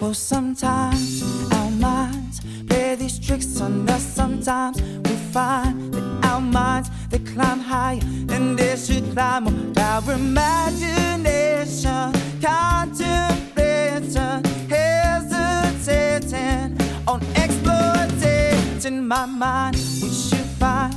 Oh, 0.01 0.13
sometimes 0.13 1.21
our 1.51 1.71
minds 1.71 2.39
play 2.65 2.95
these 2.95 3.19
tricks 3.19 3.59
on 3.59 3.89
us. 3.89 4.03
Sometimes 4.03 4.81
we 4.81 5.15
find 5.33 5.93
that 5.93 6.27
our 6.27 6.39
minds 6.39 6.89
they 7.15 7.31
climb 7.31 7.59
higher 7.59 7.99
and 8.29 8.57
they 8.57 8.75
should 8.75 9.11
climb 9.13 9.47
on 9.47 9.77
our 9.77 10.11
imagination. 10.11 12.11
contemplation, 12.41 14.43
hesitating 14.69 16.77
on 17.07 17.21
exploiting 17.43 19.07
my 19.07 19.25
mind, 19.25 19.77
we 20.01 20.09
should 20.09 20.49
find 20.59 20.93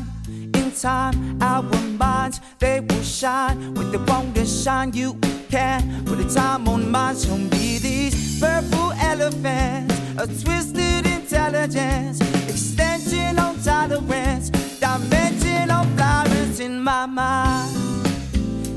in 0.56 0.72
time. 0.72 1.40
Our 1.40 1.62
minds 2.02 2.40
they 2.58 2.80
will 2.80 3.02
shine 3.02 3.74
when 3.74 3.92
they 3.92 3.98
want 3.98 4.34
to 4.34 4.44
shine. 4.44 4.92
You 4.94 5.16
can 5.50 6.04
put 6.04 6.18
a 6.18 6.28
time 6.34 6.66
on 6.68 6.90
mine. 6.90 7.16
Show 7.16 7.38
me 7.38 7.78
these 7.78 8.40
purple 8.40 8.90
elephants, 8.92 9.94
a 10.18 10.26
twisted 10.26 11.06
intelligence, 11.06 12.20
extension 12.48 13.38
on 13.38 13.56
tolerance, 13.62 14.50
dimension 14.80 15.47
on 15.70 15.86
flowers 15.96 16.60
in 16.60 16.82
my 16.82 17.06
mind. 17.06 17.88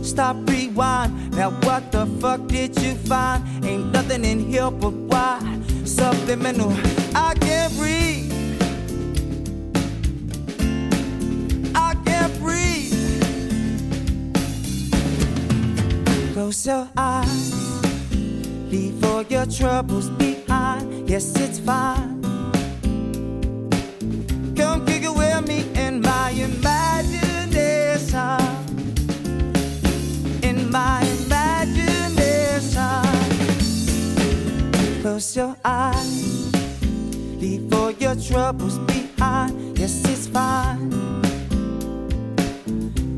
Stop, 0.05 0.37
rewind. 0.49 1.31
Now 1.35 1.51
what 1.61 1.91
the 1.91 2.05
fuck 2.19 2.47
did 2.47 2.79
you 2.81 2.95
find? 2.95 3.43
Ain't 3.65 3.91
nothing 3.91 4.25
in 4.25 4.39
here 4.39 4.71
but 4.71 4.93
what 4.93 5.41
subliminal. 5.85 6.73
I 7.15 7.33
can't 7.35 7.73
breathe. 7.77 8.31
I 11.75 11.95
can't 12.05 12.33
breathe. 12.39 12.93
Close 16.33 16.65
your 16.65 16.89
eyes. 16.97 17.53
Leave 18.71 19.03
all 19.05 19.23
your 19.23 19.45
troubles 19.45 20.09
behind. 20.09 21.09
Yes, 21.09 21.35
it's 21.39 21.59
fine. 21.59 22.21
Come 24.55 24.85
kick 24.85 25.03
it 25.03 25.13
with 25.13 25.47
me 25.47 25.59
in 25.75 26.01
my 26.01 26.31
imagination. 26.31 26.70
My 30.71 31.01
imagination. 31.25 33.01
Close 35.01 35.35
your 35.35 35.57
eyes. 35.65 36.53
Leave 37.41 37.73
all 37.73 37.91
your 37.91 38.15
troubles 38.15 38.77
behind. 38.79 39.77
Yes, 39.77 40.01
it's 40.05 40.27
fine. 40.27 40.89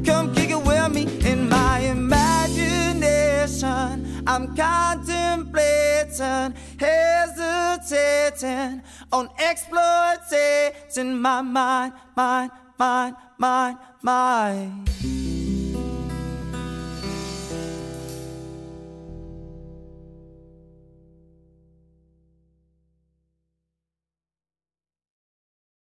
Come 0.03 0.33
kick 0.33 0.49
it 0.49 0.63
with 0.63 0.91
me 0.91 1.03
in 1.29 1.47
my 1.47 1.77
imagination. 1.79 4.23
I'm 4.25 4.55
contemplating, 4.55 6.55
hesitating 6.79 8.81
on 9.11 9.29
exploiting 9.37 11.21
my 11.21 11.41
mind, 11.41 11.93
mind, 12.15 12.51
mind, 12.79 13.15
mind, 13.37 13.77
mind. 14.01 14.89